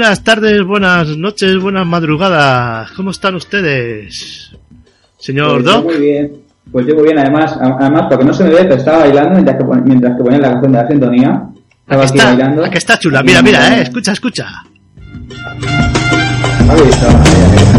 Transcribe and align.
Buenas 0.00 0.24
tardes, 0.24 0.64
buenas 0.64 1.08
noches, 1.18 1.58
buenas 1.60 1.86
madrugadas. 1.86 2.90
¿Cómo 2.92 3.10
están 3.10 3.34
ustedes? 3.34 4.50
Señor 5.18 5.56
Pues 5.62 5.64
Doc. 5.66 5.84
Muy 5.84 5.96
bien. 5.98 6.32
Pues 6.72 6.86
yo 6.86 6.94
muy 6.94 7.04
bien, 7.04 7.18
además, 7.18 7.54
además, 7.60 8.04
porque 8.08 8.24
no 8.24 8.32
se 8.32 8.44
me 8.44 8.50
ve, 8.54 8.62
pero 8.62 8.76
estaba 8.76 9.00
bailando 9.00 9.32
mientras 9.32 9.58
que, 9.58 9.64
mientras 9.84 10.16
que 10.16 10.22
ponía 10.24 10.38
la 10.38 10.52
canción 10.52 10.72
de 10.72 10.78
la 10.82 10.88
sintonía. 10.88 11.42
Estaba 11.82 12.02
Aquí 12.02 12.08
aquí, 12.12 12.18
está, 12.18 12.24
bailando. 12.30 12.64
aquí 12.64 12.78
está 12.78 12.98
chula. 12.98 13.22
Mira, 13.22 13.42
mira, 13.42 13.78
eh. 13.78 13.82
Escucha, 13.82 14.12
escucha. 14.12 14.48
Ahí 16.70 16.80
está, 16.88 17.08
ahí, 17.10 17.34
ahí. 17.58 17.69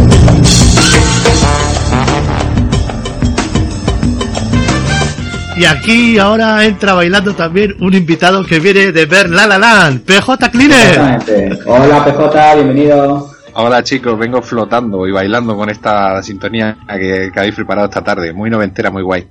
Y 5.57 5.65
aquí 5.65 6.17
ahora 6.17 6.63
entra 6.63 6.93
bailando 6.93 7.33
también 7.33 7.75
un 7.81 7.93
invitado 7.93 8.43
que 8.45 8.59
viene 8.59 8.91
de 8.91 9.05
ver 9.05 9.29
La 9.29 9.45
La 9.45 9.57
Land, 9.57 10.01
PJ 10.05 10.49
Cleaner. 10.49 10.89
Exactamente. 10.89 11.59
Hola 11.65 12.05
PJ, 12.05 12.55
bienvenido. 12.55 13.27
Hola 13.53 13.83
chicos, 13.83 14.17
vengo 14.17 14.41
flotando 14.41 15.05
y 15.07 15.11
bailando 15.11 15.57
con 15.57 15.69
esta 15.69 16.23
sintonía 16.23 16.77
que, 16.87 17.31
que 17.33 17.39
habéis 17.39 17.55
preparado 17.55 17.89
esta 17.89 18.01
tarde. 18.01 18.31
Muy 18.31 18.49
noventera, 18.49 18.89
muy 18.89 19.03
guay. 19.03 19.27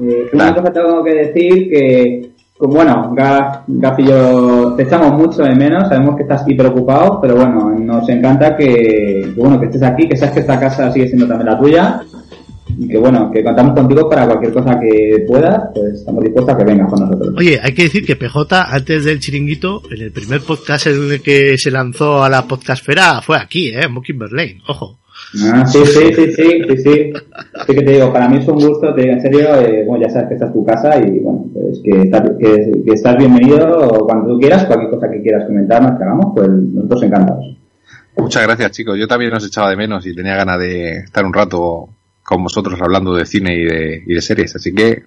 Eh, 0.00 0.30
una 0.32 0.54
cosa 0.54 0.72
tengo 0.72 1.04
que 1.04 1.14
decir 1.14 1.68
que, 1.68 2.30
pues 2.56 2.74
bueno, 2.74 3.12
Gaf, 3.14 3.64
Gaf 3.66 3.98
y 3.98 4.06
yo 4.06 4.74
te 4.76 4.84
echamos 4.84 5.12
mucho 5.12 5.42
de 5.42 5.54
menos, 5.54 5.88
sabemos 5.88 6.16
que 6.16 6.22
estás 6.22 6.42
aquí 6.42 6.54
preocupado, 6.54 7.20
pero 7.20 7.36
bueno, 7.36 7.70
nos 7.78 8.08
encanta 8.08 8.56
que, 8.56 8.66
que, 9.34 9.34
bueno, 9.36 9.60
que 9.60 9.66
estés 9.66 9.82
aquí, 9.82 10.08
que 10.08 10.16
sabes 10.16 10.34
que 10.34 10.40
esta 10.40 10.58
casa 10.58 10.90
sigue 10.90 11.08
siendo 11.08 11.28
también 11.28 11.50
la 11.50 11.58
tuya 11.58 12.02
y 12.82 12.88
que 12.88 12.96
bueno, 12.98 13.30
que 13.30 13.44
contamos 13.44 13.74
contigo 13.74 14.08
para 14.08 14.26
cualquier 14.26 14.52
cosa 14.54 14.80
que 14.80 15.24
puedas, 15.28 15.60
pues 15.74 15.94
estamos 16.00 16.24
dispuestos 16.24 16.54
a 16.54 16.58
que 16.58 16.64
vengas 16.64 16.90
con 16.90 17.00
nosotros. 17.00 17.34
Oye, 17.36 17.60
hay 17.62 17.74
que 17.74 17.82
decir 17.84 18.06
que 18.06 18.16
PJ, 18.16 18.62
antes 18.74 19.04
del 19.04 19.20
chiringuito, 19.20 19.82
en 19.90 20.00
el 20.02 20.12
primer 20.12 20.40
podcast 20.40 20.86
en 20.86 21.12
el 21.12 21.20
que 21.20 21.58
se 21.58 21.70
lanzó 21.70 22.24
a 22.24 22.30
la 22.30 22.46
podcastfera, 22.48 23.20
fue 23.20 23.36
aquí, 23.36 23.68
eh, 23.68 23.86
Mockingbird 23.88 24.32
Lane. 24.32 24.62
Ojo. 24.66 24.98
Ah, 25.52 25.66
sí, 25.66 25.78
sí, 25.84 26.00
sí, 26.14 26.32
sí, 26.32 26.42
sí, 26.66 26.76
sí. 26.78 27.12
Sí 27.66 27.74
que 27.74 27.82
te 27.82 27.92
digo, 27.92 28.10
para 28.12 28.28
mí 28.28 28.38
es 28.38 28.48
un 28.48 28.54
gusto, 28.58 28.94
te 28.94 29.02
digo 29.02 29.12
en 29.12 29.20
serio, 29.20 29.54
eh, 29.60 29.84
bueno, 29.86 30.06
ya 30.06 30.10
sabes 30.12 30.28
que 30.28 30.34
esta 30.34 30.46
es 30.46 30.52
tu 30.54 30.64
casa 30.64 30.98
y 30.98 31.20
bueno, 31.20 31.44
pues 31.52 31.80
que, 31.84 31.90
estás- 32.00 32.30
que, 32.38 32.82
que 32.84 32.92
estás 32.94 33.16
bienvenido 33.18 33.88
cuando 34.06 34.32
tú 34.32 34.38
quieras, 34.40 34.64
cualquier 34.64 34.90
cosa 34.90 35.10
que 35.10 35.20
quieras 35.20 35.44
comentarnos 35.46 35.98
que 35.98 36.04
hagamos, 36.04 36.32
pues 36.34 36.48
nosotros 36.48 37.02
encantados. 37.02 37.44
Muchas 38.16 38.42
gracias 38.42 38.70
chicos, 38.72 38.98
yo 38.98 39.06
también 39.06 39.32
os 39.34 39.46
echaba 39.46 39.68
de 39.70 39.76
menos 39.76 40.04
y 40.06 40.14
tenía 40.14 40.34
ganas 40.36 40.58
de 40.58 41.00
estar 41.00 41.24
un 41.24 41.32
rato 41.34 41.90
con 42.30 42.44
vosotros 42.44 42.80
hablando 42.80 43.12
de 43.14 43.26
cine 43.26 43.54
y 43.58 43.64
de, 43.64 44.02
y 44.06 44.14
de 44.14 44.22
series, 44.22 44.54
así 44.54 44.72
que 44.72 45.02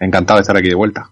encantado 0.00 0.38
de 0.38 0.42
estar 0.42 0.56
aquí 0.56 0.68
de 0.68 0.74
vuelta. 0.74 1.08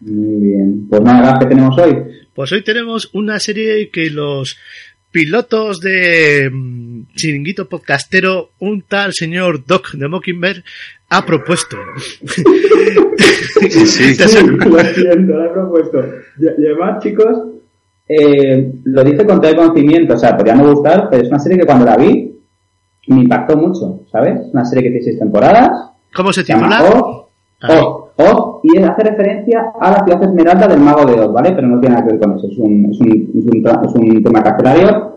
Muy 0.00 0.40
bien. 0.48 0.86
Pues 0.90 1.00
nada, 1.02 1.38
¿qué 1.38 1.46
tenemos 1.46 1.78
hoy? 1.78 1.96
Pues 2.34 2.50
hoy 2.50 2.62
tenemos 2.64 3.10
una 3.14 3.38
serie 3.38 3.90
que 3.90 4.10
los 4.10 4.56
pilotos 5.12 5.80
de 5.80 6.50
mm, 6.52 7.02
Chiringuito 7.14 7.68
Podcastero, 7.68 8.50
un 8.58 8.82
tal 8.82 9.12
señor 9.12 9.64
Doc 9.64 9.92
de 9.92 10.08
Mockingbird, 10.08 10.64
ha 11.10 11.24
propuesto. 11.24 11.76
Sí, 12.26 13.86
sí. 13.86 14.14
Suena- 14.28 14.66
Lo 14.66 14.78
siento, 14.94 15.32
lo 15.32 15.44
he 15.44 15.48
propuesto. 15.50 16.04
Y, 16.40 16.62
y 16.62 16.66
además, 16.66 17.02
chicos, 17.02 17.38
eh, 18.08 18.68
lo 18.84 19.04
dice 19.04 19.24
con 19.24 19.40
todo 19.40 19.50
el 19.52 19.56
conocimiento, 19.56 20.14
o 20.14 20.18
sea, 20.18 20.36
podría 20.36 20.56
no 20.56 20.74
gustar, 20.74 21.06
pero 21.08 21.22
es 21.22 21.28
una 21.28 21.38
serie 21.38 21.58
que 21.60 21.66
cuando 21.66 21.84
la 21.84 21.96
vi 21.96 22.23
me 23.06 23.22
impactó 23.22 23.56
mucho, 23.56 24.00
¿sabes? 24.10 24.40
Una 24.52 24.64
serie 24.64 24.84
que 24.84 24.90
tiene 24.90 25.04
seis 25.04 25.18
temporadas, 25.18 25.94
¿Cómo 26.14 26.32
se 26.32 26.44
titula? 26.44 26.82
Oz, 26.82 27.26
Oz, 27.68 28.10
Oz, 28.16 28.60
y 28.62 28.78
hace 28.78 29.02
referencia 29.02 29.72
a 29.80 29.90
la 29.90 30.04
ciudad 30.04 30.22
esmeralda 30.22 30.68
del 30.68 30.80
mago 30.80 31.04
de 31.04 31.20
Oz, 31.20 31.32
¿vale? 31.32 31.52
Pero 31.52 31.66
no 31.66 31.80
tiene 31.80 31.96
nada 31.96 32.06
que 32.06 32.12
ver 32.12 32.20
con 32.20 32.38
eso, 32.38 32.46
es 32.46 32.58
un, 32.58 32.90
es 32.90 33.00
un, 33.00 33.32
es 33.36 33.44
un, 33.44 33.84
es 33.84 33.94
un 33.94 34.22
tema 34.22 34.42
carcelario. 34.42 35.10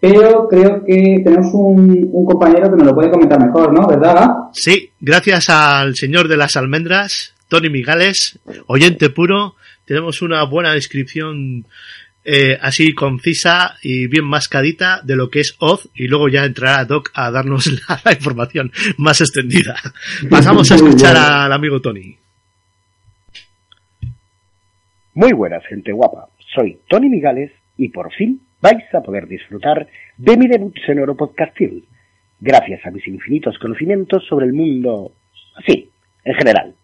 Pero 0.00 0.48
creo 0.48 0.84
que 0.84 1.20
tenemos 1.22 1.54
un, 1.54 2.10
un 2.12 2.26
compañero 2.26 2.68
que 2.68 2.76
nos 2.76 2.86
lo 2.86 2.94
puede 2.94 3.10
comentar 3.10 3.40
mejor, 3.40 3.72
¿no? 3.72 3.86
¿Verdad, 3.86 4.14
Gab? 4.14 4.30
Sí, 4.52 4.90
gracias 5.00 5.48
al 5.48 5.94
señor 5.94 6.26
de 6.26 6.36
las 6.36 6.56
almendras, 6.56 7.34
Tony 7.46 7.70
Migales, 7.70 8.40
oyente 8.66 9.10
puro, 9.10 9.54
tenemos 9.84 10.20
una 10.20 10.42
buena 10.44 10.72
descripción 10.72 11.66
eh, 12.24 12.56
así 12.60 12.94
concisa 12.94 13.76
y 13.82 14.06
bien 14.06 14.24
mascadita 14.24 15.00
de 15.02 15.16
lo 15.16 15.28
que 15.28 15.40
es 15.40 15.56
Oz 15.58 15.88
y 15.94 16.06
luego 16.08 16.28
ya 16.28 16.44
entrará 16.44 16.84
Doc 16.84 17.10
a 17.14 17.30
darnos 17.30 17.66
la, 17.88 18.00
la 18.04 18.12
información 18.12 18.70
más 18.98 19.20
extendida. 19.20 19.76
Pasamos 20.30 20.70
a 20.70 20.76
escuchar 20.76 21.16
al 21.16 21.52
amigo 21.52 21.80
Tony. 21.80 22.16
Muy 25.14 25.32
buenas, 25.32 25.64
gente 25.66 25.92
guapa. 25.92 26.28
Soy 26.54 26.78
Tony 26.88 27.08
Migales 27.08 27.52
y 27.76 27.88
por 27.88 28.12
fin 28.12 28.40
vais 28.62 28.94
a 28.94 29.02
poder 29.02 29.26
disfrutar 29.26 29.88
de 30.16 30.36
mi 30.36 30.46
debut 30.46 30.74
sonoro 30.86 31.16
podcastil, 31.16 31.84
gracias 32.40 32.86
a 32.86 32.90
mis 32.90 33.06
infinitos 33.08 33.58
conocimientos 33.58 34.24
sobre 34.28 34.46
el 34.46 34.52
mundo 34.52 35.12
así, 35.56 35.90
en 36.24 36.34
general. 36.34 36.74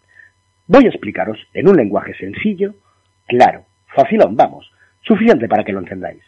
Voy 0.67 0.85
a 0.85 0.89
explicaros 0.89 1.39
en 1.55 1.69
un 1.69 1.77
lenguaje 1.77 2.15
sencillo, 2.15 2.75
claro, 3.27 3.65
facilón, 3.95 4.37
vamos, 4.37 4.71
suficiente 5.09 5.49
para 5.49 5.65
que 5.65 5.73
lo 5.73 5.81
entendáis. 5.81 6.23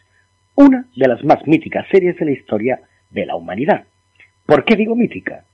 Una 0.55 0.85
de 0.95 1.07
las 1.07 1.23
más 1.23 1.47
míticas 1.47 1.85
series 1.89 2.17
de 2.17 2.25
la 2.25 2.31
historia 2.31 2.79
de 3.09 3.25
la 3.25 3.35
humanidad. 3.35 3.85
¿Por 4.45 4.65
qué 4.65 4.75
digo 4.75 4.95
mítica? 4.95 5.45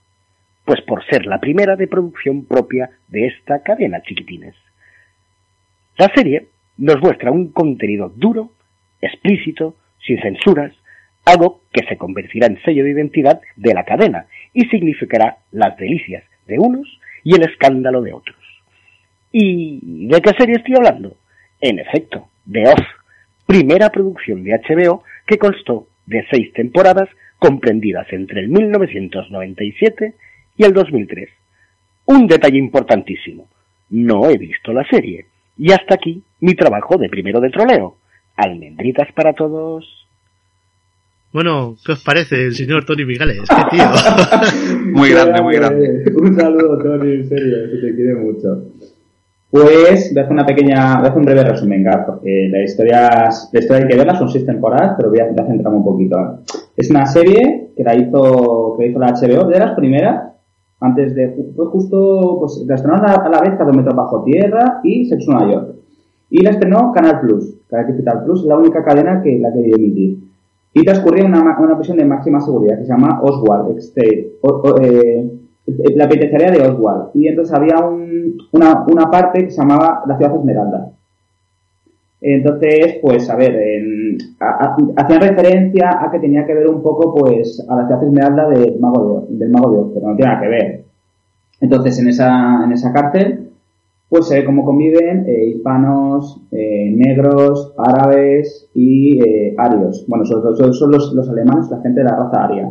Pues 0.64 0.80
por 0.82 1.04
ser 1.06 1.26
la 1.26 1.38
primera 1.38 1.76
de 1.76 1.86
producción 1.86 2.46
propia 2.46 2.90
de 3.06 3.26
esta 3.26 3.62
cadena, 3.62 4.02
chiquitines. 4.02 4.54
La 5.96 6.10
serie 6.14 6.48
nos 6.78 7.00
muestra 7.00 7.30
un 7.30 7.52
contenido 7.52 8.12
duro, 8.14 8.50
explícito, 9.00 9.76
sin 10.04 10.20
censuras, 10.20 10.72
algo 11.24 11.62
que 11.72 11.86
se 11.86 11.96
convertirá 11.96 12.46
en 12.46 12.60
sello 12.62 12.84
de 12.84 12.90
identidad 12.90 13.40
de 13.56 13.74
la 13.74 13.84
cadena 13.84 14.26
y 14.52 14.64
significará 14.66 15.38
las 15.52 15.76
delicias 15.76 16.24
de 16.46 16.58
unos 16.58 16.88
y 17.24 17.34
el 17.34 17.42
escándalo 17.42 18.00
de 18.02 18.12
otros. 18.12 18.36
¿Y 19.30 20.06
de 20.08 20.20
qué 20.20 20.30
serie 20.38 20.56
estoy 20.56 20.74
hablando? 20.76 21.16
En 21.60 21.78
efecto, 21.78 22.28
de 22.46 22.62
Oz, 22.62 22.97
primera 23.48 23.88
producción 23.88 24.44
de 24.44 24.52
HBO 24.52 25.02
que 25.26 25.38
constó 25.38 25.86
de 26.04 26.22
seis 26.30 26.52
temporadas 26.52 27.08
comprendidas 27.38 28.06
entre 28.12 28.40
el 28.40 28.48
1997 28.48 30.14
y 30.58 30.64
el 30.64 30.74
2003. 30.74 31.30
Un 32.04 32.26
detalle 32.26 32.58
importantísimo. 32.58 33.48
No 33.88 34.28
he 34.28 34.36
visto 34.36 34.74
la 34.74 34.86
serie. 34.90 35.24
Y 35.56 35.72
hasta 35.72 35.94
aquí 35.94 36.22
mi 36.40 36.54
trabajo 36.54 36.98
de 36.98 37.08
primero 37.08 37.40
de 37.40 37.48
troleo. 37.48 37.96
Almendritas 38.36 39.10
para 39.14 39.32
todos. 39.32 40.06
Bueno, 41.32 41.74
¿qué 41.86 41.92
os 41.92 42.04
parece 42.04 42.44
el 42.44 42.54
señor 42.54 42.84
Tony 42.84 43.06
Migales? 43.06 43.48
¡Qué 43.48 43.76
tío! 43.76 44.82
Muy 44.92 45.08
grande, 45.10 45.42
muy 45.42 45.56
grande. 45.56 46.04
Un 46.16 46.36
saludo, 46.36 46.78
Tony, 46.82 47.12
en 47.12 47.28
serio, 47.28 47.56
que 47.70 47.86
te 47.86 47.94
quiere 47.94 48.14
mucho. 48.14 48.62
Pues 49.50 49.64
voy 50.12 50.18
a 50.18 50.22
hacer 50.24 50.32
una 50.32 50.44
pequeña, 50.44 50.96
voy 50.96 51.06
a 51.06 51.08
hacer 51.08 51.18
un 51.18 51.24
breve 51.24 51.42
resumen, 51.44 51.82
Gab, 51.82 52.04
porque 52.06 52.48
la 52.52 52.62
historia, 52.62 53.08
la 53.52 53.58
historia 53.58 53.82
hay 53.82 53.88
que 53.88 53.96
verla, 53.96 54.14
son 54.18 54.28
seis 54.28 54.44
temporadas, 54.44 54.94
pero 54.98 55.08
voy 55.08 55.20
a, 55.20 55.24
voy 55.26 55.36
a 55.42 55.46
centrarme 55.46 55.78
un 55.78 55.84
poquito. 55.84 56.16
Es 56.76 56.90
una 56.90 57.06
serie 57.06 57.70
que 57.74 57.82
la 57.82 57.94
hizo, 57.94 58.76
que 58.78 58.88
hizo 58.88 58.98
la 58.98 59.12
HBO, 59.14 59.44
de 59.48 59.58
las 59.58 59.74
primeras, 59.74 60.32
antes 60.80 61.14
de, 61.14 61.34
fue 61.56 61.66
justo, 61.66 62.36
pues 62.40 62.62
la 62.66 62.74
estrenaron 62.74 63.06
a, 63.08 63.14
a 63.14 63.28
la 63.30 63.40
vez 63.40 63.54
Cada 63.56 63.72
Metro 63.72 63.94
Bajo 63.96 64.22
Tierra 64.22 64.80
y 64.84 65.06
Sexo 65.06 65.32
Nueva 65.32 65.50
York. 65.52 65.74
Y 66.30 66.42
la 66.42 66.50
estrenó 66.50 66.92
Canal 66.92 67.20
Plus, 67.20 67.54
Canal 67.68 67.86
Digital 67.86 68.24
Plus, 68.24 68.44
la 68.44 68.56
única 68.58 68.84
cadena 68.84 69.22
que 69.22 69.38
la 69.38 69.50
quería 69.52 69.76
emitir. 69.76 70.18
Y 70.74 70.84
transcurría 70.84 71.24
una, 71.24 71.58
una 71.58 71.74
prisión 71.76 71.96
de 71.96 72.04
máxima 72.04 72.38
seguridad 72.40 72.76
que 72.78 72.84
se 72.84 72.90
llama 72.92 73.18
Oswald 73.22 73.78
State, 73.78 74.32
o- 74.42 74.60
o, 74.62 74.80
eh, 74.82 75.30
la 75.94 76.08
penitenciaria 76.08 76.50
de 76.50 76.68
Oswald. 76.68 77.10
Y 77.14 77.28
entonces 77.28 77.54
había 77.54 77.78
un- 77.78 78.36
una, 78.52 78.84
una 78.90 79.10
parte 79.10 79.44
que 79.44 79.50
se 79.50 79.60
llamaba 79.60 80.02
la 80.06 80.16
ciudad 80.16 80.36
Esmeralda. 80.36 80.90
Entonces, 82.20 82.96
pues, 83.00 83.30
a 83.30 83.36
ver, 83.36 83.54
hacían 84.96 85.20
referencia 85.20 86.02
a 86.04 86.10
que 86.10 86.18
tenía 86.18 86.44
que 86.46 86.54
ver 86.54 86.68
un 86.68 86.82
poco, 86.82 87.14
pues, 87.14 87.64
a 87.68 87.76
la 87.76 87.86
ciudad 87.86 88.02
Esmeralda 88.02 88.48
del 88.48 88.78
Mago 88.80 89.26
de, 89.28 89.36
del 89.36 89.50
Mago 89.50 89.84
de 89.84 89.94
pero 89.94 90.08
no 90.08 90.16
tiene 90.16 90.32
nada 90.32 90.42
que 90.42 90.48
ver. 90.48 90.84
Entonces, 91.60 91.98
en 92.00 92.08
esa, 92.08 92.64
en 92.64 92.72
esa 92.72 92.92
cárcel, 92.92 93.50
pues 94.08 94.26
se 94.26 94.38
ve 94.40 94.44
cómo 94.44 94.64
conviven 94.64 95.26
eh, 95.28 95.46
hispanos, 95.48 96.40
eh, 96.50 96.90
negros, 96.96 97.74
árabes 97.78 98.68
y 98.74 99.20
eh, 99.22 99.54
arios. 99.58 100.04
Bueno, 100.08 100.24
son, 100.24 100.56
son- 100.56 100.72
son 100.72 100.90
los, 100.90 101.12
los 101.12 101.28
alemanes, 101.28 101.70
la 101.70 101.80
gente 101.82 102.00
de 102.00 102.04
la 102.04 102.16
raza 102.16 102.44
aria. 102.44 102.68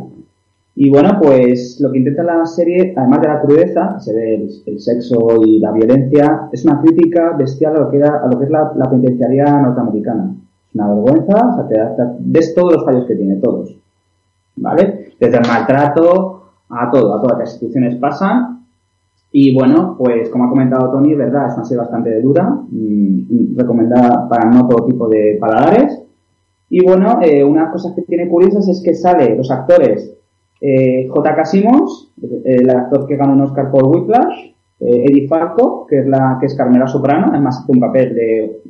Y 0.80 0.90
bueno, 0.90 1.18
pues 1.20 1.80
lo 1.80 1.90
que 1.90 1.98
intenta 1.98 2.22
la 2.22 2.46
serie, 2.46 2.94
además 2.96 3.20
de 3.20 3.26
la 3.26 3.40
crudeza, 3.40 3.98
se 3.98 4.14
ve 4.14 4.48
el, 4.64 4.78
sexo 4.78 5.42
y 5.44 5.58
la 5.58 5.72
violencia, 5.72 6.48
es 6.52 6.64
una 6.64 6.80
crítica 6.80 7.34
bestial 7.36 7.74
a 7.74 7.80
lo 7.80 7.90
que, 7.90 7.96
era, 7.96 8.20
a 8.22 8.28
lo 8.28 8.38
que 8.38 8.44
es 8.44 8.50
la, 8.52 8.72
la 8.76 8.88
penitenciaria 8.88 9.60
norteamericana. 9.60 10.36
Es 10.68 10.74
una 10.76 10.86
vergüenza, 10.94 11.48
o 11.48 11.56
sea, 11.56 11.66
te, 11.66 11.74
te- 12.32 12.54
todos 12.54 12.74
los 12.74 12.84
fallos 12.84 13.06
que 13.08 13.16
tiene, 13.16 13.40
todos. 13.42 13.74
¿Vale? 14.54 15.14
Desde 15.18 15.38
el 15.38 15.48
maltrato 15.48 16.42
a 16.68 16.90
todo, 16.92 17.12
a 17.16 17.22
todas 17.22 17.40
las 17.40 17.50
instituciones 17.54 17.96
pasan. 17.96 18.64
Y 19.32 19.52
bueno, 19.56 19.96
pues 19.98 20.30
como 20.30 20.44
ha 20.44 20.48
comentado 20.48 20.92
Tony, 20.92 21.12
verdad, 21.16 21.48
es 21.48 21.54
una 21.54 21.64
serie 21.64 21.80
bastante 21.80 22.22
dura, 22.22 22.44
mm, 22.70 23.56
recomendada 23.56 24.28
para 24.28 24.48
no 24.48 24.68
todo 24.68 24.86
tipo 24.86 25.08
de 25.08 25.38
paladares. 25.40 26.04
Y 26.70 26.86
bueno, 26.86 27.18
eh, 27.20 27.42
unas 27.42 27.72
cosas 27.72 27.94
que 27.96 28.02
tiene 28.02 28.28
curiosas 28.28 28.68
es 28.68 28.80
que 28.80 28.94
sale 28.94 29.34
los 29.36 29.50
actores 29.50 30.14
eh, 30.60 31.06
J.K. 31.08 31.44
Simmons, 31.44 32.12
el 32.44 32.68
actor 32.70 33.06
que 33.06 33.16
ganó 33.16 33.34
un 33.34 33.42
Oscar 33.42 33.70
por 33.70 33.86
Whiplash, 33.86 34.54
eh, 34.80 35.04
Eddie 35.08 35.28
Falco, 35.28 35.86
que 35.86 36.00
es 36.00 36.06
la 36.06 36.36
que 36.40 36.46
es 36.46 36.54
Carmela 36.54 36.86
Soprano, 36.86 37.28
además 37.30 37.60
hace 37.62 37.72
un 37.72 37.80
papel 37.80 38.14
de, 38.14 38.60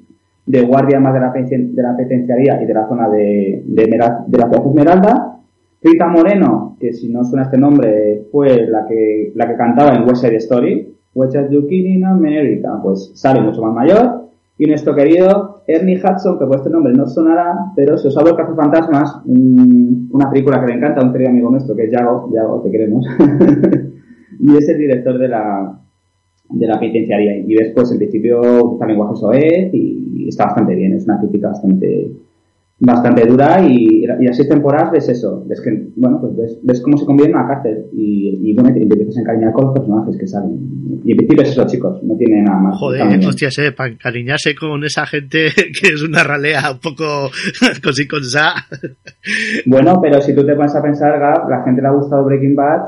de 0.46 0.62
guardia 0.62 1.00
más 1.00 1.14
de 1.14 1.20
la, 1.20 1.32
de 1.32 1.82
la 1.82 1.96
penitenciaría 1.96 2.62
y 2.62 2.66
de 2.66 2.74
la 2.74 2.88
zona 2.88 3.08
de, 3.08 3.62
de, 3.66 3.84
de 3.84 3.98
la 3.98 4.24
ciudad 4.26 4.66
Esmeralda, 4.66 5.38
Rita 5.82 6.08
Moreno, 6.08 6.76
que 6.80 6.92
si 6.92 7.08
no 7.08 7.24
suena 7.24 7.44
este 7.44 7.58
nombre, 7.58 8.26
fue 8.32 8.66
la 8.66 8.86
que, 8.86 9.32
la 9.34 9.46
que 9.46 9.56
cantaba 9.56 9.94
en 9.94 10.02
West 10.08 10.22
Side 10.22 10.36
Story, 10.36 10.94
West 11.14 11.34
Side 11.34 11.48
in 11.70 12.04
America, 12.04 12.80
pues 12.82 13.12
sale 13.14 13.40
mucho 13.40 13.62
más 13.62 13.74
mayor. 13.74 14.28
Y 14.56 14.66
nuestro 14.66 14.94
querido 14.94 15.57
Ernie 15.68 16.00
Hudson, 16.02 16.38
que 16.38 16.46
por 16.46 16.56
este 16.56 16.70
nombre 16.70 16.94
no 16.94 17.06
sonará, 17.06 17.54
pero 17.76 17.98
si 17.98 18.08
os 18.08 18.16
hablo 18.16 18.34
de 18.34 18.42
Fantasmas, 18.56 19.20
una 19.26 20.30
película 20.30 20.60
que 20.60 20.68
le 20.68 20.78
encanta 20.78 21.04
un 21.04 21.12
querido 21.12 21.30
amigo 21.30 21.50
nuestro, 21.50 21.76
que 21.76 21.84
es 21.84 21.92
Yago, 21.92 22.30
Yago, 22.32 22.62
te 22.62 22.70
queremos, 22.70 23.06
y 24.40 24.56
es 24.56 24.68
el 24.68 24.78
director 24.78 25.18
de 25.18 25.28
la, 25.28 25.78
de 26.48 26.66
la 26.66 26.80
penitenciaria. 26.80 27.36
Y 27.36 27.54
después, 27.54 27.92
en 27.92 27.98
principio, 27.98 28.40
usa 28.40 28.86
lenguaje 28.86 29.16
soez 29.16 29.74
y 29.74 30.26
está 30.26 30.46
bastante 30.46 30.74
bien, 30.74 30.94
es 30.94 31.04
una 31.04 31.20
crítica 31.20 31.48
bastante 31.48 32.12
bastante 32.80 33.26
dura 33.26 33.60
y, 33.60 34.04
y 34.20 34.26
a 34.28 34.32
seis 34.32 34.48
temporadas 34.48 34.92
ves 34.92 35.08
eso, 35.08 35.44
ves 35.46 35.60
que, 35.60 35.88
bueno, 35.96 36.20
pues 36.20 36.36
ves, 36.36 36.58
ves 36.62 36.80
cómo 36.80 36.96
se 36.96 37.04
convierte 37.06 37.32
en 37.32 37.38
una 37.38 37.48
cárcel 37.48 37.86
y, 37.92 38.38
y 38.40 38.54
bueno, 38.54 38.72
te, 38.72 38.82
empiezas 38.82 39.16
a 39.16 39.20
encariñar 39.20 39.52
con 39.52 39.64
los 39.66 39.74
personajes 39.74 40.16
que 40.16 40.26
salen. 40.28 41.00
Y 41.04 41.10
en 41.10 41.16
principio 41.16 41.42
es 41.42 41.50
eso, 41.50 41.66
chicos, 41.66 42.02
no 42.04 42.16
tiene 42.16 42.42
nada 42.42 42.58
más. 42.58 42.78
Joder, 42.78 43.18
hostias, 43.26 43.58
eh, 43.58 43.72
para 43.72 43.90
encariñarse 43.90 44.54
con 44.54 44.84
esa 44.84 45.06
gente 45.06 45.48
que 45.80 45.88
es 45.88 46.02
una 46.02 46.22
ralea 46.22 46.70
un 46.70 46.78
poco 46.78 47.30
con 47.82 47.92
sí 47.92 48.06
con 48.06 48.22
sa. 48.22 48.54
Bueno, 49.66 50.00
pero 50.00 50.20
si 50.20 50.34
tú 50.34 50.46
te 50.46 50.54
pones 50.54 50.74
a 50.76 50.82
pensar, 50.82 51.18
Gab, 51.18 51.50
la 51.50 51.64
gente 51.64 51.82
le 51.82 51.88
ha 51.88 51.92
gustado 51.92 52.24
Breaking 52.24 52.54
Bad 52.54 52.82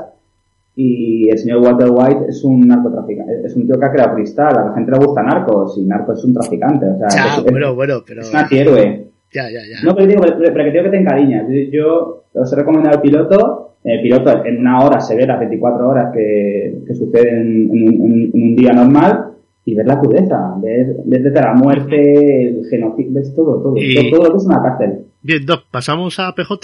y 0.73 1.29
el 1.29 1.37
señor 1.37 1.59
Walter 1.59 1.89
White 1.91 2.29
es 2.29 2.45
un 2.45 2.65
narcotraficante, 2.65 3.45
es 3.45 3.55
un 3.57 3.67
tío 3.67 3.77
que 3.77 3.85
ha 3.85 3.91
creado 3.91 4.15
cristal, 4.15 4.57
a 4.57 4.65
la 4.67 4.73
gente 4.73 4.89
le 4.89 5.05
gusta 5.05 5.21
Narcos 5.21 5.77
y 5.77 5.85
Narcos 5.85 6.19
es 6.19 6.25
un 6.25 6.33
traficante, 6.33 6.85
o 6.85 6.97
sea, 6.97 7.37
es, 7.37 7.43
bueno, 7.43 7.75
bueno, 7.75 7.95
pero... 8.07 8.21
es 8.21 8.29
un 8.29 8.37
antihéroe. 8.37 9.10
Ya, 9.33 9.49
ya, 9.49 9.61
ya. 9.65 9.81
No, 9.83 9.95
pero 9.95 10.07
digo, 10.07 10.21
pero, 10.21 10.53
que 10.53 10.71
digo 10.71 10.83
que 10.83 10.89
te 10.89 10.97
encariñas. 10.97 11.45
Yo 11.71 12.25
os 12.33 12.53
he 12.53 12.55
recomendado 12.55 12.95
el 12.95 13.01
piloto. 13.01 13.67
El 13.83 14.01
piloto 14.01 14.45
en 14.45 14.59
una 14.59 14.83
hora 14.83 14.99
se 14.99 15.15
ve 15.15 15.25
las 15.25 15.39
24 15.39 15.87
horas 15.87 16.13
que, 16.13 16.83
que 16.85 16.93
suceden 16.93 17.69
en, 17.71 17.71
en, 17.71 18.31
en, 18.33 18.43
un 18.43 18.55
día 18.55 18.73
normal 18.73 19.31
y 19.65 19.75
ves 19.75 19.85
la 19.85 19.99
crudeza, 19.99 20.55
ves 20.61 20.87
desde 21.05 21.41
la 21.41 21.53
muerte, 21.53 22.47
el 22.47 22.65
genocidio, 22.69 23.11
ves 23.13 23.33
todo, 23.35 23.61
todo, 23.61 23.73
y... 23.77 23.95
todo, 23.95 24.09
todo, 24.11 24.23
lo 24.25 24.31
que 24.31 24.37
es 24.37 24.45
una 24.45 24.61
cárcel. 24.61 25.05
Bien, 25.21 25.45
Doc, 25.45 25.65
pasamos 25.69 26.19
a 26.19 26.33
PJ, 26.33 26.57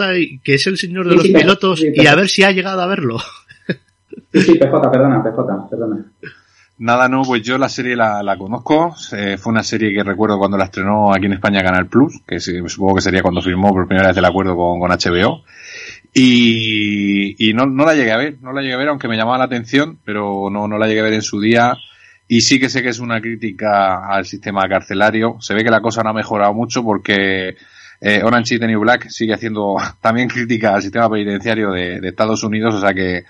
que 0.44 0.56
es 0.56 0.68
el 0.68 0.78
señor 0.78 1.06
de 1.06 1.12
sí, 1.12 1.18
los 1.18 1.28
sí, 1.28 1.34
pilotos, 1.34 1.80
sí, 1.80 1.92
y 1.94 2.08
a 2.08 2.16
ver 2.16 2.28
si 2.28 2.44
ha 2.44 2.52
llegado 2.52 2.82
a 2.82 2.88
verlo. 2.88 3.18
Sí, 4.34 4.42
sí, 4.42 4.58
PJ, 4.58 4.92
perdona, 4.92 5.24
PJ, 5.24 5.70
perdona. 5.70 6.12
Nada, 6.80 7.10
no, 7.10 7.24
pues 7.24 7.42
yo 7.42 7.58
la 7.58 7.70
serie 7.70 7.96
la, 7.96 8.22
la 8.22 8.38
conozco. 8.38 8.96
Eh, 9.12 9.38
fue 9.38 9.52
una 9.52 9.64
serie 9.64 9.92
que 9.92 10.04
recuerdo 10.04 10.38
cuando 10.38 10.58
la 10.58 10.66
estrenó 10.66 11.12
aquí 11.12 11.26
en 11.26 11.34
España 11.34 11.64
Canal 11.64 11.88
Plus, 11.88 12.22
que 12.26 12.40
supongo 12.40 12.96
que 12.96 13.02
sería 13.02 13.24
cuando 13.24 13.42
firmó 13.42 13.72
por 13.72 13.88
primera 13.88 14.10
vez 14.10 14.18
el 14.18 14.26
acuerdo 14.26 14.56
con, 14.56 14.80
con 14.80 14.92
HBO. 14.92 15.44
Y, 16.14 17.52
no, 17.56 17.66
no, 17.66 17.84
la 17.84 17.96
llegué 17.96 18.12
a 18.12 18.18
ver, 18.18 18.38
no 18.42 18.54
la 18.54 18.62
llegué 18.62 18.74
a 18.74 18.78
ver, 18.78 18.90
aunque 18.90 19.08
me 19.08 19.18
llamaba 19.18 19.40
la 19.40 19.46
atención, 19.46 20.00
pero 20.06 20.50
no, 20.52 20.68
no 20.68 20.78
la 20.78 20.88
llegué 20.88 21.00
a 21.00 21.04
ver 21.04 21.14
en 21.14 21.24
su 21.24 21.42
día. 21.42 21.76
Y 22.28 22.42
sí 22.42 22.60
que 22.60 22.70
sé 22.70 22.84
que 22.84 22.90
es 22.90 23.00
una 23.00 23.22
crítica 23.22 24.08
al 24.08 24.26
sistema 24.26 24.68
carcelario. 24.70 25.38
Se 25.40 25.56
ve 25.56 25.64
que 25.64 25.72
la 25.72 25.82
cosa 25.82 26.04
no 26.04 26.12
ha 26.12 26.14
mejorado 26.14 26.54
mucho 26.54 26.84
porque 26.84 27.56
eh, 28.02 28.22
Orange 28.24 28.56
is 28.56 28.60
the 28.60 28.68
New 28.68 28.82
Black 28.82 29.10
sigue 29.10 29.34
haciendo 29.34 29.78
también 30.02 30.28
crítica 30.28 30.76
al 30.76 30.84
sistema 30.84 31.10
penitenciario 31.10 31.72
de, 31.72 32.00
de 32.00 32.08
Estados 32.08 32.44
Unidos, 32.44 32.76
o 32.76 32.82
sea 32.82 32.94
que, 32.94 33.24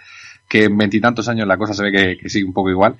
que 0.47 0.65
en 0.65 0.77
veintitantos 0.77 1.27
años 1.27 1.47
la 1.47 1.57
cosa 1.57 1.73
se 1.73 1.83
ve 1.83 1.91
que, 1.91 2.17
que 2.17 2.29
sigue 2.29 2.45
un 2.45 2.53
poco 2.53 2.69
igual. 2.69 2.95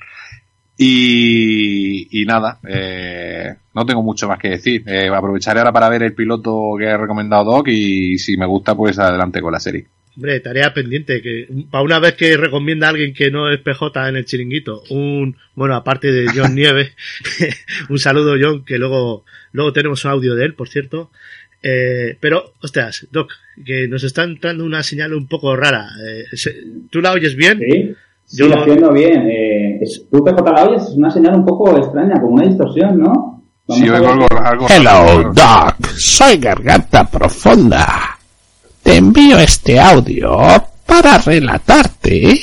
Y, 0.80 2.22
y 2.22 2.26
nada, 2.26 2.60
eh, 2.68 3.56
no 3.74 3.86
tengo 3.86 4.04
mucho 4.04 4.28
más 4.28 4.38
que 4.38 4.50
decir. 4.50 4.84
Eh, 4.86 5.10
aprovecharé 5.10 5.60
ahora 5.60 5.74
para 5.74 5.90
ver 5.90 6.04
el 6.04 6.14
piloto 6.14 6.76
que 6.78 6.86
he 6.86 6.98
recomendado 6.98 7.46
Doc 7.46 7.68
y 7.70 8.20
si 8.20 8.38
me 8.38 8.46
gusta, 8.46 8.76
pues 8.76 9.00
adelante 9.00 9.42
con 9.42 9.52
la 9.52 9.60
serie. 9.60 9.88
Hombre, 10.16 10.40
tarea 10.40 10.74
pendiente, 10.74 11.22
que 11.22 11.48
para 11.70 11.84
una 11.84 12.00
vez 12.00 12.16
que 12.16 12.38
recomienda 12.38 12.88
a 12.88 12.90
alguien 12.92 13.14
que 13.14 13.30
no 13.30 13.52
es 13.52 13.60
PJ 13.60 14.10
en 14.10 14.16
el 14.16 14.26
chiringuito, 14.26 14.82
un, 14.90 15.36
bueno, 15.56 15.76
aparte 15.76 16.12
de 16.12 16.28
John 16.34 16.56
Nieve, 16.56 16.94
un 17.90 18.00
saludo 18.00 18.36
John, 18.40 18.64
que 18.66 18.78
luego, 18.78 19.26
luego 19.52 19.74
tenemos 19.74 20.06
un 20.06 20.12
audio 20.12 20.36
de 20.36 20.46
él, 20.46 20.54
por 20.54 20.70
cierto. 20.70 21.12
Eh, 21.70 22.18
pero, 22.22 22.54
ostras, 22.62 23.08
Doc, 23.12 23.30
que 23.66 23.90
nos 23.90 24.02
está 24.06 24.24
entrando 24.24 24.64
una 24.64 24.82
señal 24.84 25.14
un 25.14 25.28
poco 25.28 25.54
rara. 25.54 25.90
Eh, 26.08 26.24
¿Tú 26.90 27.02
la 27.02 27.12
oyes 27.12 27.36
bien? 27.36 27.60
Sí, 27.60 27.94
sí 28.26 28.38
Yo 28.38 28.48
la 28.48 28.60
entiendo 28.60 28.94
bien. 28.94 29.28
Eh, 29.30 29.82
tú 30.10 30.24
PJ 30.24 30.42
la 30.50 30.64
oyes, 30.64 30.84
es 30.84 30.96
una 30.96 31.12
señal 31.12 31.36
un 31.36 31.46
poco 31.46 31.78
extraña, 31.78 32.22
como 32.22 32.36
una 32.36 32.48
distorsión, 32.48 32.98
¿no? 32.98 33.44
Vamos 33.68 33.84
sí, 33.84 33.90
oigo 33.90 34.08
algo, 34.08 34.28
algo. 34.32 34.68
Hello, 34.70 35.34
Doc. 35.34 35.88
Soy 35.98 36.38
Garganta 36.38 37.04
Profunda. 37.04 38.18
Te 38.82 38.96
envío 38.96 39.38
este 39.38 39.78
audio 39.78 40.40
para 40.86 41.18
relatarte 41.18 42.40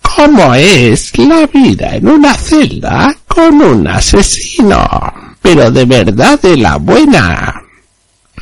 cómo 0.00 0.54
es 0.54 1.18
la 1.18 1.48
vida 1.48 1.96
en 1.96 2.06
una 2.06 2.34
celda 2.34 3.16
con 3.26 3.60
un 3.60 3.88
asesino. 3.88 4.86
Pero 5.42 5.72
de 5.72 5.84
verdad 5.86 6.40
de 6.40 6.56
la 6.56 6.76
buena. 6.76 7.63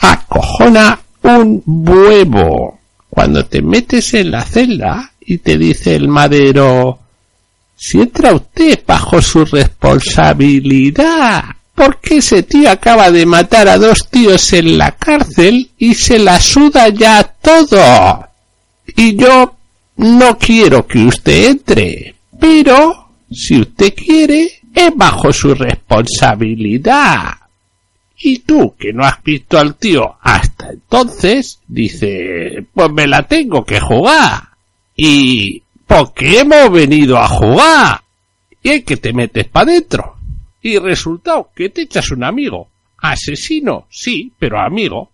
Acojona 0.03 1.01
un 1.23 1.63
huevo. 1.65 2.79
Cuando 3.09 3.47
te 3.47 3.63
metes 3.63 4.13
en 4.15 4.31
la 4.31 4.43
celda 4.43 5.13
y 5.21 5.39
te 5.39 5.57
dice 5.57 5.97
el 5.97 6.09
madero, 6.09 6.99
si 7.77 8.01
entra 8.01 8.35
usted 8.35 8.81
bajo 8.87 9.23
su 9.23 9.45
responsabilidad, 9.45 11.45
porque 11.75 12.19
ese 12.19 12.43
tío 12.43 12.71
acaba 12.71 13.11
de 13.11 13.27
matar 13.27 13.69
a 13.69 13.79
dos 13.79 14.09
tíos 14.11 14.53
en 14.53 14.79
la 14.79 14.93
cárcel 14.93 15.71
y 15.79 15.95
se 15.95 16.19
la 16.19 16.41
suda 16.41 16.89
ya 16.89 17.23
todo. 17.25 18.27
Y 18.97 19.17
yo 19.17 19.55
no 19.97 20.39
quiero 20.39 20.87
que 20.87 21.05
usted 21.05 21.51
entre, 21.51 22.15
pero 22.41 23.09
si 23.31 23.61
usted 23.61 23.95
quiere, 23.95 24.61
es 24.75 24.97
bajo 24.97 25.33
su 25.33 25.55
responsabilidad. 25.55 27.42
Y 28.25 28.39
tú, 28.39 28.77
que 28.79 28.93
no 28.93 29.05
has 29.05 29.21
visto 29.25 29.59
al 29.59 29.75
tío 29.75 30.17
hasta 30.21 30.71
entonces, 30.71 31.61
dice, 31.67 32.65
pues 32.73 32.93
me 32.93 33.09
la 33.09 33.27
tengo 33.27 33.65
que 33.65 33.81
jugar. 33.81 34.51
Y, 34.95 35.65
porque 35.89 36.39
hemos 36.39 36.71
venido 36.71 37.19
a 37.19 37.27
jugar. 37.27 38.01
Y 38.63 38.71
es 38.71 38.85
que 38.85 38.97
te 38.97 39.13
metes 39.13 39.49
para 39.49 39.73
dentro. 39.73 40.19
Y 40.61 40.79
resultado 40.79 41.51
que 41.53 41.71
te 41.71 41.83
echas 41.83 42.13
un 42.13 42.23
amigo. 42.23 42.69
Asesino, 42.99 43.89
sí, 43.91 44.33
pero 44.39 44.61
amigo. 44.61 45.11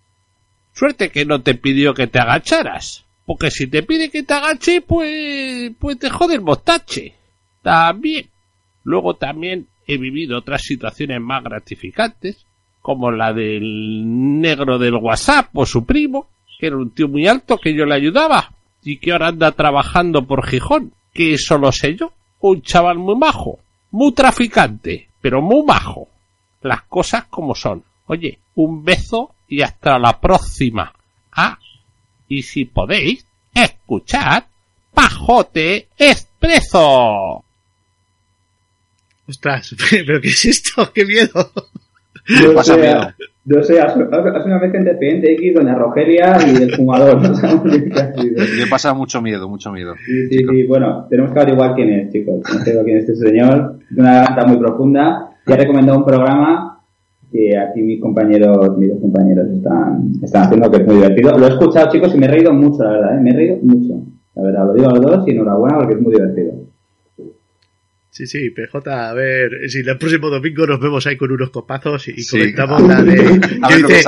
Suerte 0.74 1.08
que 1.08 1.24
no 1.24 1.40
te 1.40 1.54
pidió 1.54 1.94
que 1.94 2.08
te 2.08 2.18
agacharas. 2.18 3.06
Porque 3.24 3.50
si 3.50 3.68
te 3.68 3.84
pide 3.84 4.10
que 4.10 4.22
te 4.22 4.34
agache, 4.34 4.82
pues, 4.82 5.72
pues 5.78 5.98
te 5.98 6.10
jode 6.10 6.34
el 6.34 6.42
mostache. 6.42 7.14
También. 7.62 8.28
Luego 8.84 9.14
también 9.16 9.66
he 9.86 9.96
vivido 9.96 10.36
otras 10.36 10.60
situaciones 10.60 11.22
más 11.22 11.42
gratificantes 11.42 12.44
como 12.88 13.10
la 13.10 13.34
del 13.34 14.40
negro 14.40 14.78
del 14.78 14.94
WhatsApp 14.94 15.50
o 15.52 15.66
su 15.66 15.84
primo, 15.84 16.30
que 16.58 16.68
era 16.68 16.78
un 16.78 16.90
tío 16.90 17.06
muy 17.06 17.28
alto 17.28 17.58
que 17.58 17.74
yo 17.74 17.84
le 17.84 17.94
ayudaba 17.94 18.54
y 18.82 18.96
que 18.96 19.12
ahora 19.12 19.26
anda 19.28 19.52
trabajando 19.52 20.26
por 20.26 20.46
Gijón, 20.46 20.94
que 21.12 21.34
eso 21.34 21.58
lo 21.58 21.70
sé 21.70 21.96
yo, 21.96 22.14
un 22.40 22.62
chaval 22.62 22.96
muy 22.96 23.14
majo, 23.14 23.58
muy 23.90 24.12
traficante, 24.12 25.10
pero 25.20 25.42
muy 25.42 25.66
majo. 25.66 26.08
Las 26.62 26.84
cosas 26.84 27.24
como 27.24 27.54
son. 27.54 27.84
Oye, 28.06 28.38
un 28.54 28.82
beso 28.82 29.34
y 29.48 29.60
hasta 29.60 29.98
la 29.98 30.18
próxima. 30.18 30.94
Ah, 31.32 31.58
y 32.26 32.42
si 32.42 32.64
podéis, 32.64 33.26
escuchad 33.52 34.44
Pajote 34.94 35.88
Expreso. 35.98 37.44
Ostras, 39.28 39.76
pero 39.90 40.22
¿qué 40.22 40.28
es 40.28 40.46
esto? 40.46 40.90
¡Qué 40.90 41.04
miedo! 41.04 41.52
Yo 42.28 42.54
pasa 42.54 42.76
miedo. 42.76 43.00
Yo 43.44 43.62
sé, 43.62 43.80
hace 43.80 43.98
una 43.98 44.58
vez 44.58 44.74
entre 44.74 45.74
Rogelia 45.74 46.36
y 46.46 46.62
el 46.62 46.74
fumador. 46.74 47.22
¿no? 47.22 47.64
Le 47.64 48.66
pasa 48.68 48.92
mucho 48.92 49.22
miedo, 49.22 49.48
mucho 49.48 49.72
miedo. 49.72 49.94
Sí, 50.04 50.28
sí, 50.28 50.44
sí. 50.46 50.66
Bueno, 50.66 51.06
tenemos 51.08 51.32
que 51.32 51.40
averiguar 51.40 51.74
quién 51.74 51.90
es, 51.90 52.12
chicos. 52.12 52.40
No 52.52 52.60
sé 52.60 52.78
quién 52.84 52.98
es 52.98 53.08
este 53.08 53.26
señor. 53.26 53.78
De 53.88 54.02
una 54.02 54.16
garganta 54.16 54.46
muy 54.46 54.58
profunda. 54.58 55.30
Ya 55.46 55.54
he 55.54 55.58
recomendado 55.58 55.98
un 55.98 56.04
programa 56.04 56.82
que 57.32 57.56
aquí 57.56 57.80
mis 57.80 58.00
compañeros, 58.02 58.76
mis 58.76 58.90
dos 58.90 59.00
compañeros 59.00 59.48
están, 59.50 60.12
están 60.22 60.42
haciendo 60.44 60.70
que 60.70 60.76
es 60.78 60.86
muy 60.86 60.96
divertido. 60.96 61.38
Lo 61.38 61.46
he 61.46 61.50
escuchado, 61.50 61.88
chicos, 61.90 62.14
y 62.14 62.18
me 62.18 62.26
he 62.26 62.30
reído 62.30 62.52
mucho, 62.52 62.84
la 62.84 62.90
verdad. 62.90 63.16
¿eh? 63.16 63.20
Me 63.22 63.30
he 63.30 63.34
reído 63.34 63.58
mucho. 63.62 63.94
La 64.34 64.42
verdad, 64.42 64.66
lo 64.66 64.74
digo 64.74 64.88
a 64.88 64.92
los 64.92 65.00
dos 65.00 65.26
y 65.26 65.30
enhorabuena 65.30 65.78
porque 65.78 65.94
es 65.94 66.00
muy 66.02 66.12
divertido. 66.12 66.52
Sí, 68.18 68.26
sí, 68.26 68.50
PJ, 68.50 69.08
a 69.10 69.14
ver, 69.14 69.68
si 69.70 69.78
el 69.78 69.96
próximo 69.96 70.28
domingo 70.28 70.66
nos 70.66 70.80
vemos 70.80 71.06
ahí 71.06 71.16
con 71.16 71.30
unos 71.30 71.50
copazos 71.50 72.08
y 72.08 72.20
Sí. 72.20 72.36
comentamos 72.36 72.82
la 72.88 73.00
de... 73.04 73.18
A 73.62 73.70
Yo 73.70 73.88
hice, 73.88 74.02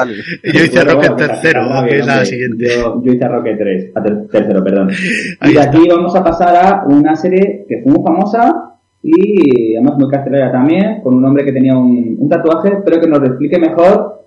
yo 0.52 0.64
hice 0.64 0.84
Rocket 0.84 1.16
tercero, 1.16 1.68
que 1.88 1.98
es 2.00 2.06
la 2.06 2.24
siguiente. 2.24 2.66
Yo, 2.76 3.00
yo 3.04 3.12
hice 3.12 3.28
Rocket 3.28 3.56
3, 3.56 3.92
a 3.94 4.02
ter- 4.02 4.26
tercero, 4.28 4.64
perdón. 4.64 4.90
Ahí 5.38 5.52
Y 5.52 5.54
de 5.54 5.60
está. 5.60 5.70
aquí 5.70 5.88
vamos 5.88 6.16
a 6.16 6.24
pasar 6.24 6.56
a 6.56 6.84
una 6.88 7.14
serie 7.14 7.64
que 7.68 7.82
fue 7.84 7.92
muy 7.92 8.02
famosa 8.02 8.52
y 9.00 9.76
además 9.76 9.96
muy 9.96 10.10
cartelera 10.10 10.50
también, 10.50 11.00
con 11.02 11.14
un 11.14 11.24
hombre 11.24 11.44
que 11.44 11.52
tenía 11.52 11.76
un, 11.76 12.16
un 12.18 12.28
tatuaje, 12.28 12.78
pero 12.84 13.00
que 13.00 13.06
nos 13.06 13.20
lo 13.20 13.26
explique 13.28 13.60
mejor 13.60 14.24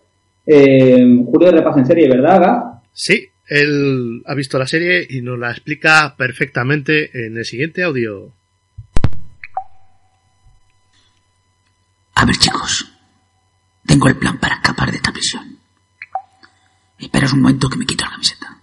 eh, 0.48 1.06
Julio 1.25 1.52
de 1.52 1.58
Repas 1.58 1.78
en 1.78 1.86
serie, 1.86 2.08
¿verdad, 2.08 2.40
Gaf? 2.42 2.63
Sí, 2.94 3.28
él 3.50 4.22
ha 4.25 4.34
visto 4.34 4.58
la 4.58 4.66
serie 4.66 5.06
y 5.10 5.22
nos 5.22 5.38
la 5.38 5.52
explica 5.52 6.16
perfectamente 6.18 7.10
en 7.25 7.36
el 7.38 7.44
siguiente 7.44 7.84
audio. 7.84 8.32
A 12.15 12.25
ver, 12.25 12.38
chicos. 12.38 12.89
Tengo 13.86 14.08
el 14.08 14.17
plan 14.17 14.38
para 14.39 14.55
escapar 14.55 14.91
de 14.91 14.98
esta 14.98 15.12
prisión. 15.12 15.60
Esperaos 16.98 17.34
un 17.34 17.41
momento 17.41 17.70
que 17.70 17.77
me 17.77 17.86
quito 17.86 18.05
la 18.05 18.12
camiseta. 18.12 18.58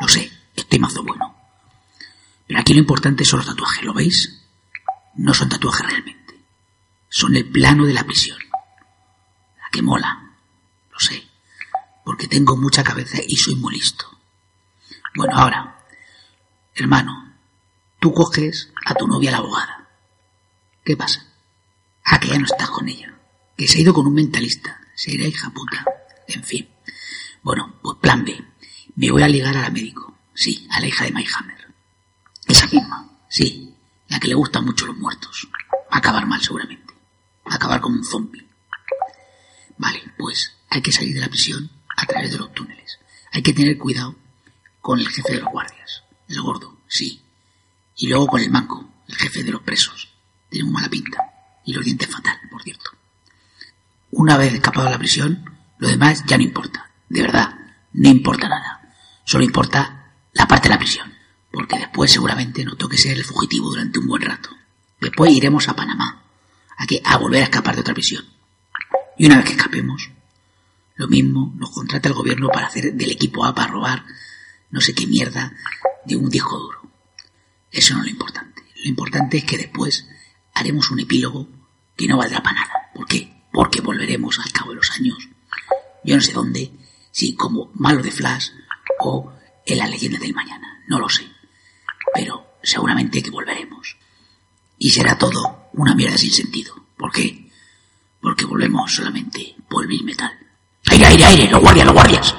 Lo 0.00 0.08
sé, 0.08 0.30
estoy 0.56 0.78
mazo 0.78 1.02
bueno. 1.04 1.36
Pero 2.46 2.58
aquí 2.58 2.74
lo 2.74 2.80
importante 2.80 3.24
son 3.24 3.40
los 3.40 3.48
tatuajes, 3.48 3.84
¿lo 3.84 3.94
veis? 3.94 4.42
No 5.14 5.32
son 5.34 5.48
tatuajes 5.48 5.86
realmente. 5.86 6.40
Son 7.08 7.36
el 7.36 7.48
plano 7.48 7.86
de 7.86 7.92
la 7.92 8.04
prisión. 8.04 8.38
La 8.50 9.68
que 9.70 9.82
mola. 9.82 10.32
Lo 10.90 10.98
sé. 10.98 11.22
Porque 12.04 12.26
tengo 12.26 12.56
mucha 12.56 12.82
cabeza 12.82 13.18
y 13.24 13.36
soy 13.36 13.54
muy 13.54 13.74
listo. 13.74 14.18
Bueno, 15.14 15.36
ahora. 15.36 15.84
Hermano, 16.74 17.34
tú 18.00 18.12
coges 18.12 18.72
a 18.84 18.94
tu 18.94 19.06
novia 19.06 19.30
la 19.30 19.38
abogada. 19.38 19.88
¿Qué 20.84 20.96
pasa? 20.96 21.29
Ah, 22.04 22.18
que 22.18 22.28
ya 22.28 22.38
no 22.38 22.44
estás 22.44 22.70
con 22.70 22.88
ella. 22.88 23.14
Que 23.56 23.68
se 23.68 23.78
ha 23.78 23.80
ido 23.82 23.94
con 23.94 24.06
un 24.06 24.14
mentalista. 24.14 24.80
Se 24.94 25.12
irá 25.12 25.26
hija 25.26 25.50
puta. 25.50 25.84
En 26.26 26.42
fin. 26.42 26.68
Bueno, 27.42 27.74
pues 27.82 27.98
plan 28.00 28.24
B. 28.24 28.42
Me 28.96 29.10
voy 29.10 29.22
a 29.22 29.28
ligar 29.28 29.56
a 29.56 29.62
la 29.62 29.70
médico. 29.70 30.18
Sí, 30.34 30.66
a 30.70 30.80
la 30.80 30.86
hija 30.86 31.04
de 31.04 31.12
Mayhammer. 31.12 31.74
Esa 32.46 32.66
misma. 32.66 33.10
Sí. 33.28 33.74
La 34.08 34.18
que 34.18 34.28
le 34.28 34.34
gustan 34.34 34.64
mucho 34.64 34.86
los 34.86 34.96
muertos. 34.96 35.48
Va 35.72 35.96
a 35.96 35.98
acabar 35.98 36.26
mal 36.26 36.40
seguramente. 36.40 36.94
Va 37.46 37.52
a 37.52 37.56
acabar 37.56 37.80
como 37.80 37.96
un 37.96 38.04
zombie. 38.04 38.46
Vale, 39.78 40.02
pues 40.18 40.56
hay 40.68 40.82
que 40.82 40.92
salir 40.92 41.14
de 41.14 41.20
la 41.20 41.28
prisión 41.28 41.70
a 41.96 42.04
través 42.06 42.30
de 42.32 42.38
los 42.38 42.52
túneles. 42.52 42.98
Hay 43.32 43.42
que 43.42 43.52
tener 43.52 43.78
cuidado 43.78 44.16
con 44.80 44.98
el 44.98 45.08
jefe 45.08 45.34
de 45.34 45.40
los 45.40 45.50
guardias. 45.52 46.02
El 46.28 46.40
gordo, 46.42 46.78
sí. 46.88 47.22
Y 47.96 48.08
luego 48.08 48.26
con 48.26 48.40
el 48.40 48.50
manco, 48.50 48.88
el 49.08 49.16
jefe 49.16 49.42
de 49.42 49.52
los 49.52 49.62
presos. 49.62 50.12
Tiene 50.48 50.64
muy 50.64 50.74
mala 50.74 50.88
pinta. 50.88 51.29
Y 51.64 51.72
los 51.72 51.84
dientes 51.84 52.08
fatal, 52.08 52.38
por 52.50 52.62
cierto. 52.62 52.90
Una 54.10 54.36
vez 54.36 54.54
escapado 54.54 54.86
de 54.86 54.92
la 54.92 54.98
prisión, 54.98 55.44
lo 55.78 55.88
demás 55.88 56.24
ya 56.26 56.36
no 56.36 56.42
importa. 56.42 56.90
De 57.08 57.22
verdad, 57.22 57.54
no 57.92 58.08
importa 58.08 58.48
nada. 58.48 58.94
Solo 59.24 59.44
importa 59.44 60.12
la 60.32 60.46
parte 60.46 60.68
de 60.68 60.74
la 60.74 60.78
prisión. 60.78 61.12
Porque 61.50 61.78
después 61.78 62.12
seguramente 62.12 62.64
nos 62.64 62.78
toque 62.78 62.96
ser 62.96 63.16
el 63.16 63.24
fugitivo 63.24 63.70
durante 63.70 63.98
un 63.98 64.06
buen 64.06 64.22
rato. 64.22 64.50
Después 65.00 65.32
iremos 65.32 65.68
a 65.68 65.76
Panamá. 65.76 66.24
A, 66.76 66.86
que, 66.86 67.02
a 67.04 67.16
volver 67.18 67.42
a 67.42 67.44
escapar 67.44 67.74
de 67.74 67.82
otra 67.82 67.94
prisión. 67.94 68.24
Y 69.18 69.26
una 69.26 69.36
vez 69.36 69.44
que 69.44 69.52
escapemos, 69.52 70.10
lo 70.96 71.08
mismo 71.08 71.52
nos 71.56 71.70
contrata 71.70 72.08
el 72.08 72.14
gobierno 72.14 72.48
para 72.48 72.66
hacer 72.66 72.94
del 72.94 73.10
equipo 73.10 73.44
A 73.44 73.54
para 73.54 73.72
robar 73.72 74.04
no 74.70 74.80
sé 74.80 74.94
qué 74.94 75.06
mierda 75.06 75.52
de 76.04 76.16
un 76.16 76.30
disco 76.30 76.58
duro. 76.58 76.90
Eso 77.70 77.94
no 77.94 78.00
es 78.00 78.06
lo 78.06 78.10
importante. 78.12 78.62
Lo 78.76 78.88
importante 78.88 79.38
es 79.38 79.44
que 79.44 79.58
después 79.58 80.06
haremos 80.54 80.90
un 80.90 81.00
epílogo 81.00 81.48
que 81.96 82.06
no 82.06 82.18
valdrá 82.18 82.42
para 82.42 82.60
nada. 82.60 82.72
¿Por 82.94 83.06
qué? 83.06 83.44
Porque 83.52 83.80
volveremos 83.80 84.38
al 84.38 84.52
cabo 84.52 84.70
de 84.70 84.76
los 84.76 84.90
años. 84.92 85.28
Yo 86.04 86.16
no 86.16 86.20
sé 86.22 86.32
dónde, 86.32 86.72
si 87.10 87.34
como 87.34 87.70
malo 87.74 88.02
de 88.02 88.10
Flash 88.10 88.50
o 89.00 89.32
en 89.66 89.78
la 89.78 89.86
leyenda 89.86 90.18
del 90.18 90.34
mañana. 90.34 90.82
No 90.88 90.98
lo 90.98 91.08
sé. 91.08 91.26
Pero 92.14 92.56
seguramente 92.62 93.22
que 93.22 93.30
volveremos. 93.30 93.96
Y 94.78 94.90
será 94.90 95.18
todo 95.18 95.68
una 95.74 95.94
mierda 95.94 96.16
sin 96.16 96.32
sentido. 96.32 96.74
¿Por 96.96 97.12
qué? 97.12 97.50
Porque 98.20 98.44
volvemos 98.44 98.94
solamente 98.94 99.56
por 99.68 99.84
el 99.84 100.04
metal. 100.04 100.32
¡Aire, 100.86 101.06
aire, 101.06 101.24
aire! 101.24 101.50
¡Los 101.50 101.60
guardias, 101.60 101.86
los 101.86 101.94
guardias! 101.94 102.34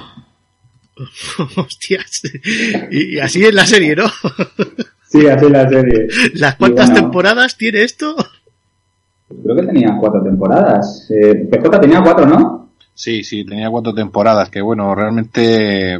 Hostias. 1.56 2.22
Y 2.92 3.20
así 3.20 3.44
es 3.44 3.54
la 3.54 3.66
serie, 3.66 3.96
¿no? 3.96 4.06
Sí, 5.12 5.28
así 5.28 5.46
es 5.46 5.52
la 5.52 5.68
serie. 5.68 6.08
¿Las 6.36 6.56
cuántas 6.56 6.88
bueno, 6.88 7.02
temporadas 7.02 7.58
tiene 7.58 7.84
esto? 7.84 8.16
Creo 9.44 9.56
que 9.56 9.64
tenía 9.64 9.96
cuatro 10.00 10.24
temporadas. 10.24 11.10
Eh, 11.10 11.48
PJ 11.52 11.80
tenía 11.82 12.02
cuatro, 12.02 12.26
¿no? 12.26 12.70
Sí, 12.94 13.24
sí, 13.24 13.44
tenía 13.46 13.70
cuatro 13.70 13.94
temporadas, 13.94 14.50
que 14.50 14.62
bueno, 14.62 14.94
realmente 14.94 16.00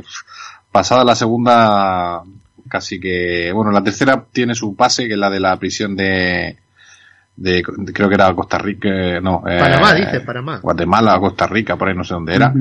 pasada 0.72 1.04
la 1.04 1.16
segunda, 1.16 2.22
casi 2.70 3.00
que, 3.00 3.52
bueno, 3.54 3.72
la 3.72 3.84
tercera 3.84 4.24
tiene 4.32 4.54
su 4.56 4.76
pase, 4.76 5.08
que 5.08 5.14
es 5.14 5.20
la 5.20 5.30
de 5.30 5.40
la 5.40 5.58
prisión 5.58 5.96
de, 5.96 6.58
de, 7.36 7.64
de- 7.78 7.94
creo 7.94 8.08
que 8.08 8.16
era 8.16 8.34
Costa 8.34 8.58
Rica, 8.60 8.88
eh, 8.90 9.22
no, 9.22 9.44
eh, 9.48 9.60
Panamá, 9.60 9.94
dice, 9.94 10.20
Panamá. 10.22 10.60
Guatemala, 10.62 11.20
Costa 11.20 11.48
Rica, 11.48 11.76
por 11.76 11.90
ahí 11.90 11.96
no 11.96 12.04
sé 12.04 12.14
dónde 12.14 12.36
era. 12.36 12.54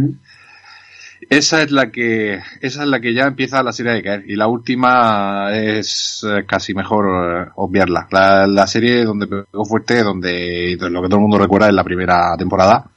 Esa 1.29 1.63
es 1.63 1.71
la 1.71 1.91
que, 1.91 2.41
esa 2.61 2.83
es 2.83 2.89
la 2.89 3.01
que 3.01 3.13
ya 3.13 3.25
empieza 3.27 3.63
la 3.63 3.73
serie 3.73 3.93
de 3.93 4.03
caer. 4.03 4.25
Y 4.27 4.37
la 4.37 4.49
última 4.49 5.51
es 5.53 6.25
eh, 6.29 6.45
casi 6.47 6.75
mejor 6.75 7.07
eh, 7.07 7.51
obviarla. 7.57 8.09
La, 8.11 8.47
la 8.47 8.67
serie 8.67 9.05
donde 9.05 9.27
pegó 9.27 9.65
fuerte, 9.65 10.03
donde 10.03 10.77
lo 10.81 11.03
que 11.03 11.09
todo 11.09 11.17
el 11.17 11.23
mundo 11.23 11.39
recuerda 11.39 11.69
es 11.69 11.75
la 11.75 11.85
primera 11.85 12.35
temporada, 12.39 12.91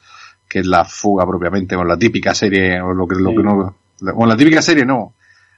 que 0.47 0.59
es 0.59 0.65
la 0.65 0.85
fuga 0.85 1.25
propiamente, 1.25 1.75
o 1.75 1.83
la 1.83 1.97
típica 1.97 2.33
serie, 2.33 2.79
o 2.81 2.93
lo 2.93 3.07
que, 3.07 3.15
lo 3.15 3.31
Sí. 3.31 3.35
que 3.37 3.43
no, 3.43 3.75
bueno, 4.15 4.25
la 4.27 4.37
típica 4.37 4.61
serie 4.61 4.85
no. 4.85 5.13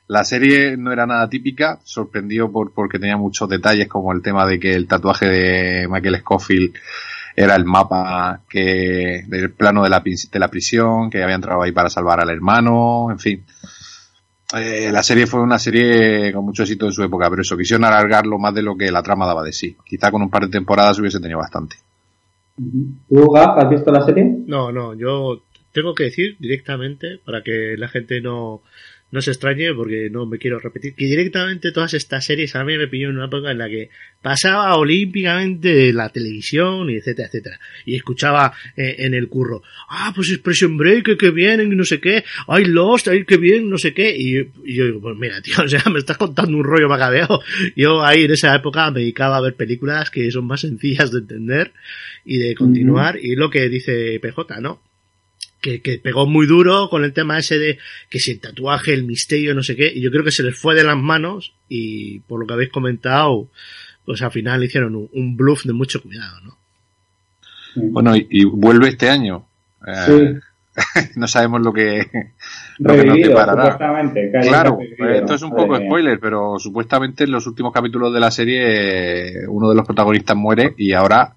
La 0.07 0.23
serie 0.23 0.77
no 0.77 0.91
era 0.91 1.07
nada 1.07 1.27
típica, 1.29 1.79
sorprendió 1.83 2.51
por, 2.51 2.73
porque 2.73 2.99
tenía 2.99 3.17
muchos 3.17 3.49
detalles 3.49 3.87
como 3.87 4.13
el 4.13 4.21
tema 4.21 4.45
de 4.45 4.59
que 4.59 4.73
el 4.73 4.87
tatuaje 4.87 5.25
de 5.27 5.87
Michael 5.87 6.17
Scofield 6.19 6.75
era 7.35 7.55
el 7.55 7.65
mapa 7.65 8.41
que 8.49 9.23
del 9.27 9.51
plano 9.51 9.83
de 9.83 9.89
la, 9.89 10.01
de 10.01 10.39
la 10.39 10.47
prisión, 10.47 11.09
que 11.09 11.21
había 11.21 11.35
entrado 11.35 11.61
ahí 11.61 11.71
para 11.71 11.89
salvar 11.89 12.21
al 12.21 12.29
hermano, 12.29 13.11
en 13.11 13.19
fin. 13.19 13.43
Eh, 14.55 14.89
la 14.91 15.03
serie 15.03 15.27
fue 15.27 15.41
una 15.41 15.59
serie 15.59 16.31
con 16.31 16.45
mucho 16.45 16.63
éxito 16.63 16.85
en 16.85 16.93
su 16.93 17.03
época, 17.03 17.29
pero 17.29 17.41
eso, 17.41 17.57
quisieron 17.57 17.83
alargarlo 17.83 18.37
más 18.37 18.53
de 18.53 18.61
lo 18.61 18.77
que 18.77 18.91
la 18.91 19.03
trama 19.03 19.25
daba 19.25 19.43
de 19.43 19.51
sí. 19.51 19.75
Quizá 19.83 20.11
con 20.11 20.21
un 20.21 20.29
par 20.29 20.43
de 20.43 20.49
temporadas 20.49 20.99
hubiese 20.99 21.19
tenido 21.19 21.39
bastante. 21.39 21.75
¿Tú, 22.55 23.31
Gaf, 23.31 23.57
has 23.57 23.69
visto 23.69 23.91
la 23.91 24.05
serie? 24.05 24.23
No, 24.45 24.71
no, 24.71 24.93
yo 24.93 25.41
tengo 25.73 25.93
que 25.93 26.05
decir 26.05 26.37
directamente, 26.39 27.19
para 27.25 27.41
que 27.41 27.75
la 27.77 27.89
gente 27.89 28.21
no, 28.21 28.61
no 29.11 29.21
se 29.21 29.31
extrañe, 29.31 29.73
porque 29.73 30.09
no 30.09 30.25
me 30.25 30.37
quiero 30.37 30.59
repetir, 30.59 30.95
que 30.95 31.05
directamente 31.05 31.71
todas 31.71 31.93
estas 31.93 32.25
series 32.25 32.55
a 32.55 32.63
mí 32.63 32.77
me 32.77 32.87
pilló 32.87 33.09
en 33.09 33.17
una 33.17 33.25
época 33.25 33.51
en 33.51 33.59
la 33.59 33.69
que 33.69 33.89
pasaba 34.21 34.75
olímpicamente 34.75 35.73
de 35.73 35.93
la 35.93 36.09
televisión 36.09 36.89
y 36.89 36.95
etcétera, 36.95 37.27
etcétera. 37.27 37.59
Y 37.85 37.95
escuchaba 37.95 38.53
eh, 38.75 38.95
en 38.99 39.13
el 39.13 39.29
curro, 39.29 39.61
ah, 39.89 40.11
pues 40.15 40.31
Expression 40.31 40.75
Break, 40.77 41.17
que 41.17 41.31
bien, 41.31 41.77
no 41.77 41.85
sé 41.85 41.99
qué, 41.99 42.23
ay 42.47 42.65
Lost, 42.65 43.07
ay 43.07 43.25
que 43.25 43.37
bien, 43.37 43.69
no 43.69 43.77
sé 43.77 43.93
qué. 43.93 44.15
Y, 44.17 44.37
y 44.65 44.75
yo 44.75 44.85
digo, 44.85 45.01
pues 45.01 45.15
mira, 45.17 45.41
tío, 45.41 45.55
o 45.63 45.67
sea, 45.67 45.83
me 45.91 45.99
estás 45.99 46.17
contando 46.17 46.57
un 46.57 46.63
rollo 46.63 46.89
macabeo. 46.89 47.41
Yo 47.75 48.03
ahí 48.03 48.23
en 48.23 48.31
esa 48.31 48.55
época 48.55 48.89
me 48.91 49.01
dedicaba 49.01 49.37
a 49.37 49.41
ver 49.41 49.55
películas 49.55 50.09
que 50.09 50.29
son 50.31 50.45
más 50.45 50.61
sencillas 50.61 51.11
de 51.11 51.19
entender 51.19 51.71
y 52.25 52.39
de 52.39 52.55
continuar. 52.55 53.17
Y 53.21 53.35
lo 53.35 53.49
que 53.49 53.69
dice 53.69 54.19
PJ, 54.19 54.59
¿no? 54.59 54.81
Que, 55.65 55.81
que 55.81 55.97
pegó 55.97 56.27
muy 56.27 56.45
duro 56.45 56.89
con 56.91 57.03
el 57.03 57.11
tema 57.11 57.39
ese 57.39 57.57
de 57.57 57.79
que 58.07 58.19
si 58.19 58.29
el 58.29 58.39
tatuaje, 58.39 58.93
el 58.93 59.03
misterio, 59.03 59.55
no 59.55 59.63
sé 59.63 59.75
qué, 59.75 59.91
y 59.91 59.99
yo 59.99 60.11
creo 60.11 60.23
que 60.23 60.29
se 60.29 60.43
les 60.43 60.55
fue 60.55 60.75
de 60.75 60.83
las 60.83 60.95
manos 60.95 61.55
y 61.67 62.19
por 62.19 62.39
lo 62.39 62.45
que 62.45 62.53
habéis 62.53 62.69
comentado, 62.69 63.47
pues 64.05 64.21
al 64.21 64.29
final 64.29 64.63
hicieron 64.63 64.95
un, 64.95 65.09
un 65.11 65.35
bluff 65.35 65.63
de 65.65 65.73
mucho 65.73 66.03
cuidado, 66.03 66.39
¿no? 66.41 66.57
Bueno, 67.75 68.15
y, 68.15 68.27
y 68.29 68.43
vuelve 68.43 68.89
este 68.89 69.09
año. 69.09 69.47
Eh, 69.87 70.05
Sí. 70.05 70.39
no 71.15 71.27
sabemos 71.27 71.61
lo 71.61 71.71
que, 71.71 72.05
lo 72.79 72.93
que 72.93 73.05
nos 73.05 73.17
deparará. 73.17 73.77
Claro, 74.41 74.77
revivido. 74.77 75.09
esto 75.09 75.33
es 75.35 75.41
un 75.41 75.51
poco 75.51 75.77
mía. 75.77 75.87
spoiler, 75.87 76.19
pero 76.19 76.59
supuestamente 76.59 77.23
en 77.23 77.31
los 77.31 77.47
últimos 77.47 77.71
capítulos 77.71 78.13
de 78.13 78.19
la 78.19 78.31
serie 78.31 79.39
eh, 79.43 79.47
uno 79.47 79.69
de 79.69 79.75
los 79.75 79.85
protagonistas 79.85 80.35
muere 80.35 80.73
y 80.77 80.93
ahora 80.93 81.33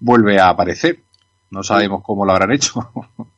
vuelve 0.00 0.38
a 0.38 0.48
aparecer. 0.48 1.00
No 1.50 1.62
sabemos 1.62 2.02
cómo 2.02 2.24
lo 2.24 2.32
habrán 2.32 2.52
hecho. 2.52 2.90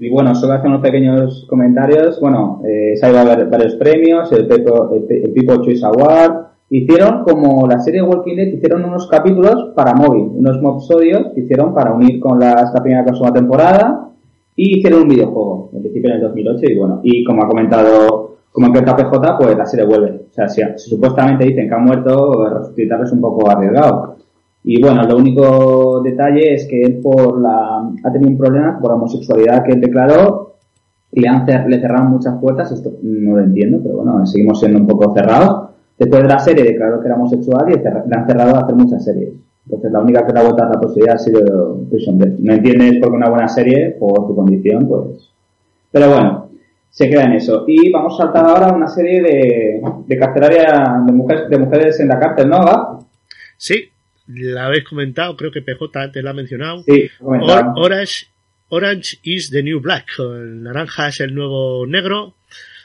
Y 0.00 0.08
bueno, 0.10 0.34
solo 0.34 0.54
hacer 0.54 0.68
unos 0.68 0.80
pequeños 0.80 1.46
comentarios. 1.48 2.18
Bueno, 2.20 2.62
eh, 2.66 2.96
se 2.96 3.06
ha 3.06 3.20
a 3.20 3.36
ver 3.36 3.48
varios 3.50 3.74
premios, 3.74 4.32
el, 4.32 4.46
Pepo, 4.46 4.94
el, 4.94 5.02
Pe- 5.04 5.22
el 5.24 5.32
People 5.32 5.60
Choice 5.62 5.84
Award. 5.84 6.46
Hicieron 6.70 7.22
como 7.24 7.66
la 7.68 7.80
serie 7.80 8.00
Walking 8.00 8.36
Dead, 8.36 8.46
hicieron 8.46 8.84
unos 8.84 9.08
capítulos 9.08 9.72
para 9.74 9.92
móvil, 9.94 10.30
unos 10.36 10.60
mobsodios 10.62 11.32
que 11.34 11.40
hicieron 11.40 11.74
para 11.74 11.92
unir 11.92 12.18
con 12.20 12.38
la 12.40 12.52
primera 12.82 13.02
y 13.02 13.06
la 13.06 13.12
segunda 13.12 13.32
temporada 13.40 14.08
y 14.54 14.78
hicieron 14.78 15.02
un 15.02 15.08
videojuego, 15.08 15.70
en 15.74 15.80
principio 15.82 16.10
en 16.10 16.16
el 16.16 16.22
2008 16.22 16.60
y 16.62 16.78
bueno, 16.78 17.00
y 17.02 17.24
como 17.24 17.42
ha 17.42 17.48
comentado, 17.48 18.36
como 18.52 18.68
comentado 18.68 18.96
PJ, 18.96 19.36
pues 19.38 19.56
la 19.58 19.66
serie 19.66 19.84
vuelve. 19.86 20.10
O 20.30 20.32
sea, 20.32 20.48
si, 20.48 20.62
si 20.76 20.90
supuestamente 20.90 21.44
dicen 21.44 21.68
que 21.68 21.74
ha 21.74 21.78
muerto, 21.78 22.48
resucitar 22.48 23.02
es 23.02 23.12
un 23.12 23.20
poco 23.20 23.50
arriesgado. 23.50 24.16
Y 24.62 24.80
bueno, 24.80 25.02
lo 25.04 25.16
único 25.16 26.00
detalle 26.02 26.54
es 26.54 26.66
que 26.66 26.82
él 26.82 27.00
por 27.02 27.40
la, 27.40 27.90
ha 28.04 28.12
tenido 28.12 28.30
un 28.30 28.38
problema 28.38 28.78
por 28.78 28.90
la 28.90 28.96
homosexualidad 28.96 29.64
que 29.64 29.72
él 29.72 29.80
declaró 29.80 30.56
y 31.12 31.20
le, 31.20 31.28
han, 31.28 31.46
le 31.46 31.80
cerraron 31.80 32.10
muchas 32.10 32.38
puertas, 32.40 32.70
esto 32.70 32.92
no 33.02 33.36
lo 33.36 33.42
entiendo, 33.42 33.80
pero 33.82 33.96
bueno, 33.96 34.26
seguimos 34.26 34.60
siendo 34.60 34.78
un 34.78 34.86
poco 34.86 35.12
cerrados. 35.14 35.70
Después 35.98 36.22
de 36.22 36.28
la 36.28 36.38
serie 36.38 36.64
declaró 36.64 37.00
que 37.00 37.06
era 37.06 37.16
homosexual 37.16 37.66
y 37.68 37.78
le 37.78 38.16
han 38.16 38.26
cerrado 38.26 38.56
a 38.56 38.60
hacer 38.60 38.74
muchas 38.74 39.04
series. 39.04 39.32
Entonces 39.66 39.92
la 39.92 40.00
única 40.00 40.26
que 40.26 40.32
le 40.32 40.40
ha 40.40 40.42
a 40.42 40.68
la 40.68 40.80
posibilidad 40.80 41.14
ha 41.14 41.18
sido 41.18 41.78
Prison 41.90 42.18
Break. 42.18 42.38
No 42.38 42.52
entiendes 42.54 42.98
por 43.00 43.10
qué 43.10 43.16
una 43.16 43.28
buena 43.28 43.48
serie, 43.48 43.96
por 43.98 44.26
tu 44.26 44.34
condición, 44.34 44.88
pues... 44.88 45.30
Pero 45.92 46.08
bueno, 46.08 46.48
se 46.88 47.08
queda 47.08 47.24
en 47.24 47.32
eso. 47.32 47.64
Y 47.66 47.90
vamos 47.90 48.14
a 48.14 48.24
saltar 48.24 48.46
ahora 48.46 48.68
a 48.68 48.74
una 48.74 48.88
serie 48.88 49.22
de, 49.22 49.82
de 50.06 50.18
carcelaria 50.18 51.02
de 51.04 51.12
mujeres, 51.12 51.48
de 51.48 51.58
mujeres 51.58 52.00
en 52.00 52.08
la 52.08 52.18
cárcel, 52.18 52.48
¿no, 52.48 52.64
Gab? 52.64 53.00
Sí, 53.56 53.90
la 54.34 54.66
habéis 54.66 54.84
comentado, 54.84 55.36
creo 55.36 55.50
que 55.50 55.62
PJ 55.62 55.90
antes 56.00 56.22
la 56.24 56.30
ha 56.30 56.34
mencionado. 56.34 56.82
Sí. 56.84 57.10
Or- 57.20 57.72
Orange, 57.76 58.26
Orange 58.68 59.18
is 59.22 59.50
the 59.50 59.62
new 59.62 59.80
black. 59.80 60.06
El 60.18 60.62
naranja 60.62 61.08
es 61.08 61.20
el 61.20 61.34
nuevo 61.34 61.86
negro. 61.86 62.34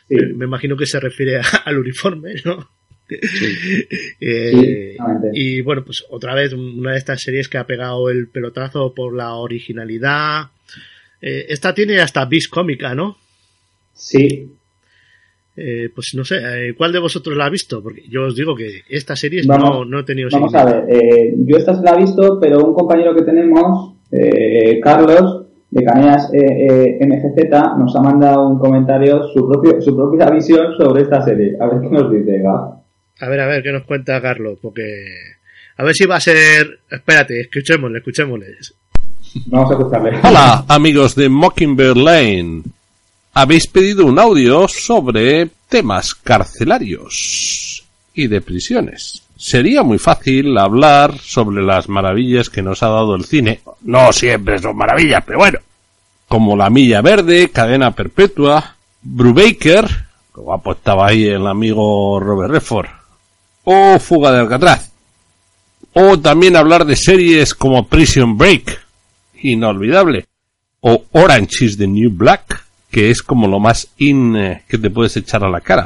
Sí. 0.09 0.15
Me 0.35 0.45
imagino 0.45 0.75
que 0.77 0.85
se 0.85 0.99
refiere 0.99 1.37
a- 1.37 1.41
al 1.65 1.77
uniforme, 1.77 2.35
¿no? 2.45 2.69
Eh, 3.09 4.51
Sí, 4.51 4.59
exactamente. 4.91 5.29
y 5.39 5.61
bueno, 5.61 5.83
pues 5.85 6.03
otra 6.09 6.33
vez 6.33 6.53
una 6.53 6.93
de 6.93 6.97
estas 6.97 7.21
series 7.21 7.47
que 7.47 7.57
ha 7.59 7.67
pegado 7.67 8.09
el 8.09 8.27
pelotazo 8.27 8.93
por 8.95 9.15
la 9.15 9.33
originalidad. 9.35 10.47
Eh, 11.21 11.45
esta 11.49 11.73
tiene 11.73 11.99
hasta 11.99 12.25
bis 12.25 12.47
cómica, 12.47 12.95
¿no? 12.95 13.17
Sí, 13.93 14.54
Eh, 15.57 15.89
pues 15.93 16.11
no 16.15 16.25
sé, 16.25 16.35
eh, 16.35 16.75
¿cuál 16.75 16.91
de 16.91 16.99
vosotros 16.99 17.35
la 17.37 17.45
ha 17.45 17.49
visto? 17.49 17.81
Porque 17.81 18.03
yo 18.09 18.25
os 18.25 18.35
digo 18.35 18.55
que 18.55 18.81
esta 18.89 19.15
serie 19.15 19.41
no, 19.45 19.85
no 19.85 19.99
he 19.99 20.03
tenido 20.03 20.27
Vamos 20.31 20.53
a 20.53 20.65
ver, 20.65 20.85
eh, 20.89 21.33
yo 21.37 21.57
esta 21.57 21.75
se 21.75 21.81
la 21.81 21.93
he 21.93 22.01
visto, 22.01 22.39
pero 22.41 22.65
un 22.65 22.73
compañero 22.73 23.15
que 23.15 23.23
tenemos, 23.23 23.95
eh, 24.11 24.81
Carlos, 24.81 25.45
de 25.75 25.83
Caneas 25.83 26.31
eh, 26.33 26.97
eh, 26.99 27.05
MGZ, 27.05 27.77
nos 27.77 27.93
ha 27.97 28.01
mandado 28.01 28.47
un 28.47 28.57
comentario, 28.57 29.27
su, 29.33 29.45
propio, 29.45 29.81
su 29.81 29.93
propia 29.93 30.29
visión 30.29 30.73
sobre 30.77 31.03
esta 31.03 31.21
serie. 31.21 31.57
A 31.59 31.67
ver 31.67 31.81
qué 31.81 31.89
nos 31.89 32.11
dice, 32.11 32.39
Gab. 32.39 32.75
A 33.19 33.29
ver, 33.29 33.39
a 33.41 33.47
ver, 33.47 33.61
¿qué 33.61 33.71
nos 33.73 33.83
cuenta 33.83 34.21
Carlos? 34.21 34.57
Porque... 34.61 34.83
A 35.77 35.83
ver 35.83 35.93
si 35.93 36.05
va 36.05 36.15
a 36.15 36.21
ser... 36.21 36.79
Espérate, 36.89 37.41
escuchémosle, 37.41 37.97
escuchémosle. 37.97 38.45
Vamos 39.47 39.69
a 39.69 39.73
escucharle. 39.73 40.11
Hola, 40.23 40.63
amigos 40.69 41.13
de 41.15 41.27
Mockingbird 41.27 41.97
Lane. 41.97 42.63
Habéis 43.37 43.67
pedido 43.67 44.05
un 44.05 44.17
audio 44.17 44.65
sobre 44.69 45.49
temas 45.67 46.15
carcelarios 46.15 47.83
y 48.13 48.27
de 48.27 48.39
prisiones. 48.39 49.23
Sería 49.35 49.83
muy 49.83 49.97
fácil 49.97 50.57
hablar 50.57 51.19
sobre 51.19 51.61
las 51.61 51.89
maravillas 51.89 52.49
que 52.49 52.61
nos 52.61 52.81
ha 52.81 52.87
dado 52.87 53.13
el 53.13 53.25
cine. 53.25 53.59
No 53.81 54.13
siempre 54.13 54.57
son 54.59 54.77
maravillas, 54.77 55.21
pero 55.25 55.39
bueno. 55.39 55.59
Como 56.29 56.55
La 56.55 56.69
Milla 56.69 57.01
Verde, 57.01 57.49
Cadena 57.49 57.91
Perpetua, 57.91 58.77
Brubaker, 59.01 59.85
que 60.33 60.41
guapo 60.41 60.71
estaba 60.71 61.07
ahí 61.07 61.25
el 61.25 61.45
amigo 61.45 62.17
Robert 62.21 62.53
Redford, 62.53 62.87
o 63.65 63.99
Fuga 63.99 64.31
de 64.31 64.39
Alcatraz. 64.39 64.93
O 65.91 66.17
también 66.17 66.55
hablar 66.55 66.85
de 66.85 66.95
series 66.95 67.53
como 67.53 67.85
Prison 67.85 68.37
Break, 68.37 68.79
inolvidable. 69.41 70.25
O 70.79 71.03
Orange 71.11 71.65
is 71.65 71.77
the 71.77 71.85
New 71.87 72.11
Black, 72.11 72.64
que 72.95 73.11
es 73.11 73.23
como 73.23 73.49
lo 73.49 73.59
más 73.59 73.89
in 73.97 74.37
eh, 74.37 74.63
que 74.69 74.77
te 74.77 74.89
puedes 74.89 75.17
echar 75.17 75.43
a 75.43 75.49
la 75.49 75.59
cara. 75.59 75.85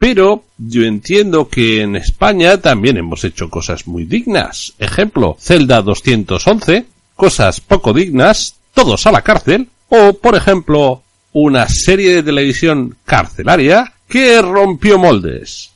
Pero 0.00 0.42
yo 0.58 0.82
entiendo 0.82 1.48
que 1.48 1.82
en 1.82 1.94
España 1.94 2.60
también 2.60 2.96
hemos 2.96 3.22
hecho 3.22 3.48
cosas 3.48 3.86
muy 3.86 4.04
dignas. 4.04 4.74
Ejemplo, 4.80 5.36
Celda 5.38 5.80
211, 5.80 6.86
cosas 7.14 7.60
poco 7.60 7.92
dignas, 7.92 8.56
todos 8.74 9.06
a 9.06 9.12
la 9.12 9.22
cárcel. 9.22 9.68
O, 9.88 10.14
por 10.14 10.34
ejemplo, 10.34 11.04
una 11.34 11.68
serie 11.68 12.16
de 12.16 12.24
televisión 12.24 12.96
carcelaria 13.04 13.92
que 14.08 14.42
rompió 14.42 14.98
moldes. 14.98 15.70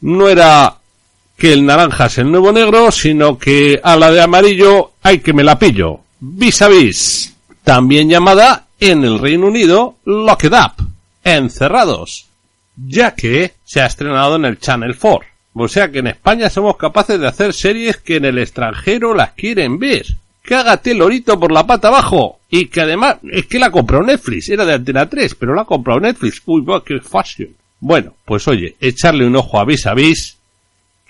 No 0.00 0.28
era 0.28 0.76
que 1.36 1.52
el 1.52 1.66
naranja 1.66 2.06
es 2.06 2.18
el 2.18 2.30
nuevo 2.30 2.52
negro, 2.52 2.92
sino 2.92 3.36
que 3.36 3.80
a 3.82 3.96
la 3.96 4.12
de 4.12 4.20
amarillo 4.20 4.92
hay 5.02 5.18
que 5.18 5.32
me 5.32 5.42
la 5.42 5.58
pillo. 5.58 6.02
Vis 6.20 6.62
a 6.62 6.68
vis. 6.68 7.34
También 7.64 8.08
llamada 8.08 8.68
en 8.90 9.02
el 9.02 9.18
Reino 9.18 9.46
Unido 9.46 9.96
Locked 10.04 10.52
Up. 10.52 10.86
Encerrados. 11.22 12.26
Ya 12.76 13.14
que 13.14 13.52
se 13.64 13.80
ha 13.80 13.86
estrenado 13.86 14.36
en 14.36 14.44
el 14.44 14.58
Channel 14.58 14.96
4. 14.98 15.28
O 15.54 15.68
sea 15.68 15.90
que 15.90 16.00
en 16.00 16.08
España 16.08 16.50
somos 16.50 16.76
capaces 16.76 17.18
de 17.18 17.26
hacer 17.26 17.54
series 17.54 17.96
que 17.96 18.16
en 18.16 18.26
el 18.26 18.38
extranjero 18.38 19.14
las 19.14 19.32
quieren 19.32 19.78
ver. 19.78 20.04
Cágate 20.42 20.90
el 20.90 20.98
lorito 20.98 21.40
por 21.40 21.50
la 21.50 21.66
pata 21.66 21.88
abajo. 21.88 22.40
Y 22.50 22.66
que 22.66 22.82
además, 22.82 23.16
es 23.30 23.46
que 23.46 23.58
la 23.58 23.70
compró 23.70 24.02
Netflix. 24.02 24.50
Era 24.50 24.66
de 24.66 24.74
Antena 24.74 25.08
3, 25.08 25.34
pero 25.36 25.54
la 25.54 25.62
ha 25.62 25.66
comprado 25.66 26.00
Netflix. 26.00 26.42
Uy, 26.44 26.64
qué 26.84 27.00
fashion. 27.00 27.50
Bueno, 27.80 28.14
pues 28.24 28.46
oye, 28.48 28.76
echarle 28.80 29.26
un 29.26 29.36
ojo 29.36 29.58
a 29.58 29.64
vis 29.64 29.86
a 29.86 29.94
vis 29.94 30.36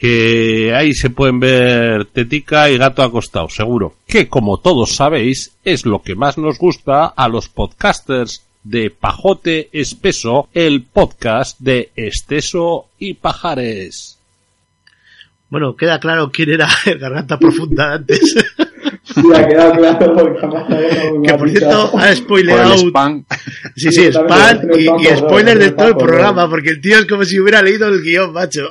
que 0.05 0.75
ahí 0.75 0.93
se 0.93 1.09
pueden 1.09 1.41
ver 1.41 2.05
tetica 2.05 2.69
y 2.69 2.77
gato 2.77 3.03
acostado, 3.03 3.49
seguro. 3.49 3.95
Que 4.07 4.29
como 4.29 4.59
todos 4.59 4.97
sabéis, 4.97 5.57
es 5.65 5.87
lo 5.87 6.03
que 6.03 6.15
más 6.15 6.37
nos 6.37 6.59
gusta 6.59 7.07
a 7.07 7.27
los 7.27 7.49
podcasters 7.49 8.43
de 8.65 8.91
Pajote 8.91 9.71
Espeso, 9.73 10.51
el 10.53 10.83
podcast 10.83 11.59
de 11.59 11.91
Esteso 11.97 12.89
y 12.99 13.15
Pajares. 13.15 14.19
Bueno, 15.49 15.75
queda 15.75 15.99
claro 16.01 16.31
quién 16.31 16.51
era 16.51 16.69
el 16.85 16.99
Garganta 16.99 17.39
Profunda 17.39 17.95
antes. 17.95 18.35
Sí, 19.15 19.23
ha 19.35 19.47
quedado 19.47 19.73
claro 19.73 20.15
porque 20.15 20.41
jamás 20.41 20.71
habíamos 20.71 21.27
que 21.27 21.35
por 21.35 21.51
cierto 21.51 21.99
ha 21.99 22.15
spoileado... 22.15 22.75
spam. 22.75 23.25
Sí, 23.77 23.93
sí, 23.93 24.07
spam 24.13 24.59
y, 24.77 24.85
spam 24.87 25.01
y 25.01 25.07
spoiler 25.17 25.59
de 25.59 25.71
todo 25.73 25.89
el 25.89 25.97
programa, 25.97 26.49
porque 26.51 26.71
el 26.71 26.81
tío 26.81 26.99
es 26.99 27.07
como 27.07 27.25
si 27.25 27.39
hubiera 27.39 27.63
leído 27.63 27.89
el 27.89 28.03
guion, 28.03 28.33
macho. 28.33 28.69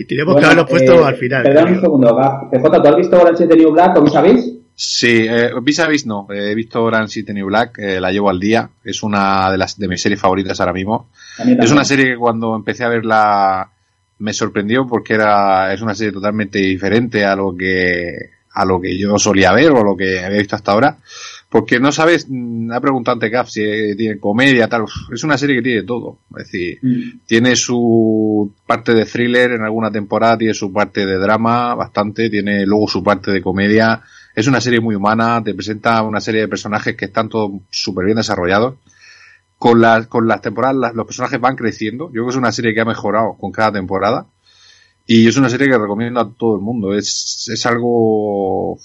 y 0.00 0.04
teníamos 0.04 0.36
que 0.36 0.44
haberlo 0.44 0.66
puesto 0.66 0.94
eh, 0.94 1.04
al 1.04 1.16
final. 1.16 1.42
Perdón 1.42 1.74
un 1.74 1.80
segundo. 1.80 2.16
PJ, 2.50 2.82
¿tú 2.82 2.88
has 2.88 2.96
visto 2.96 3.20
Orange 3.20 3.44
is 3.44 3.48
the 3.48 3.56
New 3.56 3.72
Black 3.72 3.96
o 3.96 4.06
sabéis? 4.08 4.52
Sí, 4.74 5.26
eh, 5.28 5.50
vis 5.62 5.78
a 5.80 5.88
vis 5.88 6.06
no. 6.06 6.26
Eh, 6.30 6.52
He 6.52 6.54
visto 6.54 6.82
Orange 6.82 7.20
is 7.20 7.26
the 7.26 7.34
New 7.34 7.46
Black, 7.46 7.78
eh, 7.78 8.00
la 8.00 8.10
llevo 8.10 8.30
al 8.30 8.40
día. 8.40 8.70
Es 8.82 9.02
una 9.02 9.50
de 9.50 9.58
las 9.58 9.78
de 9.78 9.88
mis 9.88 10.00
series 10.00 10.18
favoritas 10.18 10.58
ahora 10.60 10.72
mismo. 10.72 11.10
Es 11.38 11.70
una 11.70 11.84
serie 11.84 12.12
que 12.12 12.16
cuando 12.16 12.56
empecé 12.56 12.84
a 12.84 12.88
verla 12.88 13.70
me 14.20 14.32
sorprendió 14.32 14.86
porque 14.86 15.14
era 15.14 15.72
es 15.74 15.80
una 15.82 15.94
serie 15.94 16.12
totalmente 16.12 16.58
diferente 16.58 17.24
a 17.24 17.34
lo 17.34 17.56
que 17.56 18.30
a 18.52 18.64
lo 18.64 18.80
que 18.80 18.98
yo 18.98 19.16
solía 19.18 19.52
ver 19.52 19.70
o 19.70 19.84
lo 19.84 19.96
que 19.96 20.20
había 20.20 20.38
visto 20.38 20.56
hasta 20.56 20.72
ahora. 20.72 20.98
Porque 21.48 21.80
no 21.80 21.90
sabes, 21.90 22.26
mm, 22.28 22.70
ha 22.72 22.80
preguntado 22.80 23.14
antes 23.14 23.30
Gaf 23.30 23.48
si 23.48 23.62
tiene 23.96 24.18
comedia, 24.18 24.68
tal. 24.68 24.84
Es 25.12 25.24
una 25.24 25.36
serie 25.38 25.56
que 25.56 25.62
tiene 25.62 25.82
todo. 25.82 26.18
Es 26.36 26.44
decir, 26.44 26.78
Mm. 26.82 27.20
tiene 27.26 27.56
su 27.56 28.52
parte 28.66 28.92
de 28.94 29.04
thriller 29.04 29.52
en 29.52 29.62
alguna 29.62 29.90
temporada, 29.90 30.38
tiene 30.38 30.54
su 30.54 30.72
parte 30.72 31.06
de 31.06 31.16
drama 31.18 31.74
bastante, 31.74 32.28
tiene 32.30 32.66
luego 32.66 32.86
su 32.88 33.02
parte 33.02 33.30
de 33.32 33.42
comedia. 33.42 34.00
Es 34.34 34.46
una 34.46 34.60
serie 34.60 34.80
muy 34.80 34.94
humana, 34.94 35.42
te 35.44 35.54
presenta 35.54 36.02
una 36.02 36.20
serie 36.20 36.42
de 36.42 36.48
personajes 36.48 36.96
que 36.96 37.06
están 37.06 37.28
todos 37.28 37.50
súper 37.70 38.04
bien 38.04 38.16
desarrollados. 38.16 38.74
Con 39.60 39.80
las, 39.82 40.06
con 40.06 40.26
las 40.26 40.40
temporadas 40.40 40.94
los 40.94 41.06
personajes 41.06 41.38
van 41.38 41.54
creciendo. 41.54 42.06
Yo 42.06 42.12
creo 42.12 42.24
que 42.24 42.30
es 42.30 42.36
una 42.36 42.50
serie 42.50 42.72
que 42.72 42.80
ha 42.80 42.86
mejorado 42.86 43.36
con 43.38 43.52
cada 43.52 43.72
temporada. 43.72 44.26
Y 45.06 45.28
es 45.28 45.36
una 45.36 45.50
serie 45.50 45.68
que 45.68 45.76
recomiendo 45.76 46.18
a 46.18 46.32
todo 46.32 46.56
el 46.56 46.62
mundo. 46.62 46.94
Es, 46.94 47.46
es 47.52 47.66
algo, 47.66 48.78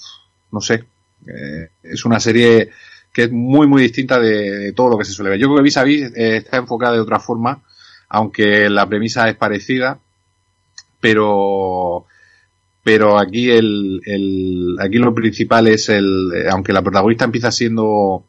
no 0.52 0.60
sé, 0.60 0.84
eh, 1.26 1.70
es 1.82 2.04
una 2.04 2.20
serie 2.20 2.70
que 3.12 3.24
es 3.24 3.32
muy, 3.32 3.66
muy 3.66 3.80
distinta 3.80 4.20
de, 4.20 4.58
de 4.58 4.72
todo 4.72 4.90
lo 4.90 4.98
que 4.98 5.06
se 5.06 5.12
suele 5.12 5.30
ver. 5.30 5.38
Yo 5.38 5.46
creo 5.46 5.56
que 5.56 5.62
Vis 5.62 5.78
a 5.78 5.84
Vis 5.84 6.12
eh, 6.14 6.36
está 6.36 6.58
enfocada 6.58 6.92
de 6.92 7.00
otra 7.00 7.20
forma, 7.20 7.62
aunque 8.10 8.68
la 8.68 8.86
premisa 8.86 9.28
es 9.30 9.36
parecida, 9.36 9.98
pero 11.00 12.04
pero 12.84 13.18
aquí 13.18 13.50
el, 13.50 14.00
el 14.04 14.76
aquí 14.80 14.98
lo 14.98 15.14
principal 15.14 15.66
es 15.66 15.88
el 15.88 16.30
eh, 16.34 16.48
aunque 16.50 16.72
la 16.72 16.82
protagonista 16.82 17.24
empieza 17.24 17.50
siendo 17.50 18.24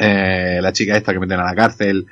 eh, 0.00 0.58
la 0.62 0.72
chica 0.72 0.96
esta 0.96 1.12
que 1.12 1.18
meten 1.20 1.38
a 1.40 1.44
la 1.44 1.54
cárcel 1.54 2.06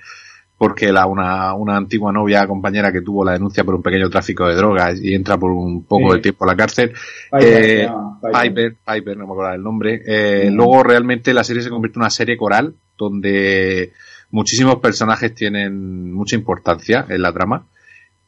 porque 0.56 0.90
la, 0.90 1.06
una, 1.06 1.54
una 1.54 1.76
antigua 1.76 2.12
novia 2.12 2.44
compañera 2.46 2.90
que 2.92 3.00
tuvo 3.00 3.24
la 3.24 3.32
denuncia 3.34 3.62
por 3.62 3.76
un 3.76 3.82
pequeño 3.82 4.10
tráfico 4.10 4.46
de 4.48 4.56
drogas 4.56 5.00
y 5.00 5.14
entra 5.14 5.38
por 5.38 5.52
un 5.52 5.84
poco 5.84 6.10
Sí. 6.10 6.16
de 6.16 6.22
tiempo 6.22 6.44
a 6.44 6.48
la 6.48 6.56
cárcel 6.56 6.92
Piper, 7.30 7.80
eh, 7.84 7.88
Piper, 8.42 8.76
Piper, 8.84 9.16
no 9.16 9.26
me 9.26 9.32
acuerdo 9.32 9.54
el 9.54 9.62
nombre. 9.62 10.02
Eh, 10.04 10.50
Mm. 10.50 10.54
Luego 10.56 10.82
realmente 10.82 11.32
la 11.32 11.44
serie 11.44 11.62
se 11.62 11.70
convierte 11.70 11.98
en 11.98 12.02
una 12.02 12.10
serie 12.10 12.36
coral 12.36 12.74
donde 12.98 13.92
muchísimos 14.32 14.76
personajes 14.80 15.32
tienen 15.34 16.12
mucha 16.12 16.34
importancia 16.36 17.06
en 17.08 17.22
la 17.22 17.32
trama 17.32 17.66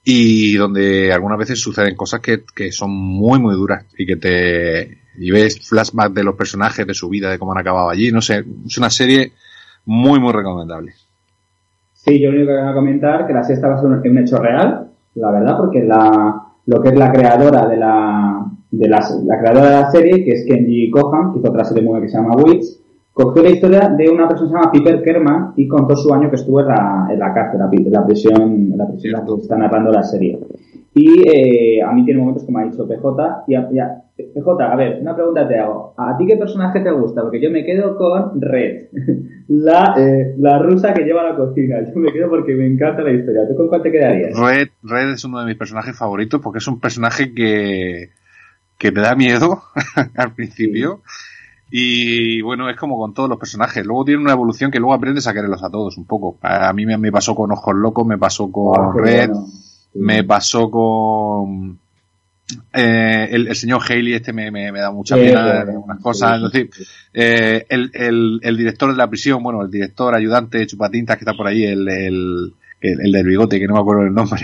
y 0.05 0.55
donde 0.55 1.12
algunas 1.12 1.37
veces 1.38 1.61
suceden 1.61 1.94
cosas 1.96 2.20
que, 2.20 2.44
que 2.55 2.73
son 2.73 2.90
muy 2.92 3.38
muy 3.40 3.55
duras 3.55 3.85
y 3.99 4.07
que 4.07 4.16
te 4.16 4.99
y 5.18 5.31
ves 5.33 5.68
flashbacks 5.68 6.14
de 6.14 6.23
los 6.25 6.37
personajes 6.37 6.87
de 6.87 6.94
su 6.94 7.09
vida 7.11 7.29
de 7.31 7.38
cómo 7.38 7.53
han 7.53 7.59
acabado 7.59 7.90
allí 7.90 8.11
no 8.12 8.23
sé 8.23 8.44
es 8.66 8.79
una 8.79 8.88
serie 8.88 9.33
muy 9.90 10.20
muy 10.20 10.33
recomendable 10.33 10.92
Sí, 12.03 12.18
yo 12.18 12.31
lo 12.31 12.37
único 12.38 12.53
que 12.53 12.61
voy 12.61 12.70
a 12.70 12.74
comentar 12.74 13.26
que 13.26 13.35
la 13.35 13.42
serie 13.42 13.57
está 13.57 13.68
basada 13.68 14.00
en 14.03 14.11
un 14.11 14.18
hecho 14.18 14.38
real, 14.38 14.88
la 15.16 15.31
verdad, 15.33 15.59
porque 15.59 15.85
la, 15.85 16.46
lo 16.64 16.81
que 16.81 16.88
es 16.88 16.98
la 16.98 17.12
creadora 17.12 17.66
de 17.66 17.76
la, 17.76 18.46
de 18.70 18.88
la, 18.88 19.07
la 19.26 19.38
creadora 19.38 19.66
de 19.66 19.83
la 19.83 19.90
serie, 19.90 20.24
que 20.24 20.31
es 20.31 20.46
Kenji 20.46 20.90
Kohan, 20.90 21.33
que 21.33 21.40
hizo 21.40 21.50
otra 21.50 21.62
serie 21.62 21.83
muy 21.83 22.00
que 22.00 22.09
se 22.09 22.16
llama 22.16 22.37
Wits, 22.37 22.81
cogió 23.12 23.42
la 23.42 23.50
historia 23.50 23.90
de 23.90 24.09
una 24.09 24.26
persona 24.26 24.48
que 24.48 24.55
se 24.55 24.61
llama 24.61 24.72
Piper 24.72 25.03
Kerman 25.03 25.53
y 25.57 25.68
contó 25.68 25.94
su 25.94 26.14
año 26.14 26.31
que 26.31 26.37
estuvo 26.37 26.61
en 26.61 26.68
la, 26.68 27.09
en 27.11 27.18
la 27.18 27.35
cárcel, 27.35 27.61
en 27.70 27.92
la 27.92 28.07
prisión, 28.07 28.42
en 28.42 28.79
la 28.79 28.88
prisión 28.88 29.14
en 29.14 29.20
la 29.20 29.26
que 29.26 29.42
está 29.42 29.57
narrando 29.59 29.92
la 29.92 30.03
serie. 30.03 30.38
Y 30.92 31.29
eh, 31.29 31.83
a 31.83 31.92
mí 31.92 32.05
tiene 32.05 32.20
momentos 32.20 32.44
como 32.44 32.59
ha 32.59 32.64
dicho 32.64 32.87
PJ. 32.87 33.44
Y 33.46 33.55
a, 33.55 33.68
y 33.72 33.79
a- 33.79 34.03
PJ, 34.35 34.62
a 34.64 34.76
ver, 34.76 34.98
una 35.00 35.14
pregunta 35.14 35.48
te 35.48 35.59
hago. 35.59 35.94
¿A 35.96 36.16
ti 36.18 36.26
qué 36.26 36.37
personaje 36.37 36.81
te 36.81 36.90
gusta? 36.90 37.22
Porque 37.22 37.40
yo 37.40 37.50
me 37.50 37.64
quedo 37.64 37.96
con 37.96 38.38
Red, 38.40 38.88
la, 39.48 39.94
eh, 39.96 40.35
la 40.38 40.59
rusa 40.59 40.92
que 40.92 41.05
lleva 41.05 41.22
la 41.22 41.37
cocina. 41.37 41.76
Yo 41.83 41.98
me 41.98 42.12
quedo 42.12 42.29
porque 42.29 42.55
me 42.55 42.66
encanta 42.66 43.03
la 43.03 43.12
historia. 43.12 43.48
¿Tú 43.48 43.57
con 43.57 43.68
cuál 43.68 43.83
te 43.83 43.90
quedarías? 43.90 44.38
Red, 44.38 44.68
Red 44.83 45.12
es 45.12 45.24
uno 45.24 45.40
de 45.40 45.46
mis 45.46 45.57
personajes 45.57 45.96
favoritos 45.96 46.40
porque 46.42 46.59
es 46.59 46.68
un 46.68 46.81
personaje 46.81 47.33
que, 47.33 48.11
que 48.76 48.92
te 48.92 49.00
da 49.00 49.14
miedo 49.14 49.62
al 50.16 50.35
principio. 50.35 51.00
Y 51.70 52.42
bueno, 52.42 52.68
es 52.68 52.76
como 52.76 52.98
con 52.98 53.14
todos 53.14 53.29
los 53.29 53.38
personajes. 53.38 53.87
Luego 53.87 54.05
tiene 54.05 54.20
una 54.22 54.33
evolución 54.33 54.70
que 54.70 54.81
luego 54.81 54.92
aprendes 54.92 55.26
a 55.29 55.33
quererlos 55.33 55.62
a 55.62 55.70
todos 55.70 55.96
un 55.96 56.05
poco. 56.05 56.37
A 56.42 56.72
mí 56.72 56.85
me, 56.85 56.98
me 56.98 57.12
pasó 57.12 57.35
con 57.35 57.53
Ojos 57.53 57.74
Locos, 57.76 58.07
me 58.07 58.18
pasó 58.18 58.50
con 58.50 58.92
qué 58.92 59.00
Red, 59.00 59.29
bueno. 59.31 59.46
Sí. 59.92 59.98
me 60.00 60.24
pasó 60.24 60.70
con 60.70 61.79
eh, 62.72 63.29
el, 63.31 63.48
el 63.48 63.57
señor 63.57 63.81
Haley, 63.88 64.14
este 64.14 64.33
me, 64.33 64.50
me, 64.50 64.72
me 64.72 64.81
da 64.81 64.90
mucha 64.90 65.16
Sí, 65.16 65.22
pena 65.22 65.64
de 65.64 65.72
algunas 65.72 66.00
cosas. 66.00 66.37
sí, 66.40 66.46
Es 66.46 66.53
decir, 66.53 66.70
sí, 66.70 66.85
sí. 66.85 66.92
eh, 67.14 67.66
el, 67.68 67.90
el, 67.94 68.40
el 68.42 68.57
director 68.57 68.90
de 68.90 68.96
la 68.96 69.09
prisión, 69.09 69.42
bueno, 69.42 69.62
el 69.62 69.70
director 69.70 70.14
ayudante 70.14 70.66
chupatintas 70.66 71.16
que 71.16 71.22
está 71.24 71.35
por 71.35 71.46
ahí, 71.46 71.64
el, 71.64 71.88
el, 71.88 72.55
el, 72.81 73.00
el 73.00 73.12
del 73.12 73.26
bigote, 73.26 73.59
que 73.61 73.66
no 73.68 73.74
me 73.74 73.81
acuerdo 73.81 74.03
el 74.03 74.14
nombre. 74.14 74.42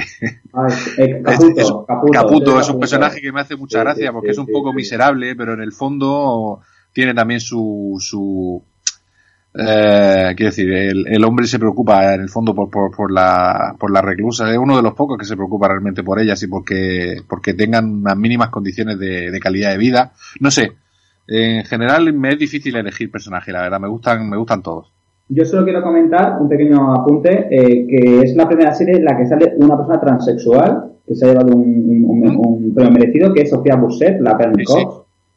Ay, 0.52 0.72
eh, 0.98 1.22
Caputo, 1.22 1.60
Es- 1.60 1.72
Caputo, 1.86 2.12
Caputo 2.12 2.60
es 2.60 2.68
un 2.68 2.78
personaje 2.80 3.20
que 3.20 3.32
me 3.32 3.40
hace 3.40 3.56
mucha 3.56 3.80
Sí, 3.80 3.84
gracia 3.84 4.08
sí, 4.08 4.12
porque 4.12 4.28
sí, 4.28 4.32
es 4.32 4.38
un 4.38 4.46
sí, 4.46 4.52
poco 4.52 4.70
sí. 4.70 4.76
miserable, 4.76 5.34
pero 5.36 5.54
en 5.54 5.60
el 5.60 5.72
fondo 5.72 6.60
tiene 6.92 7.12
también 7.14 7.40
su, 7.40 7.96
su 8.00 8.62
eh, 9.58 10.34
quiero 10.36 10.50
decir, 10.50 10.72
el, 10.72 11.06
el 11.08 11.24
hombre 11.24 11.46
se 11.46 11.58
preocupa 11.58 12.14
en 12.14 12.20
el 12.22 12.28
fondo 12.28 12.54
por, 12.54 12.70
por, 12.70 12.94
por 12.94 13.12
la, 13.12 13.74
por 13.78 13.90
la 13.92 14.02
reclusa, 14.02 14.50
es 14.50 14.58
uno 14.58 14.76
de 14.76 14.82
los 14.82 14.94
pocos 14.94 15.16
que 15.18 15.24
se 15.24 15.36
preocupa 15.36 15.68
realmente 15.68 16.02
por 16.02 16.18
ellas 16.20 16.42
y 16.42 16.46
porque, 16.48 17.16
porque 17.28 17.54
tengan 17.54 18.00
unas 18.00 18.16
mínimas 18.16 18.50
condiciones 18.50 18.98
de, 18.98 19.30
de 19.30 19.40
calidad 19.40 19.70
de 19.72 19.78
vida. 19.78 20.12
No 20.40 20.50
sé, 20.50 20.72
en 21.26 21.64
general 21.64 22.12
me 22.12 22.30
es 22.32 22.38
difícil 22.38 22.76
elegir 22.76 23.10
personaje, 23.10 23.52
la 23.52 23.62
verdad, 23.62 23.80
me 23.80 23.88
gustan, 23.88 24.28
me 24.28 24.36
gustan 24.36 24.62
todos. 24.62 24.92
Yo 25.28 25.44
solo 25.44 25.64
quiero 25.64 25.82
comentar 25.82 26.40
un 26.40 26.48
pequeño 26.48 26.94
apunte, 26.94 27.48
eh, 27.50 27.86
que 27.88 28.20
es 28.20 28.36
la 28.36 28.46
primera 28.46 28.72
serie 28.72 28.96
en 28.96 29.04
la 29.04 29.16
que 29.16 29.26
sale 29.26 29.54
una 29.58 29.76
persona 29.76 29.98
transexual, 30.00 30.92
que 31.04 31.14
se 31.16 31.24
ha 31.24 31.28
llevado 31.30 31.56
un, 31.56 32.04
un, 32.06 32.28
un- 32.28 32.36
un 32.36 32.74
premio 32.74 32.92
merecido, 32.92 33.32
que 33.34 33.42
es 33.42 33.50
Sofía 33.50 33.74
Busset, 33.76 34.20
la 34.20 34.36
Perry 34.38 34.64
Sí, 34.64 34.72
sí. 34.72 34.86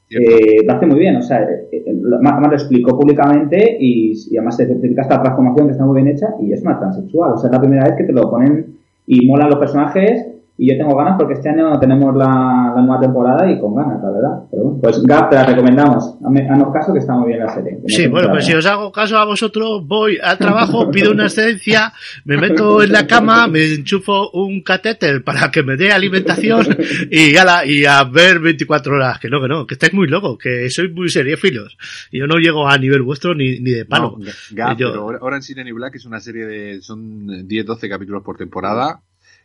Eh, 0.10 0.66
lo 0.66 0.74
hace 0.74 0.88
muy 0.88 1.00
bien, 1.00 1.18
o 1.18 1.22
sea, 1.22 1.44
eh, 1.44 1.68
eh, 1.72 1.94
más 1.94 2.40
más 2.40 2.50
lo 2.50 2.56
explicó 2.56 2.98
públicamente 2.98 3.78
y, 3.80 4.14
y 4.32 4.38
además 4.38 4.58
se 4.58 4.66
certifica 4.66 5.04
esta 5.04 5.22
transformación 5.22 5.68
que 5.68 5.72
está 5.74 5.86
muy 5.86 6.02
bien 6.02 6.16
hecha 6.16 6.30
y 6.42 6.52
es 6.52 6.64
una 6.64 6.80
transexual, 6.80 7.34
o 7.34 7.38
sea, 7.38 7.50
es 7.50 7.54
la 7.54 7.62
primera 7.62 7.84
vez 7.84 7.94
que 7.96 8.06
te 8.06 8.14
lo 8.14 8.28
ponen 8.30 8.78
y 9.06 9.28
molan 9.28 9.50
los 9.50 9.60
personajes 9.60 10.26
y 10.62 10.70
yo 10.70 10.78
tengo 10.78 10.94
ganas 10.98 11.16
porque 11.18 11.36
este 11.36 11.48
año 11.50 11.80
tenemos 11.80 12.14
la, 12.18 12.74
la 12.76 12.82
nueva 12.82 13.00
temporada 13.00 13.50
y 13.50 13.58
con 13.62 13.74
ganas, 13.76 14.04
la 14.04 14.12
verdad. 14.12 14.44
Pero 14.52 14.64
bueno, 14.64 14.80
pues 14.82 15.02
Gap, 15.04 15.30
te 15.30 15.36
la 15.38 15.46
recomendamos. 15.46 16.18
Haznos 16.22 16.74
caso 16.74 16.92
que 16.92 17.00
está 17.00 17.14
muy 17.16 17.30
bien 17.30 17.40
la 17.40 17.48
serie. 17.48 17.80
Sí, 17.88 18.08
bueno, 18.08 18.30
pues 18.30 18.46
si 18.46 18.54
os 18.54 18.66
hago 18.66 18.92
caso 18.92 19.18
a 19.18 19.24
vosotros, 19.24 19.88
voy 19.88 20.18
al 20.22 20.38
trabajo, 20.38 20.92
pido 20.92 21.12
una 21.14 21.24
excedencia, 21.28 21.94
me 22.26 22.36
meto 22.38 22.84
en 22.84 22.92
la 22.92 23.08
cama, 23.08 23.48
me 23.48 23.64
enchufo 23.74 24.32
un 24.32 24.62
catéter 24.62 25.24
para 25.24 25.50
que 25.50 25.64
me 25.64 25.78
dé 25.78 25.94
alimentación 25.94 26.68
y, 27.10 27.38
ala, 27.38 27.66
y 27.66 27.86
a 27.86 28.04
ver 28.04 28.40
24 28.40 28.96
horas. 28.96 29.18
Que 29.20 29.30
no, 29.30 29.42
que 29.42 29.48
no, 29.48 29.66
que 29.66 29.76
estáis 29.76 29.94
muy 29.94 30.08
locos, 30.10 30.38
que 30.38 30.70
sois 30.70 30.92
muy 30.94 31.08
seriefilos. 31.08 31.78
Y 32.12 32.20
yo 32.20 32.28
no 32.28 32.36
llego 32.38 32.68
a 32.68 32.78
nivel 32.78 33.02
vuestro 33.02 33.34
ni, 33.34 33.60
ni 33.62 33.72
de 33.72 33.86
palo. 33.86 34.18
No, 34.20 34.26
Gap, 34.52 34.78
Yo- 34.78 34.92
pero 34.92 35.06
Orange 35.22 35.54
is 35.54 35.56
the 35.56 35.64
New 35.64 35.76
Black 35.76 35.96
es 35.96 36.06
una 36.06 36.20
serie 36.20 36.46
de, 36.46 36.82
son 36.82 37.28
10-12 37.48 37.88
capítulos 37.90 38.24
por 38.24 38.36
temporada 38.36 39.00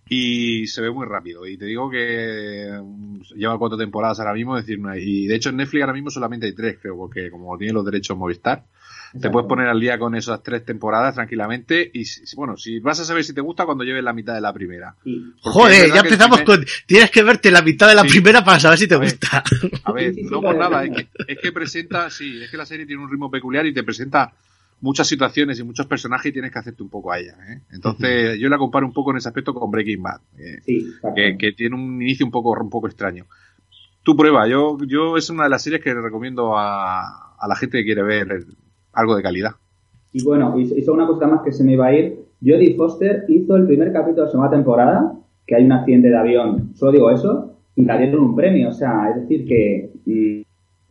y 0.09 0.67
se 0.67 0.81
ve 0.83 0.90
muy 0.90 1.07
rápido. 1.07 1.47
Y 1.47 1.57
te 1.57 1.64
digo 1.67 1.90
que 1.90 2.69
mm, 2.83 3.21
lleva 3.37 3.59
cuatro 3.59 3.79
temporadas 3.79 4.19
ahora 4.21 4.35
mismo, 4.35 4.57
es 4.59 4.64
decir, 4.67 4.79
no 4.81 4.90
hay- 4.90 5.03
y 5.25 5.27
de 5.27 5.35
hecho 5.37 5.49
en 5.51 5.57
Netflix 5.57 5.81
ahora 5.83 5.93
mismo 5.95 6.11
solamente 6.11 6.47
hay 6.47 6.53
tres, 6.55 6.79
creo, 6.81 6.97
porque 6.97 7.31
como 7.31 7.57
tiene 7.59 7.73
los 7.73 7.85
derechos 7.85 8.17
Movistar, 8.17 8.64
te 9.21 9.31
puedes 9.31 9.49
poner 9.49 9.69
al 9.69 9.79
día 9.81 9.97
con 9.97 10.17
esas 10.17 10.43
tres 10.43 10.64
temporadas 10.64 11.14
tranquilamente 11.14 11.88
y 11.95 12.05
si- 12.05 12.35
bueno, 12.35 12.57
si 12.57 12.81
vas 12.81 12.99
a 12.99 13.05
saber 13.05 13.23
si 13.23 13.33
te 13.33 13.40
gusta 13.40 13.64
cuando 13.64 13.85
lleves 13.85 14.03
la 14.03 14.12
mitad 14.12 14.35
de 14.35 14.40
la 14.40 14.53
primera. 14.53 14.97
Porque 15.03 15.31
Joder, 15.40 15.88
ya 15.93 16.01
empezamos 16.01 16.40
primer- 16.40 16.64
con... 16.64 16.67
Tienes 16.87 17.11
que 17.12 17.23
verte 17.23 17.51
la 17.53 17.62
mitad 17.62 17.88
de 17.88 17.95
la 17.95 18.03
Sí. 18.03 18.09
primera 18.09 18.45
para 18.45 18.59
saber 18.59 18.77
si 18.79 18.88
te 18.88 18.97
A 18.97 18.99
ver. 18.99 19.11
gusta. 19.11 19.45
A 19.85 19.93
ver, 19.93 20.14
no 20.31 20.40
por 20.43 20.57
nada, 20.57 20.85
es 20.85 20.90
que, 20.97 21.09
es 21.29 21.38
que 21.38 21.53
presenta, 21.53 22.11
sí, 22.11 22.43
es 22.43 22.51
que 22.51 22.57
la 22.57 22.67
serie 22.67 22.87
tiene 22.87 23.03
un 23.05 23.11
ritmo 23.11 23.31
peculiar 23.31 23.64
y 23.67 23.73
te 23.73 23.85
presenta 23.85 24.33
muchas 24.81 25.07
situaciones 25.07 25.59
y 25.59 25.65
muchos 25.65 25.87
personajes 25.87 26.31
y 26.31 26.33
tienes 26.33 26.53
que 26.53 26.59
hacerte 26.59 26.83
un 26.83 26.89
poco 26.89 27.13
a 27.13 27.19
ella. 27.19 27.35
¿eh? 27.49 27.61
Entonces, 27.73 28.39
yo 28.39 28.49
la 28.49 28.59
comparo 28.59 28.87
un 28.87 28.93
poco 28.93 29.11
en 29.11 29.17
ese 29.19 29.29
aspecto 29.29 29.55
con 29.55 29.71
Breaking 29.71 30.03
Bad, 30.03 30.21
eh, 30.39 30.61
Sí, 30.65 30.87
que, 31.15 31.37
que 31.39 31.53
tiene 31.53 31.75
un 31.75 32.03
inicio 32.03 32.27
un 32.27 32.33
poco, 32.33 32.51
un 32.61 32.71
poco 32.71 32.87
extraño. 32.87 33.25
Tu 34.03 34.15
prueba, 34.17 34.47
yo, 34.47 34.77
yo 34.87 35.17
es 35.17 35.31
una 35.31 35.45
de 35.45 35.51
las 35.51 35.63
series 35.63 35.83
que 35.83 35.95
recomiendo 35.95 36.57
a, 36.57 37.37
a 37.39 37.49
la 37.49 37.57
gente 37.57 37.79
que 37.79 37.85
quiere 37.85 38.03
ver 38.03 38.45
algo 38.93 39.17
de 39.17 39.23
calidad. 39.23 39.53
Y 40.13 40.23
bueno, 40.23 40.55
solo 40.85 40.95
una 40.95 41.07
cosa 41.07 41.27
más 41.27 41.43
que 41.43 41.53
se 41.53 41.65
me 41.65 41.73
iba 41.73 41.87
a 41.87 41.95
ir. 41.95 42.25
Jodie 42.41 42.77
Foster 42.77 43.25
hizo 43.29 43.57
el 43.57 43.67
primer 43.67 43.93
capítulo 43.93 44.23
de 44.23 44.27
la 44.27 44.31
segunda 44.31 44.51
temporada, 44.51 45.13
que 45.47 45.57
hay 45.57 45.65
un 45.65 45.73
accidente 45.73 46.09
de 46.09 46.17
avión, 46.17 46.71
solo 46.75 46.93
digo 46.93 47.11
eso, 47.11 47.57
y 47.75 47.85
le 47.85 47.99
dieron 47.99 48.21
un 48.21 48.37
premio. 48.37 48.69
O 48.69 48.73
sea, 48.73 49.11
es 49.11 49.23
decir 49.23 49.45
que 49.47 49.91
mm, 50.07 50.43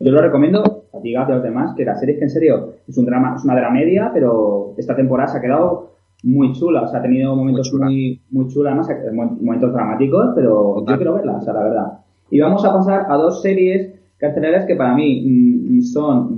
yo 0.03 0.11
lo 0.11 0.21
recomiendo 0.21 0.61
a 0.93 1.01
ti, 1.01 1.13
Gab, 1.13 1.29
y 1.29 1.31
a 1.31 1.35
los 1.35 1.43
demás, 1.43 1.73
que 1.75 1.85
la 1.85 1.95
serie 1.95 2.13
es 2.15 2.19
que 2.19 2.25
en 2.25 2.29
serio 2.29 2.73
es 2.87 2.97
un 2.97 3.05
drama, 3.05 3.33
es 3.35 3.43
una 3.43 3.55
dramedia, 3.55 4.11
pero 4.13 4.73
esta 4.77 4.95
temporada 4.95 5.27
se 5.29 5.37
ha 5.37 5.41
quedado 5.41 5.93
muy 6.23 6.53
chula. 6.53 6.83
O 6.83 6.87
sea, 6.87 6.99
ha 6.99 7.01
tenido 7.01 7.35
momentos 7.35 7.69
chula. 7.69 7.85
muy, 7.85 8.21
muy 8.31 8.47
chulas, 8.47 8.71
además, 8.73 8.89
eh, 8.91 9.11
mo- 9.11 9.37
momentos 9.41 9.73
dramáticos, 9.73 10.31
pero 10.35 10.75
Total. 10.75 10.93
yo 10.93 10.97
quiero 10.97 11.13
verla, 11.15 11.37
o 11.37 11.41
sea, 11.41 11.53
la 11.53 11.63
verdad. 11.63 11.87
Y 12.29 12.39
vamos 12.39 12.63
a 12.65 12.73
pasar 12.73 13.05
a 13.09 13.15
dos 13.17 13.41
series 13.41 13.93
carceleras 14.17 14.65
que 14.65 14.75
para 14.75 14.93
mí 14.95 15.21
mm, 15.25 15.81
son 15.81 16.35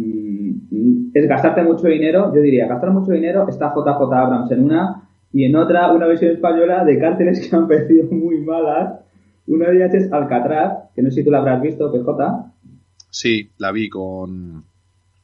mm, 0.71 1.11
es 1.13 1.27
gastarte 1.27 1.61
mucho 1.63 1.87
dinero, 1.87 2.33
yo 2.33 2.41
diría, 2.41 2.67
gastar 2.67 2.91
mucho 2.91 3.11
dinero 3.11 3.47
está 3.47 3.73
JJ 3.73 4.01
Abrams 4.13 4.51
en 4.51 4.63
una 4.63 5.03
y 5.31 5.43
en 5.45 5.55
otra 5.55 5.91
una 5.93 6.07
versión 6.07 6.31
española 6.31 6.83
de 6.83 6.97
cárteles 6.99 7.47
que 7.47 7.55
han 7.55 7.67
parecido 7.67 8.07
muy 8.11 8.39
malas. 8.41 8.99
Una 9.47 9.69
de 9.69 9.75
ellas 9.75 9.93
es 9.93 10.11
Alcatraz, 10.11 10.89
que 10.95 11.03
no 11.03 11.09
sé 11.11 11.17
si 11.17 11.23
tú 11.23 11.29
la 11.31 11.37
habrás 11.37 11.61
visto, 11.61 11.91
PJ. 11.91 12.45
Sí, 13.15 13.51
la 13.59 13.71
vi 13.71 13.87
con, 13.87 14.65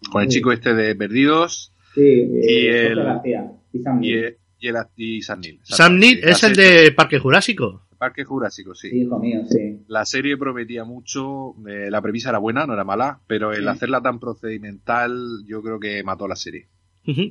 con 0.10 0.22
el 0.24 0.30
Sí. 0.32 0.38
chico 0.38 0.54
este 0.54 0.74
de 0.74 0.96
Perdidos 0.96 1.74
Sí, 1.94 2.02
Y 2.02 2.68
el- 2.68 2.96
García 3.04 3.52
y 3.74 3.80
Sam 3.80 4.02
y, 4.02 4.14
el- 4.14 4.38
y, 4.60 4.68
el, 4.70 4.76
y 4.96 5.22
Sam 5.22 5.42
Neill. 5.42 5.60
Sam 5.64 6.00
Neill 6.00 6.20
es 6.24 6.42
el 6.44 6.56
serie- 6.56 6.82
de 6.84 6.92
Parque 6.94 7.20
Jurásico. 7.20 7.86
Parque 7.98 8.24
Jurásico, 8.24 8.74
sí. 8.74 8.88
Hijo 8.94 9.20
mío, 9.20 9.42
sí. 9.50 9.82
La 9.90 10.06
serie 10.06 10.38
prometía 10.38 10.86
mucho, 10.86 11.54
eh, 11.68 11.90
la 11.92 12.02
premisa 12.02 12.30
era 12.30 12.38
buena, 12.40 12.66
no 12.66 12.74
era 12.76 12.86
mala, 12.86 13.20
pero 13.28 13.52
el 13.52 13.64
Sí. 13.64 13.68
hacerla 13.68 14.02
tan 14.02 14.20
procedimental 14.22 15.14
yo 15.46 15.62
creo 15.62 15.80
que 15.82 16.02
mató 16.04 16.28
la 16.30 16.38
serie. 16.38 16.68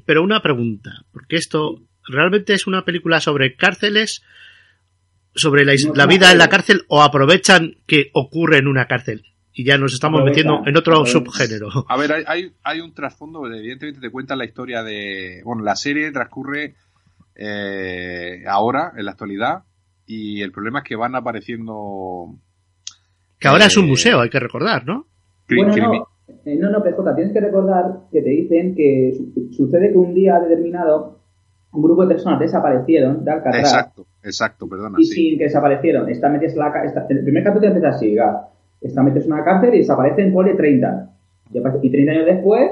Pero 0.04 0.22
una 0.22 0.42
pregunta, 0.42 0.90
porque 1.10 1.36
esto 1.36 1.80
realmente 2.06 2.52
es 2.52 2.66
una 2.66 2.84
película 2.84 3.18
sobre 3.20 3.56
cárceles, 3.56 4.22
sobre 5.34 5.64
la, 5.64 5.72
is- 5.74 5.86
No, 5.86 5.94
la 5.94 6.04
no, 6.04 6.08
vida 6.10 6.30
en 6.32 6.38
la 6.38 6.48
cárcel 6.50 6.82
o 6.88 7.02
aprovechan 7.02 7.76
que 7.86 8.10
ocurre 8.12 8.58
en 8.58 8.66
una 8.66 8.86
cárcel 8.86 9.22
y 9.60 9.64
ya 9.64 9.76
nos 9.78 9.92
estamos 9.92 10.22
metiendo 10.24 10.60
en 10.66 10.76
otro 10.76 11.04
subgénero. 11.06 11.68
A 11.88 11.96
ver, 11.96 12.12
hay, 12.12 12.24
hay, 12.26 12.52
hay 12.62 12.80
un 12.80 12.92
trasfondo, 12.94 13.46
evidentemente 13.46 14.00
te 14.00 14.10
cuentan 14.10 14.38
la 14.38 14.44
historia 14.44 14.82
de... 14.82 15.40
Bueno, 15.44 15.62
la 15.62 15.76
serie 15.76 16.10
transcurre 16.12 16.74
eh, 17.34 18.44
ahora, 18.48 18.92
en 18.96 19.04
la 19.04 19.12
actualidad, 19.12 19.62
y 20.06 20.42
el 20.42 20.52
problema 20.52 20.80
es 20.80 20.84
que 20.84 20.96
van 20.96 21.14
apareciendo... 21.14 22.34
Que 23.38 23.48
ahora 23.48 23.66
es 23.66 23.76
un 23.76 23.84
Eh, 23.86 23.88
museo, 23.88 24.20
hay 24.20 24.28
que 24.28 24.40
recordar, 24.40 24.84
¿no? 24.86 25.06
Bueno, 25.48 25.72
crimi- 25.72 25.98
no, 25.98 26.34
eh, 26.44 26.56
no, 26.56 26.70
no, 26.70 26.82
PJ, 26.82 27.14
tienes 27.14 27.32
que 27.32 27.40
recordar 27.40 27.84
que 28.12 28.20
te 28.22 28.28
dicen 28.30 28.74
que 28.76 29.12
su- 29.16 29.52
sucede 29.52 29.90
que 29.92 29.96
un 29.98 30.14
día 30.14 30.38
determinado 30.38 31.18
un 31.72 31.82
grupo 31.82 32.02
de 32.02 32.14
personas 32.14 32.38
desaparecieron 32.40 33.24
de 33.24 33.30
Alcatraz 33.30 33.60
Exacto, 33.62 34.06
exacto, 34.22 34.68
perdona, 34.68 34.96
y 35.00 35.04
sí. 35.04 35.14
sin 35.14 35.38
que 35.38 35.44
desaparecieron. 35.44 36.08
Están 36.10 36.32
metidos 36.32 36.54
en 36.54 36.58
la 36.58 37.06
el 37.08 37.22
primer 37.24 37.44
capítulo 37.44 37.72
empieza 37.72 37.96
así. 37.96 38.14
Están 38.80 39.04
metidos 39.04 39.26
en 39.26 39.32
una 39.32 39.44
cárcel 39.44 39.74
y 39.74 39.78
desaparecen 39.78 40.32
por 40.32 40.46
30. 40.56 41.10
Y 41.52 41.58
aparece- 41.58 41.80
Y 41.86 41.90
30 41.90 42.12
años 42.12 42.26
después, 42.26 42.70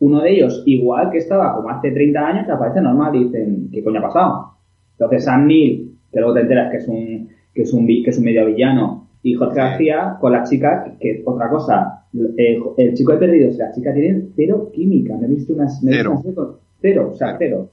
uno 0.00 0.20
de 0.22 0.30
ellos, 0.32 0.62
igual 0.66 1.10
que 1.10 1.18
estaba 1.18 1.54
como 1.54 1.68
hace 1.70 1.90
30 1.90 2.26
años, 2.26 2.48
aparece 2.48 2.80
normal 2.80 3.14
y 3.16 3.24
dicen, 3.24 3.68
¿qué 3.72 3.82
coño 3.84 4.00
ha 4.00 4.02
pasado? 4.02 4.46
Entonces 4.92 5.24
Sam 5.24 5.46
Neill, 5.46 5.92
que 6.12 6.20
luego 6.20 6.34
te 6.34 6.40
enteras 6.40 6.70
que 6.70 6.76
es 6.78 6.88
un, 6.88 7.28
que 7.54 7.62
es 7.62 7.72
un, 7.72 7.86
que 7.86 8.04
es 8.10 8.18
un 8.18 8.24
medio 8.24 8.46
villano, 8.46 9.08
y 9.22 9.34
Jorge. 9.34 9.54
García 9.56 10.16
con 10.20 10.32
la 10.32 10.42
chica, 10.44 10.96
que 11.00 11.22
otra 11.24 11.48
cosa, 11.48 12.04
el, 12.12 12.60
el 12.76 12.94
chico 12.94 13.12
de 13.12 13.18
perdidos 13.18 13.54
y 13.54 13.58
la 13.58 13.72
chica 13.72 13.92
tienen 13.94 14.30
cero 14.36 14.70
química. 14.72 15.16
Me 15.16 15.26
he 15.26 15.30
visto 15.30 15.54
unas, 15.54 15.82
me 15.82 15.92
visto 15.92 16.20
Cero. 16.22 16.32
unas 16.42 16.56
cero, 16.82 17.08
o 17.12 17.14
sea, 17.14 17.36
cero. 17.38 17.68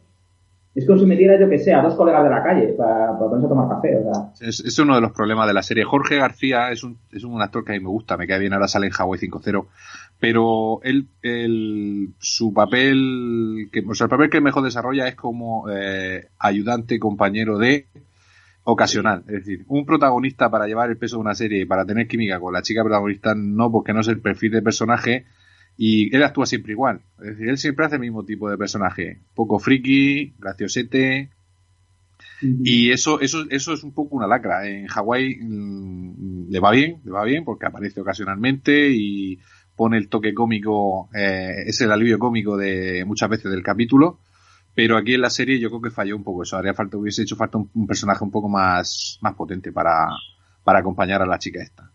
Es 0.74 0.86
como 0.86 1.00
si 1.00 1.06
metiera, 1.06 1.38
yo 1.38 1.50
que 1.50 1.60
sé, 1.60 1.74
a 1.74 1.82
dos 1.82 1.96
colegas 1.96 2.24
de 2.24 2.30
la 2.30 2.42
calle 2.42 2.68
para, 2.78 3.18
ponerse 3.18 3.46
a 3.46 3.50
tomar 3.50 3.68
café. 3.68 3.98
O 3.98 4.04
sea. 4.04 4.48
Es, 4.48 4.80
uno 4.80 4.96
de 4.96 5.02
los 5.02 5.12
problemas 5.12 5.46
de 5.48 5.54
la 5.54 5.64
serie. 5.64 5.84
Jorge 5.84 6.16
García 6.16 6.72
es 6.72 6.84
un, 6.84 6.98
es 7.12 7.26
un 7.26 7.42
actor 7.42 7.66
que 7.66 7.74
a 7.74 7.76
mí 7.76 7.82
me 7.82 7.90
gusta, 7.90 8.16
me 8.16 8.26
cae 8.26 8.40
bien, 8.40 8.54
ahora 8.54 8.70
sale 8.70 8.88
en 8.88 8.94
Hawaii 8.98 9.20
5-0. 9.20 9.66
Pero 10.20 10.80
él, 10.84 11.08
él, 11.24 12.14
su 12.20 12.54
papel, 12.54 13.70
que, 13.72 13.84
o 13.86 13.94
sea, 13.96 14.06
el 14.06 14.12
papel 14.12 14.30
que 14.30 14.40
mejor 14.40 14.64
desarrolla 14.64 15.08
es 15.08 15.16
como 15.16 15.70
eh, 15.70 16.28
ayudante, 16.40 17.00
compañero 17.00 17.58
de, 17.58 17.88
ocasional. 18.64 19.24
Es 19.28 19.46
decir, 19.46 19.66
un 19.68 19.86
protagonista 19.86 20.50
para 20.50 20.68
llevar 20.68 20.90
el 20.90 20.98
peso 20.98 21.18
de 21.18 21.22
una 21.22 21.36
serie 21.36 21.62
y 21.62 21.66
para 21.66 21.86
tener 21.86 22.08
química 22.08 22.40
con 22.40 22.54
la 22.54 22.62
chica 22.62 22.84
protagonista, 22.84 23.34
no, 23.36 23.72
porque 23.72 23.94
no 23.94 24.02
es 24.02 24.08
el 24.08 24.22
perfil 24.22 24.52
de 24.52 24.62
personaje 24.62 25.26
y 25.78 26.16
él 26.16 26.24
actúa 26.24 26.46
siempre 26.46 26.74
igual. 26.74 27.02
Es 27.20 27.30
decir, 27.32 27.50
él 27.50 27.58
siempre 27.58 27.86
hace 27.86 27.96
el 27.96 28.02
mismo 28.02 28.24
tipo 28.24 28.50
de 28.50 28.58
personaje. 28.58 29.20
Poco 29.34 29.60
friki, 29.60 30.34
graciosete. 30.40 31.30
Y 32.42 32.92
eso, 32.92 33.20
eso, 33.20 33.46
eso 33.50 33.74
es 33.74 33.84
un 33.84 33.92
poco 33.92 34.16
una 34.16 34.28
lacra. 34.28 34.68
En 34.68 34.88
Hawái 34.88 35.38
mm, 35.42 36.50
le 36.50 36.60
va 36.60 36.72
bien, 36.72 37.00
le 37.04 37.12
va 37.12 37.24
bien 37.24 37.44
porque 37.44 37.68
aparece 37.68 38.02
ocasionalmente 38.02 38.90
y 38.92 39.40
pone 39.76 39.98
el 39.98 40.10
toque 40.10 40.34
cómico, 40.34 41.10
eh, 41.14 41.64
es 41.66 41.82
el 41.82 41.92
alivio 41.92 42.20
cómico 42.20 42.58
de 42.58 43.04
muchas 43.06 43.30
veces 43.30 43.52
del 43.52 43.64
capítulo. 43.64 44.20
Pero 44.74 44.98
aquí 44.98 45.14
en 45.14 45.22
la 45.22 45.30
serie 45.30 45.60
yo 45.60 45.70
creo 45.70 45.82
que 45.82 45.92
falló 45.92 46.16
un 46.16 46.24
poco 46.24 46.44
eso. 46.44 46.58
Haría 46.58 46.74
falta, 46.74 46.98
hubiese 46.98 47.24
hecho 47.24 47.36
falta 47.36 47.58
un, 47.58 47.70
un 47.74 47.88
personaje 47.88 48.24
un 48.24 48.32
poco 48.32 48.50
más, 48.50 49.20
más 49.22 49.36
potente 49.36 49.72
para, 49.72 50.08
para 50.64 50.80
acompañar 50.80 51.22
a 51.22 51.26
la 51.26 51.40
chica 51.40 51.62
esta. 51.62 51.92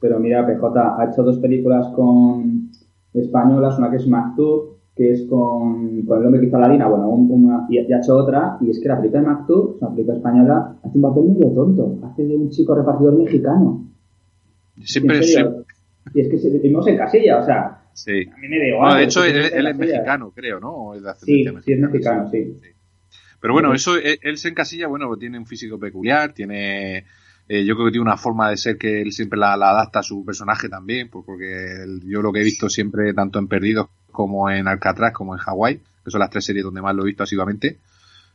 Pero 0.00 0.18
mira, 0.18 0.46
PJ 0.46 0.80
ha 0.98 1.10
hecho 1.10 1.22
dos 1.22 1.38
películas 1.38 1.86
con 1.94 2.70
españolas, 3.14 3.78
una 3.78 3.90
que 3.90 3.96
es 3.96 4.06
Maktub, 4.06 4.74
que 4.96 5.12
es 5.12 5.22
con, 5.28 6.02
con 6.02 6.20
el 6.20 6.26
hombre 6.26 6.40
que 6.40 6.46
hizo 6.46 6.56
Aladina, 6.56 6.86
bueno, 6.88 7.08
un- 7.08 7.30
una, 7.30 7.66
y, 7.68 7.78
y 7.80 7.92
ha 7.92 7.98
hecho 7.98 8.16
otra, 8.16 8.58
y 8.60 8.70
es 8.70 8.80
que 8.80 8.88
la 8.88 8.96
película 8.98 9.22
de 9.22 9.26
Maktub, 9.26 9.76
es 9.76 9.82
una 9.82 9.90
película 9.92 10.16
española, 10.16 10.76
hace 10.82 10.96
un 10.98 11.02
papel 11.02 11.24
medio 11.24 11.48
tonto, 11.52 11.98
hace 12.06 12.24
de 12.24 12.36
un 12.36 12.50
chico 12.50 12.74
repartidor 12.74 13.14
mexicano. 13.18 13.86
Siempre, 14.82 15.22
serio. 15.22 15.64
Y 16.14 16.20
es 16.20 16.28
que 16.28 16.38
se- 16.38 16.50
vivimos 16.50 16.86
en 16.86 16.96
casilla, 16.98 17.38
o 17.40 17.44
sea, 17.44 17.82
sí. 17.92 18.12
a 18.32 18.38
mí 18.38 18.48
me 18.48 18.58
da 18.58 18.66
igual. 18.68 18.98
De 18.98 19.04
hecho, 19.04 19.24
él, 19.24 19.36
es 19.36 19.76
mexicano, 19.76 20.32
creo, 20.34 20.60
¿no? 20.60 20.94
Es 20.94 21.02
de 21.02 21.10
Sí, 21.14 21.42
es 21.44 21.80
mexicano, 21.80 22.28
sí. 22.30 22.56
Pero 23.40 23.52
bueno, 23.54 23.74
eso, 23.74 23.96
él, 23.96 24.18
él 24.22 24.38
se 24.38 24.48
encasilla, 24.48 24.86
bueno, 24.86 25.06
pues 25.08 25.20
tiene 25.20 25.38
un 25.38 25.46
físico 25.46 25.78
peculiar, 25.78 26.32
tiene, 26.32 27.04
eh, 27.48 27.64
yo 27.64 27.74
creo 27.74 27.86
que 27.86 27.92
tiene 27.92 28.06
una 28.06 28.16
forma 28.16 28.50
de 28.50 28.56
ser 28.56 28.78
que 28.78 29.02
él 29.02 29.12
siempre 29.12 29.38
la, 29.38 29.56
la 29.56 29.70
adapta 29.70 30.00
a 30.00 30.02
su 30.02 30.24
personaje 30.24 30.68
también, 30.68 31.10
pues 31.10 31.24
porque 31.26 31.84
yo 32.04 32.22
lo 32.22 32.32
que 32.32 32.40
he 32.40 32.44
visto 32.44 32.68
siempre, 32.68 33.12
tanto 33.12 33.38
en 33.38 33.48
Perdidos 33.48 33.88
como 34.10 34.48
en 34.50 34.66
Alcatraz, 34.66 35.12
como 35.12 35.34
en 35.34 35.40
Hawái, 35.40 35.80
que 36.04 36.10
son 36.10 36.20
las 36.20 36.30
tres 36.30 36.44
series 36.44 36.64
donde 36.64 36.80
más 36.80 36.94
lo 36.94 37.02
he 37.02 37.06
visto 37.06 37.22
asiduamente, 37.22 37.78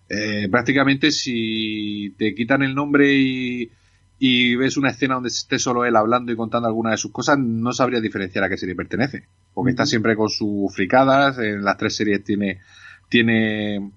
eh, 0.10 0.48
prácticamente 0.50 1.12
si 1.12 2.14
te 2.18 2.34
quitan 2.36 2.62
el 2.64 2.76
nombre 2.76 3.14
y, 3.14 3.72
y 4.20 4.56
ves 4.56 4.78
una 4.78 4.90
escena 4.90 5.16
donde 5.16 5.30
esté 5.30 5.58
solo 5.58 5.86
él 5.86 5.96
hablando 5.96 6.32
y 6.32 6.36
contando 6.36 6.68
alguna 6.68 6.92
de 6.92 6.98
sus 6.98 7.12
cosas, 7.12 7.40
no 7.40 7.72
sabría 7.74 8.02
diferenciar 8.02 8.44
a 8.44 8.50
qué 8.50 8.58
serie 8.58 8.76
pertenece. 8.76 9.24
Porque 9.54 9.72
está 9.72 9.86
siempre 9.86 10.16
con 10.16 10.30
sus 10.30 10.74
fricadas, 10.74 11.38
en 11.40 11.64
las 11.64 11.78
tres 11.78 11.96
series 11.96 12.24
tiene, 12.24 12.60
tiene 13.08 13.92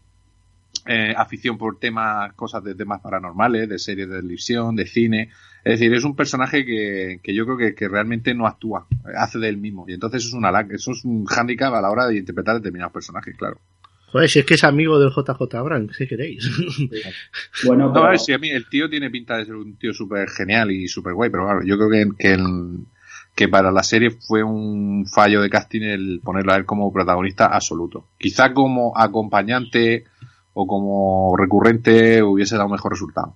eh, 0.86 1.14
afición 1.16 1.58
por 1.58 1.78
temas, 1.78 2.32
cosas 2.34 2.64
de 2.64 2.74
temas 2.74 3.00
paranormales, 3.00 3.68
de 3.68 3.78
series 3.78 4.08
de 4.08 4.16
televisión, 4.16 4.74
de 4.76 4.86
cine. 4.86 5.30
Es 5.64 5.78
decir, 5.78 5.94
es 5.94 6.04
un 6.04 6.16
personaje 6.16 6.64
que, 6.66 7.20
que 7.22 7.34
yo 7.34 7.44
creo 7.44 7.56
que, 7.56 7.74
que 7.74 7.88
realmente 7.88 8.34
no 8.34 8.46
actúa, 8.46 8.86
hace 9.16 9.38
de 9.38 9.48
él 9.48 9.58
mismo. 9.58 9.84
Y 9.88 9.92
entonces 9.94 10.22
eso 10.22 10.28
es 10.30 10.34
una 10.34 10.50
lac- 10.50 10.72
eso 10.74 10.90
es 10.92 11.04
un 11.04 11.24
hándicap 11.26 11.72
a 11.74 11.80
la 11.80 11.90
hora 11.90 12.06
de 12.06 12.16
interpretar 12.18 12.56
determinados 12.56 12.92
personajes, 12.92 13.36
claro. 13.36 13.58
Joder, 14.10 14.28
si 14.28 14.40
es 14.40 14.44
que 14.44 14.54
es 14.54 14.64
amigo 14.64 14.98
del 14.98 15.10
JJ 15.10 15.54
Abrams, 15.56 15.96
si 15.96 16.06
queréis. 16.06 16.44
Bueno, 17.64 17.86
No, 17.86 17.92
pero, 17.92 18.06
a 18.06 18.10
ver, 18.10 18.18
si 18.18 18.32
a 18.32 18.38
mí 18.38 18.50
el 18.50 18.68
tío 18.68 18.90
tiene 18.90 19.10
pinta 19.10 19.36
de 19.36 19.44
ser 19.46 19.54
un 19.54 19.76
tío 19.76 19.92
súper 19.94 20.28
genial 20.30 20.70
y 20.70 20.88
súper 20.88 21.14
guay, 21.14 21.30
pero 21.30 21.44
claro, 21.44 21.62
yo 21.64 21.76
creo 21.76 21.88
que, 21.90 22.16
que, 22.18 22.32
el- 22.34 22.86
que 23.34 23.48
para 23.48 23.70
la 23.72 23.82
serie 23.82 24.10
fue 24.10 24.42
un 24.42 25.06
fallo 25.06 25.40
de 25.40 25.48
casting 25.48 25.82
el 25.82 26.20
ponerlo 26.22 26.52
a 26.52 26.56
él 26.56 26.66
como 26.66 26.92
protagonista 26.92 27.46
absoluto. 27.46 28.08
Quizá 28.18 28.52
como 28.52 28.92
acompañante 28.98 30.04
o 30.54 30.66
como 30.66 31.34
recurrente 31.36 32.22
hubiese 32.22 32.56
dado 32.56 32.68
mejor 32.68 32.92
resultado. 32.92 33.34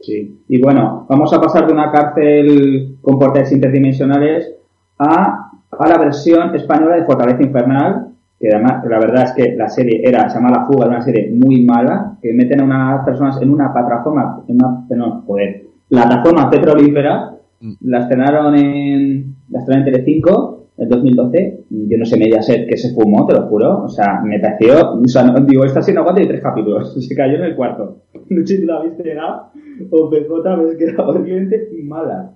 Sí. 0.00 0.44
Y 0.48 0.60
bueno, 0.60 1.06
vamos 1.08 1.32
a 1.32 1.40
pasar 1.40 1.66
de 1.66 1.72
una 1.72 1.90
cárcel 1.90 2.98
con 3.00 3.18
portales 3.18 3.52
interdimensionales 3.52 4.52
a, 4.98 5.50
a 5.70 5.88
la 5.88 5.98
versión 5.98 6.54
española 6.54 6.96
de 6.96 7.04
Fortaleza 7.04 7.42
Infernal, 7.42 8.08
que 8.38 8.48
además 8.52 8.84
la 8.86 8.98
verdad 8.98 9.24
es 9.24 9.32
que 9.32 9.56
la 9.56 9.68
serie 9.68 10.02
era, 10.04 10.28
se 10.28 10.36
llama 10.36 10.50
La 10.50 10.66
Fuga, 10.66 10.86
era 10.86 10.96
una 10.96 11.04
serie 11.04 11.30
muy 11.32 11.64
mala, 11.64 12.18
que 12.20 12.34
meten 12.34 12.60
a 12.60 12.64
unas 12.64 13.04
personas 13.04 13.40
en 13.40 13.50
una 13.50 13.72
plataforma, 13.72 14.42
en 14.46 14.56
una, 14.56 14.84
no, 14.90 15.22
joder, 15.26 15.64
plataforma 15.88 16.50
petrolífera, 16.50 17.34
Mm. 17.64 17.72
la 17.80 18.00
estrenaron 18.00 18.54
en, 18.56 19.36
la 19.48 19.60
estrenaron 19.60 19.88
en 19.88 19.92
Telecinco 19.94 20.63
en 20.76 20.88
2012, 20.88 21.60
yo 21.70 21.98
no 21.98 22.04
sé 22.04 22.16
Mediaset 22.16 22.68
que 22.68 22.76
se 22.76 22.92
fumó, 22.94 23.26
te 23.26 23.34
lo 23.34 23.46
juro, 23.46 23.84
o 23.84 23.88
sea, 23.88 24.20
me 24.24 24.38
pareció, 24.40 24.92
o 24.94 25.06
sea, 25.08 25.22
no- 25.24 25.38
digo, 25.40 25.64
esta 25.64 25.80
serie 25.82 25.94
no 25.96 26.00
aguanta 26.00 26.20
ni 26.22 26.28
tres 26.28 26.42
capítulos, 26.42 26.94
se 27.08 27.14
cayó 27.14 27.34
en 27.36 27.44
el 27.44 27.54
cuarto, 27.56 28.02
no 28.30 28.46
sé 28.46 28.56
si 28.58 28.64
la 28.64 28.82
viste 28.82 29.02
llegar, 29.04 29.50
o 29.90 30.10
PJ, 30.10 30.28
pero 30.42 30.70
es 30.70 30.76
que 30.78 30.84
era 30.84 31.04
horriblemente 31.04 31.68
mala. 31.84 32.32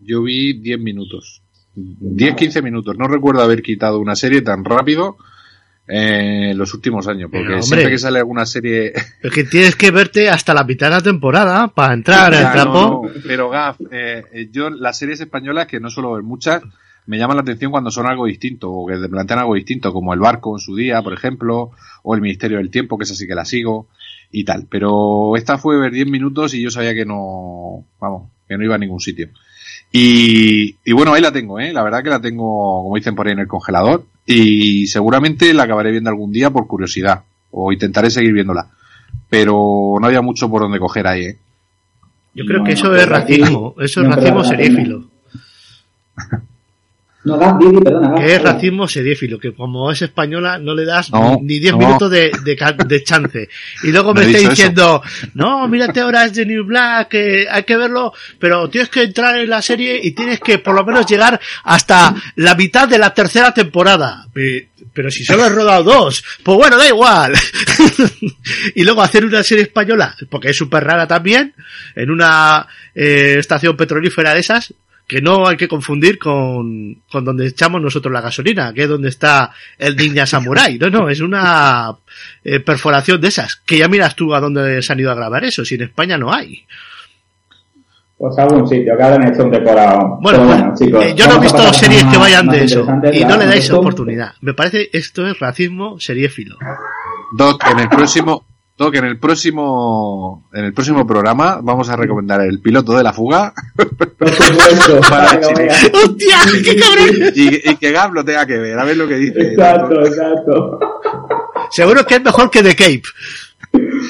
Yo 0.00 0.22
vi 0.22 0.54
10 0.60 0.80
minutos. 0.80 1.42
10-15 1.76 2.62
minutos. 2.62 2.98
No 2.98 3.06
recuerdo 3.08 3.40
haber 3.40 3.62
quitado 3.62 3.98
una 4.00 4.14
serie 4.16 4.42
tan 4.42 4.64
rápido 4.64 5.16
eh, 5.88 6.50
en 6.50 6.58
los 6.58 6.74
últimos 6.74 7.06
años. 7.08 7.30
Porque 7.30 7.44
Pero, 7.46 7.54
hombre. 7.54 7.62
siempre 7.62 7.90
que 7.90 7.98
sale 7.98 8.18
alguna 8.18 8.44
serie 8.44 8.92
Es 9.22 9.32
que 9.32 9.44
tienes 9.44 9.76
que 9.76 9.90
verte 9.90 10.28
hasta 10.28 10.52
la 10.54 10.64
mitad 10.64 10.88
de 10.88 10.96
la 10.96 11.00
temporada 11.00 11.68
para 11.68 11.94
entrar 11.94 12.34
al 12.34 12.52
trapo. 12.52 12.72
no, 12.72 13.02
no, 13.04 13.10
pero 13.26 13.48
Gaf, 13.48 13.80
eh, 13.90 14.22
eh, 14.32 14.48
yo 14.50 14.68
las 14.70 14.98
series 14.98 15.20
españolas, 15.20 15.66
que 15.66 15.80
no 15.80 15.88
suelo 15.88 16.12
ver 16.12 16.22
muchas, 16.24 16.62
me 17.06 17.18
llaman 17.18 17.36
la 17.36 17.42
atención 17.42 17.70
cuando 17.72 17.90
son 17.90 18.06
algo 18.06 18.26
distinto, 18.26 18.70
o 18.70 18.86
que 18.86 18.96
te 18.96 19.08
plantean 19.08 19.40
algo 19.40 19.54
distinto, 19.54 19.92
como 19.92 20.14
El 20.14 20.20
Barco 20.20 20.54
en 20.56 20.60
su 20.60 20.76
día, 20.76 21.02
por 21.02 21.12
ejemplo, 21.12 21.70
o 22.02 22.14
El 22.14 22.20
Ministerio 22.20 22.58
del 22.58 22.70
Tiempo, 22.70 22.96
que 22.98 23.04
es 23.04 23.10
así 23.10 23.26
que 23.26 23.34
la 23.34 23.44
sigo, 23.44 23.88
y 24.30 24.44
tal. 24.44 24.66
Pero 24.70 25.36
esta 25.36 25.58
fue 25.58 25.78
ver 25.78 25.92
10 25.92 26.06
minutos 26.06 26.54
y 26.54 26.62
yo 26.62 26.70
sabía 26.70 26.94
que 26.94 27.04
no, 27.04 27.84
vamos, 28.00 28.28
que 28.48 28.56
no 28.56 28.64
iba 28.64 28.74
a 28.76 28.78
ningún 28.78 29.00
sitio. 29.00 29.28
Y, 29.90 30.76
y 30.84 30.92
bueno, 30.92 31.12
ahí 31.12 31.20
la 31.20 31.32
tengo, 31.32 31.60
¿eh? 31.60 31.72
La 31.72 31.82
verdad 31.82 32.02
que 32.02 32.08
la 32.10 32.20
tengo, 32.20 32.82
como 32.84 32.96
dicen 32.96 33.14
por 33.14 33.26
ahí, 33.26 33.32
en 33.34 33.40
el 33.40 33.46
congelador, 33.48 34.06
y 34.24 34.86
seguramente 34.86 35.52
la 35.52 35.64
acabaré 35.64 35.90
viendo 35.90 36.08
algún 36.08 36.32
día 36.32 36.50
por 36.50 36.66
curiosidad, 36.66 37.22
o 37.50 37.72
intentaré 37.72 38.10
seguir 38.10 38.32
viéndola. 38.32 38.68
Pero 39.28 39.96
no 40.00 40.06
había 40.06 40.22
mucho 40.22 40.48
por 40.48 40.62
donde 40.62 40.78
coger 40.78 41.06
ahí, 41.06 41.24
¿eh? 41.24 41.38
Yo 42.34 42.46
creo 42.46 42.64
que 42.64 42.72
eso 42.72 42.94
es 42.94 43.02
aquí- 43.02 43.10
racismo. 43.10 43.74
Eso 43.78 44.00
es 44.02 44.08
no, 44.08 44.16
racismo 44.16 44.44
serífilo. 44.44 45.04
No, 47.24 47.38
perdona. 47.84 48.14
Que 48.16 48.34
es 48.34 48.42
racismo 48.42 48.88
serífilo. 48.88 49.38
Que 49.38 49.52
como 49.54 49.90
es 49.92 50.02
española 50.02 50.58
no 50.58 50.74
le 50.74 50.84
das 50.84 51.10
No, 51.12 51.38
ni 51.40 51.60
10 51.60 51.72
no. 51.74 51.78
minutos 51.78 52.10
de, 52.10 52.32
de, 52.44 53.02
chance. 53.04 53.48
Y 53.84 53.92
luego 53.92 54.12
me 54.12 54.22
está 54.24 54.38
dicho 54.38 54.50
diciendo, 54.50 55.02
no, 55.34 55.68
mírate 55.68 56.00
ahora 56.00 56.24
es 56.24 56.34
de 56.34 56.46
New 56.46 56.64
Black, 56.64 57.08
que 57.08 57.46
hay 57.48 57.62
que 57.62 57.76
verlo, 57.76 58.12
pero 58.38 58.68
tienes 58.68 58.88
que 58.90 59.02
entrar 59.04 59.36
en 59.38 59.48
la 59.50 59.62
serie 59.62 60.00
y 60.02 60.10
tienes 60.12 60.40
que 60.40 60.58
por 60.58 60.74
lo 60.74 60.84
menos 60.84 61.06
llegar 61.06 61.40
hasta 61.64 62.14
la 62.36 62.54
mitad 62.56 62.88
de 62.88 62.98
la 62.98 63.14
tercera 63.14 63.54
temporada. 63.54 64.26
Pe- 64.32 64.70
Pero 64.92 65.10
si 65.10 65.24
solo 65.24 65.46
he 65.46 65.48
rodado 65.48 65.84
dos, 65.84 66.24
pues 66.42 66.56
bueno, 66.58 66.76
da 66.76 66.88
igual. 66.88 67.32
y 68.74 68.82
luego 68.84 69.02
hacer 69.02 69.24
una 69.24 69.42
serie 69.42 69.62
española, 69.64 70.14
porque 70.28 70.50
es 70.50 70.56
súper 70.56 70.84
rara 70.84 71.06
también, 71.06 71.54
en 71.94 72.10
una 72.10 72.66
eh, 72.94 73.36
estación 73.38 73.76
petrolífera 73.76 74.34
de 74.34 74.40
esas, 74.40 74.74
que 75.12 75.20
no 75.20 75.46
hay 75.46 75.58
que 75.58 75.68
confundir 75.68 76.18
con, 76.18 77.02
con 77.10 77.22
donde 77.22 77.46
echamos 77.48 77.82
nosotros 77.82 78.10
la 78.10 78.22
gasolina, 78.22 78.72
que 78.72 78.84
es 78.84 78.88
donde 78.88 79.10
está 79.10 79.50
el 79.76 79.94
Ninja 79.94 80.24
Samurai. 80.24 80.78
No, 80.78 80.88
no, 80.88 81.08
es 81.10 81.20
una 81.20 81.94
eh, 82.42 82.60
perforación 82.60 83.20
de 83.20 83.28
esas, 83.28 83.56
que 83.56 83.76
ya 83.76 83.88
miras 83.88 84.16
tú 84.16 84.34
a 84.34 84.40
dónde 84.40 84.80
se 84.80 84.90
han 84.90 85.00
ido 85.00 85.10
a 85.12 85.14
grabar 85.14 85.44
eso, 85.44 85.66
si 85.66 85.74
en 85.74 85.82
España 85.82 86.16
no 86.16 86.32
hay. 86.32 86.64
Pues 88.16 88.38
algún 88.38 88.66
sitio 88.66 88.96
que 88.96 89.02
habrán 89.02 89.28
hecho 89.30 89.44
un 89.44 89.50
decorado. 89.50 90.18
Bueno, 90.22 90.46
Pero 90.48 90.66
pues, 90.68 90.78
chicos, 90.80 91.04
eh, 91.04 91.14
yo 91.14 91.26
no 91.26 91.34
he 91.36 91.40
visto 91.40 91.72
series 91.74 92.04
más- 92.04 92.12
que 92.14 92.18
vayan 92.20 92.48
de 92.48 92.64
eso 92.64 92.86
y 93.12 93.24
no 93.24 93.36
le 93.36 93.46
dais 93.46 93.70
oportunidad. 93.70 94.32
Me 94.40 94.54
parece 94.54 94.88
esto 94.94 95.26
es 95.26 95.38
racismo 95.38 96.00
seriéfilo. 96.00 96.56
Doc, 97.36 97.62
en 97.70 97.80
el 97.80 97.88
próximo, 97.88 98.46
Doc, 98.76 98.94
en 98.96 99.04
el 99.04 99.18
próximo, 99.18 100.48
en 100.52 100.64
el 100.64 100.72
próximo 100.72 101.06
programa 101.06 101.60
vamos 101.62 101.88
a 101.90 101.96
recomendar 101.96 102.40
el 102.40 102.60
piloto 102.60 102.96
de 102.96 103.02
la 103.02 103.12
fuga 103.12 103.52
Por 103.76 104.30
supuesto. 104.30 105.00
Para. 105.10 105.38
¡Hostia! 105.38 106.36
¡Qué 106.64 106.76
cabrón! 106.76 107.32
y, 107.34 107.70
y 107.70 107.76
que 107.76 107.92
Gab 107.92 108.12
lo 108.14 108.24
tenga 108.24 108.46
que 108.46 108.58
ver, 108.58 108.78
a 108.78 108.84
ver 108.84 108.96
lo 108.96 109.06
que 109.06 109.16
dice. 109.16 109.40
Exacto, 109.52 110.00
exacto. 110.06 110.78
Seguro 111.70 112.04
que 112.06 112.14
es 112.16 112.24
mejor 112.24 112.50
que 112.50 112.62
The 112.62 112.74
Cape. 112.74 113.02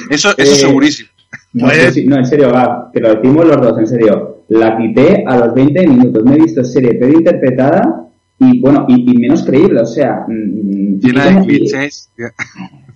Eso, 0.09 0.29
eso 0.37 0.53
Eh, 0.53 0.55
segurísimo. 0.55 1.09
No, 1.53 1.67
Pues- 1.67 2.05
no, 2.05 2.17
en 2.17 2.25
serio, 2.25 2.51
Gab, 2.51 2.91
que 2.91 2.99
lo 2.99 3.15
decimos 3.15 3.45
los 3.45 3.61
dos, 3.61 3.77
en 3.79 3.87
serio. 3.87 4.43
La 4.49 4.77
quité 4.77 5.23
a 5.27 5.37
los 5.37 5.53
20 5.53 5.87
minutos. 5.87 6.23
Me 6.23 6.35
he 6.35 6.39
visto 6.39 6.63
serie 6.63 6.95
pero 6.99 7.13
interpretada 7.13 8.07
y 8.39 8.59
bueno, 8.59 8.85
y, 8.89 9.11
y 9.11 9.17
menos 9.17 9.43
creíble, 9.43 9.81
o 9.81 9.85
sea... 9.85 10.25
Llena 10.27 11.25
de 11.25 11.45
clichés. 11.45 12.09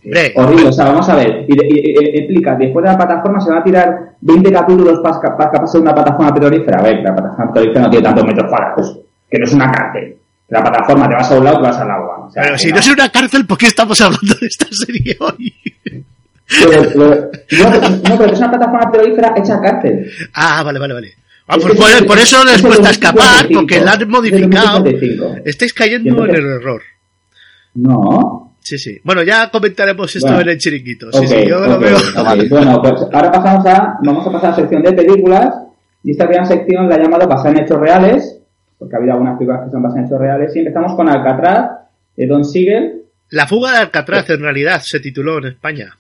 Hombre, 0.08 0.34
Horrible, 0.36 0.68
o 0.70 0.72
sea, 0.72 0.86
vamos 0.86 1.10
a 1.10 1.16
ver, 1.16 1.46
y, 1.48 1.54
y- 1.54 1.80
y- 1.80 1.92
y- 1.92 2.18
explica, 2.20 2.56
después 2.56 2.84
de 2.84 2.92
la 2.92 2.98
plataforma 2.98 3.42
se 3.42 3.50
van 3.50 3.60
a 3.60 3.64
tirar 3.64 4.00
20 4.22 4.52
capítulos 4.54 5.00
para, 5.04 5.20
para, 5.22 5.38
para 5.38 5.52
pasar 5.62 5.82
una 5.82 5.94
plataforma 5.94 6.34
petrolífera. 6.34 6.80
A 6.80 6.84
ver, 6.84 6.96
la 7.04 7.14
plataforma 7.14 7.48
petrolífera 7.54 7.82
no 7.82 7.90
tiene 7.90 8.04
tantos 8.06 8.26
metros 8.26 8.50
cuadrados, 8.50 9.00
que 9.30 9.38
no 9.40 9.44
es 9.46 9.54
una 9.54 9.72
cárcel. 9.72 10.16
La 10.50 10.62
plataforma 10.64 11.10
te 11.10 11.16
vas 11.16 11.30
a 11.32 11.38
un 11.38 11.44
lado, 11.44 11.58
te 11.58 11.64
vas 11.64 11.78
al 11.78 11.92
agua. 11.92 12.26
O 12.28 12.32
sea, 12.32 12.44
pero 12.44 12.58
si 12.58 12.72
no 12.72 12.80
es 12.80 12.88
una 12.88 13.10
cárcel, 13.10 13.46
¿por 13.46 13.58
qué 13.58 13.66
estamos 13.66 14.00
hablando 14.00 14.34
de 14.40 14.48
esta 14.48 14.68
serie 14.72 15.18
hoy? 15.20 15.54
Pero- 15.84 16.82
pero- 16.94 17.70
no, 17.70 18.10
no, 18.10 18.18
pero 18.18 18.32
es 18.32 18.40
una 18.40 18.50
plataforma 18.52 18.90
petrolífera 18.92 19.34
hecha 19.36 19.60
cárcel. 19.62 20.10
Ah, 20.34 20.64
vale, 20.64 20.80
vale, 20.80 20.94
vale. 20.94 21.12
Ah, 21.50 21.56
Es 21.58 21.64
pues 21.64 21.78
por, 21.78 22.08
por 22.08 22.18
eso 22.18 22.38
es 22.44 22.46
les 22.54 22.62
cuesta 22.62 22.88
2055, 22.88 22.90
escapar, 22.92 23.48
porque 23.54 23.82
la 23.82 23.92
han 23.92 24.10
modificado. 24.10 24.80
2055. 24.80 25.42
Estáis 25.46 25.74
cayendo 25.74 26.24
en 26.26 26.36
el 26.36 26.46
error. 26.46 26.82
No. 27.76 28.47
Sí, 28.68 28.78
sí. 28.78 29.00
Bueno, 29.02 29.24
ya 29.24 29.50
comentaremos 29.50 30.14
esto 30.14 30.28
Bueno. 30.28 30.42
en 30.42 30.50
el 30.50 30.58
chiringuito. 30.58 31.10
Sí, 31.14 31.26
sí, 31.26 31.48
yo 31.48 31.66
lo 31.66 31.80
veo. 31.80 31.96
Bueno, 32.50 32.82
pues 32.82 33.02
ahora 33.14 33.32
pasamos 33.32 33.66
a, 33.66 33.98
vamos 34.04 34.28
a 34.28 34.32
pasar 34.34 34.48
a 34.48 34.50
la 34.50 34.56
sección 34.58 34.84
de 34.84 34.92
películas. 34.92 35.56
Y 36.04 36.12
esta 36.12 36.26
gran 36.26 36.46
sección 36.46 36.90
la 36.90 36.96
he 36.98 37.02
llamado 37.02 37.26
basada 37.30 37.52
en 37.52 37.60
hechos 37.62 37.80
reales, 37.80 38.42
porque 38.78 38.94
ha 38.94 38.98
habido 38.98 39.14
algunas 39.14 39.38
películas 39.38 39.64
que 39.64 39.72
son 39.72 39.82
basadas 39.84 40.00
en 40.02 40.06
hechos 40.08 40.20
reales. 40.20 40.54
Y 40.54 40.60
empezamos 40.60 40.96
con 40.98 41.08
Alcatraz, 41.08 41.72
de 42.18 42.28
Don 42.28 42.44
Siegel. 42.44 43.04
La 43.30 43.48
fuga 43.48 43.72
de 43.72 43.78
Alcatraz, 43.78 44.30
en 44.32 44.42
realidad, 44.42 44.82
se 44.82 45.00
tituló 45.00 45.38
en 45.38 45.46
España. 45.46 45.98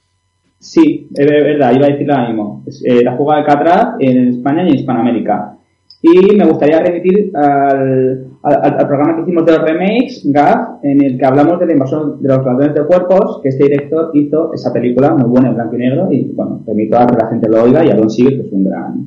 Sí, 0.59 1.07
es 1.15 1.25
verdad, 1.25 1.71
iba 1.73 1.85
a 1.85 1.89
decirlo 1.89 2.15
ahora 2.15 2.27
mismo. 2.27 2.65
Eh, 2.83 3.01
la 3.01 3.15
fuga 3.15 3.35
de 3.35 3.41
Alcatraz 3.43 3.87
en 3.99 4.27
España 4.27 4.63
y 4.63 4.71
en 4.71 4.75
Hispanoamérica. 4.75 5.53
Y 6.01 6.35
me 6.35 6.45
gustaría 6.45 6.79
remitir 6.79 7.31
al, 7.35 8.27
al, 8.43 8.87
programa 8.87 9.15
que 9.15 9.21
hicimos 9.23 9.45
de 9.45 9.51
los 9.53 9.61
remakes, 9.61 10.21
GAF, 10.25 10.83
en 10.83 11.03
el 11.03 11.17
que 11.17 11.25
hablamos 11.25 11.59
de 11.59 11.65
la 11.65 11.71
invasión 11.73 12.21
de 12.21 12.27
los 12.29 12.45
ladrones 12.45 12.75
de 12.75 12.85
cuerpos, 12.85 13.39
que 13.41 13.49
este 13.49 13.63
director 13.63 14.11
hizo 14.13 14.53
esa 14.53 14.71
película 14.71 15.13
muy 15.15 15.27
buena 15.27 15.49
en 15.49 15.55
blanco 15.55 15.75
y 15.75 15.79
negro, 15.79 16.07
y 16.11 16.23
bueno, 16.33 16.63
remito 16.67 16.97
a 16.99 17.07
que 17.07 17.15
la 17.15 17.29
gente 17.29 17.49
lo 17.49 17.63
oiga 17.63 17.83
y 17.83 17.89
a 17.89 17.95
Don 17.95 18.09
Siegel, 18.09 18.41
que 18.41 18.47
es 18.47 18.53
un 18.53 18.63
gran, 18.65 19.05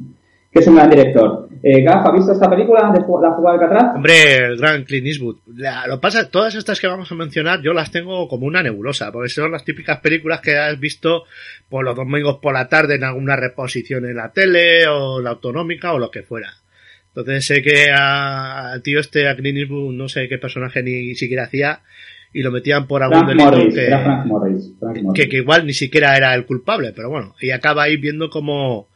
que 0.50 0.58
es 0.58 0.66
un 0.66 0.74
gran 0.74 0.90
director. 0.90 1.48
Eh, 1.62 1.82
Gaf, 1.82 2.06
¿ha 2.06 2.12
visto 2.12 2.32
esta 2.32 2.48
película 2.50 2.90
de 2.90 3.00
La 3.00 3.04
fuga 3.36 3.52
de 3.52 3.58
Alcatraz? 3.58 3.94
Hombre, 3.96 4.36
el 4.46 4.56
gran 4.56 4.82
Clint 4.84 5.06
Eastwood. 5.06 5.36
La- 5.54 5.86
lo 5.86 6.00
pasa, 6.00 6.28
todas 6.28 6.54
estas 6.54 6.80
que 6.80 6.86
vamos 6.86 7.12
a 7.12 7.14
mencionar, 7.14 7.60
yo 7.62 7.72
las 7.72 7.90
tengo 7.92 8.26
como 8.28 8.46
una 8.46 8.62
nebulosa, 8.62 9.12
porque 9.12 9.28
son 9.28 9.52
las 9.52 9.64
típicas 9.64 10.00
películas 10.00 10.40
que 10.40 10.56
has 10.56 10.80
visto 10.80 11.24
por 11.68 11.84
los 11.84 11.94
domingos 11.94 12.38
por 12.42 12.54
la 12.54 12.66
tarde 12.68 12.96
en 12.96 13.04
alguna 13.04 13.36
reposición 13.36 14.06
en 14.06 14.16
la 14.16 14.30
tele, 14.32 14.88
o 14.88 15.20
la 15.20 15.30
autonómica, 15.30 15.92
o 15.92 15.98
lo 15.98 16.10
que 16.10 16.22
fuera. 16.22 16.48
Entonces 17.14 17.44
sé 17.46 17.62
que 17.62 17.90
a- 17.90 18.72
al 18.72 18.82
tío 18.82 19.00
este, 19.00 19.28
a 19.28 19.36
Clint 19.36 19.58
Eastwood, 19.58 19.92
no 19.94 20.08
sé 20.08 20.28
qué 20.28 20.38
personaje 20.38 20.82
ni 20.82 21.14
siquiera 21.14 21.44
hacía, 21.44 21.80
y 22.32 22.42
lo 22.42 22.50
metían 22.52 22.86
por 22.86 23.02
algún 23.02 23.18
Frank 23.24 23.28
delito 23.30 23.50
Morris, 23.50 23.74
que, 23.74 23.86
era 23.86 24.04
Frank 24.04 24.26
Morris. 24.26 24.72
Frank 24.78 24.96
Morris. 25.02 25.20
que, 25.22 25.28
que 25.28 25.36
igual 25.38 25.66
ni 25.66 25.72
siquiera 25.72 26.16
era 26.16 26.34
el 26.34 26.46
culpable, 26.46 26.92
pero 26.94 27.10
bueno, 27.10 27.34
y 27.40 27.50
acaba 27.50 27.82
ahí 27.82 27.96
viendo 27.96 28.30
como 28.30 28.88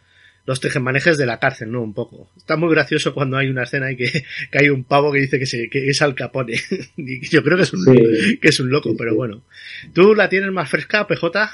los 0.46 0.61
tejemanejes 0.61 1.16
de 1.16 1.24
la 1.27 1.40
cárcel, 1.40 1.72
¿no? 1.72 1.83
Un 1.83 1.94
poco. 1.94 2.31
Está 2.37 2.57
muy 2.59 2.70
gracioso 2.70 3.14
cuando 3.14 3.38
hay 3.38 3.48
una 3.48 3.62
escena 3.62 3.90
y 3.90 3.96
que, 3.96 4.11
que 4.53 4.59
hay 4.59 4.68
un 4.68 4.85
pavo 4.85 5.11
que 5.11 5.18
dice 5.20 5.38
que, 5.38 5.46
se, 5.46 5.68
que 5.70 5.88
es 5.88 6.00
Al 6.03 6.14
Capone. 6.14 6.53
y 6.98 7.27
yo 7.29 7.42
creo 7.42 7.57
que 7.57 7.62
es 7.64 7.72
un, 7.72 7.83
Sí. 7.83 8.38
que 8.40 8.48
es 8.48 8.61
un 8.61 8.70
loco, 8.70 8.90
Sí, 8.90 8.96
pero 8.98 9.12
sí. 9.12 9.16
bueno. 9.16 9.42
¿Tú 9.94 10.14
la 10.14 10.29
tienes 10.29 10.53
más 10.53 10.68
fresca, 10.68 11.07
PJ? 11.07 11.50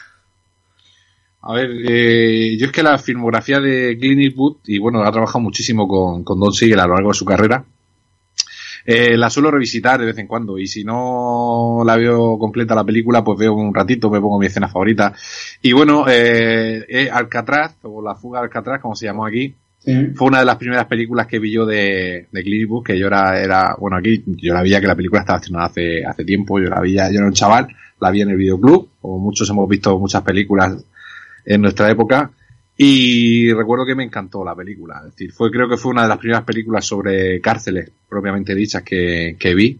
A 1.43 1.55
ver, 1.55 1.71
eh, 1.89 2.57
yo 2.59 2.67
es 2.67 2.73
que 2.73 2.83
la 2.83 2.99
filmografía 2.99 3.61
de 3.61 3.97
Clint 3.99 4.21
Eastwood, 4.21 4.57
y 4.67 4.79
bueno, 4.79 5.03
ha 5.03 5.11
trabajado 5.11 5.41
muchísimo 5.41 5.89
con, 5.89 6.23
con 6.23 6.39
Don 6.39 6.53
Siegel 6.53 6.81
a 6.81 6.87
lo 6.87 6.95
largo 6.95 7.11
de 7.11 7.15
su 7.15 7.25
carrera, 7.25 7.65
eh, 8.85 9.17
la 9.17 9.31
suelo 9.31 9.51
revisitar 9.51 10.01
de 10.01 10.07
vez 10.07 10.19
en 10.19 10.27
cuando, 10.27 10.59
y 10.59 10.67
si 10.67 10.85
no 10.85 11.83
la 11.85 11.97
veo 11.97 12.39
completa 12.39 12.75
la 12.75 12.85
película, 12.85 13.23
pues 13.25 13.39
veo 13.39 13.55
un 13.55 13.75
ratito, 13.75 14.11
me 14.11 14.21
pongo 14.21 14.39
mi 14.39 14.47
escena 14.47 14.69
favorita. 14.69 15.15
Y 15.63 15.73
bueno, 15.73 16.07
eh, 16.09 16.85
eh, 16.89 17.11
Alcatraz, 17.11 17.77
o 17.83 18.03
La 18.03 18.15
fuga 18.15 18.41
de 18.41 18.45
Alcatraz, 18.45 18.81
como 18.81 18.95
se 18.95 19.07
llamó 19.07 19.27
aquí, 19.27 19.55
Sí. 19.83 20.09
fue 20.15 20.29
una 20.29 20.41
de 20.41 20.45
las 20.45 20.57
primeras 20.57 20.85
películas 20.85 21.27
que 21.27 21.39
vi 21.39 21.53
yo 21.53 21.65
de, 21.65 22.27
de 22.31 22.43
Clint 22.43 22.61
Eastwood, 22.65 22.85
que 22.85 22.99
yo 22.99 23.07
era, 23.07 23.41
era, 23.43 23.75
bueno, 23.79 23.97
aquí 23.97 24.23
yo 24.27 24.53
la 24.53 24.61
veía 24.61 24.79
que 24.79 24.87
la 24.87 24.95
película 24.95 25.23
estaba 25.23 25.39
estrenada 25.39 25.69
hace, 25.69 26.05
hace 26.05 26.23
tiempo, 26.23 26.61
yo 26.61 26.69
la 26.69 26.81
veía, 26.81 27.11
yo 27.11 27.17
era 27.17 27.27
un 27.27 27.33
chaval, 27.33 27.67
la 27.99 28.11
vi 28.11 28.21
en 28.21 28.29
el 28.29 28.37
videoclub, 28.37 28.91
como 29.01 29.19
muchos 29.19 29.49
hemos 29.49 29.67
visto 29.67 29.99
muchas 29.99 30.21
películas 30.21 30.85
en 31.45 31.61
nuestra 31.63 31.91
época, 31.91 32.31
y 32.77 33.53
recuerdo 33.53 33.85
que 33.85 33.95
me 33.95 34.05
encantó 34.05 34.45
la 34.45 34.55
película, 34.55 35.03
decir, 35.05 35.33
fue, 35.33 35.51
creo 35.51 35.69
que 35.69 35.77
fue 35.77 35.93
una 35.93 36.03
de 36.03 36.09
las 36.09 36.19
primeras 36.19 36.45
películas 36.45 36.85
sobre 36.87 37.41
cárceles, 37.41 37.91
propiamente 38.09 38.55
dichas, 38.55 38.83
que, 38.83 39.37
que 39.39 39.55
vi, 39.55 39.79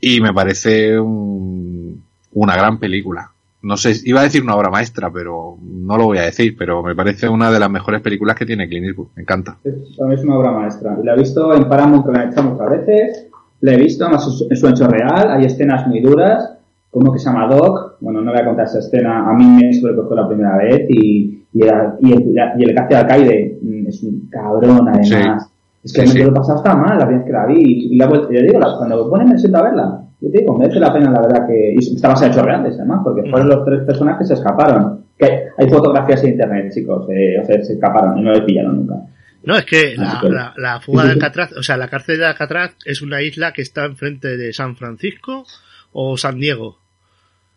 y 0.00 0.20
me 0.20 0.32
parece 0.34 0.98
un- 0.98 2.02
una 2.32 2.56
gran 2.56 2.78
película. 2.78 3.30
No 3.62 3.76
sé, 3.76 3.94
iba 4.04 4.20
a 4.20 4.24
decir 4.24 4.42
una 4.42 4.54
obra 4.54 4.70
maestra, 4.70 5.10
pero 5.10 5.56
no 5.62 5.96
lo 5.96 6.04
voy 6.04 6.18
a 6.18 6.22
decir, 6.22 6.54
pero 6.56 6.82
me 6.82 6.94
parece 6.94 7.28
una 7.28 7.50
de 7.50 7.58
las 7.58 7.70
mejores 7.70 8.00
películas 8.00 8.36
que 8.36 8.46
tiene 8.46 8.68
Clint 8.68 8.86
Eastwood, 8.86 9.08
me 9.16 9.22
encanta. 9.22 9.56
Es, 9.64 9.74
una 9.98 10.36
obra 10.36 10.52
maestra. 10.52 10.96
La 11.02 11.14
he 11.14 11.18
visto 11.18 11.52
en 11.54 11.68
Paramount 11.68 12.04
Connection 12.04 12.46
muchas 12.52 12.70
veces. 12.70 13.26
La 13.62 13.72
he 13.72 13.76
visto 13.78 14.06
en 14.08 14.56
su 14.56 14.68
hecho 14.68 14.86
real. 14.86 15.30
Hay 15.30 15.46
escenas 15.46 15.86
muy 15.88 16.00
duras. 16.00 16.55
Como 16.98 17.12
que 17.12 17.18
se 17.18 17.26
llama 17.26 17.46
Doc. 17.46 17.96
Bueno, 18.00 18.22
no 18.22 18.32
voy 18.32 18.40
a 18.40 18.44
contar 18.46 18.64
esa 18.64 18.78
escena. 18.78 19.28
A 19.28 19.34
mí 19.34 19.44
me 19.44 19.72
sobrecogió 19.74 20.16
la 20.16 20.26
primera 20.28 20.56
vez. 20.56 20.86
Y, 20.88 21.44
y, 21.52 21.62
era- 21.62 21.94
y 22.00 22.12
el, 22.12 22.22
y 22.58 22.62
el 22.64 22.74
que 22.74 22.80
hace 22.80 22.96
alcaide 22.96 23.58
mm, 23.60 23.86
es 23.88 24.02
un 24.02 24.28
cabrón, 24.30 24.88
además. 24.88 25.50
Es 25.84 25.92
que 25.92 26.06
Sí, 26.06 26.14
me 26.14 26.20
sí. 26.20 26.24
lo 26.24 26.32
pasado 26.34 26.58
hasta 26.58 26.74
mal 26.74 26.98
la 26.98 27.04
vez 27.04 27.22
que 27.24 27.32
la 27.32 27.44
vi. 27.46 27.60
Y, 27.60 27.94
y 27.94 27.96
la 27.98 28.06
vuelta, 28.06 28.28
yo 28.32 28.40
digo, 28.40 28.58
la- 28.58 28.76
cuando 28.78 29.04
me 29.04 29.10
ponen 29.10 29.28
me 29.28 29.38
siento 29.38 29.58
a 29.58 29.62
verla. 29.62 30.00
Yo 30.20 30.30
te 30.30 30.38
digo, 30.38 30.56
merece 30.56 30.80
la 30.80 30.92
pena, 30.94 31.10
la 31.10 31.20
verdad, 31.20 31.46
que. 31.46 31.74
Y 31.78 31.94
está 31.94 32.08
basada 32.08 32.32
en 32.32 32.44
reales, 32.46 32.74
además, 32.78 33.00
porque 33.04 33.28
fueron 33.30 33.48
los 33.50 33.64
tres 33.66 33.82
personas 33.84 34.18
que 34.18 34.24
se 34.24 34.32
escaparon. 34.34 35.04
Que 35.18 35.48
hay 35.58 35.68
fotografías 35.68 36.24
en 36.24 36.30
internet, 36.30 36.72
chicos. 36.72 37.06
Eh, 37.10 37.38
o 37.42 37.44
sea, 37.44 37.62
se 37.62 37.74
escaparon 37.74 38.16
y 38.18 38.22
no 38.22 38.32
les 38.32 38.40
pillaron 38.40 38.76
nunca. 38.76 38.94
No, 39.44 39.54
es 39.56 39.64
que 39.66 39.94
la, 39.96 40.20
la, 40.24 40.54
la 40.56 40.80
fuga 40.80 41.04
de. 41.04 41.10
Alcatraz, 41.12 41.52
o 41.52 41.62
sea, 41.62 41.76
la 41.76 41.88
cárcel 41.88 42.18
de 42.18 42.26
Alcatraz 42.26 42.74
es 42.86 43.02
una 43.02 43.20
isla 43.22 43.52
que 43.52 43.62
está 43.62 43.84
enfrente 43.84 44.36
de 44.38 44.52
San 44.54 44.74
Francisco 44.76 45.44
o 45.92 46.16
San 46.16 46.38
Diego. 46.40 46.78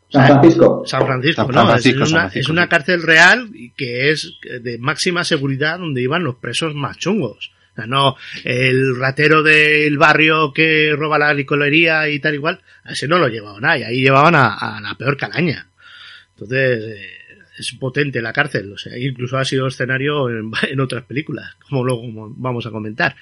San 0.10 0.26
Francisco. 0.26 0.84
San 0.86 1.06
Francisco, 1.06 1.45
San 1.45 1.56
no, 1.56 1.67
Francisco, 1.67 2.04
es, 2.04 2.12
una, 2.12 2.19
Francisco, 2.22 2.39
es 2.39 2.50
una 2.50 2.63
sí. 2.63 2.69
cárcel 2.69 3.04
real 3.04 3.50
y 3.54 3.72
que 3.72 4.10
es 4.10 4.34
de 4.62 4.78
máxima 4.80 5.24
seguridad 5.24 5.78
donde 5.78 6.02
iban 6.02 6.24
los 6.24 6.36
presos 6.36 6.74
más 6.74 6.98
chungos. 6.98 7.52
O 7.72 7.76
sea, 7.76 7.86
no 7.86 8.15
el 8.43 8.98
ratero 8.98 9.43
del 9.43 9.98
barrio 9.98 10.52
que 10.52 10.95
roba 10.98 11.19
la 11.19 11.34
licorería 11.34 12.10
y 12.10 12.19
tal 12.19 12.34
igual, 12.34 12.60
a 12.84 12.93
ese 12.93 13.08
no 13.08 13.19
lo 13.19 13.28
llevaban 13.28 13.63
ahí, 13.65 13.84
ahí 13.84 14.02
llevaban 14.02 14.36
a, 14.36 14.56
a 14.56 14.82
la 14.82 14.95
peor 14.95 15.15
calaña. 15.15 15.67
Entonces, 16.32 16.84
eh, 16.84 17.19
es 17.60 17.74
potente 17.74 18.22
la 18.22 18.34
cárcel, 18.34 18.72
o 18.72 18.78
sea, 18.78 18.98
incluso 18.98 19.38
ha 19.38 19.45
sido 19.45 19.67
escenario 19.67 20.30
en, 20.30 20.52
en 20.69 20.80
otras 20.80 21.04
películas, 21.04 21.56
como 21.67 21.84
luego 21.84 22.04
vamos 22.36 22.65
a 22.65 22.72
comentar. 22.72 23.15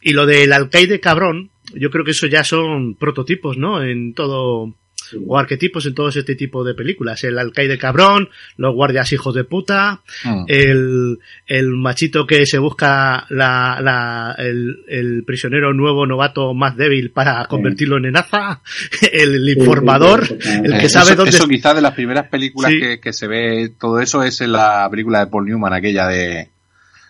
Y 0.00 0.12
lo 0.12 0.24
del 0.24 0.52
alcaide 0.52 1.00
cabrón, 1.00 1.50
yo 1.74 1.90
creo 1.90 2.04
que 2.04 2.12
eso 2.12 2.26
ya 2.26 2.44
son 2.44 2.94
prototipos, 2.94 3.58
¿no? 3.58 3.82
En 3.82 4.14
todo, 4.14 4.74
Sí. 5.10 5.18
o 5.26 5.38
arquetipos 5.38 5.86
en 5.86 5.94
todos 5.94 6.16
este 6.16 6.34
tipo 6.34 6.64
de 6.64 6.74
películas. 6.74 7.22
El 7.24 7.38
alcaide 7.38 7.78
cabrón, 7.78 8.28
los 8.56 8.74
guardias 8.74 9.12
hijos 9.12 9.34
de 9.34 9.44
puta, 9.44 10.00
Mm. 10.24 10.44
el, 10.48 11.18
el 11.46 11.68
machito 11.70 12.26
que 12.26 12.46
se 12.46 12.58
busca 12.58 13.26
la, 13.30 13.78
la, 13.82 14.34
el, 14.38 14.84
el 14.88 15.24
prisionero 15.24 15.72
nuevo 15.72 16.06
novato 16.06 16.54
más 16.54 16.76
débil 16.76 17.10
para 17.10 17.44
convertirlo 17.46 17.98
en 17.98 18.06
enaza, 18.06 18.60
el 19.12 19.48
informador, 19.48 20.26
el 20.64 20.78
que 20.78 20.88
sabe 20.88 21.08
eso, 21.08 21.16
dónde 21.16 21.30
eso 21.36 21.46
quizás 21.48 21.74
de 21.74 21.82
las 21.82 21.94
primeras 21.94 22.28
películas 22.28 22.72
que, 22.72 23.00
que 23.00 23.12
se 23.12 23.26
ve 23.26 23.70
todo 23.78 24.00
eso 24.00 24.22
es 24.22 24.40
en 24.40 24.52
la 24.52 24.88
película 24.90 25.20
de 25.20 25.26
Paul 25.30 25.46
Newman, 25.46 25.72
aquella 25.72 26.06
de 26.08 26.48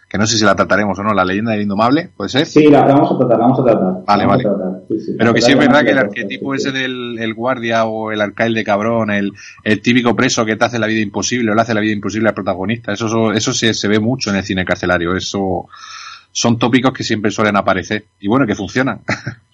que 0.08 0.18
no 0.18 0.26
sé 0.26 0.38
si 0.38 0.44
la 0.44 0.54
trataremos 0.54 0.98
o 0.98 1.02
no, 1.02 1.12
la 1.12 1.24
leyenda 1.24 1.52
del 1.52 1.62
indomable, 1.62 2.10
puede 2.16 2.30
ser. 2.30 2.46
Sí, 2.46 2.68
la, 2.68 2.84
vamos 2.84 3.10
a 3.12 3.18
tratar, 3.18 3.38
la 3.38 3.44
vamos 3.44 3.60
a 3.60 3.64
tratar. 3.64 4.04
Vale, 4.06 4.26
vale. 4.26 4.42
a 4.46 4.54
tratar, 4.54 4.80
sí, 4.88 5.00
sí. 5.00 5.12
Pero 5.18 5.34
que 5.34 5.42
sí 5.42 5.52
es 5.52 5.58
verdad 5.58 5.84
que 5.84 5.90
el 5.90 5.98
arquetipo 5.98 6.54
ese 6.54 6.72
del 6.72 7.18
el 7.18 7.34
guardia 7.34 7.84
o 7.86 8.12
el 8.12 8.20
alcaide 8.20 8.62
cabrón, 8.62 9.10
el, 9.10 9.32
el 9.64 9.82
típico 9.82 10.14
preso 10.14 10.44
que 10.44 10.56
te 10.56 10.64
hace 10.64 10.78
la 10.78 10.86
vida 10.86 11.00
imposible 11.00 11.50
o 11.50 11.54
le 11.54 11.60
hace 11.60 11.74
la 11.74 11.80
vida 11.80 11.92
imposible 11.92 12.28
al 12.28 12.34
protagonista, 12.34 12.92
eso, 12.92 13.06
eso, 13.06 13.32
eso 13.32 13.52
se, 13.52 13.74
se 13.74 13.88
ve 13.88 13.98
mucho 13.98 14.30
en 14.30 14.36
el 14.36 14.44
cine 14.44 14.64
carcelario, 14.64 15.16
eso 15.16 15.68
son 16.30 16.58
tópicos 16.58 16.92
que 16.92 17.02
siempre 17.02 17.30
suelen 17.30 17.56
aparecer 17.56 18.04
y 18.20 18.28
bueno, 18.28 18.46
que 18.46 18.54
funcionan. 18.54 19.00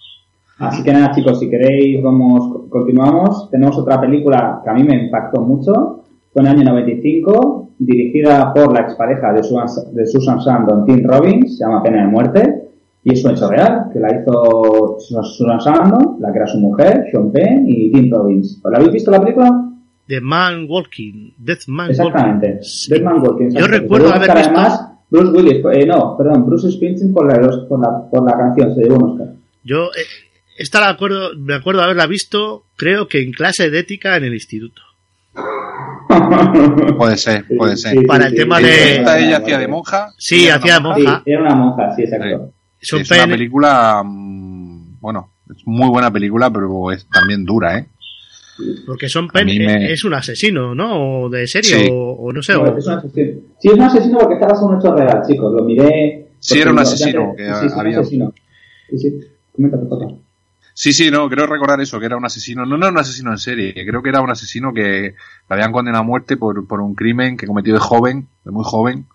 Así 0.59 0.83
que 0.83 0.93
nada, 0.93 1.11
chicos, 1.11 1.39
si 1.39 1.49
queréis, 1.49 2.01
vamos, 2.03 2.69
continuamos. 2.69 3.49
Tenemos 3.49 3.77
otra 3.77 3.99
película 3.99 4.61
que 4.63 4.69
a 4.69 4.73
mí 4.73 4.83
me 4.83 4.95
impactó 4.95 5.41
mucho. 5.41 6.02
Fue 6.33 6.41
en 6.41 6.47
el 6.47 6.55
año 6.59 6.63
95, 6.71 7.69
dirigida 7.79 8.51
por 8.53 8.73
la 8.73 8.81
expareja 8.81 9.31
de 9.33 9.43
Susan, 9.43 9.67
de 9.93 10.05
Susan 10.07 10.41
Sarandon, 10.41 10.85
Tim 10.85 11.03
Robbins, 11.07 11.57
se 11.57 11.63
llama 11.63 11.83
Pena 11.83 12.01
de 12.01 12.07
Muerte. 12.07 12.59
Y 13.05 13.13
es 13.13 13.23
un 13.25 13.31
hecho 13.31 13.49
real, 13.49 13.87
que 13.91 13.99
la 13.99 14.07
hizo 14.15 14.97
Susan 14.99 15.59
Sarandon, 15.61 16.17
la 16.19 16.31
que 16.31 16.37
era 16.39 16.47
su 16.47 16.57
mujer, 16.57 17.05
Sean 17.11 17.31
Penn 17.31 17.65
y 17.67 17.91
Tim 17.91 18.09
Robbins. 18.11 18.61
¿La 18.63 18.77
habéis 18.77 18.93
visto 18.93 19.11
la 19.11 19.19
película? 19.21 19.69
The 20.07 20.21
Man 20.21 20.65
Walking, 20.69 21.31
Death 21.37 21.67
Man 21.67 21.89
Exactamente. 21.91 22.47
Walking. 22.47 22.61
Sí. 22.63 22.91
Dead 22.91 23.01
Man 23.03 23.21
Walking, 23.21 23.49
Yo 23.51 23.67
recuerdo 23.67 24.13
haber 24.13 24.33
visto- 24.35 24.49
Además, 24.49 24.89
Bruce 25.09 25.31
Willis, 25.37 25.65
eh, 25.73 25.85
no, 25.85 26.17
perdón, 26.17 26.45
Bruce 26.45 26.71
Springsteen 26.71 27.13
por 27.13 27.27
la, 27.27 27.39
por 27.67 27.79
la, 27.79 28.09
por 28.09 28.25
la 28.25 28.37
canción, 28.37 28.73
se 28.73 28.81
llevó 28.81 28.95
un 28.95 29.11
Oscar. 29.11 29.27
Yo, 29.63 29.85
eh, 29.87 30.01
esta 30.57 30.79
la 30.79 30.89
acuerdo, 30.89 31.31
me 31.37 31.53
acuerdo 31.55 31.81
haberla 31.83 32.07
visto, 32.07 32.63
creo 32.75 33.07
que 33.07 33.21
en 33.21 33.31
clase 33.31 33.69
de 33.69 33.79
ética 33.79 34.17
en 34.17 34.23
el 34.23 34.33
instituto. 34.33 34.81
Puede 36.97 37.17
ser, 37.17 37.45
puede 37.57 37.75
ser. 37.75 37.91
Sí, 37.93 37.97
sí, 37.99 38.05
Para 38.05 38.25
el 38.25 38.31
sí, 38.31 38.37
tema 38.37 38.57
sí, 38.57 38.63
de- 38.65 38.95
¿Esta 38.97 39.19
ella 39.19 39.37
hacía 39.37 39.57
de 39.57 39.67
monja? 39.67 40.13
Sí, 40.17 40.43
¿Ella 40.45 40.55
hacía 40.55 40.73
de 40.75 40.79
monja. 40.79 41.23
era 41.25 41.41
una 41.41 41.55
monja, 41.55 41.91
sí, 41.95 42.03
exacto. 42.03 42.51
Son 42.81 43.01
es 43.01 43.11
una 43.11 43.19
pen- 43.21 43.29
película, 43.31 44.03
mm, 44.05 44.99
bueno, 44.99 45.31
es 45.49 45.63
muy 45.65 45.89
buena 45.89 46.11
película, 46.11 46.51
pero 46.51 46.91
es 46.91 47.07
también 47.09 47.43
dura, 47.45 47.77
¿eh? 47.79 47.87
Porque 48.85 49.09
Son 49.09 49.27
mí 49.45 49.57
me- 49.59 49.91
es 49.91 50.03
un 50.03 50.13
asesino, 50.13 50.75
¿no? 50.75 51.21
O 51.23 51.29
de 51.29 51.47
serie, 51.47 51.85
Sí. 51.85 51.89
o, 51.91 52.11
o 52.11 52.31
no 52.31 52.43
sé. 52.43 52.53
No, 52.53 52.61
o- 52.61 52.77
es 52.77 52.85
un 52.85 52.93
asesino. 52.93 53.31
Sí, 53.59 53.67
es 53.69 53.73
un 53.73 53.81
asesino 53.81 54.17
porque 54.19 54.35
está 54.35 54.47
basado 54.47 54.69
en 54.69 54.75
un 54.75 54.79
hecho 54.81 54.95
real, 54.95 55.21
chicos. 55.27 55.53
Lo 55.53 55.63
miré. 55.63 56.27
Sí, 56.39 56.59
era 56.59 56.71
un 56.71 56.79
asesino, 56.79 57.31
Sí, 57.31 57.37
que 57.37 57.53
sí, 57.53 57.59
sí, 57.69 57.73
un 57.73 57.79
había- 57.79 57.99
asesino. 57.99 58.33
Sí, 58.89 58.97
sí. 58.99 59.19
Comenta, 59.53 59.77
Jota. 59.89 60.05
Sí, 60.73 60.91
sí, 60.91 61.11
no, 61.11 61.29
creo 61.29 61.45
recordar 61.45 61.79
eso, 61.81 61.99
que 61.99 62.07
era 62.07 62.17
un 62.17 62.25
asesino, 62.25 62.65
no, 62.65 62.77
no 62.77 62.85
era 62.85 62.91
un 62.93 62.99
asesino 62.99 63.31
en 63.31 63.37
serie, 63.37 63.73
creo 63.85 64.01
que 64.01 64.09
era 64.09 64.21
un 64.21 64.31
asesino 64.31 64.73
que 64.73 64.81
le 64.81 65.15
habían 65.49 65.71
condenado 65.71 66.03
a 66.03 66.07
muerte 66.07 66.35
por, 66.35 66.65
por 66.65 66.81
un 66.81 66.95
crimen 66.95 67.37
que 67.37 67.45
cometió 67.45 67.73
de 67.73 67.79
joven, 67.79 68.27
de 68.43 68.51
muy 68.51 68.63
joven, 68.65 69.05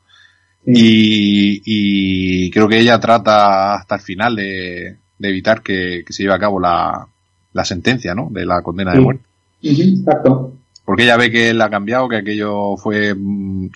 y, 0.64 1.62
y 1.64 2.50
creo 2.50 2.68
que 2.68 2.78
ella 2.78 3.00
trata 3.00 3.74
hasta 3.74 3.94
el 3.96 4.00
final 4.00 4.36
de, 4.36 4.96
de 5.18 5.28
evitar 5.28 5.62
que, 5.62 6.02
que 6.06 6.12
se 6.12 6.22
lleve 6.22 6.34
a 6.34 6.38
cabo 6.38 6.60
la, 6.60 7.06
la 7.52 7.64
sentencia, 7.64 8.14
¿no? 8.14 8.28
De 8.30 8.44
la 8.44 8.62
condena 8.62 8.92
de 8.92 9.00
muerte. 9.00 9.24
Exacto. 9.62 10.52
Porque 10.84 11.04
ella 11.04 11.16
ve 11.16 11.30
que 11.30 11.50
él 11.50 11.60
ha 11.60 11.70
cambiado, 11.70 12.08
que 12.08 12.16
aquello 12.16 12.76
fue 12.76 13.14
mm, 13.14 13.68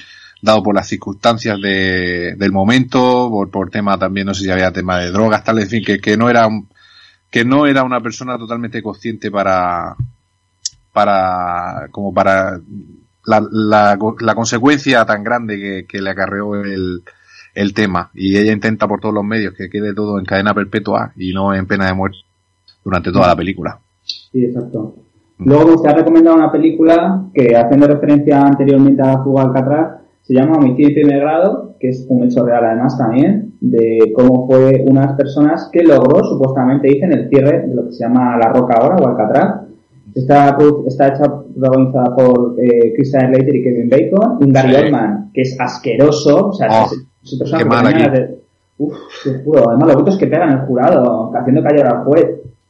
dado 0.43 0.63
por 0.63 0.75
las 0.75 0.89
circunstancias 0.89 1.59
de, 1.61 2.35
del 2.37 2.53
momento, 2.53 3.29
por, 3.31 3.51
por 3.51 3.71
tema 3.71 3.99
también, 3.99 4.27
no 4.27 4.35
sé 4.35 4.45
si 4.45 4.51
había 4.51 4.73
tema 4.73 4.99
de 4.99 5.11
drogas, 5.11 5.45
tal, 5.45 5.59
en 5.61 5.69
fin, 5.69 5.83
que, 5.85 5.99
que 5.99 6.17
no 6.17 6.29
era 6.31 6.47
un- 6.47 6.69
que 7.33 7.45
no 7.45 7.67
era 7.67 7.83
una 7.83 8.01
persona 8.01 8.39
totalmente 8.39 8.83
consciente 8.83 9.31
para, 9.31 9.97
para, 10.93 11.89
como 11.91 12.13
para 12.13 12.61
la, 13.25 13.47
la, 13.51 13.99
la 14.21 14.35
consecuencia 14.35 15.05
tan 15.07 15.25
grande 15.25 15.57
que, 15.59 15.87
que 15.89 16.03
le 16.03 16.11
acarreó 16.11 16.55
el, 16.57 17.03
el 17.55 17.73
tema. 17.75 18.11
Y 18.15 18.37
ella 18.37 18.53
intenta 18.53 18.87
por 18.87 19.01
todos 19.01 19.15
los 19.15 19.25
medios 19.25 19.55
que 19.55 19.71
quede 19.71 19.95
todo 19.95 20.19
en 20.19 20.27
cadena 20.27 20.53
perpetua 20.53 21.13
y 21.17 21.33
no 21.33 21.55
en 21.55 21.67
pena 21.67 21.87
de 21.87 21.95
muerte 21.95 22.19
durante 22.85 23.11
toda 23.11 23.29
la 23.29 23.37
película. 23.37 23.79
Sí, 24.05 24.45
exacto. 24.45 24.95
Luego 25.39 25.75
usted 25.75 25.89
ha 25.89 25.95
recomendado 25.95 26.37
una 26.37 26.53
película 26.53 27.25
que, 27.35 27.57
haciendo 27.57 27.87
referencia 27.89 28.43
anteriormente 28.43 29.01
a 29.03 29.07
la 29.07 29.25
fuga 29.25 29.45
Alcatraz, 29.45 30.03
se 30.21 30.35
llama 30.35 30.59
Homicidio 30.59 30.89
en 30.89 30.95
primer 30.95 31.21
grado, 31.21 31.77
que 31.81 31.89
es 31.89 32.05
un 32.09 32.25
hecho 32.25 32.45
real 32.45 32.65
además 32.65 32.97
también, 32.97 33.42
de 33.65 34.13
cómo 34.15 34.47
fue 34.49 34.85
unas 34.89 35.15
personas 35.17 35.69
que 35.73 35.83
logró, 35.85 36.25
supuestamente 36.25 36.89
dicen, 36.89 37.13
el 37.13 37.29
cierre 37.29 37.67
de 37.69 37.75
lo 37.75 37.87
que 37.87 37.93
se 37.93 38.01
llama 38.05 38.37
La 38.37 38.53
Roca 38.53 38.75
ahora 38.75 38.97
o 38.97 39.07
Alcatraz. 39.09 39.61
Está, 40.15 40.59
está 40.87 41.09
hecha, 41.09 41.23
protagonizada 41.55 42.15
por 42.15 42.57
eh, 42.59 42.93
Christian 42.95 43.33
Slater 43.33 43.55
y 43.57 43.63
Kevin 43.63 43.89
Bacon, 43.89 44.39
un 44.43 44.53
Gary 44.53 44.75
Sí. 44.75 44.81
Oldman, 44.83 45.31
que 45.33 45.41
es 45.43 45.57
asqueroso, 45.61 46.49
o 46.49 46.53
sea, 46.53 46.69
Oh, 46.71 46.87
es, 46.87 47.33
es 47.33 47.39
persona 47.39 47.63
qué 47.63 47.69
mal 47.69 47.87
aquí. 47.87 48.11
de- 48.11 48.43
Uf, 48.79 48.95
te 49.25 49.43
juro, 49.45 49.69
además 49.69 49.87
los 49.89 49.97
gritos 49.97 50.19
que 50.19 50.27
pegan 50.27 50.51
el 50.51 50.59
jurado, 50.67 51.31
haciendo 51.35 51.63
callar 51.63 51.87
al 51.87 52.05
juez. 52.05 52.27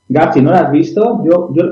Gab, 0.09 0.33
si 0.35 0.43
no 0.43 0.51
lo 0.51 0.57
has 0.57 0.71
visto, 0.71 1.23
yo, 1.25 1.49
yo 1.55 1.63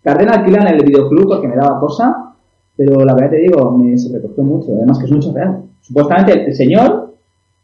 Tardé 0.00 0.22
en 0.22 0.30
alquilar 0.30 0.68
en 0.68 0.74
el 0.78 0.84
videoclub 0.86 1.28
porque 1.28 1.48
me 1.48 1.56
daba 1.56 1.80
cosa, 1.80 2.32
pero 2.76 3.04
la 3.04 3.14
verdad 3.14 3.30
te 3.30 3.38
digo, 3.38 3.72
me 3.76 3.98
sobrecogió 3.98 4.44
mucho. 4.44 4.72
Además 4.76 4.98
que 5.00 5.04
es 5.06 5.10
un 5.10 5.18
hecho 5.18 5.32
real. 5.34 5.62
Supuestamente 5.82 6.46
el 6.46 6.54
señor, 6.54 7.14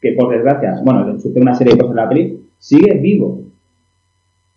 que 0.04 0.12
por 0.12 0.30
desgracia, 0.30 0.78
bueno, 0.84 1.06
le 1.06 1.18
sucede 1.18 1.40
una 1.40 1.54
serie 1.54 1.72
de 1.72 1.80
cosas 1.80 1.96
en 1.96 2.02
la 2.02 2.08
peli, 2.10 2.40
sigue 2.58 2.94
vivo. 2.98 3.40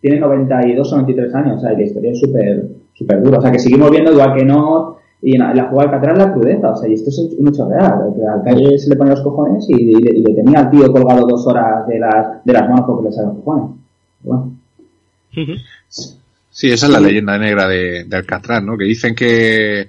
Tiene 0.00 0.20
92 0.20 0.92
o 0.92 0.96
93 0.96 1.34
años, 1.34 1.56
o 1.56 1.60
sea, 1.60 1.72
y 1.72 1.76
la 1.76 1.82
historia 1.84 2.12
es 2.12 2.20
súper 2.20 2.68
súper 2.92 3.22
dura. 3.22 3.38
O 3.38 3.40
sea, 3.42 3.50
que 3.50 3.58
seguimos 3.58 3.90
viendo 3.90 4.12
igual 4.12 4.34
que 4.36 4.44
no, 4.44 4.98
y 5.22 5.34
en 5.34 5.40
la, 5.40 5.50
en 5.52 5.56
la 5.56 5.68
jugada 5.68 5.90
de 5.90 5.96
Alcatraz 5.96 6.18
la 6.18 6.32
crudeza, 6.34 6.70
o 6.70 6.76
sea, 6.76 6.88
y 6.88 6.94
esto 6.94 7.08
es 7.08 7.18
un 7.38 7.48
hecho 7.48 7.66
real. 7.66 8.12
Que 8.14 8.26
al 8.26 8.42
calle 8.44 8.78
se 8.78 8.90
le 8.90 8.96
ponía 8.96 9.14
los 9.14 9.22
cojones 9.22 9.64
y, 9.70 9.74
y 9.74 9.94
le, 9.94 10.18
y 10.18 10.22
le 10.22 10.34
tenía 10.34 10.60
al 10.60 10.70
tío 10.70 10.92
colgado 10.92 11.26
dos 11.26 11.46
horas 11.46 11.86
de 11.86 11.98
las, 11.98 12.44
de 12.44 12.52
las 12.52 12.68
manos 12.68 12.84
porque 12.86 13.08
le 13.08 13.12
salen 13.12 13.30
los 13.30 13.44
cojones. 13.44 13.76
Bueno. 14.22 14.52
Sí, 16.50 16.70
esa 16.70 16.86
es 16.86 16.92
la 16.92 17.00
leyenda 17.00 17.38
negra 17.38 17.66
de, 17.66 18.04
de 18.04 18.16
Alcatraz, 18.16 18.62
¿no? 18.62 18.76
Que 18.76 18.84
dicen 18.84 19.14
que 19.14 19.88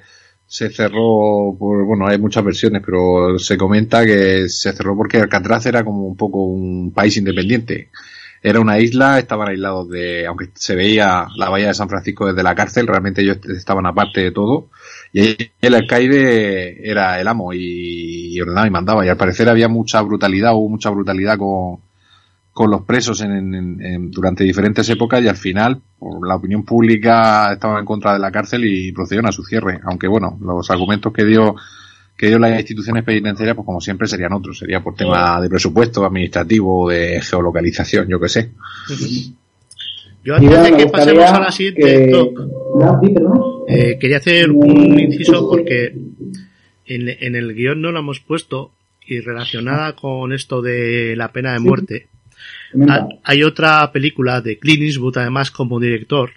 se 0.49 0.71
cerró 0.71 1.55
por, 1.59 1.85
bueno, 1.85 2.07
hay 2.07 2.17
muchas 2.17 2.43
versiones, 2.43 2.81
pero 2.83 3.37
se 3.37 3.55
comenta 3.55 4.03
que 4.03 4.49
se 4.49 4.73
cerró 4.73 4.97
porque 4.97 5.17
Alcatraz 5.17 5.67
era 5.67 5.83
como 5.83 6.07
un 6.07 6.17
poco 6.17 6.43
un 6.43 6.91
país 6.91 7.15
independiente. 7.17 7.91
Era 8.41 8.59
una 8.59 8.79
isla, 8.79 9.19
estaban 9.19 9.49
aislados 9.49 9.89
de, 9.89 10.25
aunque 10.25 10.49
se 10.55 10.75
veía 10.75 11.27
la 11.35 11.49
bahía 11.49 11.67
de 11.67 11.73
San 11.75 11.89
Francisco 11.89 12.25
desde 12.25 12.41
la 12.41 12.55
cárcel, 12.55 12.87
realmente 12.87 13.21
ellos 13.21 13.37
estaban 13.47 13.85
aparte 13.85 14.21
de 14.21 14.31
todo. 14.31 14.69
Y 15.13 15.51
el 15.61 15.75
alcaide 15.75 16.89
era 16.89 17.21
el 17.21 17.27
amo 17.27 17.53
y, 17.53 18.33
y 18.35 18.41
ordenaba 18.41 18.67
y 18.67 18.71
mandaba. 18.71 19.05
Y 19.05 19.09
al 19.09 19.17
parecer 19.17 19.49
había 19.49 19.67
mucha 19.67 20.01
brutalidad, 20.01 20.55
hubo 20.55 20.69
mucha 20.69 20.89
brutalidad 20.89 21.37
con, 21.37 21.79
con 22.59 22.69
los 22.71 22.81
presos 22.83 23.21
en, 23.21 23.31
en- 23.55 23.81
en- 23.81 24.11
durante 24.11 24.43
diferentes 24.43 24.89
épocas 24.89 25.23
y 25.23 25.29
al 25.29 25.37
final 25.37 25.79
por 25.97 26.27
la 26.27 26.35
opinión 26.35 26.65
pública 26.65 27.53
estaba 27.53 27.79
en 27.79 27.85
contra 27.85 28.11
de 28.11 28.19
la 28.19 28.31
cárcel 28.33 28.65
y 28.65 28.91
procedieron 28.91 29.27
a 29.29 29.31
su 29.31 29.45
cierre 29.45 29.79
aunque 29.85 30.09
bueno 30.09 30.37
los 30.41 30.69
argumentos 30.69 31.13
que 31.13 31.23
dio 31.23 31.55
que 32.17 32.27
dio 32.27 32.37
las 32.37 32.59
instituciones 32.59 33.05
penitenciarias 33.05 33.55
pues 33.55 33.65
como 33.65 33.79
siempre 33.79 34.09
serían 34.09 34.33
otros 34.33 34.57
sería 34.59 34.83
por 34.83 34.93
tema 34.93 35.39
de 35.39 35.47
presupuesto 35.47 36.03
administrativo 36.03 36.89
de 36.89 37.21
geolocalización 37.21 38.09
yo 38.09 38.19
que 38.19 38.27
sé 38.27 38.51
Yo 40.25 40.35
antes 40.35 40.61
de 40.63 40.75
que 40.75 40.87
pasemos 40.87 41.23
a 41.31 41.39
la 41.39 41.51
siguiente 41.51 41.81
que- 41.81 42.11
eh, 43.69 43.97
quería 44.01 44.17
hacer 44.17 44.51
un 44.51 44.99
inciso 44.99 45.47
porque 45.49 45.93
en, 46.87 47.07
en 47.07 47.35
el 47.37 47.53
guion 47.53 47.81
no 47.81 47.93
lo 47.93 47.99
hemos 47.99 48.19
puesto 48.19 48.71
y 49.07 49.21
relacionada 49.21 49.93
con 49.95 50.33
esto 50.33 50.61
de 50.61 51.15
la 51.15 51.31
pena 51.31 51.53
de 51.53 51.59
Sí. 51.59 51.63
muerte. 51.63 52.07
Ha- 52.89 53.07
Hay 53.23 53.43
otra 53.43 53.91
película 53.91 54.41
de 54.41 54.57
Clint 54.59 54.81
Eastwood 54.83 55.17
además 55.17 55.51
como 55.51 55.79
director, 55.79 56.31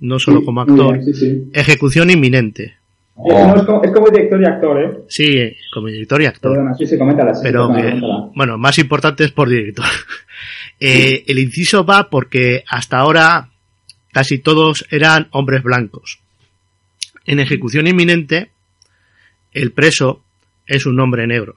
no 0.00 0.18
solo 0.18 0.40
Sí, 0.40 0.44
como 0.44 0.60
actor, 0.60 0.92
bien, 0.98 1.04
sí, 1.04 1.14
sí. 1.14 1.42
Ejecución 1.52 2.10
inminente. 2.10 2.74
Eh, 3.16 3.32
no, 3.32 3.56
es, 3.56 3.62
como, 3.64 3.82
es 3.82 3.90
como 3.92 4.08
director 4.10 4.40
y 4.40 4.44
actor, 4.44 4.80
¿eh? 4.84 4.98
Sí, 5.08 5.52
como 5.74 5.88
director 5.88 6.22
y 6.22 6.26
actor. 6.26 6.52
Perdona, 6.52 6.74
sí, 6.76 6.98
coméntala. 6.98 7.32
pero 7.42 7.68
que, 7.68 7.74
coméntala. 7.82 8.30
bueno, 8.34 8.58
más 8.58 8.78
importante 8.78 9.24
es 9.24 9.32
por 9.32 9.48
director. 9.48 9.84
Eh, 10.80 11.24
El 11.26 11.40
inciso 11.40 11.84
va 11.84 12.08
porque 12.08 12.62
hasta 12.68 12.98
ahora 12.98 13.48
casi 14.12 14.38
todos 14.38 14.86
eran 14.92 15.26
hombres 15.32 15.64
blancos. 15.64 16.20
En 17.26 17.40
ejecución 17.40 17.88
inminente, 17.88 18.52
el 19.52 19.72
preso 19.72 20.22
es 20.68 20.86
un 20.86 21.00
hombre 21.00 21.26
negro. 21.26 21.56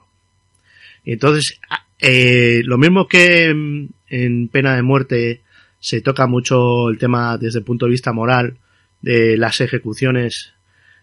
Y 1.04 1.12
entonces, 1.12 1.60
eh, 2.02 2.62
lo 2.64 2.78
mismo 2.78 3.06
que 3.06 3.44
en, 3.46 3.90
en 4.08 4.48
pena 4.48 4.74
de 4.74 4.82
muerte 4.82 5.40
se 5.78 6.00
toca 6.00 6.26
mucho 6.26 6.88
el 6.90 6.98
tema 6.98 7.38
desde 7.38 7.60
el 7.60 7.64
punto 7.64 7.86
de 7.86 7.92
vista 7.92 8.12
moral 8.12 8.56
de 9.00 9.36
las 9.36 9.60
ejecuciones, 9.60 10.52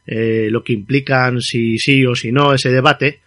eh, 0.05 0.49
lo 0.51 0.63
que 0.63 0.73
implican 0.73 1.39
si 1.39 1.77
sí 1.77 2.05
o 2.05 2.15
si 2.15 2.33
no 2.33 2.53
ese 2.53 2.69
debate, 2.69 3.21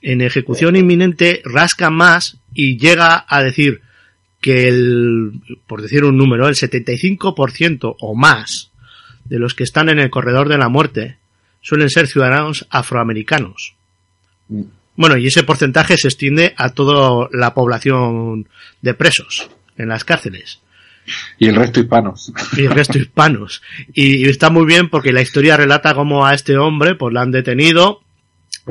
en 0.00 0.20
ejecución 0.20 0.76
inminente 0.76 1.42
rasca 1.44 1.90
más 1.90 2.38
y 2.54 2.78
llega 2.78 3.24
a 3.28 3.42
decir 3.42 3.80
que 4.40 4.68
el, 4.68 5.40
por 5.66 5.82
decir 5.82 6.04
un 6.04 6.16
número, 6.16 6.46
el 6.46 6.54
75% 6.54 7.96
o 7.98 8.14
más 8.14 8.70
de 9.24 9.40
los 9.40 9.54
que 9.54 9.64
están 9.64 9.88
en 9.88 9.98
el 9.98 10.10
corredor 10.10 10.48
de 10.48 10.58
la 10.58 10.68
muerte 10.68 11.18
suelen 11.62 11.90
ser 11.90 12.06
ciudadanos 12.06 12.66
afroamericanos. 12.70 13.74
Mm. 14.48 14.77
Bueno, 14.98 15.16
y 15.16 15.28
ese 15.28 15.44
porcentaje 15.44 15.96
se 15.96 16.08
extiende 16.08 16.52
a 16.58 16.70
toda 16.70 17.28
la 17.32 17.54
población 17.54 18.48
de 18.82 18.92
presos 18.92 19.48
en 19.78 19.88
las 19.88 20.04
cárceles 20.04 20.60
y 21.38 21.46
el 21.46 21.56
resto 21.56 21.80
hispanos 21.80 22.32
y 22.56 22.64
el 22.64 22.70
resto 22.72 22.98
hispanos. 22.98 23.62
Y, 23.94 24.16
y 24.16 24.24
está 24.24 24.50
muy 24.50 24.66
bien 24.66 24.90
porque 24.90 25.12
la 25.12 25.22
historia 25.22 25.56
relata 25.56 25.94
cómo 25.94 26.26
a 26.26 26.34
este 26.34 26.58
hombre 26.58 26.96
pues 26.96 27.14
la 27.14 27.22
han 27.22 27.30
detenido 27.30 28.02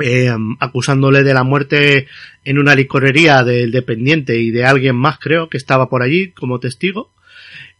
eh, 0.00 0.30
acusándole 0.60 1.24
de 1.24 1.34
la 1.34 1.42
muerte 1.42 2.06
en 2.44 2.58
una 2.58 2.74
licorería 2.74 3.42
del 3.42 3.72
dependiente 3.72 4.38
y 4.38 4.50
de 4.50 4.64
alguien 4.64 4.96
más 4.96 5.18
creo 5.18 5.48
que 5.48 5.56
estaba 5.56 5.88
por 5.88 6.02
allí 6.02 6.30
como 6.32 6.60
testigo. 6.60 7.12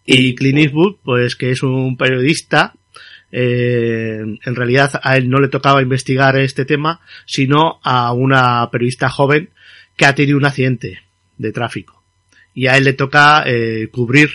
Y 0.04 0.34
Clint 0.34 0.58
Eastwood, 0.58 0.96
pues 1.04 1.36
que 1.36 1.50
es 1.50 1.62
un 1.62 1.98
periodista, 1.98 2.74
eh, 3.30 4.20
en 4.42 4.54
realidad 4.54 5.00
a 5.02 5.16
él 5.16 5.28
no 5.28 5.38
le 5.38 5.48
tocaba 5.48 5.82
investigar 5.82 6.36
este 6.36 6.64
tema, 6.64 7.00
sino 7.26 7.80
a 7.82 8.12
una 8.12 8.70
periodista 8.70 9.08
joven 9.08 9.50
que 9.96 10.06
ha 10.06 10.14
tenido 10.14 10.38
un 10.38 10.46
accidente 10.46 11.02
de 11.36 11.52
tráfico. 11.52 12.02
Y 12.54 12.66
a 12.66 12.76
él 12.76 12.84
le 12.84 12.92
toca 12.94 13.44
eh, 13.46 13.88
cubrir 13.92 14.30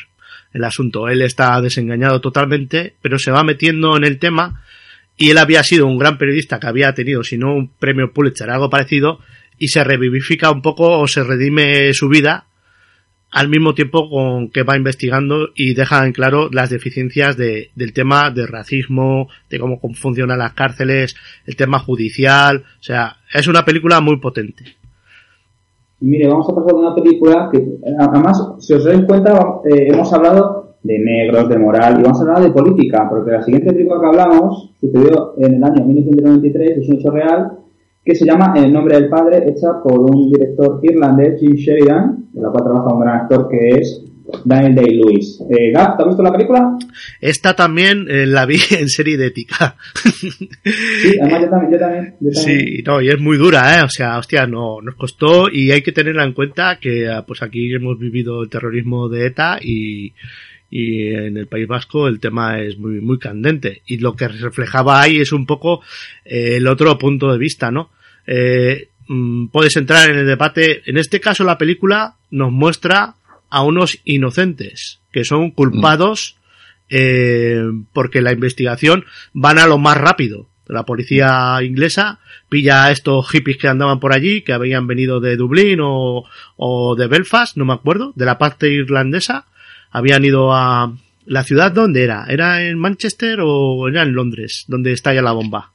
el 0.53 0.63
asunto. 0.63 1.07
Él 1.09 1.21
está 1.21 1.59
desengañado 1.61 2.21
totalmente, 2.21 2.95
pero 3.01 3.17
se 3.17 3.31
va 3.31 3.43
metiendo 3.43 3.97
en 3.97 4.03
el 4.03 4.19
tema 4.19 4.63
y 5.17 5.29
él 5.29 5.37
había 5.37 5.63
sido 5.63 5.87
un 5.87 5.97
gran 5.97 6.17
periodista 6.17 6.59
que 6.59 6.67
había 6.67 6.93
tenido, 6.93 7.23
si 7.23 7.37
no 7.37 7.53
un 7.53 7.69
premio 7.69 8.11
Pulitzer, 8.13 8.49
algo 8.49 8.69
parecido, 8.69 9.19
y 9.57 9.67
se 9.67 9.83
revivifica 9.83 10.51
un 10.51 10.61
poco 10.61 10.99
o 10.99 11.07
se 11.07 11.23
redime 11.23 11.93
su 11.93 12.09
vida 12.09 12.45
al 13.33 13.49
mismo 13.49 13.73
tiempo 13.73 14.09
con 14.09 14.49
que 14.49 14.63
va 14.63 14.77
investigando 14.77 15.49
y 15.55 15.73
deja 15.73 16.05
en 16.05 16.13
claro 16.13 16.49
las 16.51 16.69
deficiencias 16.69 17.35
de, 17.35 17.71
del 17.75 17.91
tema 17.91 18.29
de 18.29 18.45
racismo, 18.45 19.27
de 19.49 19.59
cómo 19.59 19.79
funcionan 19.95 20.37
las 20.37 20.53
cárceles, 20.53 21.15
el 21.45 21.55
tema 21.55 21.79
judicial, 21.79 22.63
o 22.79 22.83
sea, 22.83 23.17
es 23.33 23.47
una 23.47 23.65
película 23.65 23.99
muy 24.01 24.17
potente. 24.17 24.63
Mire, 25.99 26.27
vamos 26.27 26.47
a 26.49 26.55
pasar 26.55 26.73
de 26.73 26.79
una 26.79 26.95
película 26.95 27.49
que, 27.51 27.63
además, 27.97 28.55
si 28.59 28.73
os 28.73 28.83
dais 28.83 29.05
cuenta, 29.05 29.31
eh, 29.65 29.87
hemos 29.89 30.11
hablado 30.13 30.75
de 30.83 30.99
negros, 30.99 31.47
de 31.49 31.57
moral, 31.57 31.97
y 31.99 32.03
vamos 32.03 32.19
a 32.19 32.23
hablar 32.23 32.43
de 32.43 32.51
política, 32.51 33.07
porque 33.09 33.31
la 33.31 33.41
siguiente 33.41 33.71
película 33.71 34.01
que 34.01 34.07
hablamos 34.07 34.71
sucedió 34.79 35.33
en 35.37 35.55
el 35.55 35.63
año 35.63 35.85
1993, 35.85 36.77
es 36.77 36.89
un 36.89 36.95
hecho 36.97 37.09
real, 37.09 37.62
que 38.03 38.15
se 38.15 38.25
llama 38.25 38.53
El 38.55 38.73
nombre 38.73 38.95
del 38.95 39.09
padre, 39.09 39.43
hecha 39.47 39.81
por 39.81 39.99
un 39.99 40.31
director 40.31 40.79
irlandés, 40.83 41.39
Jim 41.39 41.53
Sheridan, 41.53 42.25
de 42.33 42.41
la 42.41 42.49
cual 42.49 42.63
trabaja 42.63 42.93
un 42.93 42.99
gran 42.99 43.21
actor 43.21 43.47
que 43.49 43.69
es 43.79 44.03
Daniel 44.43 44.75
Day-Lewis. 44.75 45.41
Eh, 45.49 45.71
Gab, 45.71 45.95
¿te 45.95 46.03
has 46.03 46.07
visto 46.09 46.23
la 46.23 46.31
película? 46.31 46.77
Esta 47.21 47.55
también 47.55 48.07
eh, 48.09 48.25
la 48.25 48.45
vi 48.45 48.57
en 48.79 48.89
serie 48.89 49.17
de 49.17 49.27
ética. 49.27 49.75
sí, 49.93 51.17
además 51.21 51.41
yo 51.41 51.49
también, 51.49 51.71
yo 51.71 51.79
también, 51.79 52.15
yo 52.19 52.31
también. 52.31 52.33
Sí, 52.33 52.83
no, 52.85 53.01
y 53.01 53.09
es 53.09 53.19
muy 53.19 53.37
dura, 53.37 53.79
¿eh? 53.79 53.83
O 53.83 53.89
sea, 53.89 54.17
hostia, 54.17 54.47
no, 54.47 54.81
nos 54.81 54.95
costó 54.95 55.49
y 55.49 55.71
hay 55.71 55.81
que 55.81 55.91
tenerla 55.91 56.23
en 56.23 56.33
cuenta 56.33 56.79
que 56.79 57.09
ah, 57.09 57.23
pues 57.25 57.41
aquí 57.41 57.73
hemos 57.73 57.97
vivido 57.97 58.43
el 58.43 58.49
terrorismo 58.49 59.07
de 59.09 59.27
ETA 59.27 59.59
y, 59.61 60.13
y 60.75 61.13
en 61.13 61.37
el 61.37 61.45
País 61.45 61.67
Vasco 61.67 62.07
el 62.07 62.19
tema 62.19 62.59
es 62.59 62.79
muy, 62.79 62.99
muy 62.99 63.19
candente. 63.19 63.83
Y 63.85 63.99
lo 63.99 64.15
que 64.15 64.27
reflejaba 64.27 64.99
ahí 64.99 65.19
es 65.19 65.31
un 65.31 65.45
poco 65.45 65.81
eh, 66.25 66.55
el 66.55 66.65
otro 66.65 66.97
punto 66.97 67.31
de 67.31 67.37
vista, 67.37 67.69
¿no? 67.69 67.91
Eh, 68.25 68.89
mm, 69.07 69.49
puedes 69.49 69.77
entrar 69.77 70.09
en 70.09 70.17
el 70.17 70.25
debate. 70.25 70.81
En 70.87 70.97
este 70.97 71.19
caso 71.19 71.43
la 71.43 71.59
película 71.59 72.15
nos 72.31 72.51
muestra 72.51 73.13
a 73.51 73.63
unos 73.63 73.99
inocentes 74.03 74.99
que 75.11 75.23
son 75.23 75.51
culpados 75.51 76.37
eh, 76.89 77.61
porque 77.93 78.21
la 78.21 78.31
investigación 78.31 79.05
van 79.31 79.59
a 79.59 79.67
lo 79.67 79.77
más 79.77 79.97
rápido. 79.97 80.47
La 80.65 80.87
policía 80.87 81.59
inglesa 81.61 82.17
pilla 82.49 82.85
a 82.85 82.91
estos 82.91 83.29
hippies 83.29 83.57
que 83.57 83.67
andaban 83.67 83.99
por 83.99 84.11
allí, 84.11 84.41
que 84.41 84.53
habían 84.53 84.87
venido 84.87 85.19
de 85.19 85.37
Dublín 85.37 85.81
o, 85.83 86.23
o 86.57 86.95
de 86.95 87.05
Belfast, 87.05 87.57
no 87.57 87.65
me 87.65 87.73
acuerdo, 87.73 88.11
de 88.15 88.25
la 88.25 88.39
parte 88.39 88.69
irlandesa, 88.71 89.45
habían 89.93 90.25
ido 90.25 90.53
a 90.53 90.91
la 91.25 91.43
ciudad 91.43 91.71
donde 91.71 92.03
era, 92.03 92.25
¿era 92.27 92.63
en 92.63 92.77
Manchester 92.77 93.39
o 93.41 93.87
era 93.87 94.03
en 94.03 94.13
Londres, 94.13 94.65
donde 94.67 94.91
estalla 94.91 95.21
la 95.21 95.31
bomba? 95.31 95.72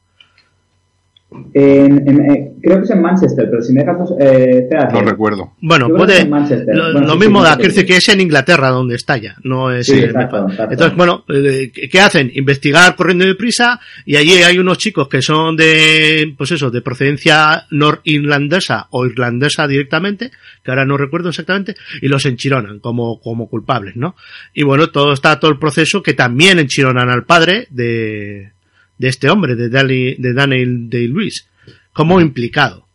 En, 1.52 2.08
en, 2.08 2.30
eh, 2.30 2.52
creo 2.62 2.78
que 2.78 2.84
es 2.84 2.90
en 2.90 3.02
Manchester, 3.02 3.48
pero 3.50 3.62
si 3.62 3.74
me 3.74 3.80
dejas... 3.82 3.98
Eh, 4.18 4.60
espérate. 4.62 4.94
No 4.94 5.02
recuerdo. 5.02 5.52
Bueno, 5.60 5.86
Yo 5.88 5.94
creo 5.94 6.06
que 6.06 6.06
puede, 6.06 6.18
es 6.18 6.24
en 6.24 6.30
Manchester. 6.30 6.74
lo, 6.74 6.92
Bueno, 6.92 7.00
lo 7.06 7.12
sí, 7.12 7.18
mismo 7.18 7.40
sí, 7.40 7.44
da, 7.44 7.56
sí. 7.56 7.62
decir 7.64 7.86
que 7.86 7.96
es 7.96 8.08
en 8.08 8.20
Inglaterra 8.22 8.68
donde 8.70 8.94
estalla, 8.94 9.36
no 9.44 9.70
es 9.70 9.86
Sí, 9.86 9.98
en 9.98 10.04
exacto, 10.04 10.36
Nepal. 10.38 10.50
exacto. 10.52 10.72
Entonces, 10.72 10.96
bueno, 10.96 11.24
eh, 11.28 11.70
¿qué 11.74 11.88
qué 11.90 12.00
hacen? 12.00 12.30
Investigar 12.34 12.96
corriendo 12.96 13.26
deprisa 13.26 13.78
y 14.06 14.16
allí 14.16 14.32
hay 14.42 14.58
unos 14.58 14.78
chicos 14.78 15.06
que 15.08 15.20
son 15.20 15.54
de, 15.54 16.34
pues 16.38 16.50
eso, 16.52 16.70
de 16.70 16.80
procedencia 16.80 17.66
norirlandesa 17.70 18.86
o 18.90 19.04
irlandesa 19.04 19.66
directamente, 19.68 20.30
que 20.64 20.70
ahora 20.70 20.86
no 20.86 20.96
recuerdo 20.96 21.28
exactamente, 21.28 21.74
y 22.00 22.08
los 22.08 22.24
enchironan 22.24 22.78
como, 22.80 23.20
como 23.20 23.48
culpables, 23.48 23.96
¿no? 23.96 24.16
Y 24.54 24.62
bueno, 24.64 24.88
todo 24.88 25.12
está 25.12 25.38
todo 25.38 25.50
el 25.50 25.58
proceso 25.58 26.02
que 26.02 26.14
también 26.14 26.58
enchironan 26.58 27.10
al 27.10 27.24
padre 27.24 27.66
de, 27.70 28.52
de 28.98 29.08
este 29.08 29.30
hombre, 29.30 29.54
de, 29.56 29.70
Dali- 29.70 30.16
de 30.18 30.32
Daniel 30.34 30.90
Day-Lewis, 30.90 31.46
como 31.92 32.20
implicado. 32.20 32.86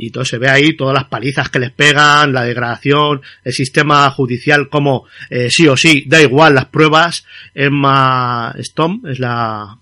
Y 0.00 0.10
todo 0.10 0.24
se 0.24 0.38
ve 0.38 0.48
ahí, 0.48 0.76
todas 0.76 0.94
las 0.94 1.06
palizas 1.06 1.48
que 1.50 1.58
les 1.58 1.72
pegan, 1.72 2.32
la 2.32 2.44
degradación, 2.44 3.20
el 3.42 3.52
sistema 3.52 4.08
judicial 4.10 4.68
como 4.68 5.06
eh, 5.28 5.48
sí 5.50 5.66
o 5.66 5.76
sí, 5.76 6.04
da 6.06 6.22
igual 6.22 6.54
las 6.54 6.66
pruebas. 6.66 7.24
Emma 7.54 8.54
Stone 8.58 9.00
es 9.10 9.18
la... 9.18 9.76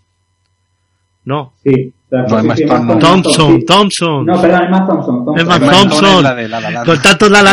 No, 1.27 1.53
Sí. 1.63 1.93
No, 2.09 2.39
Emma 2.39 2.55
Stone 2.55 2.85
no. 2.87 2.99
Thompson. 2.99 3.65
Thompson. 3.67 4.25
No, 4.27 4.41
perdón, 4.41 4.63
Emma 4.65 4.87
Thompson. 4.87 5.25
Thompson. 5.25 5.41
Emma 5.41 5.59
Thompson. 5.71 6.05
Stone 6.05 6.17
es 6.19 6.23
la 6.23 6.35
de 6.37 6.49
La 6.49 6.61
La 6.61 6.71
Land. 6.71 6.87
Con 6.87 7.03
tanto 7.03 7.29
la 7.29 7.43
la. 7.43 7.53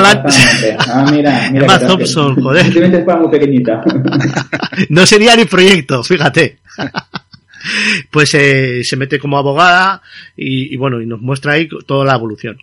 Ah, 0.77 1.05
mira, 1.11 1.49
mira. 1.51 1.65
Emma 1.65 1.79
Thompson, 1.79 2.41
joder. 2.41 2.63
Simplemente 2.63 2.99
es 2.99 3.03
para 3.03 3.19
muy 3.19 3.29
pequeñita. 3.31 3.81
no 4.89 5.05
sería 5.07 5.35
ni 5.35 5.45
proyecto, 5.45 6.03
fíjate. 6.03 6.59
pues 8.11 8.33
eh, 8.33 8.83
se 8.83 8.97
mete 8.97 9.19
como 9.19 9.37
abogada 9.37 10.01
y, 10.35 10.73
y 10.73 10.77
bueno, 10.77 11.01
y 11.01 11.05
nos 11.05 11.21
muestra 11.21 11.53
ahí 11.53 11.67
toda 11.85 12.05
la 12.05 12.15
evolución. 12.15 12.57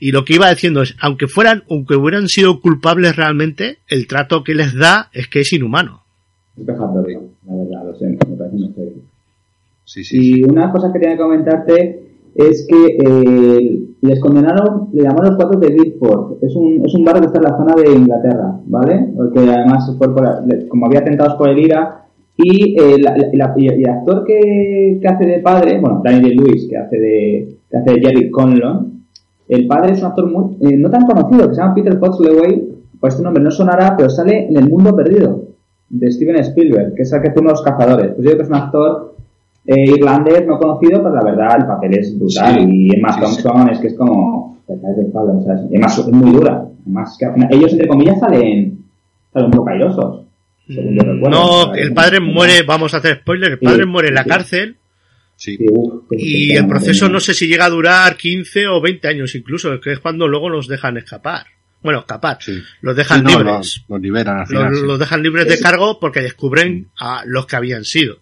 Y 0.00 0.12
lo 0.12 0.24
que 0.24 0.34
iba 0.34 0.50
diciendo 0.50 0.82
es, 0.82 0.96
aunque 1.00 1.28
fueran, 1.28 1.64
aunque 1.70 1.96
hubieran 1.96 2.28
sido 2.28 2.60
culpables 2.60 3.16
realmente, 3.16 3.78
el 3.88 4.06
trato 4.06 4.44
que 4.44 4.54
les 4.54 4.74
da 4.74 5.10
es 5.12 5.28
que 5.28 5.40
es 5.40 5.52
inhumano. 5.52 6.02
Es 6.56 6.64
vejatorio, 6.64 7.22
la 7.46 7.54
verdad, 7.54 7.86
lo 7.86 7.98
siento, 7.98 8.28
me 8.28 8.36
parece 8.36 8.56
muy 8.56 8.72
serio. 8.74 9.02
Sí, 9.84 10.02
sí. 10.02 10.16
Y 10.20 10.44
una 10.44 10.72
cosa 10.72 10.92
que 10.92 10.98
tenía 10.98 11.16
que 11.16 11.22
comentarte 11.22 12.06
es 12.34 12.66
que 12.68 12.98
eh, 12.98 13.80
les 14.02 14.20
condenaron, 14.20 14.88
le 14.92 15.02
llamaron 15.04 15.30
los 15.30 15.36
cuatro 15.36 15.58
de 15.58 15.72
Guildford. 15.74 16.44
Es 16.44 16.54
un, 16.54 16.84
es 16.84 16.94
un 16.94 17.04
barrio 17.04 17.22
que 17.22 17.26
está 17.28 17.38
en 17.38 17.44
la 17.44 17.56
zona 17.56 17.74
de 17.74 17.92
Inglaterra, 17.92 18.60
¿vale? 18.66 19.08
Porque 19.16 19.40
además, 19.40 19.94
fue 19.96 20.14
por 20.14 20.24
como 20.68 20.86
había 20.86 21.00
atentados 21.00 21.34
por 21.34 21.48
el 21.48 21.58
IRA, 21.58 22.05
y, 22.38 22.78
eh, 22.80 22.96
la- 23.00 23.54
y 23.56 23.66
el 23.68 23.88
actor 23.88 24.24
que, 24.24 24.98
que 25.00 25.08
hace 25.08 25.24
de 25.26 25.38
padre, 25.40 25.78
bueno, 25.80 26.00
Daniel 26.04 26.36
Lewis, 26.36 26.66
que 26.68 26.76
hace 26.76 26.98
de, 26.98 27.56
que 27.70 27.76
hace 27.76 27.92
de 27.94 28.00
Jerry 28.00 28.30
Conlon, 28.30 28.92
el 29.48 29.66
padre 29.66 29.92
es 29.92 30.00
un 30.00 30.06
actor 30.06 30.30
muy, 30.30 30.56
eh, 30.60 30.76
no 30.76 30.90
tan 30.90 31.06
conocido, 31.06 31.48
que 31.48 31.54
se 31.54 31.60
llama 31.60 31.74
Peter 31.74 31.98
Potsleway, 31.98 32.68
pues 33.00 33.14
este 33.14 33.24
nombre 33.24 33.42
no 33.42 33.50
sonará, 33.50 33.94
pero 33.96 34.10
sale 34.10 34.48
en 34.48 34.56
El 34.56 34.68
Mundo 34.68 34.94
Perdido, 34.94 35.42
de 35.88 36.10
Steven 36.10 36.36
Spielberg, 36.36 36.94
que 36.94 37.02
es 37.02 37.12
el 37.12 37.22
que 37.22 37.30
fue 37.30 37.40
uno 37.42 37.50
de 37.50 37.54
los 37.54 37.62
cazadores. 37.62 38.08
Pues 38.14 38.18
yo 38.18 38.24
creo 38.24 38.36
que 38.38 38.42
es 38.42 38.48
un 38.48 38.54
actor 38.56 39.14
eh, 39.66 39.84
irlandés 39.96 40.46
no 40.46 40.58
conocido, 40.58 41.02
pero 41.02 41.14
la 41.14 41.22
verdad 41.24 41.56
el 41.60 41.66
papel 41.66 41.98
es 41.98 42.18
brutal. 42.18 42.54
Sí, 42.54 42.66
y 42.68 42.96
Emma 42.96 43.12
sí, 43.12 43.20
Thompson 43.20 43.70
es 43.70 43.78
que 43.78 43.86
es 43.88 43.94
como. 43.94 44.58
caes 44.66 44.96
del 44.96 45.06
palo, 45.12 45.38
o 45.38 45.42
sea, 45.42 45.54
es, 45.54 46.12
muy 46.12 46.30
dura. 46.32 46.66
Además, 46.82 47.16
que 47.18 47.26
al 47.26 47.34
final- 47.34 47.48
ellos, 47.52 47.72
entre 47.72 47.88
comillas, 47.88 48.18
salen, 48.18 48.78
salen 49.32 49.46
un 49.46 49.50
poco 49.52 49.68
airosos. 49.70 50.25
Según 50.68 50.94
yo 50.96 51.02
recuerdo. 51.02 51.30
No, 51.30 51.74
el 51.74 51.92
padre 51.94 52.20
muere, 52.20 52.62
vamos 52.62 52.92
a 52.94 52.98
hacer 52.98 53.20
spoiler, 53.20 53.52
el 53.52 53.58
Sí, 53.58 53.64
padre 53.64 53.86
muere 53.86 54.08
en 54.08 54.14
la 54.14 54.22
sí. 54.24 54.28
cárcel 54.28 54.76
Sí. 55.38 55.58
Y 56.12 56.52
el 56.56 56.66
proceso 56.66 57.10
no 57.10 57.20
sé 57.20 57.34
si 57.34 57.46
llega 57.46 57.66
a 57.66 57.70
durar 57.70 58.16
15 58.16 58.68
o 58.68 58.80
20 58.80 59.06
años 59.08 59.34
incluso, 59.34 59.78
que 59.80 59.92
es 59.92 59.98
cuando 60.00 60.26
luego 60.26 60.48
los 60.48 60.66
dejan 60.66 60.96
escapar. 60.96 61.44
Bueno, 61.82 61.98
escapar. 62.00 62.38
Sí. 62.40 62.58
Los 62.80 62.96
dejan 62.96 63.22
no, 63.22 63.28
libres. 63.28 63.46
los, 63.46 63.84
los 63.88 64.00
liberan 64.00 64.38
al 64.38 64.46
final. 64.46 64.72
Los, 64.86 64.98
dejan 64.98 65.22
libres 65.22 65.46
de 65.46 65.60
cargo 65.60 66.00
porque 66.00 66.20
descubren 66.22 66.88
a 66.98 67.22
los 67.26 67.44
que 67.46 67.56
habían 67.56 67.84
sido. 67.84 68.14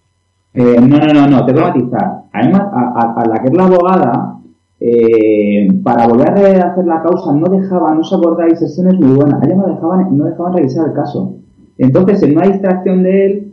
Eh, 0.55 0.61
no, 0.80 0.99
no, 0.99 1.07
no, 1.14 1.26
no, 1.28 1.47
te 1.47 1.53
voy 1.53 1.62
a 1.62 1.66
matizar. 1.68 2.11
Además, 2.32 2.62
a, 2.62 3.01
a- 3.01 3.22
a 3.22 3.28
la 3.28 3.42
que 3.42 3.49
es 3.49 3.55
la 3.57 3.64
abogada, 3.64 4.34
eh, 4.80 5.68
para 5.84 6.09
volver 6.09 6.28
a 6.30 6.34
rehacer 6.34 6.84
la 6.84 7.01
causa, 7.01 7.32
no 7.32 7.47
dejaba, 7.49 7.95
no 7.95 8.01
os 8.01 8.12
acordáis, 8.12 8.61
esa 8.61 8.88
es 8.88 8.95
muy 8.99 9.14
buena, 9.16 9.38
a 9.40 9.45
ella 9.47 9.55
no 9.55 9.66
dejaban, 9.72 10.18
no 10.18 10.24
dejaban 10.24 10.53
revisar 10.55 10.88
el 10.88 10.95
caso. 10.95 11.36
Entonces, 11.78 12.22
en 12.22 12.36
una 12.36 12.46
distracción 12.46 13.02
de 13.02 13.26
él, 13.26 13.52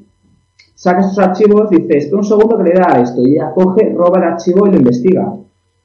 saca 0.76 1.01
esos 1.01 1.19
archivos, 1.19 1.69
dice, 1.69 1.97
espera 1.97 2.17
un 2.17 2.24
segundo 2.24 2.57
que 2.57 2.63
le 2.63 2.74
da 2.74 2.88
a 2.95 3.01
esto, 3.01 3.22
y 3.26 3.34
ella 3.36 3.51
coge, 3.53 3.93
roba 3.95 4.19
el 4.19 4.26
archivo 4.26 4.67
y 4.67 4.72
lo 4.72 4.78
investiga. 4.78 5.34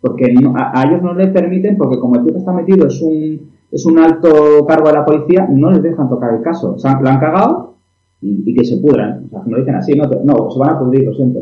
Porque 0.01 0.33
no- 0.35 0.55
a, 0.57 0.73
a 0.79 0.85
ellos 0.85 1.03
no 1.03 1.15
les 1.15 1.31
permiten, 1.31 1.77
porque 1.77 1.99
como 1.99 2.17
el 2.17 2.23
tío 2.25 2.33
que 2.33 2.39
está 2.39 2.53
metido 2.53 2.87
es 2.87 3.01
un, 3.03 3.51
es 3.73 3.85
un 3.87 3.99
alto 3.99 4.65
cargo 4.67 4.89
de 4.89 4.95
la 4.95 5.05
policía, 5.05 5.49
no 5.51 5.71
les 5.71 5.83
dejan 5.83 6.09
tocar 6.09 6.35
el 6.35 6.43
caso. 6.43 6.75
O 6.75 6.79
sea, 6.79 7.01
lo 7.01 7.09
han 7.09 7.19
cagado 7.19 7.75
y, 8.21 8.43
y 8.51 8.55
que 8.55 8.65
se 8.65 8.77
pudran. 8.79 9.25
O 9.27 9.29
sea, 9.31 9.43
no 9.47 9.57
dicen 9.59 9.75
así, 9.75 9.95
no, 9.95 10.05
no, 10.25 10.51
se 10.51 10.59
van 10.59 10.71
a 10.71 10.79
pudrir, 10.79 11.05
lo 11.05 11.15
siento. 11.15 11.41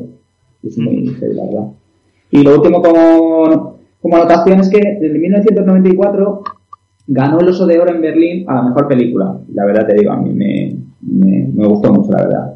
Es 0.62 0.78
muy 0.78 1.06
heavy, 1.08 1.34
la 1.34 1.44
verdad. 1.44 1.66
Y 2.30 2.42
lo 2.42 2.54
último 2.56 2.80
como, 2.82 3.76
como 4.00 4.16
anotación 4.16 4.60
es 4.60 4.70
que 4.70 4.78
en 4.78 5.12
1994 5.20 6.42
ganó 7.06 7.40
el 7.40 7.48
Oso 7.48 7.66
de 7.66 7.78
Oro 7.78 7.94
en 7.94 8.00
Berlín 8.00 8.44
a 8.48 8.54
la 8.54 8.62
mejor 8.62 8.88
película. 8.88 9.38
La 9.52 9.64
verdad 9.64 9.86
te 9.86 9.94
digo, 9.94 10.12
a 10.12 10.16
mí 10.16 10.30
me, 10.30 10.76
me, 11.00 11.48
me 11.52 11.66
gustó 11.66 11.92
mucho, 11.92 12.10
la 12.12 12.24
verdad. 12.24 12.54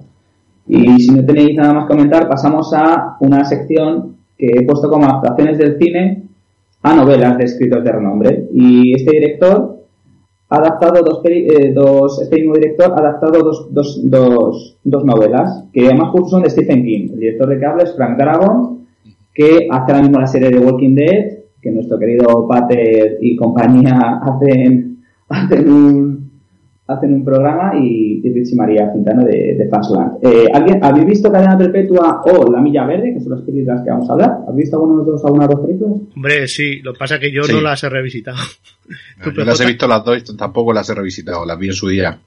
Y 0.67 1.01
si 1.01 1.15
no 1.15 1.25
tenéis 1.25 1.57
nada 1.57 1.73
más 1.73 1.85
que 1.87 1.95
comentar, 1.95 2.29
pasamos 2.29 2.73
a 2.75 3.17
una 3.21 3.45
sección 3.45 4.17
que 4.37 4.47
he 4.47 4.63
puesto 4.67 4.91
como 4.91 5.07
adaptaciones 5.07 5.59
del 5.59 5.79
cine 5.79 6.29
a 6.83 6.95
novelas 6.95 7.39
de 7.39 7.45
escritores 7.45 7.85
de 7.85 7.93
renombre. 7.93 8.49
Y 8.53 8.95
este 8.95 9.13
director 9.13 9.79
ha 10.51 10.57
adaptado 10.57 11.03
dos, 11.03 11.21
eh, 11.25 11.73
dos 11.75 12.23
este 12.23 12.37
mismo 12.37 12.55
director 12.55 12.93
ha 12.93 13.01
adaptado 13.01 13.43
dos, 13.43 13.69
dos, 13.71 14.01
dos, 14.05 14.79
dos 14.85 15.05
novelas 15.05 15.65
que 15.73 15.87
además 15.87 16.11
justo 16.11 16.31
son 16.31 16.43
de 16.43 16.51
Stephen 16.51 16.85
King. 16.85 17.09
El 17.13 17.21
director 17.21 17.49
de 17.49 17.59
que 17.59 17.67
habla 17.67 17.83
es 17.83 17.95
Frank 17.97 18.19
Darabont, 18.19 18.81
que 19.35 19.69
hace 19.71 19.93
ahora 19.93 20.03
mismo 20.03 20.19
la 20.19 20.27
serie 20.27 20.51
de 20.51 20.59
Walking 20.59 20.95
Dead, 20.95 21.39
que 21.69 21.75
nuestro 21.75 21.99
querido 21.99 22.47
Pater 22.49 23.19
y 23.21 23.37
compañía 23.37 24.21
hacen, 24.23 25.03
hacen 25.29 25.71
un, 25.71 26.31
hacen 26.87 27.12
un 27.14 27.25
programa 27.25 27.73
y, 27.79 28.21
y 28.25 28.33
Rich 28.33 28.53
y 28.53 28.57
María 28.57 28.91
Quintana 28.93 29.25
de, 29.25 29.55
de 29.59 29.69
Fastland. 29.69 30.19
Eh, 30.23 30.47
¿alguien, 30.55 30.83
¿Habéis 30.83 31.07
visto 31.07 31.31
Cadena 31.31 31.59
Perpetua 31.59 32.23
o 32.25 32.51
La 32.51 32.61
Milla 32.61 32.87
Verde, 32.87 33.12
que 33.14 33.21
son 33.21 33.33
las 33.33 33.43
películas 33.43 33.83
que 33.85 33.91
vamos 33.91 34.09
a 34.09 34.12
hablar? 34.14 34.39
¿Habéis 34.49 34.57
visto 34.64 34.77
alguna 34.77 34.93
de 34.93 34.99
los 34.99 35.07
dos, 35.07 35.25
alguna 35.27 35.47
de 35.47 35.55
las 35.55 35.64
películas? 35.64 36.01
Hombre, 36.16 36.49
sí, 36.49 36.81
lo 36.81 36.93
que 36.95 36.99
pasa 36.99 37.14
es 37.16 37.21
que 37.21 37.33
yo 37.33 37.43
Sí. 37.45 37.53
no 37.53 37.61
las 37.61 37.85
he 37.85 37.89
revisitado. 37.91 38.39
¿Tú, 39.23 39.31
Yo 39.33 39.45
las 39.45 39.61
he 39.61 39.66
visto 39.66 39.87
las 39.87 40.03
dos 40.05 40.19
y 40.31 40.37
tampoco 40.37 40.73
las 40.73 40.89
he 40.89 40.95
revisitado, 40.95 41.45
las 41.45 41.59
vi 41.59 41.66
en 41.66 41.73
su 41.75 41.89
día. 41.89 42.19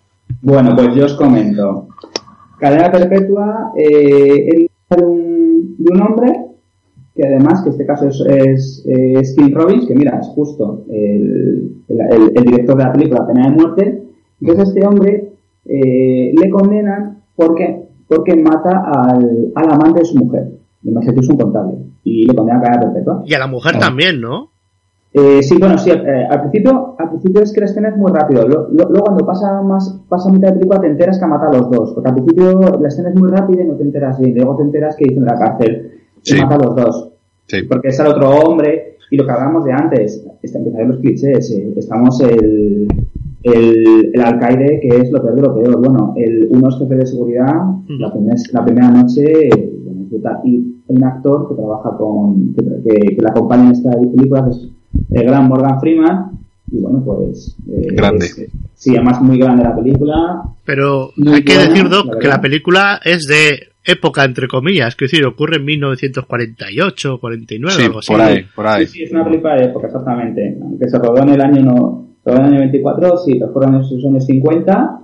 Bueno, 0.41 0.75
pues 0.75 0.93
yo 0.95 1.05
os 1.05 1.13
comento. 1.15 1.87
Cadena 2.59 2.91
Perpetua 2.91 3.71
eh, 3.75 4.67
es 4.89 4.97
de 4.97 5.03
un, 5.03 5.75
de 5.79 5.91
un 5.93 6.01
hombre 6.01 6.33
que 7.21 7.27
además, 7.27 7.61
que 7.63 7.69
este 7.69 7.85
caso 7.85 8.07
es, 8.07 8.21
es, 8.27 8.83
es 8.87 9.35
Tim 9.35 9.53
Robbins, 9.53 9.85
que 9.87 9.95
mira, 9.95 10.17
es 10.19 10.27
justo 10.29 10.83
el, 10.89 11.83
el, 11.87 11.99
el- 11.99 12.31
el 12.35 12.43
director 12.43 12.77
de 12.77 12.83
la 12.83 12.93
película 12.93 13.27
Pena 13.27 13.49
de 13.49 13.55
Muerte. 13.55 14.03
Entonces 14.41 14.69
este 14.69 14.87
hombre 14.87 15.33
eh, 15.65 16.33
le 16.35 16.49
condenan 16.49 17.19
porque, 17.35 17.83
porque 18.07 18.35
mata 18.35 18.83
al, 18.85 19.51
al 19.55 19.71
amante 19.71 19.99
de 19.99 20.05
su 20.05 20.17
mujer. 20.17 20.51
Y 20.83 20.89
más 20.91 21.07
es 21.07 21.29
un 21.29 21.37
contable. 21.37 21.75
Y 22.03 22.25
le 22.25 22.33
condenan 22.35 22.61
a 22.61 22.63
cadena 22.63 22.91
perpetua. 22.93 23.23
Y 23.25 23.33
a 23.35 23.39
la 23.39 23.47
mujer 23.47 23.73
Claro. 23.73 23.87
también, 23.87 24.19
¿no? 24.19 24.49
Eh, 25.13 25.43
sí, 25.43 25.57
bueno, 25.59 25.77
sí, 25.77 25.89
eh, 25.91 26.25
al 26.29 26.39
principio, 26.41 26.95
al 26.97 27.09
principio 27.09 27.41
es 27.43 27.51
que 27.53 27.59
la 27.59 27.65
escena 27.65 27.89
es 27.89 27.97
muy 27.97 28.11
rápido. 28.13 28.47
Lo- 28.47 28.69
lo- 28.69 28.89
Luego 28.89 29.05
cuando 29.07 29.25
pasa 29.25 29.61
más, 29.61 30.01
pasa 30.07 30.31
mitad 30.31 30.47
de 30.47 30.53
película 30.53 30.79
te 30.79 30.87
enteras 30.87 31.19
que 31.19 31.25
ha 31.25 31.27
matado 31.27 31.51
a 31.51 31.57
los 31.59 31.69
dos. 31.69 31.91
Porque 31.93 32.09
al 32.09 32.15
principio 32.15 32.59
la 32.79 32.87
escena 32.87 33.09
es 33.09 33.15
muy 33.15 33.29
rápida 33.29 33.61
y 33.63 33.67
no 33.67 33.75
te 33.75 33.83
enteras 33.83 34.17
bien. 34.19 34.33
Luego 34.35 34.55
te 34.55 34.63
enteras 34.63 34.95
que 34.95 35.03
dicen 35.03 35.19
en 35.23 35.25
la 35.25 35.35
cárcel 35.37 35.91
que 36.23 36.35
Sí. 36.35 36.41
mata 36.41 36.55
a 36.55 36.59
los 36.59 36.75
dos. 36.75 37.10
Sí. 37.51 37.63
Porque 37.63 37.89
es 37.89 37.99
el 37.99 38.07
otro 38.07 38.29
hombre. 38.31 38.97
Y 39.09 39.17
lo 39.17 39.25
que 39.25 39.31
hablábamos 39.31 39.65
de 39.65 39.73
antes, 39.73 40.25
está 40.41 40.57
empiezan 40.59 40.87
los 40.87 40.99
clichés. 40.99 41.51
eh, 41.51 41.73
Estamos 41.75 42.21
el, 42.21 42.87
el, 43.43 44.11
el 44.13 44.21
alcaide, 44.21 44.79
que 44.81 44.87
es 44.87 45.11
lo 45.11 45.21
peor 45.21 45.35
de 45.35 45.41
lo 45.41 45.55
peor. 45.55 45.77
Bueno, 45.79 46.13
el, 46.17 46.47
uno 46.49 46.69
es 46.69 46.77
jefe 46.77 46.95
de 46.95 47.05
seguridad, 47.05 47.53
la, 47.87 48.11
primera, 48.13 48.35
la 48.53 48.65
primera 48.65 48.89
noche, 48.91 49.47
eh. 49.49 49.67
Y 50.43 50.75
un 50.87 51.03
actor 51.03 51.47
que 51.49 51.55
trabaja 51.55 51.97
con, 51.97 52.53
que, 52.53 52.63
que, 52.83 53.15
que 53.15 53.21
le 53.21 53.27
acompaña 53.29 53.65
en 53.65 53.71
esta 53.71 53.91
película, 53.91 54.43
que 54.45 54.49
es 54.51 54.67
el 55.11 55.23
gran 55.25 55.47
Morgan 55.47 55.79
Freeman. 55.79 56.31
Y 56.71 56.79
bueno, 56.79 57.01
pues. 57.03 57.55
eh, 57.69 57.87
Grande. 57.93 58.25
es- 58.25 58.47
sí, 58.75 58.95
además 58.95 59.21
muy 59.21 59.37
grande 59.39 59.63
la 59.63 59.75
película. 59.75 60.43
Pero 60.65 61.09
hay 61.27 61.43
que 61.43 61.57
decir, 61.57 61.83
la 61.85 61.89
Doc, 61.89 62.17
que 62.19 62.27
la 62.27 62.39
película 62.41 62.99
es 63.03 63.23
de 63.23 63.70
época, 63.83 64.23
entre 64.23 64.47
comillas, 64.47 64.95
que 64.95 65.05
decir, 65.05 65.25
ocurre 65.25 65.57
en 65.57 65.65
1948, 65.65 67.19
49, 67.19 67.75
Sí, 67.75 67.85
algo 67.85 67.99
así. 67.99 68.11
por 68.11 68.21
ahí, 68.21 68.45
por 68.55 68.67
ahí. 68.67 68.85
Sí, 68.85 68.93
sí, 68.93 69.03
es 69.03 69.11
una 69.11 69.23
película 69.23 69.55
de 69.55 69.65
época, 69.65 69.87
exactamente. 69.87 70.57
Aunque 70.61 70.87
se 70.89 70.99
rodó 70.99 71.21
en 71.23 71.29
el 71.29 71.41
año, 71.41 71.61
no, 71.63 72.07
rodó 72.25 72.37
en 72.37 72.45
el 72.45 72.51
año 72.51 72.59
24, 72.59 73.17
sí, 73.17 73.39
lo 73.39 73.49
fueron 73.51 73.75
en 73.75 73.81
esos 73.81 74.05
años 74.05 74.25
50. 74.25 74.97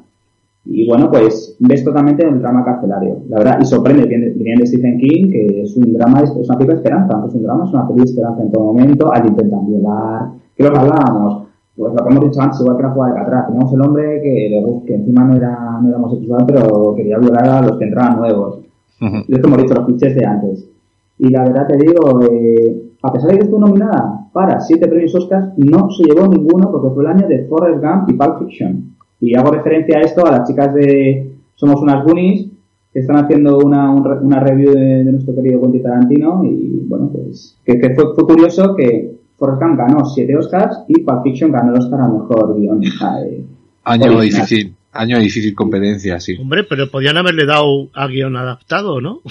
Y 0.69 0.85
bueno, 0.85 1.09
pues 1.09 1.55
ves 1.59 1.83
totalmente 1.83 2.27
el 2.27 2.41
drama 2.41 2.63
carcelario, 2.65 3.23
la 3.29 3.37
verdad. 3.37 3.57
Y 3.61 3.65
sorprende, 3.65 4.05
viene, 4.05 4.59
de 4.59 4.67
Stephen 4.67 4.97
King, 4.97 5.31
que 5.31 5.61
es 5.61 5.77
un 5.77 5.93
drama, 5.93 6.19
es 6.21 6.29
una 6.31 6.57
película 6.57 6.73
de 6.73 6.79
esperanza, 6.81 7.13
aunque 7.13 7.29
es 7.29 7.35
un 7.35 7.43
drama, 7.43 7.63
es 7.63 7.71
una 7.73 7.87
película 7.87 8.03
de 8.03 8.09
esperanza 8.11 8.43
en 8.43 8.51
todo 8.51 8.63
momento. 8.65 9.13
Allí 9.13 9.29
intentan 9.29 9.65
violar, 9.65 10.21
que 10.55 10.63
lo 10.63 10.71
que 10.73 10.77
hablábamos. 10.77 11.47
Pues 11.73 11.93
lo 11.93 12.03
que 12.03 12.09
hemos 12.11 12.23
dicho 12.25 12.41
antes, 12.41 12.59
igual 12.59 12.75
que 12.75 12.83
la 12.83 12.89
jugada 12.89 13.13
de 13.13 13.19
Catrás. 13.19 13.45
Teníamos 13.47 13.73
el 13.73 13.81
hombre 13.81 14.21
que, 14.21 14.83
que 14.87 14.95
encima 14.95 15.23
no 15.23 15.35
era, 15.37 15.79
no 15.79 15.87
era 15.87 15.97
homosexual, 15.97 16.43
pero 16.45 16.95
quería 16.95 17.17
violar 17.19 17.47
a 17.47 17.61
los 17.61 17.77
que 17.77 17.85
entraban 17.85 18.17
nuevos. 18.17 18.59
Ujú. 19.01 19.17
Es 19.27 19.39
como 19.39 19.55
he 19.57 19.61
dicho, 19.61 19.73
los 19.75 19.85
clichés 19.85 20.15
de 20.15 20.25
antes. 20.25 20.67
Y 21.19 21.29
la 21.29 21.43
verdad 21.43 21.67
te 21.67 21.77
digo, 21.77 22.21
eh, 22.21 22.83
a 23.01 23.11
pesar 23.13 23.31
de 23.31 23.37
que 23.37 23.43
estuvo 23.45 23.59
nominada 23.59 24.27
para 24.33 24.59
siete 24.61 24.87
premios 24.87 25.15
Oscars, 25.15 25.49
no 25.57 25.89
se 25.91 26.03
llevó 26.03 26.27
ninguno 26.27 26.71
porque 26.71 26.93
fue 26.93 27.03
el 27.03 27.09
año 27.11 27.27
de 27.27 27.45
Forrest 27.45 27.83
Gump 27.83 28.09
y 28.09 28.13
Pulp 28.13 28.39
Fiction. 28.39 28.95
Y 29.19 29.35
hago 29.35 29.51
referencia 29.51 29.97
a 29.97 30.01
esto 30.01 30.25
a 30.25 30.31
las 30.31 30.47
chicas 30.47 30.73
de 30.73 31.35
Somos 31.55 31.81
unas 31.81 32.03
Goonies, 32.05 32.47
que 32.93 32.99
están 32.99 33.17
haciendo 33.17 33.57
una, 33.57 33.91
un 33.91 34.05
una 34.23 34.39
review 34.39 34.73
de, 34.73 35.03
de 35.03 35.11
nuestro 35.11 35.35
querido 35.35 35.61
Quentin 35.61 35.83
Tarantino. 35.83 36.43
Y 36.43 36.83
bueno, 36.87 37.09
pues 37.11 37.57
que, 37.65 37.79
que 37.79 37.95
fue, 37.95 38.13
fue 38.15 38.25
curioso 38.25 38.75
que 38.75 39.17
Forrest 39.37 39.61
Gump 39.61 39.77
ganó 39.77 40.05
siete 40.05 40.35
Oscars 40.37 40.83
y 40.87 41.01
Pulp 41.01 41.23
Fiction 41.23 41.51
ganó 41.51 41.73
el 41.73 41.79
Oscar 41.79 42.01
a 42.01 42.07
Mejor 42.07 42.55
Guión. 42.57 42.81
eh, 42.83 43.43
Año 43.83 44.17
original. 44.17 44.45
difícil, 44.45 44.75
año 44.97 45.17
de 45.17 45.23
difícil 45.23 45.53
competencia, 45.55 46.19
sí. 46.19 46.35
Hombre, 46.39 46.63
pero 46.63 46.89
podían 46.89 47.17
haberle 47.17 47.45
dado 47.45 47.89
a 47.93 48.07
guion 48.07 48.35
adaptado, 48.35 48.99
¿no? 49.01 49.21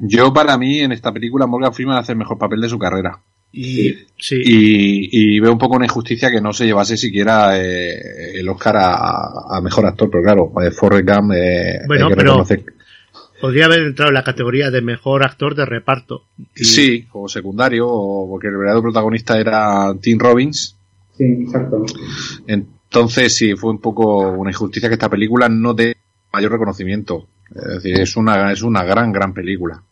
Yo, 0.00 0.32
para 0.32 0.58
mí, 0.58 0.80
en 0.80 0.92
esta 0.92 1.12
película, 1.12 1.46
Morgan 1.46 1.72
Freeman 1.72 1.98
hace 1.98 2.12
el 2.12 2.18
mejor 2.18 2.36
papel 2.38 2.60
de 2.60 2.68
su 2.68 2.78
carrera. 2.78 3.18
Y 3.52 3.94
sí. 4.18 4.42
Y, 4.44 5.36
y 5.36 5.40
veo 5.40 5.52
un 5.52 5.58
poco 5.58 5.76
una 5.76 5.84
injusticia 5.84 6.28
que 6.30 6.40
no 6.40 6.52
se 6.52 6.64
llevase 6.66 6.96
siquiera 6.96 7.56
eh, 7.62 8.40
el 8.40 8.48
Oscar 8.48 8.76
a, 8.78 9.56
a 9.56 9.60
mejor 9.62 9.86
actor, 9.86 10.10
pero 10.10 10.24
claro, 10.24 10.52
eh, 10.66 10.72
Forrest 10.72 11.08
Gump 11.08 11.32
eh, 11.36 11.78
Bueno, 11.86 12.08
que 12.08 12.16
pero- 12.16 12.44
podría 13.40 13.66
haber 13.66 13.80
entrado 13.80 14.08
en 14.10 14.14
la 14.14 14.24
categoría 14.24 14.72
de 14.72 14.80
mejor 14.82 15.22
actor 15.24 15.54
de 15.54 15.66
reparto. 15.66 16.24
Y- 16.56 16.64
Sí, 16.64 17.06
o 17.12 17.28
secundario, 17.28 17.86
o 17.88 18.28
porque 18.28 18.48
el 18.48 18.56
verdadero 18.56 18.82
protagonista 18.82 19.38
era 19.38 19.94
Tim 20.00 20.18
Robbins. 20.18 20.76
sí, 21.16 21.22
exacto. 21.46 21.84
Entonces, 22.94 23.34
sí, 23.36 23.54
fue 23.56 23.70
un 23.70 23.78
poco 23.78 24.32
una 24.32 24.50
injusticia 24.50 24.88
que 24.88 24.94
esta 24.94 25.08
película 25.10 25.48
no 25.48 25.74
dé 25.74 25.94
mayor 26.32 26.52
reconocimiento. 26.52 27.26
Es 27.54 27.74
decir, 27.82 28.00
es 28.00 28.16
una, 28.16 28.52
es 28.52 28.62
una 28.62 28.84
gran, 28.84 29.12
gran 29.12 29.32
película. 29.34 29.82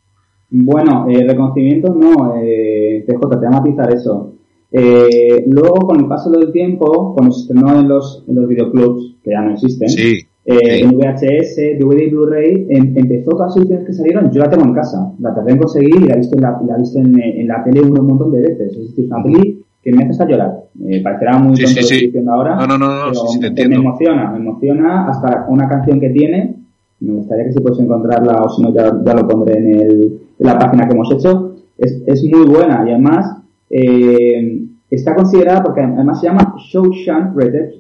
Bueno, 0.50 1.06
eh, 1.08 1.24
reconocimiento 1.26 1.94
no, 1.94 2.34
eh, 2.42 3.04
TJ, 3.06 3.20
te 3.30 3.36
voy 3.36 3.46
a 3.46 3.50
matizar 3.50 3.92
eso. 3.92 4.34
Eh, 4.70 5.44
luego, 5.48 5.74
con 5.86 6.00
el 6.00 6.06
paso 6.06 6.30
del 6.30 6.52
tiempo, 6.52 7.14
cuando 7.14 7.32
se 7.32 7.42
estrenó 7.42 7.78
en 7.80 7.88
los, 7.88 8.24
en 8.28 8.34
los 8.36 8.48
videoclubs, 8.48 9.16
que 9.22 9.30
ya 9.30 9.42
no 9.42 9.52
existen, 9.52 9.88
Sí, 9.88 10.18
eh, 10.44 10.58
sí. 10.78 10.82
en 10.82 10.96
VHS, 10.96 11.78
DVD 11.78 12.02
y 12.06 12.10
Blu-ray, 12.10 12.66
em- 12.70 12.96
empezó 12.96 13.30
todas 13.30 13.48
las 13.48 13.56
ediciones 13.58 13.86
que 13.86 13.92
salieron, 13.92 14.30
yo 14.32 14.40
la 14.40 14.50
tengo 14.50 14.64
en 14.64 14.74
casa, 14.74 15.12
la 15.20 15.34
tardé 15.34 15.52
en 15.52 15.58
conseguir 15.58 15.96
y 15.96 16.06
la 16.08 16.14
he 16.14 16.18
visto 16.18 16.36
en 16.36 16.42
la, 16.42 16.60
la 16.66 16.74
he 16.76 16.78
visto 16.78 16.98
en, 17.00 17.18
eh, 17.20 17.40
en 17.40 17.48
la 17.48 17.62
tele 17.64 17.80
un, 17.82 17.98
un 17.98 18.06
montón 18.06 18.32
de 18.32 18.40
veces. 18.40 18.72
Es 18.72 18.88
decir, 18.88 19.04
es 19.04 19.10
una 19.10 19.22
peli 19.22 19.62
que 19.82 19.92
me 19.92 20.02
hace 20.02 20.10
hasta 20.12 20.26
llorar. 20.28 20.60
Eh, 20.86 21.02
parecerá 21.02 21.38
muy 21.38 21.56
Sí, 21.56 21.64
tonto 21.64 21.68
sí, 21.68 21.74
lo 21.74 21.80
que 21.80 21.86
sí. 21.86 21.94
estoy 21.94 22.06
diciendo 22.06 22.32
ahora, 22.32 22.54
No, 22.56 22.66
no, 22.66 22.78
no, 22.78 23.06
no, 23.08 23.14
sí, 23.14 23.40
te 23.40 23.46
entiendo. 23.48 23.76
me 23.78 23.84
emociona, 23.84 24.30
me 24.30 24.38
emociona 24.38 25.08
hasta 25.08 25.46
una 25.48 25.68
canción 25.68 25.98
que 26.00 26.10
tiene. 26.10 26.54
Me 27.00 27.14
gustaría 27.14 27.44
que 27.46 27.52
si 27.52 27.60
puedes 27.60 27.80
encontrarla 27.80 28.42
o 28.42 28.48
si 28.48 28.62
no 28.62 28.72
ya, 28.72 28.84
ya 29.04 29.14
lo 29.14 29.26
pondré 29.26 29.58
en, 29.58 29.80
el, 29.80 30.20
en 30.38 30.46
la 30.46 30.56
página 30.58 30.86
que 30.86 30.94
hemos 30.94 31.12
hecho. 31.12 31.54
Es, 31.78 32.00
es 32.06 32.22
muy 32.32 32.46
buena 32.46 32.84
y 32.86 32.90
además 32.92 33.38
eh, 33.70 34.62
está 34.90 35.14
considerada 35.14 35.62
porque 35.62 35.80
además 35.80 36.20
se 36.20 36.26
llama 36.28 36.54
Shawshank 36.70 37.36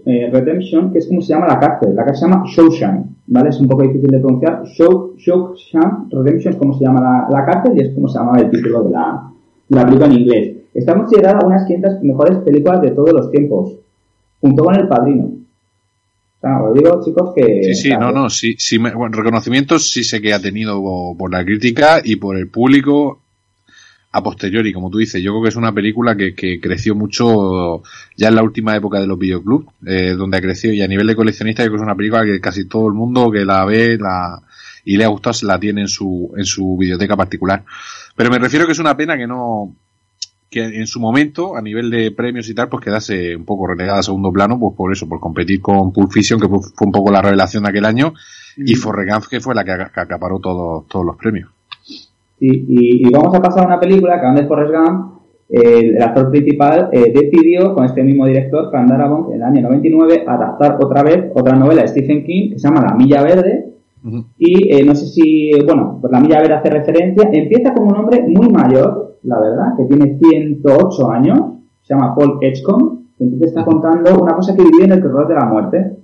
eh, 0.06 0.28
Redemption, 0.32 0.92
que 0.92 0.98
es 0.98 1.06
como 1.06 1.20
se 1.20 1.34
llama 1.34 1.46
la 1.46 1.60
cárcel. 1.60 1.94
La 1.94 2.04
cárcel 2.04 2.28
se 2.28 2.34
llama 2.34 2.44
Shawshank, 2.48 3.06
¿vale? 3.28 3.50
Es 3.50 3.60
un 3.60 3.68
poco 3.68 3.82
difícil 3.82 4.10
de 4.10 4.18
pronunciar. 4.18 4.64
Shaw- 4.64 5.14
Shawshank 5.18 6.10
Redemption 6.12 6.54
es 6.54 6.58
como 6.58 6.74
se 6.74 6.84
llama 6.84 7.00
la, 7.00 7.28
la 7.38 7.44
cárcel 7.44 7.72
y 7.76 7.82
es 7.86 7.94
como 7.94 8.08
se 8.08 8.18
llama 8.18 8.38
el 8.40 8.50
título 8.50 8.82
de 8.84 8.90
la, 8.90 9.22
de 9.68 9.76
la 9.76 9.84
película 9.84 10.06
en 10.06 10.12
inglés. 10.14 10.56
Está 10.74 10.94
considerada 10.94 11.38
una 11.44 11.54
de 11.56 11.60
las 11.60 11.66
500 11.68 12.02
mejores 12.02 12.38
películas 12.38 12.82
de 12.82 12.90
todos 12.92 13.12
los 13.12 13.30
tiempos, 13.30 13.74
junto 14.40 14.64
con 14.64 14.74
El 14.74 14.88
Padrino. 14.88 15.24
O 15.24 16.40
sea, 16.40 16.62
os 16.62 16.74
digo, 16.74 17.00
chicos, 17.04 17.32
que... 17.36 17.62
Sí, 17.64 17.74
sí, 17.74 17.90
no, 17.90 18.10
no, 18.10 18.28
sí, 18.28 18.54
sí, 18.58 18.78
me- 18.78 18.94
bueno, 18.94 19.16
reconocimientos 19.16 19.90
sí 19.90 20.02
sé 20.02 20.20
que 20.20 20.32
ha 20.34 20.40
tenido 20.40 20.82
por 21.16 21.30
la 21.30 21.44
crítica 21.44 22.00
y 22.02 22.16
por 22.16 22.36
el 22.36 22.48
público 22.48 23.20
a 24.14 24.22
posteriori, 24.22 24.72
como 24.72 24.90
tú 24.90 24.98
dices. 24.98 25.22
Yo 25.22 25.30
creo 25.32 25.42
que 25.44 25.48
es 25.50 25.56
una 25.56 25.72
película 25.72 26.16
que, 26.16 26.34
que 26.34 26.60
creció 26.60 26.94
mucho 26.94 27.82
ya 28.16 28.28
en 28.28 28.34
la 28.34 28.42
última 28.42 28.74
época 28.76 29.00
de 29.00 29.06
los 29.06 29.18
videoclubs, 29.18 29.66
eh, 29.86 30.14
donde 30.18 30.36
ha 30.36 30.40
crecido 30.42 30.74
y 30.74 30.82
a 30.82 30.88
nivel 30.88 31.06
de 31.06 31.16
coleccionista 31.16 31.62
yo 31.62 31.68
creo 31.70 31.78
que 31.78 31.82
es 31.84 31.86
una 31.86 31.96
película 31.96 32.24
que 32.24 32.40
casi 32.40 32.66
todo 32.68 32.88
el 32.88 32.94
mundo 32.94 33.30
que 33.30 33.44
la 33.44 33.64
ve 33.64 33.96
la, 33.98 34.42
y 34.84 34.96
le 34.96 35.04
ha 35.04 35.08
gustado 35.08 35.32
se 35.32 35.46
la 35.46 35.58
tiene 35.60 35.82
en 35.82 35.88
su, 35.88 36.30
en 36.36 36.44
su 36.44 36.76
biblioteca 36.76 37.16
particular. 37.16 37.64
Pero 38.16 38.28
me 38.30 38.38
refiero 38.38 38.66
que 38.66 38.72
es 38.72 38.78
una 38.80 38.96
pena 38.96 39.16
que 39.16 39.26
no, 39.26 39.74
que 40.52 40.62
en 40.64 40.86
su 40.86 41.00
momento, 41.00 41.56
a 41.56 41.62
nivel 41.62 41.90
de 41.90 42.10
premios 42.12 42.48
y 42.50 42.54
tal, 42.54 42.68
pues 42.68 42.84
quedase 42.84 43.34
un 43.34 43.44
poco 43.46 43.66
relegada 43.66 44.00
a 44.00 44.02
segundo 44.02 44.30
plano, 44.30 44.58
pues 44.60 44.76
por 44.76 44.92
eso, 44.92 45.08
por 45.08 45.18
competir 45.18 45.60
con 45.62 45.92
Pulp 45.92 46.12
Fiction, 46.12 46.38
que 46.38 46.46
fue, 46.46 46.58
un 46.86 46.92
poco 46.92 47.10
la 47.10 47.22
revelación 47.22 47.62
de 47.64 47.70
aquel 47.70 47.86
año, 47.86 48.12
y 48.58 48.74
Forrest 48.74 49.10
Gump, 49.10 49.24
que 49.30 49.40
fue 49.40 49.54
la 49.54 49.64
que, 49.64 49.70
ac- 49.72 49.90
que 49.92 50.00
acaparó 50.00 50.38
todos 50.38 50.86
todos 50.86 51.04
los 51.06 51.16
premios. 51.16 51.48
Y, 52.38 52.50
y- 52.54 53.06
y 53.08 53.10
vamos 53.10 53.34
a 53.34 53.40
pasar 53.40 53.64
a 53.64 53.66
una 53.66 53.80
película 53.80 54.20
que 54.20 54.26
donde 54.26 54.46
Forrest 54.46 54.74
Gump, 54.74 55.12
eh, 55.48 55.94
el 55.96 56.02
actor 56.02 56.30
principal, 56.30 56.88
eh, 56.92 57.12
decidió 57.14 57.74
con 57.74 57.84
este 57.86 58.02
mismo 58.02 58.26
director, 58.26 58.70
Frank 58.70 58.88
Darabont, 58.90 59.30
en 59.30 59.36
el 59.36 59.42
año 59.42 59.62
99, 59.62 60.24
adaptar 60.26 60.76
otra 60.80 61.02
vez 61.02 61.30
otra 61.34 61.56
novela 61.56 61.82
de 61.82 61.88
Stephen 61.88 62.24
King 62.24 62.50
que 62.50 62.58
se 62.58 62.68
llama 62.68 62.82
La 62.82 62.94
Milla 62.94 63.22
Verde. 63.22 63.71
Y 64.38 64.74
eh, 64.74 64.84
no 64.84 64.94
sé 64.94 65.06
si, 65.06 65.52
bueno, 65.64 65.98
pues 66.00 66.12
La 66.12 66.20
Milla 66.20 66.40
Verde 66.40 66.54
hace 66.54 66.70
referencia. 66.70 67.28
Empieza 67.32 67.72
como 67.72 67.88
un 67.88 67.96
hombre 67.96 68.22
muy 68.26 68.48
mayor, 68.48 69.18
la 69.22 69.40
verdad, 69.40 69.76
que 69.76 69.84
tiene 69.84 70.18
108 70.18 71.10
años. 71.10 71.40
Se 71.82 71.94
llama 71.94 72.14
Paul 72.14 72.38
Edgecombe. 72.40 73.02
Y 73.18 73.24
entonces 73.24 73.50
está 73.50 73.64
contando 73.64 74.20
una 74.20 74.34
cosa 74.34 74.54
que 74.56 74.62
vivió 74.62 74.84
en 74.84 74.92
el 74.92 75.02
terror 75.02 75.28
de 75.28 75.34
la 75.34 75.44
muerte. 75.44 75.96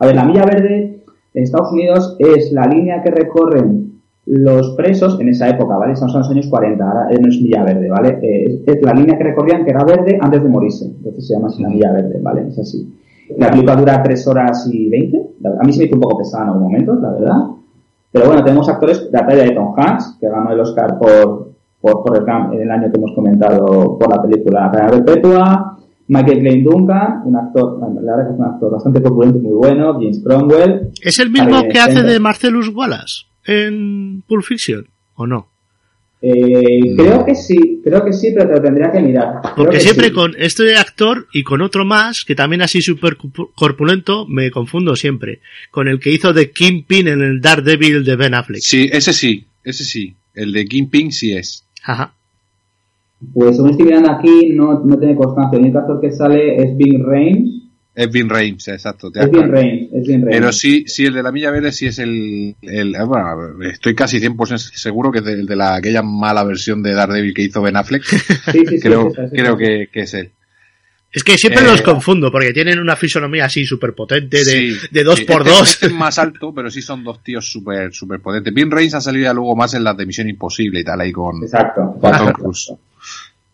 A 0.00 0.06
ver, 0.06 0.16
La 0.16 0.24
Milla 0.24 0.44
Verde 0.44 1.02
en 1.34 1.42
Estados 1.42 1.72
Unidos 1.72 2.16
es 2.18 2.50
la 2.52 2.66
línea 2.66 3.02
que 3.02 3.10
recorren 3.10 3.86
los 4.26 4.74
presos 4.74 5.20
en 5.20 5.28
esa 5.28 5.48
época, 5.48 5.76
¿vale? 5.76 5.92
Estamos 5.92 6.14
en 6.14 6.20
los 6.20 6.30
años 6.30 6.46
40, 6.48 6.84
ahora 6.84 7.08
no 7.10 7.28
es 7.28 7.40
Milla 7.40 7.62
Verde, 7.62 7.88
¿vale? 7.88 8.18
Eh, 8.22 8.62
es 8.66 8.82
la 8.82 8.92
línea 8.92 9.16
que 9.16 9.24
recorrían 9.24 9.64
que 9.64 9.70
era 9.70 9.84
verde 9.84 10.18
antes 10.20 10.42
de 10.42 10.48
morirse, 10.48 10.86
entonces 10.86 11.28
se 11.28 11.34
llama 11.34 11.46
así 11.46 11.62
la 11.62 11.68
Milla 11.68 11.92
Verde, 11.92 12.18
¿vale? 12.20 12.48
Es 12.48 12.58
así. 12.58 12.92
La 13.36 13.50
película 13.50 13.76
dura 13.76 14.02
3 14.02 14.26
horas 14.28 14.68
y 14.72 14.88
20. 14.88 15.22
A 15.60 15.64
mí 15.64 15.72
se 15.72 15.80
me 15.80 15.84
hizo 15.86 15.94
un 15.94 16.00
poco 16.00 16.18
pesada 16.18 16.44
en 16.44 16.50
algún 16.50 16.62
momento, 16.64 16.94
la 16.94 17.10
verdad. 17.10 17.36
Pero 18.12 18.26
bueno, 18.26 18.44
tenemos 18.44 18.68
actores 18.68 19.10
de 19.10 19.18
la 19.18 19.26
talla 19.26 19.42
de 19.44 19.50
Tom 19.50 19.74
Hanks, 19.76 20.16
que 20.20 20.28
ganó 20.28 20.52
el 20.52 20.60
Oscar 20.60 20.98
por, 20.98 21.50
por, 21.80 22.02
por 22.02 22.16
el, 22.16 22.54
en 22.54 22.62
el 22.62 22.70
año 22.70 22.90
que 22.90 22.98
hemos 22.98 23.12
comentado 23.12 23.98
por 23.98 24.08
la 24.08 24.22
película 24.22 24.70
Cadena 24.70 24.90
Perpetua. 24.90 25.72
Michael 26.08 26.38
Klein 26.38 26.64
Duncan, 26.64 27.22
un 27.24 27.36
actor, 27.36 27.80
la 27.80 28.16
verdad 28.16 28.28
que 28.28 28.32
es 28.34 28.38
un 28.38 28.44
actor 28.44 28.72
bastante 28.72 29.02
corpulento 29.02 29.38
y 29.38 29.42
muy 29.42 29.54
bueno. 29.54 29.94
James 29.94 30.22
Cromwell. 30.24 30.90
¿Es 31.02 31.18
el 31.18 31.30
mismo 31.30 31.62
que 31.70 31.78
hace 31.78 32.02
de 32.02 32.20
Marcellus 32.20 32.68
Wallace 32.74 33.24
en 33.44 34.22
Pulp 34.26 34.44
Fiction? 34.44 34.86
¿O 35.16 35.26
no? 35.26 35.48
Eh, 36.22 36.96
creo 36.96 37.24
que 37.24 37.34
sí, 37.34 37.58
creo 37.86 38.04
que 38.04 38.12
sí, 38.12 38.32
pero 38.34 38.48
te 38.48 38.54
lo 38.56 38.62
tendría 38.62 38.90
que 38.90 39.00
mirar. 39.00 39.40
Creo 39.42 39.54
Porque 39.54 39.76
que 39.76 39.80
siempre 39.80 40.08
sí. 40.08 40.12
con 40.12 40.34
este 40.38 40.76
actor 40.76 41.28
y 41.32 41.44
con 41.44 41.62
otro 41.62 41.84
más, 41.84 42.24
que 42.24 42.34
también 42.34 42.62
así 42.62 42.82
súper 42.82 43.16
corpulento, 43.54 44.26
me 44.26 44.50
confundo 44.50 44.96
siempre. 44.96 45.40
Con 45.70 45.86
el 45.86 46.00
que 46.00 46.10
hizo 46.10 46.32
de 46.32 46.50
Kingpin 46.50 47.06
en 47.06 47.20
el 47.22 47.40
Daredevil 47.40 48.04
de 48.04 48.16
Ben 48.16 48.34
Affleck. 48.34 48.60
Sí, 48.60 48.88
ese 48.92 49.12
sí, 49.12 49.46
ese 49.62 49.84
sí. 49.84 50.16
El 50.34 50.52
de 50.52 50.64
Kingpin 50.64 51.12
sí 51.12 51.32
es. 51.32 51.64
Ajá. 51.84 52.12
Pues 53.32 53.54
según 53.54 53.70
estoy 53.70 53.86
mirando 53.86 54.10
aquí, 54.10 54.50
no, 54.52 54.80
no 54.84 54.98
tiene 54.98 55.14
constancia. 55.14 55.56
El 55.56 55.64
único 55.64 55.78
actor 55.78 56.00
que 56.00 56.10
sale 56.10 56.56
es 56.56 56.76
Bing 56.76 57.04
Rames. 57.04 57.55
Es 57.98 58.10
Vin 58.12 58.28
Reims, 58.28 58.68
exacto. 58.68 59.10
te 59.10 59.20
es 59.20 59.30
Bing 59.30 59.50
Rames. 59.50 59.88
Pero 60.30 60.52
sí, 60.52 60.84
sí, 60.86 61.06
el 61.06 61.14
de 61.14 61.22
la 61.22 61.32
Milla 61.32 61.50
Verde 61.50 61.72
sí 61.72 61.86
es 61.86 61.98
el, 61.98 62.54
el 62.60 62.94
eh, 62.94 63.02
bueno, 63.04 63.62
estoy 63.62 63.94
casi 63.94 64.20
100% 64.20 64.58
seguro 64.58 65.10
que 65.10 65.20
es 65.20 65.24
de, 65.24 65.36
de 65.44 65.56
la, 65.56 65.76
aquella 65.76 66.02
mala 66.02 66.44
versión 66.44 66.82
de 66.82 66.92
Daredevil 66.92 67.32
que 67.32 67.42
hizo 67.42 67.62
Ben 67.62 67.74
Affleck. 67.74 68.04
Sí, 68.04 68.18
sí, 68.52 68.66
sí, 68.66 68.80
creo 68.82 69.06
es 69.08 69.12
esa, 69.14 69.22
es 69.24 69.32
esa. 69.32 69.42
creo 69.42 69.56
que, 69.56 69.88
que 69.90 70.00
es 70.00 70.12
él. 70.12 70.30
Es 71.10 71.24
que 71.24 71.38
siempre 71.38 71.62
Eh, 71.64 71.68
los 71.68 71.80
confundo, 71.80 72.30
porque 72.30 72.52
tienen 72.52 72.78
una 72.78 72.96
fisonomía 72.96 73.46
así 73.46 73.64
súper 73.64 73.94
potente, 73.94 74.36
de, 74.38 74.44
Sí, 74.44 74.76
de 74.90 75.02
dos 75.02 75.18
sí, 75.20 75.24
por 75.24 75.40
este- 75.40 75.50
dos. 75.50 75.70
este 75.70 75.86
es 75.86 75.92
más 75.94 76.18
alto, 76.18 76.52
pero 76.54 76.70
sí 76.70 76.82
son 76.82 77.02
dos 77.02 77.22
tíos 77.24 77.50
súper 77.50 77.94
super 77.94 78.20
potentes. 78.20 78.52
Vin 78.52 78.70
Reigns 78.70 78.92
ha 78.92 79.00
salido 79.00 79.24
ya 79.24 79.32
luego 79.32 79.56
más 79.56 79.72
en 79.72 79.84
las 79.84 79.96
de 79.96 80.04
Misión 80.04 80.28
Imposible 80.28 80.80
y 80.80 80.84
tal, 80.84 81.00
ahí 81.00 81.12
con, 81.12 81.42
Exacto. 81.42 81.96
con 81.98 82.12
Tom 82.12 82.28
exacto. 82.28 82.78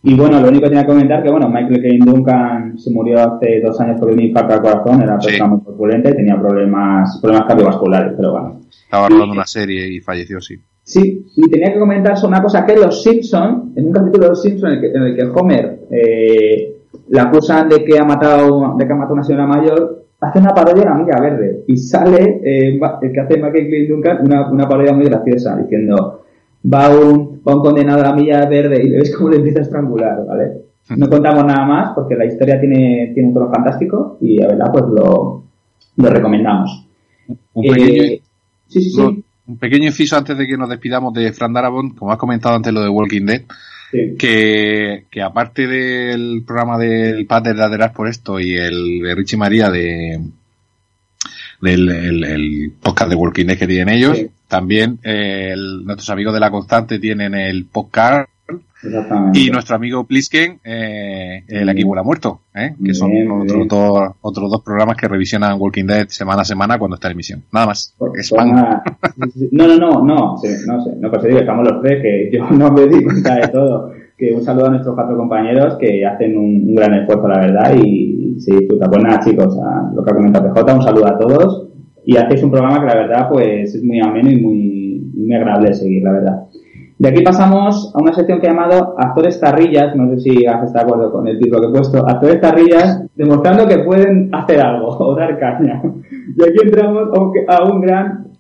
Y 0.05 0.15
bueno, 0.17 0.41
lo 0.41 0.49
único 0.49 0.65
que 0.65 0.69
tenía 0.71 0.83
que 0.83 0.89
comentar 0.93 1.23
que 1.23 1.31
bueno, 1.31 1.49
Michael 1.49 1.81
Caine 1.81 2.05
Duncan 2.05 2.77
se 2.79 2.91
murió 2.91 3.21
hace 3.21 3.61
dos 3.61 3.81
años 3.81 4.01
por 4.01 4.11
un 4.11 4.21
infarto 4.21 4.55
al 4.55 4.61
corazón, 4.61 5.01
era 5.03 5.13
una 5.13 5.21
Sí. 5.21 5.29
persona 5.29 5.51
muy 5.51 5.61
corpulenta 5.63 6.11
y 6.11 6.15
tenía 6.17 6.41
problemas, 6.41 7.19
problemas 7.23 7.47
cardiovasculares, 7.49 8.13
pero 8.17 8.33
bueno. 8.33 8.61
Estaba 8.69 9.09
rodando 9.09 9.33
una 9.35 9.47
serie 9.47 9.87
y 9.93 10.01
falleció, 10.01 10.41
sí. 10.41 10.57
Sí, 10.85 11.25
y 11.37 11.49
tenía 11.49 11.73
que 11.73 11.79
comentar 11.79 12.15
una 12.27 12.43
cosa 12.43 12.67
que 12.67 12.75
Los 12.75 13.03
Simpson, 13.05 13.73
en 13.77 13.87
un 13.87 13.93
capítulo 13.93 14.25
de 14.25 14.29
Los 14.31 14.43
Simpson 14.43 14.71
en 14.73 14.75
el 14.77 14.81
que, 14.81 14.87
en 14.99 15.03
el 15.05 15.17
que 15.17 15.23
Homer 15.23 15.81
eh, 15.91 16.75
la 17.11 17.23
acusan 17.23 17.69
de 17.69 17.85
que 17.85 17.97
ha 17.99 18.05
matado, 18.05 18.75
de 18.77 18.85
que 18.87 18.93
ha 18.93 18.97
matado 18.97 19.13
a 19.13 19.15
una 19.15 19.23
señora 19.25 19.47
mayor, 19.47 20.05
hace 20.21 20.39
una 20.41 20.51
parodia 20.55 20.83
de 20.83 20.89
la 20.91 20.95
milla 20.97 21.21
verde 21.21 21.65
y 21.69 21.77
sale 21.77 22.41
eh, 22.45 22.81
el 23.03 23.13
que 23.13 23.21
hace 23.21 23.37
Michael 23.37 23.71
Caine 23.71 23.89
Duncan 23.89 24.19
una, 24.27 24.51
una 24.51 24.69
parodia 24.69 24.93
muy 24.93 25.05
graciosa 25.07 25.57
diciendo 25.57 26.22
va 26.65 26.89
un, 26.91 27.41
va 27.47 27.55
un 27.57 27.63
condenado 27.63 28.01
a 28.01 28.05
la 28.11 28.15
milla 28.15 28.47
verde 28.47 28.83
y 28.85 28.89
le 28.89 28.99
ves 28.99 29.15
cómo 29.17 29.31
le 29.31 29.37
empieza 29.37 29.61
a 29.61 29.63
estrangular, 29.63 30.25
¿vale? 30.27 30.63
No 30.97 31.09
contamos 31.09 31.45
nada 31.45 31.65
más 31.65 31.93
porque 31.95 32.15
la 32.17 32.27
historia 32.27 32.61
tiene, 32.61 33.13
tiene 33.15 33.29
un 33.29 33.35
tono 33.35 33.51
fantástico 33.51 34.19
y 34.21 34.37
la 34.39 34.49
verdad 34.49 34.67
pues 34.73 34.85
lo, 34.89 35.45
lo 35.97 36.11
recomendamos. 36.11 36.87
Un 37.55 37.65
Eh, 37.65 37.71
pequeño, 37.71 38.03
sí, 38.69 38.81
sí, 38.83 38.91
sí. 38.91 38.97
no, 39.01 39.17
un 39.47 39.59
pequeño 39.59 39.87
inciso 39.87 40.17
antes 40.17 40.37
de 40.37 40.47
que 40.47 40.57
nos 40.57 40.69
despidamos 40.69 41.15
de 41.15 41.33
Fran 41.33 41.53
Darabont, 41.53 41.97
como 41.97 42.13
has 42.13 42.19
comentado 42.19 42.57
antes 42.57 42.73
lo 42.73 42.83
de 42.83 42.89
Walking 42.89 43.25
Dead, 43.27 43.43
sí. 43.91 44.15
que, 44.19 45.05
que 45.11 45.23
aparte 45.23 45.67
del 45.67 46.43
programa 46.47 46.79
del 46.79 47.27
Pater 47.27 47.57
de 47.57 47.63
Aderas 47.65 47.93
por 47.93 48.09
esto 48.09 48.39
y 48.41 48.55
el 48.55 49.01
de 49.03 49.15
Richie 49.15 49.39
María 49.39 49.71
de 49.71 50.21
el, 51.63 52.25
el 52.25 52.73
podcast 52.83 53.11
de 53.11 53.17
Walking 53.17 53.47
Dead 53.47 53.59
que 53.59 53.67
tienen 53.67 53.95
ellos, 53.95 54.17
Sí. 54.19 54.29
también 54.49 54.99
eh, 55.03 55.51
el- 55.53 55.85
nuestros 55.85 56.11
amigos 56.11 56.35
de 56.35 56.41
La 56.41 56.51
Constante 56.51 56.99
tienen 56.99 57.35
el 57.35 57.65
podcast 57.67 58.29
y 59.33 59.49
nuestro 59.51 59.77
amigo 59.77 60.05
Plisken, 60.05 60.59
eh, 60.65 61.45
el 61.47 61.69
Aquí 61.69 61.85
Huele 61.85 62.01
a 62.01 62.03
Muerto, 62.03 62.41
¿eh? 62.53 62.75
que 62.85 62.93
son 62.95 63.13
Bien, 63.13 63.31
otros 63.31 63.55
bien. 63.55 63.69
dos, 63.69 64.11
otros 64.23 64.51
dos 64.51 64.61
programas 64.63 64.97
que 64.97 65.07
revisionan 65.07 65.55
Walking 65.61 65.85
Dead 65.87 66.09
semana 66.09 66.43
a 66.43 66.45
semana 66.45 66.79
cuando 66.81 66.97
está 66.97 67.07
en 67.07 67.13
emisión. 67.13 67.45
Nada 67.53 67.67
más. 67.67 67.95
Spam. 68.17 68.49
por 68.51 68.57
nada. 68.57 68.83
No, 69.53 69.69
no, 69.69 69.77
no, 69.79 69.91
no, 70.05 70.05
no 70.05 70.39
sé, 70.39 70.59
no, 70.99 71.11
pues 71.11 71.23
te 71.23 71.29
digo, 71.29 71.41
estamos 71.41 71.65
los 71.69 71.81
tres, 71.81 72.03
que 72.03 72.37
yo 72.37 72.51
no 72.51 72.73
me 72.73 72.87
di 72.89 73.05
cuenta 73.05 73.37
de 73.37 73.49
todo. 73.49 73.93
Que 74.17 74.33
un 74.33 74.43
saludo 74.43 74.67
a 74.67 74.71
nuestros 74.71 74.95
cuatro 74.95 75.17
compañeros 75.17 75.77
que 75.79 76.07
hacen 76.07 76.37
un, 76.37 76.75
gran 76.75 76.95
esfuerzo, 76.95 77.29
la 77.29 77.41
verdad, 77.41 77.75
y 77.75 78.37
se 78.39 78.57
disfruta. 78.57 78.89
Pues 78.89 79.03
nada, 79.03 79.21
chicos, 79.21 79.59
a 79.59 79.93
lo 79.95 80.03
que 80.03 80.11
ha 80.11 80.15
comentado 80.15 80.53
PJ, 80.53 80.75
un 80.75 80.83
saludo 80.83 81.07
a 81.07 81.19
todos. 81.19 81.69
Y 82.05 82.17
hacéis 82.17 82.43
un 82.43 82.51
programa 82.51 82.81
que 82.81 82.87
la 82.87 83.03
verdad, 83.03 83.29
pues 83.31 83.75
es 83.75 83.83
muy 83.83 84.01
ameno 84.01 84.31
y 84.31 84.41
muy, 84.41 85.13
muy 85.15 85.35
agradable 85.35 85.69
de 85.69 85.75
seguir, 85.75 86.03
la 86.03 86.13
verdad. 86.13 86.43
De 87.03 87.09
aquí 87.09 87.23
pasamos 87.23 87.93
a 87.97 88.01
una 88.01 88.13
sección 88.13 88.39
que 88.39 88.47
he 88.47 88.51
llamado 88.51 88.95
Actores 88.97 89.41
Tarrillas, 89.41 89.97
no 89.97 90.09
sé 90.11 90.21
si 90.21 90.47
has 90.47 90.63
estado 90.63 90.87
de 90.87 90.93
acuerdo 90.93 91.13
con 91.13 91.27
el 91.27 91.37
título 91.37 91.61
que 91.61 91.67
he 91.67 91.71
puesto, 91.73 92.09
Actores 92.09 92.41
Tarrillas, 92.41 93.05
demostrando 93.17 93.67
que 93.67 93.79
pueden 93.79 94.33
hacer 94.33 94.61
algo 94.61 94.87
o 95.01 95.17
dar 95.17 95.37
caña. 95.37 95.83
Y 95.83 96.43
aquí 96.43 96.59
entramos 96.63 97.09
a 97.49 97.65
un 97.65 97.81
gran 97.81 98.32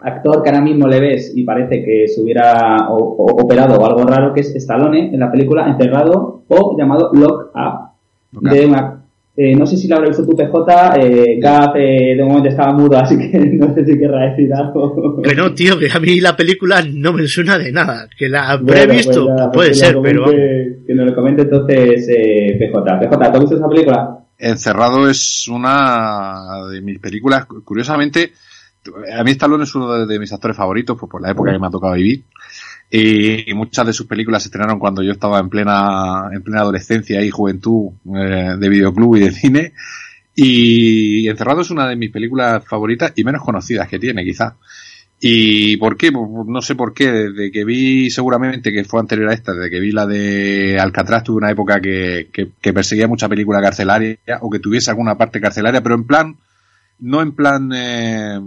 actor 0.00 0.42
que 0.42 0.48
ahora 0.50 0.60
mismo 0.62 0.86
le 0.86 1.00
ves 1.00 1.32
y 1.34 1.42
parece 1.44 1.84
que 1.84 2.06
se 2.08 2.20
hubiera 2.22 2.88
o- 2.88 3.16
o- 3.16 3.42
operado 3.42 3.76
o 3.78 3.84
algo 3.86 4.04
raro, 4.04 4.32
que 4.32 4.40
es 4.40 4.54
Stallone 4.54 5.12
en 5.12 5.18
la 5.20 5.30
película 5.30 5.66
Encerrado 5.68 6.42
o 6.48 6.76
llamado 6.78 7.10
Lock 7.14 7.50
Up. 7.54 7.88
De 8.50 8.66
una, 8.66 9.02
eh, 9.36 9.54
no 9.56 9.64
sé 9.66 9.76
si 9.76 9.88
la 9.88 9.96
habrá 9.96 10.08
visto 10.08 10.24
tu 10.26 10.36
PJ, 10.36 10.96
eh, 11.00 11.38
Gaz 11.40 11.70
eh, 11.76 12.14
de 12.16 12.24
momento 12.24 12.48
estaba 12.48 12.72
mudo, 12.72 12.96
así 12.98 13.16
que 13.18 13.38
no 13.58 13.72
sé 13.74 13.84
si 13.86 13.98
querrá 13.98 14.30
decir 14.30 14.52
algo. 14.54 15.20
Que 15.22 15.34
no, 15.34 15.52
tío, 15.54 15.78
que 15.78 15.88
a 15.92 15.98
mí 15.98 16.20
la 16.20 16.36
película 16.36 16.82
no 16.92 17.12
me 17.12 17.26
suena 17.26 17.56
de 17.58 17.72
nada. 17.72 18.06
Que 18.16 18.28
la 18.28 18.50
habré 18.50 18.86
Bueno, 18.86 18.92
pues 18.94 19.06
visto, 19.06 19.26
puede 19.26 19.50
pues 19.52 19.68
que 19.70 19.74
ser, 19.74 19.96
pero 20.02 20.24
Que 20.26 20.94
nos 20.94 21.06
lo 21.06 21.14
comente 21.14 21.42
entonces 21.42 22.08
eh, 22.08 22.56
PJ. 22.58 22.98
PJ, 23.00 23.16
¿tú 23.16 23.24
has 23.36 23.40
visto 23.40 23.56
esa 23.56 23.68
película? 23.68 24.18
Encerrado 24.38 25.08
es 25.08 25.48
una 25.48 26.68
de 26.70 26.80
mis 26.82 26.98
películas, 27.00 27.46
curiosamente, 27.64 28.32
a 29.12 29.24
mí 29.24 29.30
Stallone 29.32 29.64
es 29.64 29.74
uno 29.74 30.06
de, 30.06 30.18
mis 30.18 30.32
actores 30.32 30.56
favoritos, 30.56 30.96
pues 30.98 31.10
por 31.10 31.22
la 31.22 31.30
época 31.30 31.52
que 31.52 31.58
me 31.58 31.66
ha 31.66 31.70
tocado 31.70 31.94
vivir. 31.94 32.24
Y, 32.90 33.52
muchas 33.54 33.86
de 33.86 33.92
sus 33.92 34.06
películas 34.06 34.42
se 34.42 34.48
estrenaron 34.48 34.78
cuando 34.78 35.02
yo 35.02 35.12
estaba 35.12 35.38
en 35.38 35.48
plena, 35.48 36.30
en 36.32 36.42
plena 36.42 36.60
adolescencia 36.60 37.22
y 37.22 37.30
juventud 37.30 37.90
eh, 38.16 38.54
de 38.58 38.68
videoclub 38.68 39.16
y 39.16 39.20
de 39.20 39.30
cine. 39.30 39.72
Y 40.34 41.28
Encerrado 41.28 41.62
es 41.62 41.70
una 41.70 41.88
de 41.88 41.96
mis 41.96 42.10
películas 42.10 42.64
favoritas 42.64 43.12
y 43.16 43.24
menos 43.24 43.42
conocidas 43.42 43.88
que 43.88 43.98
tiene, 43.98 44.24
quizá. 44.24 44.56
¿Y 45.20 45.76
por 45.78 45.96
qué? 45.96 46.12
Pues 46.12 46.46
no 46.46 46.62
sé 46.62 46.76
por 46.76 46.94
qué. 46.94 47.10
Desde 47.10 47.50
que 47.50 47.64
vi, 47.64 48.08
seguramente 48.10 48.72
que 48.72 48.84
fue 48.84 49.00
anterior 49.00 49.30
a 49.30 49.34
esta, 49.34 49.52
desde 49.52 49.70
que 49.70 49.80
vi 49.80 49.90
la 49.90 50.06
de 50.06 50.78
Alcatraz, 50.78 51.24
tuve 51.24 51.38
una 51.38 51.50
época 51.50 51.80
que, 51.80 52.28
que, 52.32 52.52
que 52.60 52.72
perseguía 52.72 53.08
mucha 53.08 53.28
película 53.28 53.60
carcelaria 53.60 54.18
o 54.40 54.48
que 54.48 54.60
tuviese 54.60 54.90
alguna 54.90 55.18
parte 55.18 55.40
carcelaria, 55.40 55.82
pero 55.82 55.96
en 55.96 56.04
plan, 56.04 56.36
no 57.00 57.20
en 57.20 57.32
plan, 57.32 57.70
eh, 57.74 58.40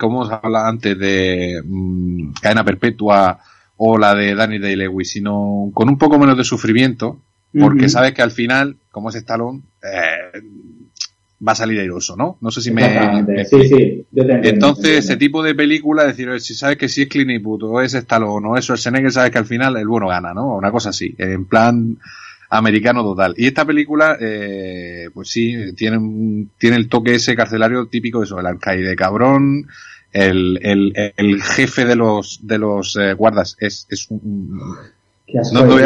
como 0.00 0.20
os 0.20 0.30
hablaba 0.32 0.66
antes 0.66 0.98
de 0.98 1.62
mm, 1.62 2.32
Cadena 2.40 2.64
Perpetua 2.64 3.38
o 3.76 3.98
la 3.98 4.14
de 4.14 4.34
Danny 4.34 4.58
Day-Lewis, 4.58 5.10
sino 5.10 5.70
con 5.74 5.90
un 5.90 5.98
poco 5.98 6.18
menos 6.18 6.38
de 6.38 6.44
sufrimiento, 6.44 7.20
porque 7.58 7.88
sabes 7.90 8.14
que 8.14 8.22
al 8.22 8.30
final, 8.30 8.76
como 8.90 9.10
es 9.10 9.16
Stallone, 9.16 9.60
eh, 9.82 10.40
va 11.46 11.52
a 11.52 11.54
salir 11.54 11.80
airoso, 11.80 12.16
¿no? 12.16 12.38
No 12.40 12.50
sé 12.50 12.62
si 12.62 12.70
me... 12.70 12.82
Sí, 13.44 13.68
sí, 13.68 14.06
yo 14.10 14.26
te 14.26 14.32
entiendo. 14.32 14.48
entonces, 14.48 14.84
te 14.84 14.98
ese 14.98 15.16
tipo 15.16 15.42
de 15.42 15.54
película, 15.54 16.04
decir, 16.04 16.28
si 16.40 16.54
sabes 16.54 16.78
que 16.78 16.88
si 16.88 17.02
es 17.02 17.08
Clint 17.08 17.30
Eastwood 17.30 17.64
o 17.64 17.80
es 17.82 17.92
Stallone 17.92 18.48
o 18.48 18.56
es 18.56 18.64
Schwarzenegger, 18.64 19.12
sabes 19.12 19.32
que 19.32 19.38
al 19.38 19.46
final 19.46 19.76
el 19.76 19.88
bueno 19.88 20.08
gana, 20.08 20.32
¿no? 20.32 20.56
Una 20.56 20.70
cosa 20.70 20.90
así, 20.90 21.14
en 21.18 21.44
plan 21.44 21.98
americano 22.50 23.02
total. 23.02 23.34
Y 23.36 23.46
esta 23.46 23.64
película, 23.64 24.16
eh, 24.20 25.08
pues 25.14 25.28
sí, 25.30 25.72
tiene, 25.74 26.46
tiene 26.58 26.76
el 26.76 26.88
toque 26.88 27.14
ese 27.14 27.34
carcelario 27.36 27.86
típico 27.86 28.18
de 28.18 28.24
eso, 28.26 28.38
el 28.40 28.46
alcaide 28.46 28.96
cabrón, 28.96 29.66
el, 30.12 30.58
el, 30.62 30.92
el 31.16 31.42
jefe 31.42 31.84
de 31.84 31.94
los, 31.96 32.40
de 32.42 32.58
los 32.58 32.96
eh, 32.96 33.14
guardas 33.14 33.56
es, 33.60 33.86
es 33.88 34.10
un, 34.10 34.58
no, 35.52 35.64
no 35.64 35.78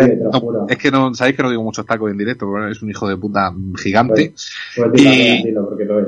es 0.69 0.79
que 0.79 0.91
no, 0.91 1.12
sabéis 1.15 1.37
que 1.37 1.43
no 1.43 1.51
digo 1.51 1.62
muchos 1.62 1.85
tacos 1.85 2.11
en 2.11 2.17
directo, 2.17 2.51
pero 2.51 2.69
es 2.71 2.81
un 2.83 2.89
hijo 2.89 3.07
de 3.09 3.19
puta 3.19 3.53
gigante. 3.77 4.33
Pues 4.75 4.93
dilo, 4.93 5.11
y- 5.12 5.53
porque 5.69 5.85
lo 5.85 6.01
es. 6.01 6.07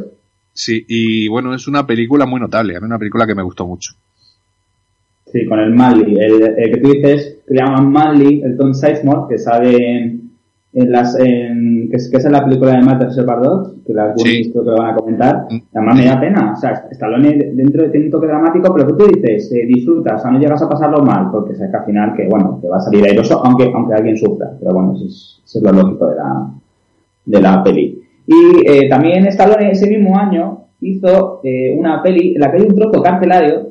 Sí, 0.54 0.82
y 0.88 1.28
bueno, 1.28 1.54
es 1.54 1.68
una 1.68 1.86
película 1.86 2.24
muy 2.24 2.40
notable, 2.40 2.74
a 2.76 2.80
mí 2.80 2.86
una 2.86 2.98
película 2.98 3.26
que 3.26 3.34
me 3.34 3.42
gustó 3.42 3.66
mucho. 3.66 3.92
Sí, 5.30 5.44
con 5.44 5.58
el 5.60 5.74
Manly. 5.74 6.18
El, 6.18 6.42
el 6.56 6.70
que 6.72 6.80
tú 6.80 6.92
dices, 6.92 7.38
que 7.46 7.52
le 7.54 7.60
llaman 7.60 7.92
Manly, 7.92 8.40
el 8.42 8.56
Tom 8.56 8.72
Sizemore, 8.72 9.26
que 9.28 9.38
sale 9.38 9.76
en, 9.76 10.15
en 10.78 10.92
las, 10.92 11.18
en, 11.18 11.88
que, 11.90 11.96
es, 11.96 12.10
que 12.10 12.18
es 12.18 12.24
en 12.26 12.32
la 12.32 12.44
película 12.44 12.72
de 12.72 12.82
Matt 12.82 13.02
Reservoir 13.02 13.40
Dogs, 13.40 13.74
que 13.86 13.94
las 13.94 14.20
Sí. 14.20 14.50
Creo 14.52 14.62
que 14.62 14.70
lo 14.70 14.76
van 14.76 14.90
a 14.92 14.94
comentar. 14.94 15.46
Mm. 15.50 15.56
Además 15.74 15.96
me 15.96 16.04
da 16.04 16.20
pena. 16.20 16.52
O 16.52 16.56
sea, 16.56 16.86
Stallone 16.90 17.52
dentro 17.54 17.90
tiene 17.90 18.06
un 18.06 18.12
toque 18.12 18.26
dramático, 18.26 18.74
pero 18.74 18.86
que 18.86 18.92
tú 18.92 19.10
dices, 19.10 19.50
eh, 19.52 19.66
disfrutas, 19.66 20.20
o 20.20 20.22
sea, 20.22 20.30
no 20.30 20.38
llegas 20.38 20.62
a 20.62 20.68
pasarlo 20.68 21.02
mal, 21.02 21.30
porque 21.32 21.54
sabes 21.54 21.70
que 21.70 21.76
al 21.78 21.84
final 21.86 22.14
que, 22.14 22.28
bueno, 22.28 22.58
que 22.60 22.68
va 22.68 22.76
a 22.76 22.80
salir 22.80 23.04
airoso, 23.06 23.42
aunque, 23.42 23.72
aunque 23.74 23.94
alguien 23.94 24.18
sufra. 24.18 24.52
Pero 24.60 24.74
bueno, 24.74 24.92
eso 24.94 25.06
es, 25.06 25.40
eso 25.46 25.58
es 25.58 25.64
lo 25.64 25.72
lógico 25.72 26.08
de 26.08 26.16
la, 26.16 26.50
de 27.24 27.40
la 27.40 27.62
peli. 27.64 28.02
Y 28.26 28.68
eh, 28.70 28.88
también 28.90 29.26
Stallone 29.28 29.70
ese 29.70 29.88
mismo 29.88 30.18
año 30.18 30.64
hizo 30.82 31.40
eh, 31.42 31.74
una 31.78 32.02
peli, 32.02 32.34
en 32.34 32.40
la 32.40 32.50
que 32.50 32.58
hay 32.58 32.64
un 32.68 32.76
trozo 32.76 33.02
carcelario 33.02 33.62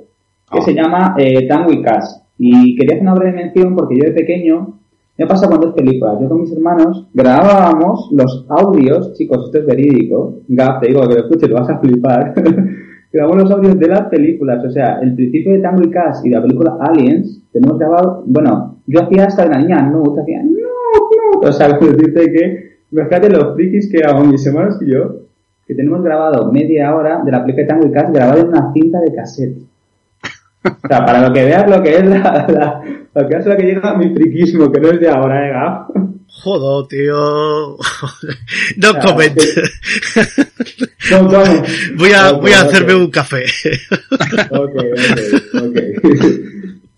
que 0.51 0.57
Ah. 0.59 0.61
se 0.61 0.73
llama 0.73 1.15
eh, 1.19 1.47
Tango 1.47 1.71
y 1.71 1.81
Cash. 1.83 2.05
Y 2.37 2.75
quería 2.75 2.95
hacer 2.95 3.03
una 3.07 3.13
breve 3.13 3.33
mención 3.33 3.75
porque 3.75 3.95
yo 3.97 4.05
de 4.05 4.11
pequeño 4.11 4.79
me 5.17 5.27
pasa 5.27 5.47
con 5.47 5.61
dos 5.61 5.73
películas. 5.73 6.17
Yo 6.19 6.27
con 6.27 6.41
mis 6.41 6.51
hermanos 6.51 7.07
grabábamos 7.13 8.09
los 8.11 8.45
audios, 8.49 9.13
chicos, 9.13 9.45
esto 9.45 9.59
es 9.59 9.65
verídico. 9.65 10.39
Gap, 10.47 10.81
te 10.81 10.89
digo 10.89 11.07
que 11.07 11.15
lo 11.15 11.21
escuches, 11.21 11.47
te 11.47 11.53
vas 11.53 11.69
a 11.69 11.79
flipar. 11.79 12.33
grabamos 13.13 13.43
los 13.43 13.51
audios 13.51 13.79
de 13.79 13.87
las 13.87 14.09
películas. 14.09 14.63
O 14.65 14.69
sea, 14.69 14.99
el 15.01 15.15
principio 15.15 15.53
de 15.53 15.59
Tango 15.59 15.83
y 15.83 15.89
Cash 15.89 16.17
y 16.25 16.29
la 16.29 16.41
película 16.41 16.77
Aliens, 16.81 17.41
tenemos 17.51 17.79
grabado, 17.79 18.23
bueno, 18.25 18.81
yo 18.87 19.03
hacía 19.03 19.25
hasta 19.25 19.45
la 19.45 19.59
niña 19.59 19.89
no, 19.89 20.03
te 20.13 20.21
hacía 20.21 20.43
no, 20.43 20.51
no. 20.51 21.47
O 21.47 21.51
sea, 21.51 21.69
decirte 21.79 22.31
que, 22.31 22.77
fíjate 22.89 23.29
los 23.29 23.55
frikis 23.55 23.89
que 23.89 24.03
hago 24.03 24.25
mis 24.25 24.45
hermanos 24.45 24.77
y 24.81 24.91
yo, 24.91 25.21
que 25.65 25.75
tenemos 25.75 26.03
grabado 26.03 26.51
media 26.51 26.93
hora 26.93 27.23
de 27.23 27.31
la 27.31 27.43
película 27.43 27.63
de 27.63 27.69
Tango 27.69 27.87
y 27.87 27.91
Cash 27.91 28.11
grabada 28.11 28.41
en 28.41 28.47
una 28.49 28.73
cinta 28.73 28.99
de 28.99 29.15
cassette. 29.15 29.57
O 30.65 30.87
sea, 30.87 31.05
para 31.05 31.27
lo 31.27 31.33
que 31.33 31.45
veas 31.45 31.69
lo 31.69 31.81
que 31.83 31.95
es 31.97 32.05
la, 32.05 32.45
la- 32.49 32.81
lo 33.13 33.27
que 33.29 33.35
es 33.37 33.45
lo 33.45 33.55
que 33.55 33.63
llega 33.63 33.91
a 33.91 33.97
mi 33.97 34.13
friquismo, 34.13 34.71
que 34.71 34.79
no 34.81 34.89
es 34.89 34.99
de 34.99 35.09
ahora, 35.09 35.47
¿eh, 35.47 35.51
Gab? 35.51 35.87
Jodo, 36.27 36.87
tío. 36.87 37.77
No 38.77 38.89
Ah, 38.93 38.99
comment. 39.03 39.37
No, 41.11 41.21
no. 41.23 41.43
Voy 41.97 42.11
a, 42.11 42.31
voy 42.33 42.51
a 42.51 42.61
hacerme 42.61 42.95
un 42.95 43.09
café. 43.09 43.43
Ok, 44.51 44.75
ok, 44.75 45.61
ok. 45.63 45.77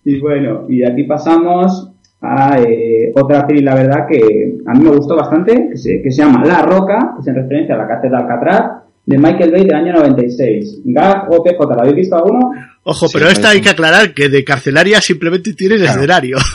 Y 0.05 0.19
bueno, 0.19 0.65
y 0.69 0.79
de 0.79 0.87
aquí 0.87 1.03
pasamos 1.03 1.91
a 2.21 2.59
eh, 2.61 3.11
otra 3.15 3.45
peli, 3.45 3.61
la 3.61 3.75
verdad, 3.75 4.07
que 4.09 4.55
a 4.65 4.73
mí 4.73 4.83
me 4.83 4.95
gustó 4.95 5.15
bastante, 5.15 5.67
que 5.69 5.77
se, 5.77 6.01
que 6.01 6.11
se 6.11 6.23
llama 6.23 6.43
La 6.45 6.61
Roca, 6.63 7.13
que 7.15 7.21
es 7.21 7.27
en 7.27 7.35
referencia 7.35 7.75
a 7.75 7.77
la 7.79 7.99
de 8.01 8.15
Alcatraz, 8.17 8.71
de 9.07 9.17
Michael 9.17 9.51
Bay 9.51 9.63
del 9.65 9.73
año 9.75 9.93
96. 9.93 10.81
Gag 10.85 11.31
o 11.31 11.41
PJ, 11.43 11.75
¿la 11.75 11.81
habéis 11.81 11.95
visto 11.95 12.15
alguno? 12.17 12.51
Ojo, 12.83 13.07
Sí, 13.07 13.17
pero 13.17 13.29
esta 13.31 13.49
hay 13.49 13.61
que 13.61 13.69
aclarar 13.69 14.13
que 14.13 14.29
de 14.29 14.43
carcelaria 14.43 15.01
simplemente 15.01 15.53
tiene 15.53 15.75
el 15.75 15.81
Claro. 15.81 15.97
escenario. 15.99 16.37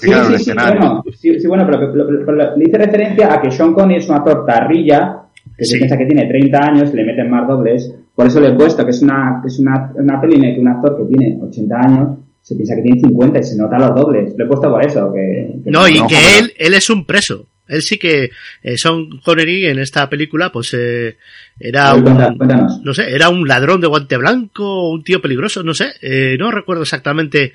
Sí, 0.00 0.06
claro, 0.08 0.28
el 0.28 0.34
escenario. 0.36 0.80
bueno, 0.80 1.04
sí, 1.20 1.38
sí, 1.38 1.46
bueno, 1.46 1.66
pero, 1.66 1.78
pero- 1.92 2.06
pero- 2.06 2.24
pero 2.24 2.56
le 2.56 2.64
hice 2.64 2.78
referencia 2.78 3.34
a 3.34 3.42
que 3.42 3.50
Sean 3.50 3.74
Connery 3.74 4.00
es 4.00 4.08
un 4.08 4.14
actor 4.16 4.46
tarrilla, 4.46 5.16
que 5.58 5.62
Sí. 5.66 5.72
se 5.72 5.76
piensa 5.78 5.98
que 5.98 6.06
tiene 6.06 6.26
30 6.26 6.58
años, 6.58 6.94
le 6.94 7.04
meten 7.04 7.28
más 7.30 7.46
dobles, 7.46 7.94
por 8.14 8.26
eso 8.26 8.40
le 8.40 8.48
he 8.48 8.52
puesto 8.54 8.82
que 8.82 8.92
es 8.92 9.02
una, 9.02 9.40
que 9.42 9.48
es 9.48 9.58
una, 9.58 9.92
una 9.96 10.18
peli 10.22 10.36
en 10.36 10.54
que 10.54 10.60
un 10.60 10.68
actor 10.68 10.96
que 10.96 11.04
tiene 11.14 11.38
80 11.42 11.76
años 11.78 12.08
se 12.40 12.54
piensa 12.54 12.76
que 12.76 12.80
tiene 12.82 12.98
50 13.00 13.38
y 13.40 13.42
se 13.42 13.56
nota 13.58 13.78
los 13.78 13.94
dobles. 13.94 14.34
Lo 14.38 14.44
he 14.46 14.48
puesto 14.48 14.70
por 14.70 14.82
eso, 14.86 15.12
que... 15.12 15.60
que 15.62 15.70
No, 15.70 15.86
y 15.86 15.98
no, 15.98 16.06
que 16.06 16.38
él, 16.38 16.52
él 16.58 16.72
es 16.74 16.88
un 16.88 17.04
preso. 17.04 17.44
Él 17.66 17.82
sí 17.82 17.98
que, 17.98 18.30
eh, 18.62 18.76
Sean 18.76 19.18
Connery 19.18 19.66
en 19.66 19.78
esta 19.78 20.08
película, 20.08 20.52
pues 20.52 20.74
eh, 20.74 21.16
era 21.58 21.94
un, 21.94 22.38
no 22.82 22.94
sé, 22.94 23.10
era 23.10 23.30
un 23.30 23.48
ladrón 23.48 23.80
de 23.80 23.86
guante 23.86 24.16
blanco, 24.16 24.90
un 24.90 25.02
tío 25.02 25.22
peligroso, 25.22 25.62
no 25.62 25.72
sé, 25.72 25.94
eh, 26.02 26.36
no 26.38 26.50
recuerdo 26.50 26.82
exactamente 26.82 27.52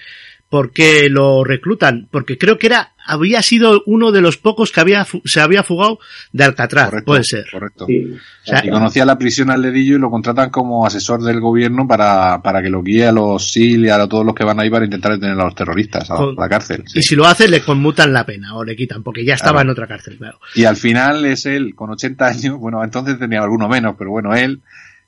por 0.49 0.71
qué 0.71 1.09
lo 1.09 1.43
reclutan, 1.43 2.07
porque 2.09 2.39
creo 2.39 2.57
que 2.57 2.65
era, 2.67 2.93
había 3.05 3.43
sido 3.43 3.83
uno 3.85 4.11
de 4.11 4.19
los 4.21 4.37
pocos 4.37 4.71
que 4.71 4.79
había, 4.79 5.05
fu- 5.05 5.21
se 5.23 5.41
había 5.41 5.61
fugado 5.61 5.99
de 6.31 6.43
Alcatraz, 6.43 6.89
Correcto, 6.89 7.05
puede 7.05 7.23
ser. 7.23 7.45
Correcto. 7.51 7.85
Sí. 7.85 8.13
O 8.13 8.17
sea, 8.49 8.65
Y 8.65 8.69
conocía 8.71 9.05
la 9.05 9.19
prisión 9.19 9.51
al 9.51 9.61
dedillo 9.61 9.97
y 9.97 9.99
lo 9.99 10.09
contratan 10.09 10.49
como 10.49 10.87
asesor 10.87 11.21
del 11.21 11.39
gobierno 11.39 11.87
para, 11.87 12.41
para 12.41 12.63
que 12.63 12.69
lo 12.71 12.81
guíe 12.81 13.05
a 13.05 13.11
los 13.11 13.51
SEAL 13.51 13.85
y 13.85 13.89
a 13.89 14.07
todos 14.07 14.25
los 14.25 14.33
que 14.33 14.43
van 14.43 14.59
ahí 14.59 14.71
para 14.71 14.85
intentar 14.85 15.11
detener 15.11 15.39
a 15.39 15.43
los 15.45 15.53
terroristas 15.55 16.09
a 16.09 16.13
la, 16.15 16.19
Con- 16.19 16.35
a 16.39 16.41
la 16.41 16.49
cárcel. 16.49 16.83
sí. 16.87 16.97
Y 16.97 17.01
si 17.03 17.15
lo 17.15 17.25
hace, 17.27 17.47
le 17.47 17.61
conmutan 17.61 18.11
la 18.11 18.25
pena 18.25 18.55
o 18.55 18.63
le 18.63 18.75
quitan, 18.75 19.03
porque 19.03 19.23
ya 19.23 19.35
estaba 19.35 19.51
Claro. 19.59 19.67
en 19.67 19.71
otra 19.73 19.87
cárcel, 19.87 20.17
claro. 20.17 20.39
Y 20.55 20.65
al 20.65 20.77
final 20.77 21.25
es 21.25 21.45
él, 21.45 21.75
con 21.75 21.91
80 21.91 22.25
años, 22.25 22.57
bueno, 22.57 22.83
entonces 22.83 23.19
tenía 23.19 23.41
alguno 23.43 23.69
menos, 23.69 23.93
pero 23.99 24.09
bueno, 24.09 24.33
él 24.33 24.61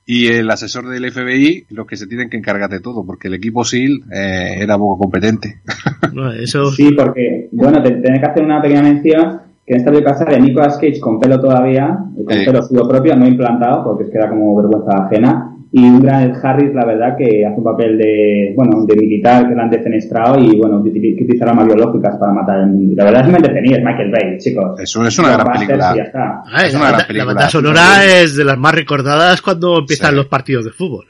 y 0.05 0.27
el 0.27 0.49
asesor 0.49 0.89
del 0.89 1.11
FBI 1.11 1.65
los 1.69 1.85
que 1.87 1.95
se 1.95 2.07
tienen 2.07 2.29
que 2.29 2.37
encargar 2.37 2.69
de 2.69 2.79
todo, 2.79 3.05
porque 3.05 3.27
el 3.27 3.35
equipo 3.35 3.63
SEAL 3.63 4.01
eh, 4.13 4.57
era 4.59 4.77
poco 4.77 4.97
competente. 4.97 5.61
No, 6.13 6.31
Eso, 6.33 6.71
Sí, 6.71 6.91
porque, 6.97 7.47
bueno, 7.51 7.81
te, 7.81 7.91
tenés 7.91 8.19
que 8.19 8.25
hacer 8.25 8.43
una 8.43 8.61
pequeña 8.61 8.81
mención 8.81 9.39
que 9.65 9.73
en 9.73 9.79
esta 9.79 9.91
película 9.91 10.15
sale 10.17 10.41
Nicolas 10.41 10.75
Cage 10.77 10.99
con 10.99 11.19
pelo 11.19 11.39
todavía, 11.39 11.97
con 12.25 12.37
Sí. 12.37 12.45
pelo 12.45 12.61
suyo 12.63 12.87
propio, 12.87 13.15
no 13.15 13.27
implantado, 13.27 13.83
porque 13.83 14.05
es 14.05 14.09
que 14.09 14.17
era 14.17 14.29
como 14.29 14.55
vergüenza 14.57 15.05
ajena. 15.05 15.55
Y 15.73 15.79
un 15.85 16.01
gran 16.01 16.33
Harris, 16.43 16.73
la 16.73 16.85
verdad, 16.85 17.15
que 17.17 17.45
hace 17.45 17.57
un 17.57 17.63
papel 17.63 17.97
de, 17.97 18.53
bueno, 18.57 18.83
de 18.85 18.93
militar 18.97 19.47
que 19.47 19.55
lo 19.55 19.61
han 19.61 19.69
defenestrado 19.69 20.37
y, 20.37 20.57
bueno, 20.59 20.83
que 20.83 20.89
utili- 20.91 21.15
que 21.17 21.23
utiliza 21.23 21.45
armas 21.45 21.65
biológicas 21.67 22.17
para 22.17 22.33
matar 22.33 22.59
al 22.59 22.67
mundo. 22.71 22.93
La 22.97 23.05
verdad 23.05 23.21
es 23.21 23.27
muy 23.27 23.35
entretenido, 23.37 23.77
es 23.77 23.83
Michael 23.85 24.11
Bay, 24.11 24.37
chicos. 24.37 24.77
Eso 24.81 25.05
es 25.05 25.17
una 25.19 25.31
gran 25.37 25.53
película. 25.53 25.93
ya 25.95 26.03
está. 26.03 26.43
Ah, 26.51 26.65
es 26.65 26.73
la, 26.73 26.79
una 26.79 26.87
gran 26.89 26.91
banda, 26.91 26.97
la 26.97 27.07
película. 27.07 27.33
banda 27.33 27.49
sonora 27.49 28.05
es 28.05 28.35
de 28.35 28.43
las 28.43 28.57
más 28.57 28.75
recordadas 28.75 29.41
cuando 29.41 29.79
empiezan 29.79 30.09
Sí. 30.09 30.15
los 30.17 30.25
partidos 30.25 30.65
de 30.65 30.71
fútbol. 30.71 31.05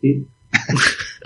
Sí. 0.00 0.26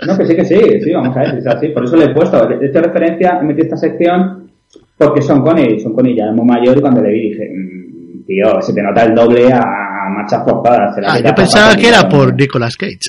No, 0.05 0.17
que 0.17 0.25
sí, 0.27 0.35
que 0.35 0.45
sí, 0.45 0.59
sí, 0.83 0.91
vamos 0.93 1.15
a 1.17 1.21
ver, 1.21 1.37
es 1.39 1.47
así. 1.47 1.69
Por 1.69 1.85
eso 1.85 1.95
le 1.95 2.05
he 2.05 2.13
puesto, 2.13 2.47
he 2.49 2.67
hecho 2.67 2.81
referencia, 2.81 3.39
he 3.41 3.45
metido 3.45 3.63
esta 3.65 3.77
sección 3.77 4.51
porque 4.97 5.21
son 5.21 5.41
con 5.41 5.57
él, 5.57 5.79
son 5.79 5.93
con 5.93 6.05
ella, 6.05 6.29
es 6.29 6.35
muy 6.35 6.45
mayor 6.45 6.77
y 6.77 6.81
cuando 6.81 7.01
le 7.01 7.11
vi 7.11 7.29
dije, 7.29 7.49
"Mm, 7.51 8.25
tío, 8.25 8.61
se 8.61 8.73
te 8.73 8.83
nota 8.83 9.03
el 9.05 9.15
doble 9.15 9.51
a 9.51 9.61
marchas 10.09 10.43
forzadas. 10.43 10.95
¿será 10.95 11.13
Ah, 11.13 11.19
yo 11.19 11.35
pensaba 11.35 11.75
que 11.75 11.87
era 11.89 12.07
por 12.09 12.33
Nicolas 12.33 12.75
Cage. 12.77 12.99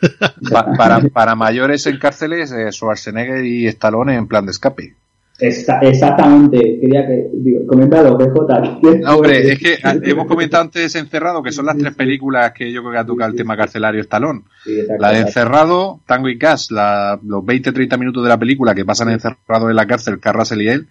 Pa- 0.52 0.72
para, 0.76 1.00
para 1.08 1.34
mayores 1.34 1.84
en 1.86 1.98
cárceles, 1.98 2.52
eh, 2.52 2.70
Schwarzenegger 2.70 3.44
y 3.44 3.66
Stallone 3.66 4.14
en 4.14 4.28
plan 4.28 4.44
de 4.46 4.52
escape. 4.52 4.94
Esa- 5.40 5.78
exactamente, 5.80 6.58
quería 6.80 7.06
que, 7.06 7.28
digo, 7.32 7.60
comentado, 7.66 8.16
PJ. 8.18 8.78
¿qué 8.82 8.98
No, 8.98 9.14
hombre, 9.16 9.52
es 9.52 9.58
que 9.58 9.78
ah, 9.84 9.94
hemos 10.02 10.26
comentado 10.26 10.64
antes 10.64 10.94
Encerrado, 10.96 11.42
que 11.42 11.52
son 11.52 11.66
las 11.66 11.76
tres 11.76 11.94
películas 11.94 12.52
que 12.52 12.72
yo 12.72 12.80
creo 12.82 12.92
que 12.92 12.98
ha 12.98 13.04
tocado 13.06 13.30
el 13.30 13.36
tema 13.36 13.56
carcelario 13.56 14.00
Stallone. 14.00 14.42
Sí, 14.64 14.78
exacto, 14.80 15.00
La 15.02 15.10
de. 15.12 15.20
Encerrado, 15.20 16.00
Tango 16.06 16.28
y 16.28 16.38
Cash, 16.38 16.70
la- 16.70 17.18
los 17.24 17.42
20-30 17.44 17.98
minutos 17.98 18.22
de 18.22 18.28
la 18.28 18.38
película 18.38 18.74
que 18.74 18.84
pasan 18.84 19.10
encerrados 19.10 19.70
en 19.70 19.76
la 19.76 19.86
cárcel, 19.86 20.18
Carl 20.20 20.38
Russell 20.38 20.62
y 20.62 20.68
él, 20.68 20.88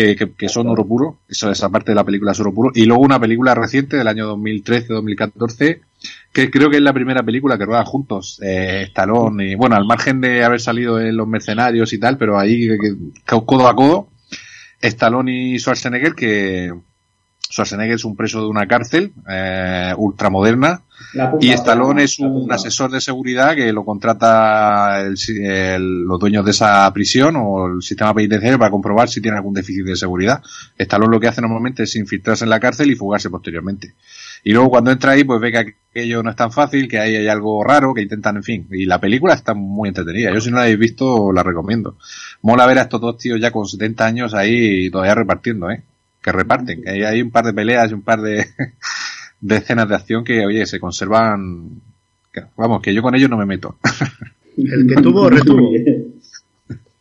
que, 0.00 0.16
que, 0.16 0.32
que 0.32 0.48
son 0.48 0.68
oro 0.68 0.86
puro, 0.86 1.18
eso 1.28 1.50
esa 1.50 1.68
parte 1.68 1.90
de 1.90 1.96
la 1.96 2.04
película 2.04 2.32
es 2.32 2.40
oro 2.40 2.54
puro, 2.54 2.70
y 2.74 2.86
luego 2.86 3.02
una 3.02 3.20
película 3.20 3.54
reciente 3.54 3.96
del 3.98 4.08
año 4.08 4.34
2013-2014, 4.36 5.80
que 6.32 6.50
creo 6.50 6.70
que 6.70 6.76
es 6.76 6.82
la 6.82 6.92
primera 6.94 7.22
película 7.22 7.58
que 7.58 7.66
ruedan 7.66 7.84
juntos, 7.84 8.40
eh, 8.42 8.84
Stallone, 8.88 9.50
y 9.50 9.54
bueno, 9.54 9.76
al 9.76 9.84
margen 9.84 10.20
de 10.20 10.42
haber 10.42 10.60
salido 10.60 10.98
en 11.00 11.16
Los 11.16 11.28
Mercenarios 11.28 11.92
y 11.92 11.98
tal, 12.00 12.16
pero 12.16 12.38
ahí 12.38 12.66
que- 12.68 12.96
codo 13.26 13.68
a 13.68 13.76
codo, 13.76 14.08
Stallone 14.80 15.32
y 15.32 15.58
Schwarzenegger, 15.58 16.14
que 16.14 16.72
Schwarzenegger 17.50 17.96
es 17.96 18.04
un 18.04 18.14
preso 18.16 18.40
de 18.40 18.46
una 18.48 18.66
cárcel 18.66 19.12
eh, 19.28 19.92
ultramoderna, 19.96 20.82
puta, 21.32 21.44
y 21.44 21.50
Stallone 21.50 22.04
es 22.04 22.18
un 22.20 22.52
asesor 22.52 22.90
de 22.90 23.00
seguridad 23.00 23.54
que 23.56 23.72
lo 23.72 23.84
contrata 23.84 25.00
el- 25.00 25.16
el- 25.44 26.02
los 26.02 26.18
dueños 26.20 26.44
de 26.44 26.50
esa 26.52 26.92
prisión 26.92 27.34
o 27.36 27.66
el 27.66 27.82
sistema 27.82 28.14
penitenciario 28.14 28.58
para 28.58 28.70
comprobar 28.70 29.08
si 29.08 29.20
tiene 29.20 29.36
algún 29.38 29.54
déficit 29.54 29.84
de 29.84 29.96
seguridad. 29.96 30.42
Stallone 30.78 31.10
lo 31.10 31.18
que 31.20 31.28
hace 31.28 31.40
normalmente 31.40 31.82
es 31.84 31.96
infiltrarse 31.96 32.44
en 32.44 32.50
la 32.50 32.60
cárcel 32.60 32.90
y 32.90 32.94
fugarse 32.94 33.30
posteriormente. 33.30 33.94
Y 34.44 34.52
luego 34.52 34.70
cuando 34.70 34.90
entra 34.90 35.12
ahí, 35.12 35.24
pues 35.24 35.40
ve 35.40 35.50
que 35.52 35.58
aquello 35.92 36.22
no 36.22 36.30
es 36.30 36.36
tan 36.36 36.50
fácil, 36.52 36.88
que 36.88 36.98
ahí 36.98 37.14
hay 37.16 37.28
algo 37.28 37.62
raro, 37.64 37.92
que 37.92 38.00
intentan, 38.02 38.36
en 38.36 38.42
fin. 38.42 38.66
Y 38.70 38.86
la 38.86 38.98
película 39.00 39.34
está 39.34 39.52
muy 39.54 39.88
entretenida. 39.88 40.32
Yo 40.32 40.40
si 40.40 40.50
no 40.50 40.56
la 40.56 40.62
habéis 40.62 40.78
visto, 40.78 41.32
la 41.32 41.42
recomiendo. 41.42 41.96
Mola 42.42 42.64
ver 42.66 42.78
a 42.78 42.82
estos 42.82 43.00
dos 43.00 43.18
tíos 43.18 43.38
ya 43.40 43.50
con 43.50 43.66
70 43.66 44.06
años 44.06 44.32
ahí 44.34 44.88
todavía 44.90 45.14
repartiendo, 45.14 45.70
¿eh? 45.70 45.82
Que 46.22 46.32
reparten. 46.32 46.82
Que 46.82 46.90
hay, 46.90 47.02
hay 47.02 47.22
un 47.22 47.30
par 47.30 47.44
de 47.44 47.52
peleas 47.54 47.90
y 47.90 47.94
un 47.94 48.02
par 48.02 48.20
de, 48.20 48.44
de 49.40 49.56
escenas 49.56 49.88
de 49.88 49.94
acción 49.94 50.24
que, 50.24 50.44
oye, 50.46 50.66
se 50.66 50.78
conservan. 50.80 51.70
que- 52.32 52.44
vamos, 52.56 52.80
que 52.82 52.94
yo 52.94 53.02
con 53.02 53.14
ellos 53.14 53.30
no 53.30 53.36
me 53.38 53.46
meto. 53.46 53.76
El 54.56 54.86
que 54.86 55.00
tuvo, 55.00 55.28
retuvo. 55.30 55.62
Muy 55.62 55.78
bien. 55.82 56.14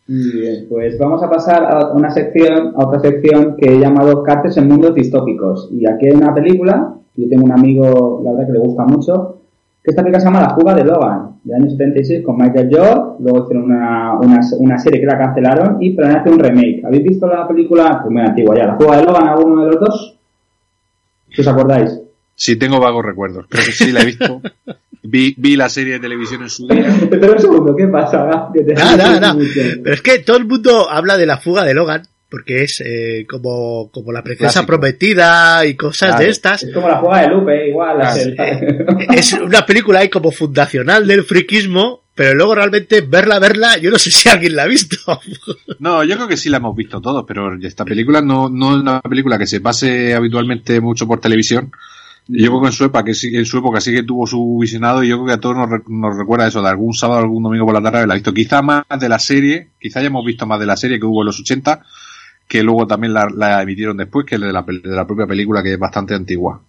Muy 0.07 0.31
bien, 0.31 0.65
pues 0.67 0.97
vamos 0.97 1.21
a 1.21 1.29
pasar 1.29 1.63
a 1.65 1.91
una 1.93 2.09
sección, 2.09 2.73
a 2.75 2.87
otra 2.87 2.99
sección 2.99 3.55
que 3.57 3.75
he 3.75 3.79
llamado 3.79 4.23
Cárceles 4.23 4.57
en 4.57 4.67
mundos 4.67 4.95
distópicos. 4.95 5.69
Y 5.71 5.85
aquí 5.87 6.07
hay 6.07 6.13
una 6.13 6.33
película, 6.33 6.95
yo 7.15 7.29
tengo 7.29 7.43
un 7.43 7.51
amigo, 7.51 8.19
la 8.25 8.31
verdad 8.31 8.47
que 8.47 8.53
le 8.53 8.59
gusta 8.59 8.85
mucho, 8.85 9.41
que 9.83 9.91
esta 9.91 10.01
película 10.01 10.19
se 10.19 10.25
llama 10.25 10.41
La 10.41 10.55
fuga 10.55 10.75
de 10.75 10.83
Logan, 10.83 11.39
del 11.43 11.55
año 11.55 11.69
76 11.69 12.25
con 12.25 12.37
Michael 12.37 12.69
York, 12.69 13.15
luego 13.19 13.43
hicieron 13.45 13.65
una, 13.65 14.13
una, 14.19 14.39
una 14.57 14.77
serie 14.77 14.99
que 14.99 15.05
la 15.05 15.17
cancelaron 15.17 15.77
y 15.81 15.95
planean 15.95 16.19
hacer 16.19 16.33
un 16.33 16.39
remake. 16.39 16.81
¿Habéis 16.85 17.03
visto 17.03 17.27
la 17.27 17.47
película? 17.47 17.99
Pues 18.01 18.11
muy 18.11 18.21
antigua 18.21 18.55
ya, 18.57 18.67
La 18.67 18.77
fuga 18.77 18.97
de 18.97 19.03
Logan, 19.03 19.27
alguno 19.27 19.63
de 19.63 19.71
los 19.71 19.79
dos? 19.79 20.19
¿Si 21.31 21.41
os 21.41 21.47
acordáis? 21.47 21.99
Sí, 22.35 22.57
tengo 22.57 22.79
vagos 22.79 23.05
recuerdos. 23.05 23.45
Creo 23.49 23.65
que 23.65 23.71
sí 23.71 23.91
la 23.91 24.01
he 24.01 24.05
visto. 24.05 24.41
Vi, 25.01 25.33
vi 25.37 25.55
la 25.55 25.69
serie 25.69 25.93
de 25.93 25.99
televisión 26.01 26.41
en 26.43 26.49
su 26.49 26.67
día. 26.67 26.87
Espera 26.87 27.31
un 27.31 27.39
segundo, 27.39 27.75
¿qué 27.75 27.87
pasa? 27.87 28.25
Nada, 28.25 28.51
nada. 29.19 29.37
Pero 29.81 29.93
es 29.95 30.01
que 30.01 30.19
todo 30.19 30.37
el 30.37 30.45
mundo 30.45 30.89
habla 30.89 31.17
de 31.17 31.25
la 31.25 31.37
fuga 31.37 31.63
de 31.63 31.73
Logan, 31.73 32.03
porque 32.29 32.63
es 32.63 32.81
eh, 32.85 33.25
como, 33.27 33.89
como 33.91 34.11
la 34.11 34.21
princesa 34.23 34.51
Clásico. 34.51 34.67
prometida 34.67 35.65
y 35.65 35.75
cosas 35.75 36.09
Claro. 36.09 36.23
de 36.23 36.29
estas. 36.29 36.63
Es 36.63 36.73
como 36.73 36.87
la 36.87 36.99
fuga 36.99 37.21
de 37.21 37.27
Lupe, 37.29 37.69
igual. 37.69 37.97
Claro. 37.97 38.17
es 38.19 38.25
el- 38.27 39.17
Es 39.17 39.33
una 39.33 39.65
película 39.65 39.99
ahí 39.99 40.09
como 40.09 40.31
fundacional 40.31 41.07
del 41.07 41.23
friquismo, 41.23 42.03
pero 42.13 42.33
luego 42.35 42.55
realmente 42.55 43.01
verla, 43.01 43.39
verla, 43.39 43.77
yo 43.77 43.89
no 43.91 43.97
sé 43.97 44.11
si 44.11 44.29
alguien 44.29 44.55
la 44.55 44.63
ha 44.63 44.67
visto. 44.67 44.97
No, 45.79 46.03
yo 46.03 46.15
creo 46.15 46.27
que 46.27 46.35
sí 46.35 46.49
la 46.49 46.57
hemos 46.57 46.75
visto 46.75 46.99
todos, 46.99 47.23
pero 47.25 47.55
esta 47.61 47.85
película 47.85 48.21
no, 48.21 48.49
no 48.49 48.75
es 48.75 48.81
una 48.81 48.99
película 49.01 49.37
que 49.37 49.47
se 49.47 49.61
pase 49.61 50.13
habitualmente 50.13 50.81
mucho 50.81 51.07
por 51.07 51.21
televisión. 51.21 51.71
Yo 52.27 52.47
creo 52.51 52.61
que 52.61 52.67
en 52.67 52.73
su 52.73 52.83
época, 52.85 53.03
que 53.05 53.13
sí, 53.15 53.33
en 53.35 53.45
su 53.45 53.57
época 53.59 53.79
sí 53.81 53.91
que 53.93 54.03
tuvo 54.03 54.27
su 54.27 54.57
visionado 54.61 55.03
y 55.03 55.07
yo 55.07 55.15
creo 55.15 55.27
que 55.27 55.33
a 55.33 55.39
todos 55.39 55.55
nos, 55.55 55.69
re- 55.69 55.81
nos 55.87 56.15
recuerda 56.17 56.47
eso, 56.47 56.61
de 56.61 56.67
algún 56.69 56.93
sábado, 56.93 57.21
algún 57.21 57.41
domingo 57.41 57.65
por 57.65 57.73
la 57.73 57.81
tarde 57.81 57.99
haberla 57.99 58.13
visto. 58.15 58.33
Quizá 58.33 58.61
más 58.61 58.83
de 58.99 59.09
la 59.09 59.17
serie, 59.19 59.69
quizá 59.79 59.99
hayamos 60.01 60.23
visto 60.25 60.45
más 60.45 60.59
de 60.59 60.65
la 60.67 60.75
serie 60.77 60.99
que 60.99 61.05
hubo 61.05 61.21
en 61.21 61.27
los 61.27 61.39
80, 61.39 61.81
que 62.49 62.63
luego 62.63 62.85
también 62.87 63.13
la, 63.13 63.27
la 63.33 63.61
emitieron 63.61 63.95
después, 63.95 64.25
que 64.25 64.37
de 64.37 64.51
la, 64.51 64.65
pel- 64.65 64.81
de 64.81 64.95
la 64.95 65.05
propia 65.07 65.27
película, 65.27 65.63
que 65.63 65.73
es 65.73 65.79
bastante 65.79 66.15
antigua. 66.15 66.59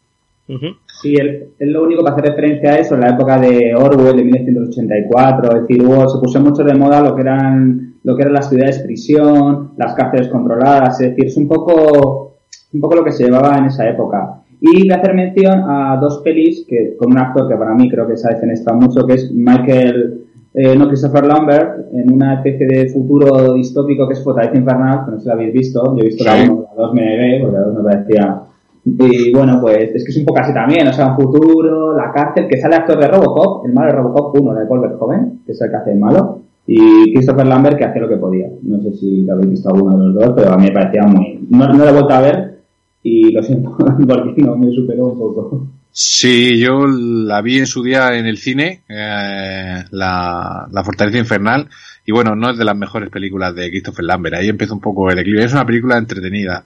Sí, 1.01 1.15
él, 1.15 1.49
él 1.59 1.73
lo 1.73 1.85
único 1.85 2.05
que 2.05 2.11
hace 2.11 2.23
referencia 2.23 2.73
a 2.73 2.79
eso 2.79 2.95
en 2.97 3.01
la 3.03 3.11
época 3.11 3.39
de 3.41 3.75
Orwell 3.75 4.17
de 4.17 4.25
1984, 4.25 5.57
es 5.57 5.63
decir, 5.69 5.83
hubo, 5.87 6.09
se 6.09 6.19
puso 6.19 6.41
mucho 6.41 6.63
de 6.65 6.75
moda 6.75 7.01
lo 7.01 7.15
que 7.15 7.23
eran 7.23 7.95
lo 8.03 8.17
que 8.17 8.23
eran 8.23 8.35
las 8.35 8.49
ciudades 8.49 8.79
prisión, 8.81 9.73
las 9.77 9.95
cárceles 9.95 10.29
controladas, 10.29 11.01
es 11.01 11.11
decir, 11.11 11.27
es 11.27 11.37
un 11.37 11.47
poco 11.49 12.37
un 12.73 12.81
poco 12.81 12.97
lo 12.97 13.05
que 13.05 13.13
se 13.13 13.25
llevaba 13.25 13.59
en 13.59 13.67
esa 13.67 13.89
época. 13.89 14.43
Y 14.61 14.83
voy 14.83 14.91
a 14.91 14.97
hacer 14.97 15.15
mención 15.15 15.65
a 15.67 15.97
dos 16.01 16.21
pelis 16.23 16.65
que 16.69 16.97
con 16.99 17.13
un 17.13 17.19
actor 17.19 17.49
que 17.49 17.57
para 17.57 17.75
mí 17.75 17.89
creo 17.91 18.07
que 18.07 18.17
se 18.17 18.29
ha 18.29 18.35
defenestrado 18.35 18.79
mucho, 18.81 19.07
que 19.07 19.15
es 19.15 19.31
Michael, 19.33 20.25
eh, 20.55 20.77
no 20.77 20.89
Christopher 20.89 21.27
Lambert, 21.27 21.93
en 21.93 22.13
una 22.13 22.35
especie 22.35 22.67
de 22.67 22.89
futuro 22.89 23.55
distópico 23.55 24.07
que 24.09 24.15
es 24.15 24.25
Fortaleza 24.25 24.57
Infernal, 24.57 25.05
que 25.05 25.11
no 25.13 25.17
sé 25.17 25.23
si 25.23 25.29
la 25.29 25.35
habéis 25.35 25.53
visto, 25.53 25.97
yo 25.97 26.03
he 26.03 26.07
visto 26.07 26.25
la 26.25 26.37
Sí. 26.37 26.49
1, 26.49 26.67
la 26.77 26.83
2 26.83 26.95
me 26.95 27.05
negué, 27.05 27.41
porque 27.41 27.57
la 27.57 27.65
2 27.65 27.77
me 27.77 27.83
parecía 27.83 28.43
y 28.85 29.33
bueno, 29.33 29.59
pues 29.61 29.95
es 29.95 30.05
que 30.05 30.11
es 30.11 30.17
un 30.17 30.25
poco 30.25 30.41
así 30.41 30.55
también, 30.55 30.89
o 30.89 30.93
sea, 30.93 31.09
un 31.09 31.17
futuro, 31.17 31.95
la 31.95 32.11
cárcel, 32.13 32.49
que 32.49 32.57
sale 32.57 32.77
actor 32.77 32.99
de 32.99 33.09
Robocop, 33.09 33.67
el 33.67 33.75
malo 33.75 33.91
de 33.91 33.97
Robocop 33.99 34.41
1, 34.41 34.55
de 34.55 34.67
Paul 34.67 34.81
Verhoeven, 34.81 35.41
que 35.45 35.53
es 35.53 35.61
el 35.61 35.71
que 35.71 35.77
hace 35.77 35.93
el 35.93 35.99
malo, 35.99 36.41
y 36.67 37.13
Christopher 37.13 37.47
Lambert, 37.47 37.77
que 37.77 37.85
hace 37.85 38.01
lo 38.01 38.09
que 38.09 38.17
podía. 38.17 38.49
No 38.63 38.81
sé 38.81 38.93
si 38.95 39.25
lo 39.25 39.35
habéis 39.35 39.51
visto 39.51 39.69
alguno 39.69 39.99
de 39.99 40.05
los 40.07 40.15
dos, 40.15 40.33
pero 40.35 40.53
a 40.53 40.57
mí 40.57 40.65
me 40.65 40.73
parecía 40.73 41.03
muy... 41.03 41.47
No, 41.51 41.67
no 41.67 41.77
lo 41.77 41.89
he 41.89 41.93
vuelto 41.93 42.15
a 42.15 42.21
ver 42.21 42.61
y 43.03 43.33
lo 43.33 43.43
siento, 43.43 43.77
porque 43.77 44.43
no 44.43 44.57
me 44.57 44.73
superó 44.73 45.09
un 45.09 45.19
poco. 45.19 45.67
Sí, 45.93 46.59
yo 46.59 46.87
la 46.87 47.41
vi 47.43 47.59
en 47.59 47.67
su 47.67 47.83
día 47.83 48.17
en 48.17 48.27
el 48.27 48.39
cine, 48.39 48.83
eh, 48.89 49.85
la, 49.91 50.67
la 50.71 50.85
Fortaleza 50.85 51.19
Infernal, 51.19 51.69
y 52.07 52.13
bueno, 52.13 52.35
no 52.37 52.51
es 52.51 52.59
de 52.59 52.65
las 52.65 52.77
mejores 52.77 53.11
películas 53.11 53.55
de 53.55 53.71
Christopher 53.71 54.05
Lambert, 54.05 54.37
ahí 54.37 54.49
empieza 54.49 54.73
un 54.75 54.81
poco 54.81 55.11
el 55.11 55.19
equilibrio, 55.19 55.45
es 55.47 55.53
una 55.53 55.67
película 55.67 55.99
entretenida. 55.99 56.65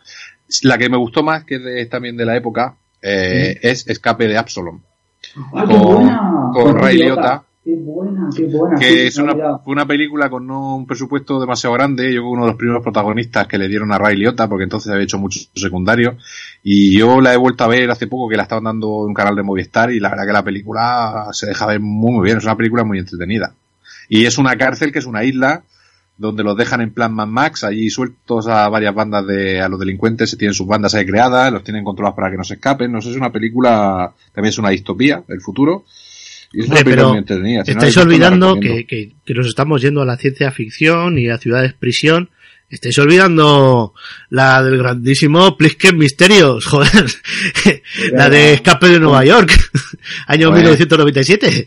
La 0.62 0.77
que 0.79 0.91
me 0.91 0.99
gustó 0.99 1.22
más, 1.22 1.45
que 1.45 1.57
es 1.57 1.64
de- 1.64 1.87
también 1.87 2.16
de 2.16 2.27
la 2.27 2.37
época, 2.37 2.77
eh, 3.01 3.59
es 3.62 3.87
Escape 3.89 4.29
de 4.29 4.37
Absalom, 4.37 4.81
¡Ah, 5.55 5.64
Con- 5.66 6.53
con 6.53 6.79
Ray 6.79 6.97
Liotta. 6.99 7.20
Liotta. 7.22 7.45
¡Qué 7.65 7.77
buena, 7.77 8.29
qué 8.37 8.45
buena! 8.45 8.77
sí, 8.77 8.85
que 8.85 9.07
es 9.07 9.17
una, 9.17 9.59
fue 9.59 9.73
una 9.73 9.87
película 9.87 10.29
con 10.29 10.47
no 10.47 10.77
un 10.77 10.87
presupuesto 10.87 11.41
demasiado 11.41 11.73
grande, 11.75 12.12
yo 12.12 12.21
que 12.21 12.27
uno 12.27 12.43
de 12.43 12.49
los 12.49 12.59
primeros 12.59 12.83
protagonistas 12.83 13.47
que 13.47 13.57
le 13.57 13.69
dieron 13.69 13.91
a 13.91 13.97
Ray 13.97 14.17
Liotta, 14.17 14.51
porque 14.51 14.65
entonces 14.65 14.93
había 14.93 15.05
hecho 15.05 15.19
mucho 15.19 15.41
secundario, 15.55 16.19
y 16.62 16.99
yo 16.99 17.23
la 17.23 17.33
he 17.33 17.39
vuelto 17.39 17.65
a 17.65 17.69
ver 17.69 17.91
hace 17.91 18.07
poco 18.07 18.29
que 18.29 18.37
la 18.37 18.43
estaban 18.43 18.65
dando 18.65 19.05
en 19.05 19.09
un 19.09 19.15
canal 19.15 19.35
de 19.35 19.43
Movistar, 19.43 19.91
y 19.93 19.99
la 19.99 20.11
verdad 20.11 20.27
que 20.27 20.33
la 20.35 20.45
película 20.45 21.29
se 21.33 21.47
deja 21.47 21.65
ver 21.65 21.81
muy, 21.81 22.12
muy 22.12 22.25
bien, 22.25 22.37
es 22.37 22.45
una 22.45 22.57
película 22.57 22.85
muy 22.85 22.99
entretenida. 22.99 23.55
Y 24.11 24.27
es 24.27 24.37
una 24.37 24.57
cárcel 24.57 24.93
que 24.93 24.99
es 24.99 25.07
una 25.07 25.25
isla, 25.25 25.62
donde 26.19 26.45
los 26.45 26.59
dejan 26.59 26.83
en 26.83 26.93
plan 26.93 27.15
Mad 27.15 27.29
Max, 27.29 27.65
allí 27.65 27.89
sueltos 27.89 28.47
a 28.47 28.69
varias 28.69 28.95
bandas 28.95 29.27
de, 29.27 29.62
a 29.62 29.71
los 29.71 29.81
delincuentes, 29.81 30.29
se 30.29 30.37
tienen 30.37 30.53
sus 30.53 30.67
bandas 30.67 30.95
ahí 30.95 31.07
creadas, 31.07 31.51
los 31.51 31.65
tienen 31.65 31.83
controlados 31.83 32.15
para 32.15 32.31
que 32.31 32.37
no 32.37 32.45
se 32.45 32.55
escapen, 32.55 32.93
no 32.93 33.01
sé, 33.01 33.11
es 33.11 33.17
una 33.17 33.33
película, 33.33 34.12
también 34.35 34.51
es 34.51 34.59
una 34.59 34.69
distopía 34.69 35.25
del 35.27 35.41
futuro, 35.41 35.85
y 36.55 36.61
es 36.61 36.66
una 36.66 36.78
Hombre, 36.78 36.84
película 36.84 37.24
pero 37.26 37.64
si 37.64 37.70
Estáis 37.72 37.96
olvidando 37.96 38.61
que, 38.61 38.86
que, 38.86 39.12
que 39.24 39.34
nos 39.34 39.46
estamos 39.46 39.82
yendo 39.82 40.02
a 40.02 40.05
la 40.05 40.16
ciencia 40.16 40.50
ficción 40.50 41.18
y 41.18 41.28
a 41.28 41.38
ciudades 41.38 41.72
prisión. 41.72 42.30
Estáis 42.70 42.98
olvidando 42.98 43.94
la 44.30 44.62
del 44.62 44.78
grandísimo 44.78 45.57
Plisken 45.57 45.96
Misterios, 45.98 46.64
joder. 46.66 47.07
la 48.12 48.28
de 48.30 48.55
Escape 48.55 48.88
de 48.88 49.00
Nueva 49.00 49.24
York, 49.24 49.52
año 50.26 50.48
Joder. 50.48 50.62
1997. 50.62 51.66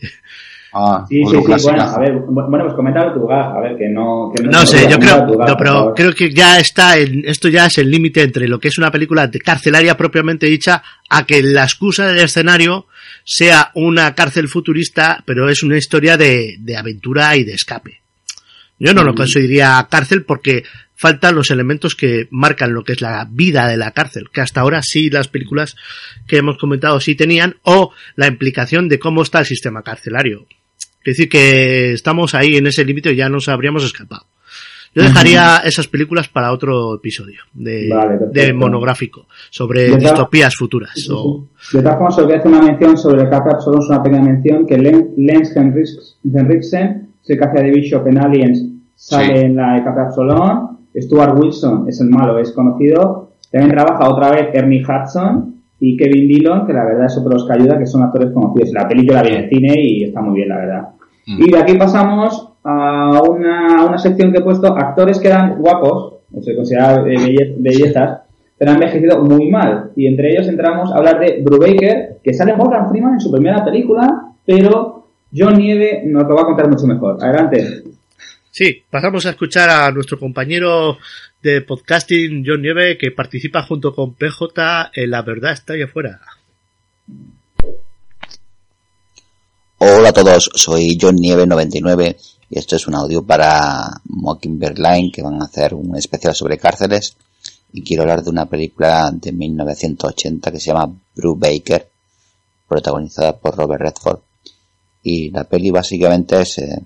Ah, 0.80 1.06
Sí, 1.10 1.22
sí, 1.30 1.36
bueno, 1.64 1.84
a 1.96 2.00
ver, 2.00 2.14
bu- 2.14 2.50
bueno, 2.50 2.66
pues 2.66 2.76
coméntalo 2.76 3.14
tú, 3.14 3.32
a 3.32 3.60
ver, 3.62 3.78
que 3.78 3.90
no... 3.90 4.32
Que 4.36 4.44
No 4.44 4.66
sé, 4.66 4.88
yo 4.90 5.00
creo, 5.00 5.26
no, 5.48 5.58
pero 5.58 5.94
creo 5.96 6.14
que 6.14 6.32
ya 6.32 6.60
está, 6.60 6.98
en, 6.98 7.24
esto 7.26 7.48
ya 7.48 7.66
es 7.66 7.78
el 7.80 7.90
límite 7.90 8.22
entre 8.22 8.48
lo 8.48 8.60
que 8.60 8.68
es 8.68 8.78
una 8.78 8.92
película 8.92 9.28
de 9.28 9.40
carcelaria 9.40 9.98
propiamente 9.98 10.46
dicha 10.46 10.84
a 11.10 11.26
que 11.26 11.42
la 11.42 11.64
excusa 11.64 12.08
del 12.08 12.20
escenario 12.20 12.86
sea 13.24 13.72
una 13.74 14.14
cárcel 14.16 14.48
futurista, 14.48 15.24
pero 15.26 15.50
es 15.50 15.64
una 15.64 15.78
historia 15.78 16.16
de, 16.18 16.58
de 16.60 16.78
aventura 16.78 17.36
y 17.36 17.44
de 17.44 17.54
escape. 17.54 18.00
Yo 18.80 18.94
no 18.94 19.04
lo 19.04 19.16
consideraría 19.16 19.88
cárcel 19.90 20.24
porque 20.24 20.64
faltan 20.96 21.36
los 21.36 21.50
elementos 21.52 21.96
que 21.96 22.28
marcan 22.32 22.74
lo 22.74 22.84
que 22.84 22.94
es 22.94 23.02
la 23.02 23.28
vida 23.30 23.68
de 23.68 23.78
la 23.78 23.92
cárcel, 23.92 24.30
que 24.32 24.42
hasta 24.42 24.62
ahora 24.62 24.82
sí 24.84 25.10
las 25.10 25.28
películas 25.28 25.76
que 26.28 26.38
hemos 26.38 26.58
comentado 26.58 27.00
sí 27.00 27.16
tenían, 27.16 27.56
o 27.64 27.92
la 28.16 28.28
implicación 28.28 28.88
de 28.88 29.00
cómo 29.00 29.24
está 29.24 29.40
el 29.40 29.46
sistema 29.46 29.82
carcelario. 29.82 30.46
Es 31.12 31.16
decir, 31.18 31.30
que 31.30 31.94
estamos 31.94 32.36
ahí 32.36 32.58
en 32.58 32.68
ese 32.68 32.84
límite 32.84 33.14
y 33.14 33.16
ya 33.16 33.30
nos 33.30 33.48
habríamos 33.48 33.86
escapado. 33.86 34.24
Yo 34.94 35.04
dejaría 35.04 35.58
esas 35.64 35.88
películas 35.88 36.28
para 36.28 36.52
otro 36.52 36.96
episodio 36.96 37.42
de, 37.54 37.88
Vale, 37.90 38.18
perfecto. 38.18 38.42
de 38.42 38.54
monográfico 38.54 39.28
sobre 39.50 39.96
distopías 39.96 40.56
futuras. 40.56 40.92
Sí, 40.96 41.02
sí, 41.04 41.12
o- 41.14 41.48
sí. 41.62 41.78
De 41.78 41.84
todas 41.84 41.98
formas, 41.98 42.18
os 42.18 42.26
voy 42.26 42.34
a 42.34 42.38
hacer 42.40 42.52
una 42.52 42.62
mención 42.64 42.98
sobre 42.98 43.22
el 43.22 43.30
solo 43.62 43.80
es 43.80 43.88
una 43.90 44.02
pequeña 44.04 44.24
mención, 44.24 44.66
que 44.66 44.78
Len- 44.78 45.14
Lens 45.18 45.56
Henriks- 45.56 46.16
Henriksen, 46.34 47.10
es 47.24 47.30
el 47.30 47.38
que 47.38 47.44
hace 47.46 47.64
de 47.64 47.72
Bishop 47.72 48.08
en 48.08 48.18
Aliens, 48.18 48.64
sale 48.96 49.40
Sí. 49.40 49.46
en 49.46 49.56
la 49.56 49.74
de 49.76 49.84
Capra 49.84 50.08
Absolón, 50.08 50.78
Stuart 50.96 51.38
Wilson 51.40 51.86
es 51.88 52.02
el 52.02 52.10
malo, 52.10 52.40
es 52.40 52.52
conocido, 52.54 53.32
también 53.52 53.72
trabaja 53.76 54.10
otra 54.10 54.32
vez 54.32 54.48
Ernie 54.54 54.84
Hudson 54.84 55.56
y 55.80 55.96
Kevin 55.96 56.28
Dillon, 56.28 56.66
que 56.66 56.74
la 56.74 56.84
verdad 56.86 57.06
es 57.06 57.16
otro 57.18 57.30
de 57.30 57.36
los 57.36 57.46
que 57.48 57.54
ayuda, 57.54 57.78
que 57.78 57.86
son 57.86 58.02
actores 58.04 58.32
conocidos. 58.34 58.72
La 58.74 58.88
película 58.88 59.22
viene 59.22 59.44
en 59.44 59.50
cine 59.50 59.74
y 59.80 60.04
está 60.06 60.22
muy 60.22 60.36
bien, 60.38 60.50
la 60.50 60.58
verdad. 60.58 60.82
Mm. 61.28 61.44
Y 61.44 61.52
de 61.52 61.60
aquí 61.60 61.74
pasamos 61.76 62.50
a 62.64 63.22
una, 63.22 63.82
a 63.82 63.86
una 63.86 63.98
sección 64.00 64.32
que 64.32 64.40
he 64.40 64.44
puesto 64.44 64.68
actores 64.76 65.20
que 65.20 65.28
eran 65.28 65.58
guapos, 65.60 66.14
o 66.34 66.42
se 66.42 66.56
considera 66.56 66.96
eh, 67.08 67.16
belle- 67.16 67.56
bellezas, 67.60 68.20
pero 68.58 68.72
han 68.72 68.78
envejecido 68.78 69.22
muy 69.24 69.50
mal. 69.52 69.92
Y 69.96 70.08
entre 70.08 70.32
ellos 70.32 70.48
entramos 70.48 70.92
a 70.92 70.96
hablar 70.98 71.20
de 71.20 71.42
Brubaker, 71.44 72.18
que 72.24 72.34
sale 72.34 72.56
Morgan 72.56 72.90
Freeman 72.90 73.14
en 73.14 73.20
su 73.20 73.32
primera 73.32 73.64
película, 73.64 74.32
pero 74.46 75.08
John 75.36 75.58
Nieve 75.58 76.02
nos 76.06 76.28
lo 76.28 76.36
va 76.36 76.42
a 76.42 76.46
contar 76.46 76.68
mucho 76.70 76.88
mejor. 76.88 77.18
Adelante. 77.24 77.84
Sí, 78.50 78.84
pasamos 78.90 79.26
a 79.28 79.30
escuchar 79.30 79.70
a 79.70 79.92
nuestro 79.92 80.18
compañero 80.18 80.98
de 81.44 81.62
podcasting, 81.62 82.44
John 82.46 82.62
Nieve, 82.64 82.98
que 82.98 83.12
participa 83.12 83.62
junto 83.62 83.94
con 83.94 84.16
PJ 84.16 84.90
en 84.96 85.12
La 85.12 85.22
Verdad 85.22 85.52
está 85.52 85.74
ahí 85.74 85.84
afuera. 85.84 86.20
Hola 89.80 90.10
a 90.10 90.14
todos, 90.14 90.50
soy 90.56 90.98
John 91.00 91.18
Nieve 91.18 91.46
99 91.46 92.18
y 92.50 92.58
esto 92.58 92.76
es 92.76 92.88
un 92.88 92.96
audio 92.96 93.24
para 93.24 94.02
Mockingbird 94.06 94.80
Line 94.80 95.12
que 95.14 95.22
van 95.22 95.40
a 95.40 95.46
hacer 95.46 95.76
un 95.76 95.96
especial 95.96 96.34
sobre 96.34 96.58
cárceles. 96.58 97.16
Y 97.72 97.84
quiero 97.84 98.02
hablar 98.02 98.24
de 98.24 98.32
una 98.32 98.48
película 98.48 99.12
de 99.14 99.32
1980 99.32 100.52
que 100.52 100.60
se 100.60 100.72
llama 100.72 100.92
Brubaker 101.16 101.92
protagonizada 102.68 103.38
por 103.38 103.56
Robert 103.56 103.84
Redford. 103.84 104.20
Y 105.04 105.30
la 105.30 105.44
peli 105.44 105.70
básicamente 105.70 106.42
es 106.42 106.58
eh, 106.58 106.80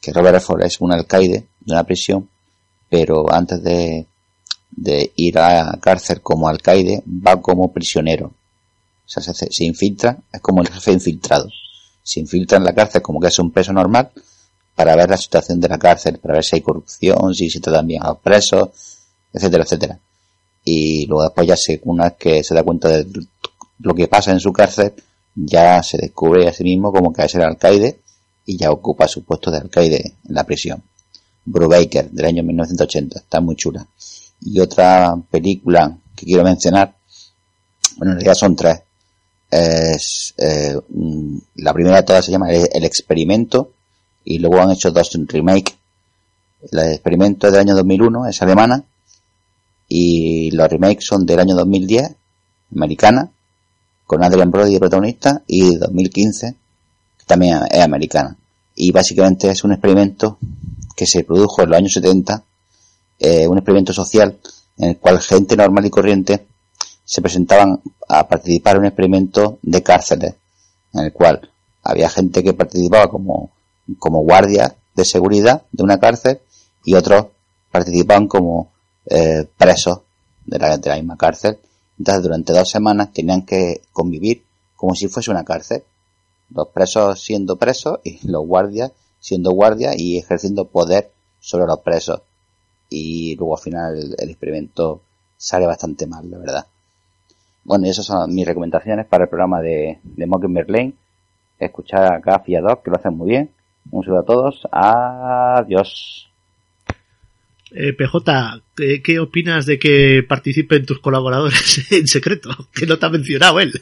que 0.00 0.12
Robert 0.12 0.34
Redford 0.34 0.62
es 0.62 0.80
un 0.80 0.92
alcaide 0.92 1.48
de 1.58 1.72
una 1.72 1.82
prisión 1.82 2.28
pero 2.88 3.32
antes 3.32 3.60
de, 3.64 4.06
ir 5.16 5.38
a 5.40 5.76
cárcel 5.80 6.20
como 6.20 6.48
alcaide 6.48 7.02
va 7.04 7.42
como 7.42 7.72
prisionero. 7.72 8.26
O 8.28 9.08
sea 9.08 9.24
se, 9.24 9.50
se 9.50 9.64
infiltra 9.64 10.18
es 10.32 10.40
como 10.40 10.62
el 10.62 10.68
jefe 10.68 10.92
infiltrado 10.92 11.48
se 12.08 12.20
infiltra 12.20 12.56
en 12.56 12.64
la 12.64 12.74
cárcel 12.74 13.02
como 13.02 13.20
que 13.20 13.28
es 13.28 13.38
un 13.38 13.50
preso 13.50 13.70
normal 13.70 14.10
para 14.74 14.96
ver 14.96 15.10
la 15.10 15.16
situación 15.18 15.60
de 15.60 15.68
la 15.68 15.78
cárcel, 15.78 16.18
para 16.18 16.34
ver 16.34 16.44
si 16.44 16.56
hay 16.56 16.62
corrupción, 16.62 17.34
si 17.34 17.50
se 17.50 17.60
tratan 17.60 17.86
bien 17.86 18.02
a 18.02 18.08
los 18.08 18.18
presos, 18.20 18.70
etcétera, 19.30 19.64
etcétera. 19.64 19.98
Y 20.64 21.04
luego 21.06 21.24
después 21.24 21.46
ya 21.46 21.56
se, 21.56 21.80
una 21.84 22.04
vez 22.04 22.14
que 22.18 22.42
se 22.42 22.54
da 22.54 22.62
cuenta 22.62 22.88
de 22.88 23.06
lo 23.80 23.94
que 23.94 24.08
pasa 24.08 24.30
en 24.30 24.40
su 24.40 24.52
cárcel, 24.52 24.94
ya 25.34 25.82
se 25.82 25.98
descubre 25.98 26.48
a 26.48 26.52
sí 26.52 26.64
mismo 26.64 26.90
como 26.92 27.12
que 27.12 27.24
es 27.24 27.34
el 27.34 27.42
alcaide 27.42 28.00
y 28.46 28.56
ya 28.56 28.70
ocupa 28.70 29.06
su 29.06 29.22
puesto 29.24 29.50
de 29.50 29.58
alcaide 29.58 30.14
en 30.26 30.34
la 30.34 30.44
prisión. 30.44 30.82
Brubaker, 31.44 32.10
del 32.10 32.24
año 32.24 32.42
1980, 32.42 33.18
está 33.18 33.40
muy 33.40 33.56
chula. 33.56 33.86
Y 34.40 34.60
otra 34.60 35.14
película 35.30 35.94
que 36.16 36.24
quiero 36.24 36.44
mencionar, 36.44 36.94
bueno, 37.96 38.12
en 38.12 38.18
realidad 38.18 38.34
son 38.34 38.56
tres, 38.56 38.80
es 39.50 40.34
eh, 40.36 40.76
mm, 40.88 41.38
la 41.56 41.72
primera 41.72 41.96
de 41.96 42.02
todas 42.02 42.24
se 42.24 42.30
llama 42.30 42.50
El, 42.50 42.84
Experimento 42.84 43.72
y 44.24 44.38
luego 44.38 44.60
han 44.60 44.70
hecho 44.70 44.90
dos 44.90 45.10
remake. 45.26 45.76
El 46.70 46.78
experimento 46.92 47.46
es 47.46 47.52
del 47.52 47.62
año 47.62 47.74
2001 47.74 48.26
es 48.26 48.42
alemana 48.42 48.84
y 49.88 50.50
los 50.50 50.68
remakes 50.68 51.06
son 51.06 51.24
del 51.24 51.40
año 51.40 51.54
2010 51.54 52.14
americana 52.74 53.30
con 54.04 54.22
Adrian 54.22 54.50
Brody 54.50 54.78
protagonista 54.78 55.42
y 55.46 55.76
2015 55.76 56.54
que 57.18 57.24
también 57.26 57.60
es 57.70 57.80
americana. 57.80 58.36
Y 58.74 58.92
básicamente 58.92 59.50
es 59.50 59.64
un 59.64 59.72
experimento 59.72 60.38
que 60.94 61.06
se 61.06 61.24
produjo 61.24 61.62
en 61.62 61.70
los 61.70 61.78
años 61.78 61.92
70, 61.92 62.42
eh, 63.20 63.46
un 63.46 63.58
experimento 63.58 63.92
social 63.92 64.36
en 64.76 64.90
el 64.90 64.96
cual 64.98 65.20
gente 65.20 65.56
normal 65.56 65.86
y 65.86 65.90
corriente 65.90 66.46
se 67.08 67.22
presentaban 67.22 67.80
a 68.06 68.28
participar 68.28 68.76
en 68.76 68.80
un 68.80 68.86
experimento 68.86 69.58
de 69.62 69.82
cárceles, 69.82 70.34
en 70.92 71.04
el 71.06 71.12
cual 71.12 71.50
había 71.82 72.10
gente 72.10 72.42
que 72.42 72.52
participaba 72.52 73.08
como, 73.08 73.50
como 73.98 74.20
guardia 74.20 74.76
de 74.94 75.04
seguridad 75.06 75.62
de 75.72 75.82
una 75.82 75.98
cárcel 75.98 76.40
y 76.84 76.94
otros 76.94 77.28
participaban 77.70 78.28
como 78.28 78.70
eh, 79.06 79.48
presos 79.56 80.00
de 80.44 80.58
la, 80.58 80.76
de 80.76 80.90
la 80.90 80.96
misma 80.96 81.16
cárcel. 81.16 81.58
Entonces 81.98 82.22
durante 82.22 82.52
dos 82.52 82.68
semanas 82.68 83.12
tenían 83.14 83.42
que 83.46 83.80
convivir 83.92 84.44
como 84.76 84.94
si 84.94 85.08
fuese 85.08 85.30
una 85.30 85.44
cárcel. 85.44 85.82
Los 86.50 86.68
presos 86.68 87.22
siendo 87.22 87.56
presos 87.56 88.00
y 88.04 88.26
los 88.28 88.46
guardias 88.46 88.92
siendo 89.18 89.52
guardias 89.52 89.96
y 89.98 90.18
ejerciendo 90.18 90.66
poder 90.66 91.10
sobre 91.40 91.66
los 91.66 91.80
presos. 91.80 92.20
Y 92.90 93.34
luego 93.36 93.56
al 93.56 93.62
final 93.62 94.14
el, 94.18 94.30
experimento 94.30 95.02
sale 95.36 95.66
bastante 95.66 96.06
mal, 96.06 96.30
la 96.30 96.38
verdad. 96.38 96.66
Bueno, 97.68 97.84
y 97.84 97.90
esas 97.90 98.06
son 98.06 98.34
mis 98.34 98.46
recomendaciones 98.46 99.04
para 99.04 99.24
el 99.24 99.28
programa 99.28 99.60
de, 99.60 99.98
de 100.02 100.26
Mockingbird 100.26 100.70
Lane. 100.70 100.94
Escuchar 101.58 102.14
a 102.14 102.18
Gaff 102.18 102.48
y 102.48 102.56
a 102.56 102.62
Doc, 102.62 102.82
que 102.82 102.90
lo 102.90 102.96
hacen 102.96 103.14
muy 103.14 103.28
bien. 103.28 103.50
Un 103.90 104.02
saludo 104.02 104.20
a 104.20 104.24
todos. 104.24 104.68
Adiós. 104.72 106.30
Eh, 107.72 107.92
PJ, 107.92 108.62
¿qué, 108.74 109.02
¿qué, 109.02 109.20
opinas 109.20 109.66
de 109.66 109.78
que 109.78 110.24
participen 110.26 110.86
tus 110.86 110.98
colaboradores 110.98 111.86
en 111.92 112.06
secreto? 112.06 112.48
Que 112.72 112.86
no 112.86 112.98
te 112.98 113.04
ha 113.04 113.10
mencionado 113.10 113.60
él. 113.60 113.74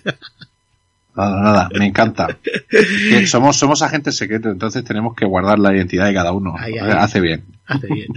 Nada, 1.15 1.41
nada, 1.41 1.69
me 1.79 1.87
encanta. 1.87 2.37
Que 2.69 3.25
somos, 3.29 3.57
somos 3.57 3.83
agentes 3.83 4.17
secretos, 4.17 4.51
entonces 4.51 4.83
tenemos 4.83 5.15
que 5.15 5.27
guardar 5.27 5.61
la 5.61 5.73
identidad 5.73 6.07
de 6.07 6.15
cada 6.15 6.33
uno. 6.33 6.57
Ahí, 6.59 6.77
ahí. 6.77 6.91
Hace 6.91 7.21
bien. 7.21 7.45
Hace 7.67 7.87
bien. 7.87 8.09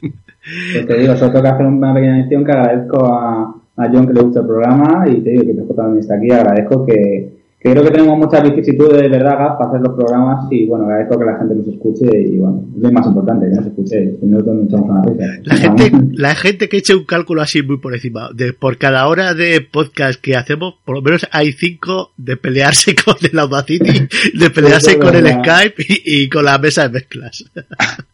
Pues 0.00 0.86
te 0.86 0.98
digo, 0.98 1.16
solo 1.16 1.32
tengo 1.32 1.44
que 1.44 1.48
hacer 1.48 1.66
una 1.66 1.94
pequeña 1.94 2.16
mención 2.18 2.44
que 2.44 2.52
agradezco 2.52 3.06
a, 3.06 3.54
a 3.76 3.88
John 3.90 4.06
que 4.06 4.12
le 4.12 4.22
gusta 4.22 4.40
el 4.40 4.46
programa 4.46 5.04
y 5.08 5.20
te 5.20 5.30
digo 5.30 5.44
que 5.44 5.54
PJ 5.54 5.74
también 5.74 5.98
está 6.00 6.16
aquí. 6.16 6.30
Agradezco 6.30 6.84
que, 6.84 7.42
que 7.58 7.70
creo 7.70 7.84
que 7.84 7.90
tenemos 7.90 8.18
muchas 8.18 8.42
vicisitudes 8.42 9.00
de 9.00 9.08
verdad 9.08 9.38
Gaf, 9.38 9.58
para 9.58 9.70
hacer 9.70 9.80
los 9.80 9.94
programas 9.94 10.46
y 10.50 10.66
bueno, 10.66 10.84
agradezco 10.84 11.18
que 11.18 11.24
la 11.24 11.38
gente 11.38 11.54
nos 11.54 11.68
escuche 11.68 12.06
y 12.12 12.38
bueno, 12.38 12.64
es 12.76 12.82
lo 12.82 12.92
más 12.92 13.06
importante, 13.06 13.48
que 13.48 13.54
nos 13.54 13.66
escuche, 13.66 14.16
si 14.20 14.26
no 14.26 14.38
nos 14.38 14.66
echamos 14.66 14.90
una 14.90 15.02
risa. 15.02 15.24
La 15.44 15.56
gente, 15.56 15.92
la 16.12 16.34
gente 16.34 16.68
que 16.68 16.76
eche 16.78 16.94
un 16.94 17.04
cálculo 17.04 17.40
así 17.40 17.62
muy 17.62 17.78
por 17.78 17.94
encima, 17.94 18.30
de 18.34 18.52
por 18.52 18.78
cada 18.78 19.06
hora 19.06 19.32
de 19.34 19.60
podcast 19.60 20.20
que 20.20 20.36
hacemos, 20.36 20.74
por 20.84 20.96
lo 20.96 21.02
menos 21.02 21.26
hay 21.30 21.52
cinco 21.52 22.10
de 22.16 22.36
pelearse 22.36 22.94
con 23.04 23.14
el 23.22 23.38
Audacity, 23.38 24.08
de 24.34 24.50
pelearse 24.50 24.98
con 24.98 25.14
el 25.14 25.26
Skype 25.28 25.82
y, 25.88 26.24
y, 26.24 26.28
con 26.28 26.44
la 26.44 26.58
mesa 26.58 26.88
de 26.88 26.94
mezclas. 26.94 27.44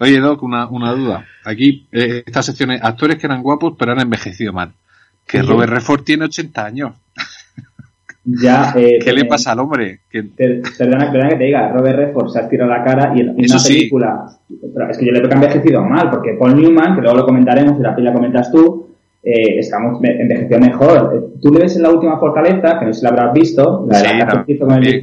Oye, 0.00 0.20
Doc, 0.20 0.42
una, 0.42 0.68
una 0.68 0.92
duda. 0.92 1.26
Aquí, 1.44 1.86
eh, 1.90 2.22
estas 2.24 2.46
secciones, 2.46 2.80
actores 2.82 3.16
que 3.16 3.26
eran 3.26 3.42
guapos 3.42 3.74
pero 3.78 3.92
han 3.92 4.00
envejecido 4.00 4.52
mal. 4.52 4.72
Que 5.28 5.42
Robert 5.42 5.70
Redford 5.72 6.02
tiene 6.02 6.24
80 6.24 6.64
años. 6.64 6.92
Ya, 8.24 8.74
eh, 8.76 8.98
¿Qué 9.02 9.12
le 9.12 9.24
pasa 9.26 9.52
al 9.52 9.60
hombre? 9.60 10.00
Que... 10.10 10.22
Te, 10.22 10.62
perdona, 10.76 11.10
perdona, 11.10 11.28
que 11.30 11.36
te 11.36 11.44
diga, 11.44 11.68
Robert 11.72 11.96
Redford 11.98 12.28
se 12.30 12.38
ha 12.40 12.48
tirado 12.48 12.70
la 12.70 12.82
cara 12.84 13.12
y 13.16 13.20
en 13.20 13.30
una 13.30 13.42
Eso 13.44 13.58
sí. 13.58 13.74
película, 13.74 14.26
pero 14.74 14.90
es 14.90 14.98
que 14.98 15.06
yo 15.06 15.12
le 15.12 15.18
creo 15.18 15.28
que 15.30 15.34
ha 15.34 15.38
envejecido 15.38 15.82
mal, 15.84 16.10
porque 16.10 16.36
Paul 16.38 16.56
Newman, 16.56 16.94
que 16.94 17.02
luego 17.02 17.16
lo 17.18 17.24
comentaremos 17.26 17.78
y 17.78 17.82
la 17.82 17.94
peli 17.94 18.06
la 18.06 18.12
comentas 18.12 18.50
tú, 18.50 18.88
eh, 19.22 19.58
estamos 19.58 19.98
envejeció 20.02 20.58
mejor. 20.58 21.12
Eh, 21.14 21.38
Tú 21.40 21.52
le 21.52 21.60
ves 21.60 21.76
en 21.76 21.82
la 21.82 21.90
última 21.90 22.18
fortaleza, 22.18 22.78
que 22.78 22.86
no 22.86 22.92
sé 22.92 23.00
si 23.00 23.04
la 23.04 23.10
habrás 23.10 23.32
visto, 23.34 23.86
la 23.90 23.98
de 23.98 24.04
Sí, 24.08 24.16
la 24.18 24.24
no, 24.24 24.44
que 24.46 24.52
hizo 24.52 24.66
con 24.66 24.74
el 24.76 24.84
sí, 24.84 25.00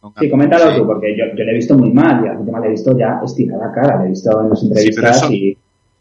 con 0.00 0.12
Sí, 0.18 0.30
coméntalo 0.30 0.70
sí. 0.72 0.78
tú, 0.78 0.86
porque 0.86 1.16
yo, 1.16 1.24
yo 1.36 1.44
le 1.44 1.50
he 1.50 1.54
visto 1.54 1.76
muy 1.76 1.90
mal, 1.92 2.24
y 2.24 2.28
al 2.28 2.38
último 2.38 2.58
le 2.60 2.66
he 2.68 2.70
visto 2.70 2.96
ya 2.96 3.20
estirada 3.24 3.66
la 3.66 3.72
cara, 3.72 3.98
le 4.00 4.06
he 4.06 4.08
visto 4.10 4.30
en 4.40 4.50
las 4.50 4.60
pero 4.60 4.68
entrevistas 4.68 5.16
eso- 5.22 5.32
y... 5.32 5.58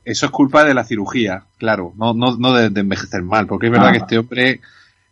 Eso 0.10 0.26
es 0.28 0.32
culpa 0.32 0.64
de 0.64 0.74
la 0.74 0.84
cirugía, 0.86 1.44
claro, 1.58 1.94
no, 1.98 2.14
no, 2.14 2.38
no 2.38 2.54
de, 2.54 2.70
de 2.70 2.80
envejecer 2.82 3.24
mal, 3.24 3.46
porque 3.48 3.66
es 3.68 3.72
verdad 3.74 3.90
Ah. 3.90 3.92
que 3.92 3.98
este 3.98 4.18
hombre, 4.18 4.62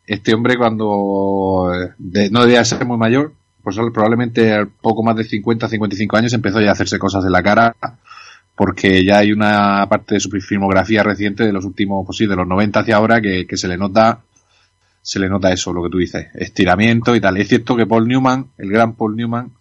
este 0.07 0.33
hombre 0.33 0.55
cuando 0.57 1.69
eh, 1.73 1.89
de- 1.97 2.29
no 2.29 2.41
debía 2.45 2.63
ser 2.63 2.85
muy 2.85 2.97
mayor, 2.97 3.33
pues 3.61 3.75
probablemente 3.93 4.65
poco 4.81 5.03
más 5.03 5.15
de 5.17 5.23
50, 5.25 5.67
55 5.67 6.15
años 6.17 6.33
empezó 6.33 6.61
ya 6.61 6.69
a 6.69 6.73
hacerse 6.73 6.97
cosas 6.99 7.23
de 7.23 7.29
la 7.29 7.43
cara, 7.43 7.75
porque 8.55 9.03
ya 9.03 9.17
hay 9.17 9.33
una 9.33 9.85
parte 9.89 10.13
de 10.15 10.19
su 10.21 10.29
filmografía 10.29 11.03
reciente 11.03 11.43
de 11.43 11.51
los 11.51 11.65
últimos, 11.65 12.05
pues 12.05 12.17
sí, 12.17 12.25
de 12.25 12.35
los 12.37 12.47
90 12.47 12.79
hacia 12.79 12.95
ahora 12.95 13.19
que, 13.19 13.45
que 13.45 13.57
se 13.57 13.67
le 13.67 13.77
nota, 13.77 14.19
se 15.01 15.19
le 15.19 15.27
nota 15.27 15.51
eso, 15.51 15.73
lo 15.73 15.83
que 15.83 15.89
tú 15.89 15.97
dices, 15.97 16.27
estiramiento 16.35 17.15
y 17.15 17.19
tal. 17.19 17.35
Es 17.37 17.49
cierto 17.49 17.75
que 17.75 17.85
Paul 17.85 18.07
Newman, 18.07 18.45
el 18.57 18.69
gran 18.71 18.93
Paul 18.93 19.17
Newman, 19.17 19.51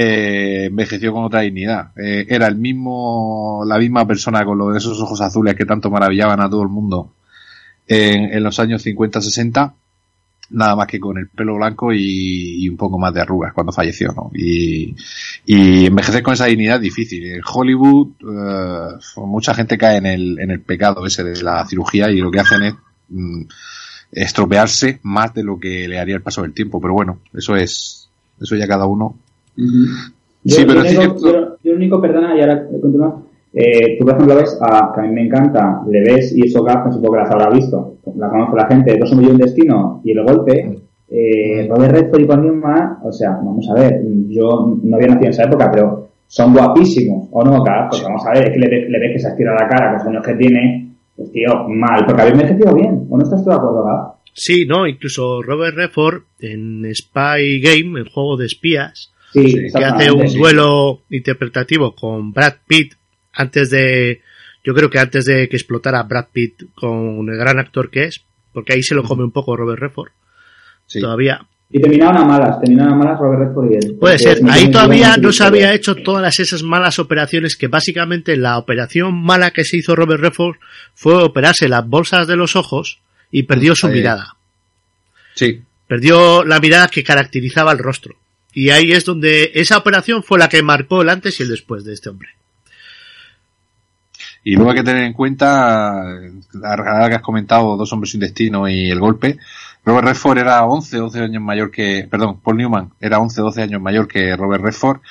eh, 0.00 0.66
envejeció 0.66 1.12
con 1.12 1.24
otra 1.24 1.40
dignidad. 1.40 1.90
Eh, 1.96 2.24
era 2.28 2.46
el 2.46 2.54
mismo, 2.54 3.64
la 3.66 3.78
misma 3.78 4.06
persona 4.06 4.44
con 4.44 4.56
lo 4.56 4.70
de 4.70 4.78
esos 4.78 5.00
ojos 5.00 5.20
azules 5.20 5.56
que 5.56 5.64
tanto 5.64 5.90
maravillaban 5.90 6.40
a 6.40 6.48
todo 6.48 6.62
el 6.62 6.68
mundo 6.68 7.14
en, 7.88 8.32
en 8.32 8.44
los 8.44 8.60
años 8.60 8.86
50-60, 8.86 9.72
nada 10.50 10.76
más 10.76 10.86
que 10.86 11.00
con 11.00 11.18
el 11.18 11.28
pelo 11.28 11.56
blanco 11.56 11.92
y, 11.92 12.68
un 12.68 12.76
poco 12.76 12.96
más 12.96 13.12
de 13.12 13.22
arrugas 13.22 13.52
cuando 13.52 13.72
falleció, 13.72 14.12
¿no? 14.12 14.30
Y, 14.34 14.94
y 15.44 15.86
envejecer 15.86 16.22
con 16.22 16.34
esa 16.34 16.46
dignidad 16.46 16.76
es 16.76 16.82
difícil. 16.82 17.26
En 17.32 17.42
Hollywood, 17.44 18.10
eh, 18.20 18.98
mucha 19.16 19.52
gente 19.52 19.76
cae 19.76 19.96
en 19.96 20.06
el, 20.06 20.38
en 20.38 20.52
el 20.52 20.60
pecado 20.60 21.04
ese 21.06 21.24
de 21.24 21.42
la 21.42 21.66
cirugía 21.66 22.08
y 22.08 22.18
lo 22.18 22.30
que 22.30 22.38
hacen 22.38 22.62
es 22.62 22.74
mm, 23.08 23.42
estropearse 24.12 25.00
más 25.02 25.34
de 25.34 25.42
lo 25.42 25.58
que 25.58 25.88
le 25.88 25.98
haría 25.98 26.14
el 26.14 26.22
paso 26.22 26.42
del 26.42 26.54
tiempo. 26.54 26.80
Pero 26.80 26.94
bueno, 26.94 27.18
eso 27.34 27.56
es, 27.56 28.08
eso 28.40 28.54
ya 28.54 28.68
cada 28.68 28.86
uno 28.86 29.18
Yo, 30.44 30.56
Sí, 30.56 30.64
pero 30.66 30.82
yo, 30.82 30.88
sí 30.88 30.96
que- 30.96 31.04
yo- 31.04 31.56
yo 31.62 31.70
lo 31.72 31.76
único, 31.76 32.00
perdona, 32.00 32.36
y 32.36 32.40
ahora 32.40 32.66
continúa. 32.80 33.22
Eh, 33.52 33.96
tú, 33.98 34.04
por 34.04 34.14
ejemplo, 34.14 34.36
ves 34.36 34.58
a, 34.60 34.92
que 34.94 35.00
a 35.00 35.04
mí 35.04 35.10
me 35.10 35.26
encanta, 35.26 35.80
le 35.90 36.00
ves, 36.02 36.32
y 36.36 36.46
eso 36.46 36.62
gafas, 36.62 36.94
supongo 36.94 37.14
que 37.14 37.20
las 37.20 37.30
habrá 37.30 37.50
visto, 37.50 37.94
la 38.16 38.28
conozco 38.28 38.56
la 38.56 38.66
gente, 38.66 38.96
Dos 38.98 39.10
hombres 39.12 39.28
y 39.30 39.32
un 39.32 39.38
destino, 39.38 40.00
y 40.04 40.12
el 40.12 40.22
golpe, 40.22 40.78
eh, 41.10 41.66
Robert 41.68 41.92
Redford 41.92 42.20
y 42.20 42.24
Paul 42.26 42.42
Newman, 42.42 42.98
o 43.02 43.10
sea, 43.10 43.30
vamos 43.30 43.66
a 43.70 43.74
ver, 43.74 44.00
yo 44.28 44.76
no 44.82 44.96
había 44.96 45.08
nacido 45.08 45.24
en 45.26 45.30
esa 45.30 45.44
época, 45.44 45.70
pero 45.72 46.08
son 46.26 46.52
guapísimos, 46.52 47.28
¿o 47.32 47.42
no, 47.42 47.62
Gaf? 47.64 47.88
Pues 47.90 48.02
vamos 48.04 48.24
a 48.26 48.32
ver, 48.32 48.44
es 48.48 48.50
que 48.52 48.58
le, 48.60 48.68
ves- 48.68 48.90
le 48.90 48.98
ves 49.00 49.12
que 49.14 49.18
se 49.18 49.28
estira 49.28 49.54
la 49.54 49.66
cara 49.66 49.86
con 49.88 49.94
los 49.98 50.06
años 50.06 50.26
que 50.26 50.34
tiene, 50.34 50.92
pues 51.16 51.32
tío, 51.32 51.66
mal, 51.68 52.04
porque 52.06 52.22
habéis 52.22 52.34
envejecido 52.40 52.74
bien, 52.74 53.06
¿o 53.08 53.16
no 53.16 53.24
estás 53.24 53.42
tú 53.42 53.48
de 53.50 53.56
acuerdo, 53.56 53.82
Gaf? 53.84 54.14
Sí, 54.34 54.66
no, 54.66 54.86
incluso 54.86 55.42
Robert 55.42 55.74
Redford 55.74 56.22
en 56.38 56.84
Spy 56.94 57.60
Game, 57.60 57.98
el 57.98 58.08
juego 58.08 58.36
de 58.36 58.46
espías, 58.46 59.10
Sí, 59.32 59.54
que 59.74 59.84
hace 59.84 60.10
un 60.10 60.32
duelo 60.32 61.02
interpretativo 61.10 61.94
con 61.94 62.32
Brad 62.32 62.54
Pitt 62.66 62.94
antes 63.32 63.70
de, 63.70 64.22
yo 64.64 64.74
creo 64.74 64.88
que 64.88 64.98
antes 64.98 65.26
de 65.26 65.48
que 65.48 65.56
explotara 65.56 66.02
Brad 66.02 66.26
Pitt 66.32 66.62
con 66.74 67.28
el 67.28 67.36
gran 67.36 67.58
actor 67.58 67.90
que 67.90 68.04
es, 68.04 68.22
porque 68.52 68.72
ahí 68.72 68.82
se 68.82 68.94
lo 68.94 69.02
come 69.02 69.24
un 69.24 69.30
poco 69.30 69.56
Robert 69.56 69.80
Redford. 69.80 70.10
Sí. 70.86 71.00
Todavía. 71.00 71.44
Y 71.70 71.80
terminaron 71.82 72.16
a 72.16 72.24
malas, 72.24 72.60
terminaron 72.60 72.94
a 72.94 72.96
malas 72.96 73.20
Robert 73.20 73.48
Redford 73.48 73.70
y 73.70 73.74
él. 73.74 73.96
Puede 74.00 74.18
ser. 74.18 74.38
Ahí 74.48 74.70
todavía 74.70 75.18
no 75.18 75.32
se 75.32 75.44
había 75.44 75.74
hecho 75.74 75.94
todas 75.94 76.40
esas 76.40 76.62
malas 76.62 76.98
operaciones 76.98 77.56
que 77.56 77.68
básicamente 77.68 78.36
la 78.38 78.56
operación 78.56 79.14
mala 79.14 79.50
que 79.50 79.64
se 79.64 79.76
hizo 79.76 79.94
Robert 79.94 80.22
Redford 80.22 80.56
fue 80.94 81.22
operarse 81.22 81.68
las 81.68 81.86
bolsas 81.86 82.26
de 82.26 82.36
los 82.36 82.56
ojos 82.56 83.00
y 83.30 83.42
perdió 83.42 83.74
su 83.76 83.88
Ahí. 83.88 83.92
mirada. 83.94 84.36
Sí, 85.34 85.62
Perdió 85.88 86.44
la 86.44 86.60
mirada 86.60 86.88
que 86.88 87.02
caracterizaba 87.02 87.72
el 87.72 87.78
rostro. 87.78 88.14
Y 88.60 88.70
ahí 88.70 88.90
es 88.90 89.04
donde 89.04 89.52
esa 89.54 89.78
operación 89.78 90.24
fue 90.24 90.36
la 90.36 90.48
que 90.48 90.64
marcó 90.64 91.02
el 91.02 91.10
antes 91.10 91.38
y 91.38 91.44
el 91.44 91.48
después 91.50 91.84
de 91.84 91.92
este 91.92 92.08
hombre. 92.08 92.30
Y 94.42 94.56
luego 94.56 94.72
hay 94.72 94.78
que 94.78 94.82
tener 94.82 95.04
en 95.04 95.12
cuenta, 95.12 95.92
ahora 96.64 97.08
que 97.08 97.14
has 97.14 97.22
comentado 97.22 97.76
Dos 97.76 97.92
hombres 97.92 98.10
sin 98.10 98.18
destino 98.18 98.68
y 98.68 98.90
el 98.90 98.98
golpe, 98.98 99.38
Robert 99.84 100.08
Redford 100.08 100.38
era 100.38 100.66
11, 100.66 100.96
12 100.96 101.20
años 101.20 101.40
mayor 101.40 101.70
que, 101.70 102.08
perdón, 102.10 102.40
Paul 102.40 102.56
Newman 102.56 102.90
era 103.00 103.20
11, 103.20 103.40
12 103.40 103.62
años 103.62 103.80
mayor 103.80 104.08
que 104.08 104.34
Robert 104.34 104.64
Redford 104.64 105.02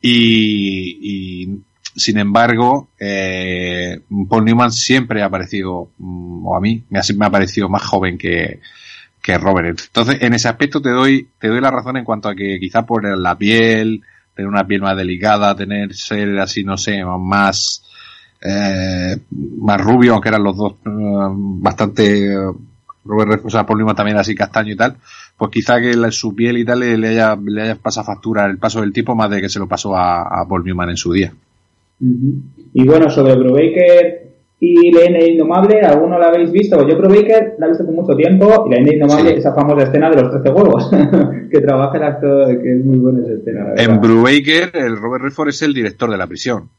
y, 0.00 1.50
sin 1.94 2.16
embargo, 2.16 2.88
eh, 2.98 4.00
Paul 4.26 4.46
Newman 4.46 4.72
siempre 4.72 5.22
ha 5.22 5.28
parecido, 5.28 5.90
mm, 5.98 6.46
o 6.46 6.56
a 6.56 6.62
mí, 6.62 6.82
me 6.88 7.00
me 7.14 7.26
ha 7.26 7.30
parecido 7.30 7.68
más 7.68 7.82
joven 7.82 8.16
que, 8.16 8.60
que 9.26 9.36
Robert. 9.38 9.80
Entonces, 9.88 10.18
en 10.20 10.34
ese 10.34 10.46
aspecto 10.48 10.80
te 10.80 10.90
doy, 10.90 11.28
te 11.40 11.48
doy 11.48 11.60
la 11.60 11.72
razón 11.72 11.96
en 11.96 12.04
cuanto 12.04 12.28
a 12.28 12.34
que 12.36 12.58
quizá 12.60 12.86
por 12.86 13.04
la 13.18 13.36
piel, 13.36 14.02
tener 14.36 14.48
una 14.48 14.64
piel 14.66 14.82
más 14.82 14.96
delicada, 14.96 15.56
tener 15.56 15.92
ser 15.94 16.38
así, 16.38 16.62
no 16.62 16.76
sé, 16.78 17.02
más, 17.04 17.82
eh, 18.40 19.16
más 19.30 19.80
rubio, 19.80 20.12
aunque 20.12 20.28
eran 20.28 20.44
los 20.44 20.56
dos 20.56 20.74
eh, 20.86 20.88
bastante 20.88 22.34
eh, 22.34 22.38
Robert 23.04 23.42
o 23.44 23.50
sea, 23.50 23.66
Paul 23.66 23.78
Newman 23.78 23.96
también 23.96 24.16
así 24.16 24.34
castaño 24.34 24.72
y 24.72 24.76
tal, 24.76 24.96
pues 25.36 25.50
quizá 25.50 25.80
que 25.80 25.96
la- 25.96 26.12
su 26.12 26.34
piel 26.34 26.58
y 26.58 26.64
tal 26.64 26.80
le, 26.80 27.08
haya, 27.08 27.36
le 27.36 27.62
haya 27.62 27.74
pasado 27.76 28.06
factura 28.06 28.46
el 28.46 28.58
paso 28.58 28.80
del 28.80 28.92
tiempo 28.92 29.16
más 29.16 29.28
de 29.30 29.40
que 29.40 29.48
se 29.48 29.58
lo 29.58 29.66
pasó 29.66 29.96
a, 29.96 30.22
a 30.22 30.46
Paul 30.48 30.64
Newman 30.64 30.90
en 30.90 30.96
su 30.96 31.12
día. 31.12 31.32
Y 31.98 32.84
bueno, 32.86 33.08
sobre 33.10 33.34
Brubaker, 33.36 34.25
Y 34.58 34.90
la 34.90 35.02
N 35.04 35.26
Indomable, 35.32 35.80
¿alguno 35.82 36.18
la 36.18 36.28
habéis 36.28 36.50
visto? 36.50 36.88
Yo 36.88 36.96
Pro 36.96 37.10
Baker 37.10 37.56
la 37.58 37.66
he 37.66 37.68
visto 37.70 37.84
con 37.84 37.94
mucho 37.94 38.16
tiempo 38.16 38.64
y 38.66 38.70
la 38.70 38.76
N 38.78 38.90
Indomable, 38.94 39.30
Sí. 39.32 39.36
esa 39.38 39.54
famosa 39.54 39.86
escena 39.86 40.08
de 40.10 40.22
los 40.22 40.30
13 40.30 40.48
huevos, 40.50 40.90
que 41.50 41.60
trabaja 41.60 41.96
el 41.98 42.02
actor, 42.04 42.62
que 42.62 42.72
es 42.78 42.84
muy 42.84 42.96
buena 42.98 43.20
esa 43.22 43.34
escena. 43.34 43.66
En. 43.76 44.00
Brubaker, 44.00 44.70
el 44.74 44.96
Robert 44.96 45.24
Redford 45.24 45.48
es 45.50 45.60
el 45.62 45.74
director 45.74 46.10
de 46.10 46.16
la 46.16 46.26
prisión. 46.26 46.70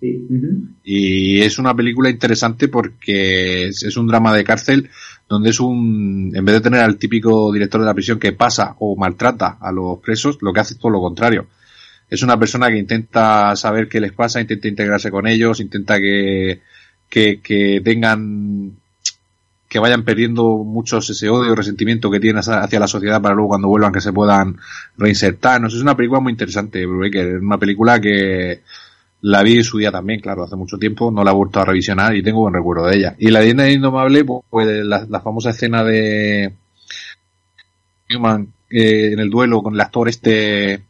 Sí. 0.00 0.26
ujú. 0.28 0.46
Y 0.82 1.40
es 1.42 1.58
una 1.60 1.72
película 1.74 2.10
interesante 2.10 2.66
porque 2.66 3.68
es, 3.68 3.84
es 3.84 3.96
un 3.96 4.08
drama 4.08 4.34
de 4.34 4.42
cárcel 4.42 4.90
donde 5.28 5.50
es 5.50 5.60
un, 5.60 6.32
en 6.34 6.44
vez 6.44 6.56
de 6.56 6.60
tener 6.60 6.80
al 6.80 6.96
típico 6.98 7.52
director 7.52 7.80
de 7.80 7.86
la 7.86 7.94
prisión 7.94 8.18
que 8.18 8.32
pasa 8.32 8.74
o 8.80 8.96
maltrata 8.96 9.56
a 9.60 9.70
los 9.72 9.98
presos, 10.00 10.38
lo 10.42 10.52
que 10.52 10.60
hace 10.60 10.74
es 10.74 10.80
todo 10.80 10.90
lo 10.90 11.00
contrario. 11.00 11.46
Es 12.10 12.22
una 12.24 12.38
persona 12.38 12.68
que 12.68 12.76
intenta 12.76 13.54
saber 13.56 13.88
qué 13.88 14.00
les 14.00 14.12
pasa, 14.12 14.40
intenta 14.40 14.68
integrarse 14.68 15.10
con 15.10 15.26
ellos, 15.26 15.60
intenta 15.60 15.96
que, 15.98 16.60
que, 17.14 17.40
que 17.40 17.80
tengan, 17.84 18.72
que 19.68 19.78
vayan 19.78 20.02
perdiendo 20.02 20.58
muchos 20.64 21.08
ese 21.10 21.28
odio, 21.28 21.54
resentimiento 21.54 22.10
que 22.10 22.18
tienen 22.18 22.42
hacia 22.44 22.80
la 22.80 22.88
sociedad 22.88 23.22
para 23.22 23.36
luego 23.36 23.50
cuando 23.50 23.68
vuelvan 23.68 23.92
que 23.92 24.00
se 24.00 24.12
puedan 24.12 24.56
reinsertar. 24.98 25.60
No 25.60 25.70
sé, 25.70 25.76
es 25.76 25.82
una 25.82 25.96
película 25.96 26.18
muy 26.18 26.32
interesante, 26.32 26.84
Brubaker. 26.84 27.36
Es 27.36 27.40
una 27.40 27.58
película 27.58 28.00
que, 28.00 28.62
la 29.20 29.44
vi 29.44 29.58
en 29.58 29.64
su 29.64 29.78
día 29.78 29.92
también, 29.92 30.18
claro, 30.18 30.42
hace 30.42 30.56
mucho 30.56 30.76
tiempo, 30.76 31.12
no 31.12 31.22
la 31.22 31.30
he 31.30 31.34
vuelto 31.34 31.60
a 31.60 31.64
revisionar 31.64 32.16
y 32.16 32.22
tengo 32.24 32.40
buen 32.40 32.52
recuerdo 32.52 32.86
de 32.86 32.96
ella. 32.96 33.14
Y 33.16 33.30
la 33.30 33.40
leyenda 33.40 33.70
indomable, 33.70 34.24
pues, 34.24 34.42
pues, 34.50 34.84
la, 34.84 35.06
la 35.08 35.20
famosa 35.20 35.50
escena 35.50 35.84
de 35.84 36.52
Newman 38.10 38.48
eh, 38.70 39.12
en 39.12 39.20
el 39.20 39.30
duelo 39.30 39.62
con 39.62 39.74
el 39.74 39.80
actor 39.80 40.08
este, 40.08 40.82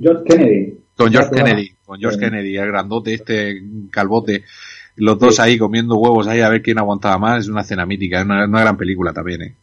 George 0.00 0.24
Kennedy. 0.26 0.78
con 0.96 1.10
George 1.10 1.30
Kennedy, 1.34 1.72
con 1.84 1.98
George. 1.98 2.18
Kennedy, 2.20 2.56
el 2.56 2.68
grandote 2.68 3.14
este 3.14 3.60
calvote, 3.90 4.44
los 4.96 5.18
dos 5.18 5.40
ahí 5.40 5.58
comiendo 5.58 5.96
huevos 5.96 6.26
ahí 6.28 6.40
a 6.40 6.48
ver 6.48 6.62
quién 6.62 6.78
aguantaba 6.78 7.18
más, 7.18 7.40
es 7.40 7.48
una 7.48 7.62
escena 7.62 7.86
mítica, 7.86 8.18
es 8.20 8.24
una, 8.24 8.44
una 8.44 8.60
gran 8.60 8.76
película 8.76 9.12
también, 9.12 9.42
eh. 9.42 9.54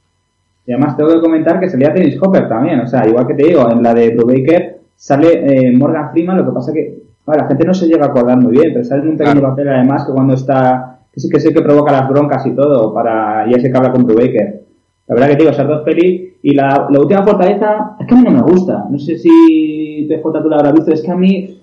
Y 0.65 0.71
además 0.73 0.95
tengo 0.97 1.11
que 1.13 1.21
comentar 1.21 1.59
que 1.59 1.69
salía 1.69 1.89
Dennis 1.89 2.17
Hopper 2.21 2.47
también, 2.47 2.79
o 2.81 2.87
sea, 2.87 3.07
igual 3.07 3.25
que 3.27 3.33
te 3.33 3.47
digo, 3.47 3.69
en 3.71 3.81
la 3.81 3.93
de 3.93 4.09
Brubaker 4.15 4.79
sale 4.95 5.67
eh, 5.67 5.71
Morgan 5.75 6.11
Freeman, 6.11 6.37
lo 6.37 6.45
que 6.45 6.51
pasa 6.51 6.73
que 6.73 6.99
bueno, 7.25 7.43
la 7.43 7.47
gente 7.47 7.65
no 7.65 7.73
se 7.75 7.87
llega 7.87 8.05
a 8.05 8.09
acordar 8.09 8.37
muy 8.37 8.51
bien, 8.51 8.71
pero 8.73 8.83
sale 8.83 9.03
en 9.03 9.09
un 9.09 9.17
pequeño 9.17 9.39
Claro. 9.39 9.49
papel 9.55 9.69
además 9.69 10.03
que 10.05 10.11
cuando 10.13 10.33
está, 10.33 10.99
que 11.13 11.19
sí 11.19 11.29
que 11.29 11.39
sé 11.39 11.53
que 11.53 11.61
provoca 11.61 11.91
las 11.91 12.09
broncas 12.09 12.45
y 12.47 12.51
todo, 12.55 12.91
para, 12.93 13.47
y 13.47 13.53
ese 13.53 13.69
que 13.71 13.77
habla 13.77 13.91
con 13.91 14.03
Brubaker. 14.03 14.61
La 15.07 15.15
verdad 15.15 15.27
que 15.29 15.33
te 15.35 15.39
digo, 15.43 15.51
esas 15.51 15.67
dos 15.67 15.81
pelis, 15.83 16.33
y 16.41 16.53
la, 16.55 16.87
la 16.89 16.99
última 16.99 17.23
fortaleza, 17.23 17.95
es 17.99 18.07
que 18.07 18.13
a 18.13 18.17
mí 18.17 18.23
no 18.23 18.31
me 18.31 18.41
gusta, 18.41 18.85
no 18.89 18.97
sé 18.99 19.17
si 19.17 20.07
TJ 20.09 20.21
tú 20.41 20.49
la 20.49 20.55
habrás 20.57 20.73
visto, 20.73 20.91
es 20.91 21.01
que 21.01 21.11
a 21.11 21.15
mí 21.15 21.59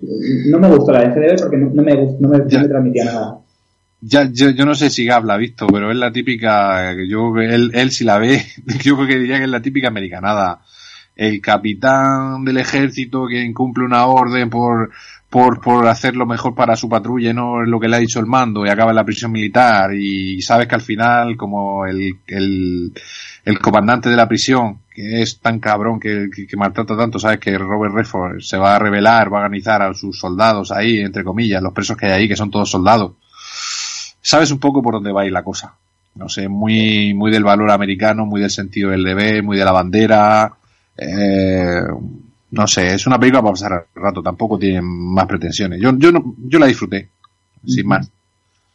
no 0.51 0.59
me 0.59 0.69
gustó, 0.71 0.93
la 0.93 1.01
de 1.09 1.19
ver 1.21 1.37
porque 1.41 1.57
no, 1.57 1.71
no 1.73 1.83
me, 1.83 1.95
no 2.21 2.29
me, 2.29 2.39
no 2.39 2.47
Ya. 2.49 2.61
me 2.63 2.69
transmitía 2.69 3.05
nada. 3.07 3.39
Ya, 4.01 4.29
yo, 4.31 4.53
no 4.67 4.75
sé 4.75 4.91
si 4.91 5.07
Gab 5.07 5.25
la 5.25 5.35
ha 5.35 5.39
visto, 5.39 5.67
pero 5.67 5.91
es 5.91 5.97
la 5.97 6.13
típica, 6.13 6.95
yo 7.09 7.33
que 7.35 7.47
él, 7.55 7.71
él 7.75 7.91
si 7.91 8.05
la 8.05 8.19
ve, 8.19 8.45
yo 8.83 8.97
creo 8.97 9.09
que 9.09 9.19
diría 9.19 9.39
que 9.39 9.45
es 9.45 9.51
la 9.51 9.63
típica 9.63 9.89
americanada. 9.89 10.61
El 11.17 11.41
capitán 11.41 12.45
del 12.45 12.59
ejército 12.59 13.27
que 13.27 13.43
incumple 13.43 13.85
una 13.85 14.07
orden 14.07 14.51
por, 14.51 14.91
por, 15.31 15.61
por 15.63 15.87
hacer 15.89 16.15
lo 16.15 16.27
mejor 16.27 16.55
para 16.55 16.77
su 16.77 16.91
patrulla 16.91 17.33
no 17.33 17.63
es 17.63 17.69
lo 17.69 17.81
que 17.81 17.89
le 17.89 17.97
ha 17.97 18.01
dicho 18.01 18.21
el 18.21 18.27
mando 18.27 18.67
y 18.67 18.69
acaba 18.69 18.91
en 18.91 18.97
la 18.97 19.05
prisión 19.05 19.33
militar 19.33 19.95
y 19.95 20.43
sabes 20.43 20.69
que 20.69 20.75
al 20.75 20.83
final 20.83 21.37
como 21.39 21.87
el, 21.87 22.19
el, 22.27 22.93
comandante 23.63 24.11
de 24.11 24.17
la 24.17 24.29
prisión 24.29 24.81
que 24.95 25.23
es 25.23 25.41
tan 25.41 25.59
cabrón 25.59 25.99
que, 25.99 26.29
que, 26.35 26.47
que 26.47 26.57
maltrata 26.57 26.97
tanto, 26.97 27.19
sabes 27.19 27.39
que 27.41 27.57
Robert 27.57 27.95
Redford 27.95 28.41
se 28.41 28.59
va 28.59 28.77
a 28.77 28.79
rebelar, 28.79 29.33
va 29.33 29.39
a 29.39 29.43
organizar 29.45 29.81
a 29.81 29.95
sus 29.95 30.19
soldados 30.19 30.71
ahí, 30.71 31.01
entre 31.01 31.25
comillas, 31.25 31.63
los 31.63 31.73
presos 31.73 31.97
que 31.97 32.07
hay 32.07 32.13
ahí 32.13 32.29
que 32.29 32.37
son 32.37 32.51
todos 32.51 32.71
soldados 32.71 33.13
sabes 34.27 34.51
un 34.51 34.59
poco 34.59 34.83
por 34.83 34.95
dónde 34.95 35.13
va 35.13 35.23
a 35.23 35.27
ir 35.27 35.31
la 35.31 35.45
cosa. 35.45 35.75
No 36.17 36.29
sé, 36.29 36.49
muy, 36.49 37.15
muy 37.15 37.31
del 37.31 37.45
valor 37.45 37.71
americano, 37.71 38.27
muy 38.27 38.41
del 38.41 38.51
sentido 38.51 38.91
del 38.91 39.05
deber, 39.05 39.45
muy 39.45 39.57
de 39.57 39.65
la 39.65 39.71
bandera. 39.71 40.53
Eh, 40.97 41.81
no 42.51 42.67
sé, 42.67 42.95
es 42.95 43.07
una 43.07 43.21
película 43.21 43.43
para 43.43 43.53
pasar 43.53 43.87
el 43.95 44.03
rato, 44.03 44.23
tampoco 44.23 44.59
tiene 44.59 44.81
más 44.83 45.27
pretensiones. 45.27 45.81
Yo, 45.81 45.97
yo, 45.97 46.11
no, 46.11 46.35
yo 46.49 46.59
la 46.59 46.67
disfruté, 46.67 47.09
sin 47.65 47.87
más. 47.87 48.11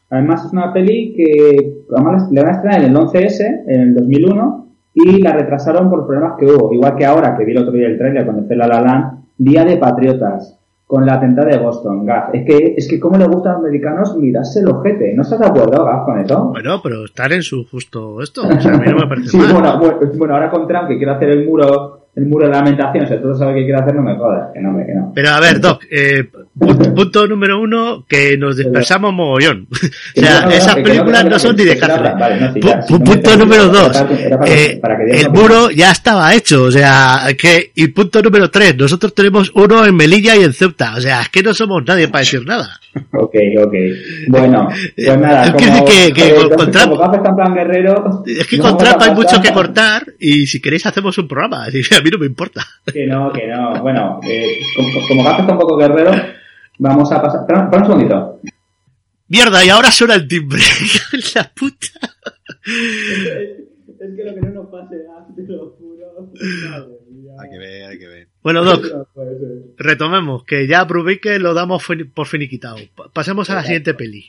Además 0.10 0.46
es 0.46 0.54
una 0.54 0.72
peli 0.72 1.14
que 1.16 1.84
además 1.94 2.32
le 2.32 2.42
van 2.42 2.54
a 2.54 2.56
estrenar 2.56 2.84
en 2.84 2.92
el 2.92 2.96
11S, 2.96 3.64
en 3.68 3.82
el 3.82 3.96
2001, 3.96 4.68
y 4.94 5.22
la 5.22 5.34
retrasaron 5.34 5.90
por 5.90 6.06
problemas 6.06 6.38
que 6.40 6.46
hubo. 6.46 6.74
Igual 6.74 6.96
que 6.96 7.06
ahora, 7.06 7.36
que 7.38 7.44
vi 7.44 7.52
el 7.52 7.58
otro 7.58 7.74
día 7.74 7.88
el 7.88 7.98
trailer 7.98 8.24
cuando 8.24 8.46
fue 8.46 8.56
La 8.56 8.68
La 8.68 8.82
Land, 8.82 9.26
Día 9.38 9.66
de 9.66 9.78
Patriotas, 9.78 10.58
con 10.92 11.06
la 11.06 11.14
atentado 11.14 11.48
de 11.48 11.58
Boston, 11.58 12.06
Gaf. 12.06 12.36
Es 12.36 12.46
que, 12.46 12.74
es 12.76 12.86
que 12.90 13.00
cómo 13.00 13.18
le 13.18 13.26
gusta 13.26 13.52
a 13.52 13.54
los 13.54 13.62
americanos 13.62 14.14
mirarse 14.18 14.60
el 14.60 14.68
ojete. 14.68 15.14
¿No 15.16 15.22
estás 15.22 15.40
de 15.40 15.46
acuerdo, 15.46 15.86
Gaf, 15.86 16.04
con 16.04 16.20
eso? 16.20 16.50
Bueno, 16.50 16.82
pero 16.84 17.06
estar 17.06 17.32
en 17.32 17.42
su 17.42 17.66
justo 17.72 18.22
esto. 18.22 18.42
O 18.46 18.60
sea, 18.60 18.74
a 18.74 18.78
mí 18.78 18.86
no 18.90 18.98
me 18.98 19.08
parece 19.08 19.30
Sí, 19.30 19.38
mal. 19.38 19.54
bueno, 19.54 19.80
bueno, 19.80 20.00
bueno, 20.18 20.34
ahora 20.34 20.50
con 20.52 20.68
Trump 20.68 20.90
que 20.90 20.98
quiere 20.98 21.14
hacer 21.14 21.30
el 21.30 21.46
muro, 21.48 22.01
el 22.14 22.26
muro 22.26 22.46
de 22.48 22.52
lamentación, 22.52 23.08
si 23.08 23.16
todos 23.22 23.40
saben 23.40 23.56
que 23.56 23.64
quiere 23.64 23.80
hacer, 23.80 23.96
no 23.96 24.02
me 24.02 24.16
jodas, 24.18 24.50
que 24.54 24.60
no, 24.60 24.72
me, 24.74 24.86
que 24.86 24.94
no. 24.94 25.12
Pero 25.16 25.30
a 25.30 25.40
ver, 25.40 25.62
Doc, 25.62 25.84
eh, 25.90 26.26
punto, 26.60 26.94
punto 26.94 27.28
número 27.28 27.62
uno, 27.62 28.06
que 28.08 28.38
nos 28.38 28.58
dispersamos 28.58 29.14
mogollón. 29.14 29.68
O 30.18 30.20
sea, 30.20 30.42
no, 30.46 30.52
esas 30.52 30.76
películas 30.76 31.26
no, 31.26 31.40
son 31.40 31.56
ni 31.56 31.64
de 31.64 31.76
vale, 31.80 32.52
sí, 32.54 32.60
si 32.88 33.00
punto 33.00 33.38
número 33.38 33.68
dos, 33.70 33.98
para- 33.98 34.20
era 34.20 34.38
para- 34.40 34.52
eh, 34.54 34.80
para 34.82 34.98
que 34.98 35.06
diera 35.06 35.20
el 35.22 35.30
muro 35.32 35.72
ya 35.72 35.92
estaba 35.92 36.34
hecho, 36.36 36.64
o 36.64 36.72
sea, 36.72 37.22
que, 37.40 37.72
y 37.76 37.88
punto 37.88 38.22
número 38.22 38.50
tres, 38.52 38.76
nosotros 38.78 39.16
tenemos 39.16 39.50
uno 39.56 39.86
en 39.86 39.96
Melilla 39.96 40.36
y 40.36 40.44
en 40.44 40.52
Ceuta, 40.54 40.96
o 40.98 41.02
sea, 41.02 41.22
es 41.22 41.30
que 41.30 41.42
no 41.42 41.54
somos 41.54 41.82
nadie 41.88 42.08
para 42.10 42.20
decir 42.20 42.46
nada. 42.46 42.78
Ok, 43.14 43.36
ok. 43.64 43.74
Bueno, 44.28 44.68
pues 44.96 45.18
nada, 45.18 45.46
Es 45.48 45.54
que 45.54 45.66
como, 45.70 45.86
que- 45.86 46.12
que 46.14 46.28
eh, 46.30 46.50
con- 46.58 46.72
Trump- 46.72 47.36
plan 47.38 47.54
guerrero... 47.56 48.22
Es 48.28 48.46
que 48.48 48.58
con 48.58 48.78
Trump 48.78 48.98
hay 49.00 49.12
mucho 49.16 49.42
que 49.42 49.54
cortar 49.54 50.04
y 50.20 50.46
si 50.46 50.60
queréis 50.60 50.86
hacemos 50.86 51.18
un 51.18 51.26
programa, 51.28 51.64
así 51.66 51.82
que 51.82 52.01
a 52.02 52.04
mí 52.04 52.10
no 52.12 52.18
me 52.18 52.26
importa. 52.26 52.66
Que 52.92 53.06
no, 53.08 53.32
que 53.32 53.48
no. 53.48 53.82
Bueno, 53.82 54.20
eh, 54.24 54.60
como, 54.76 55.08
como 55.08 55.24
Gaf 55.24 55.40
está 55.42 55.54
un 55.54 55.60
poco 55.60 55.78
guerrero, 55.78 56.12
vamos 56.80 57.12
a 57.12 57.22
pasar... 57.22 57.42
Espera, 57.42 57.64
espera 57.64 57.82
un 57.84 57.88
segundito. 57.88 58.40
Mierda, 59.28 59.64
y 59.64 59.70
ahora 59.70 59.92
suena 59.92 60.16
el 60.16 60.28
timbre. 60.28 60.60
la 61.36 61.52
puta. 61.56 61.88
Es 62.66 64.16
que 64.16 64.24
lo 64.24 64.34
que 64.36 64.42
no 64.42 64.50
nos 64.50 64.68
pase, 64.70 64.96
te 65.36 65.44
lo 65.54 65.70
juro. 65.72 66.32
Hay 67.40 67.50
que 67.50 67.58
ver, 67.58 67.84
hay 67.86 68.00
que 68.00 68.08
ver. 68.08 68.28
Bueno, 68.44 68.64
Doc, 68.64 68.84
retomemos, 69.78 70.44
que 70.44 70.68
ya 70.68 70.84
Brubaker 70.84 71.42
lo 71.42 71.54
damos 71.54 71.84
por 72.14 72.28
finiquitado. 72.28 72.78
Pa- 72.96 73.10
Pasemos 73.14 73.50
a 73.50 73.56
la 73.56 73.64
siguiente 73.64 73.94
peli. 73.94 74.26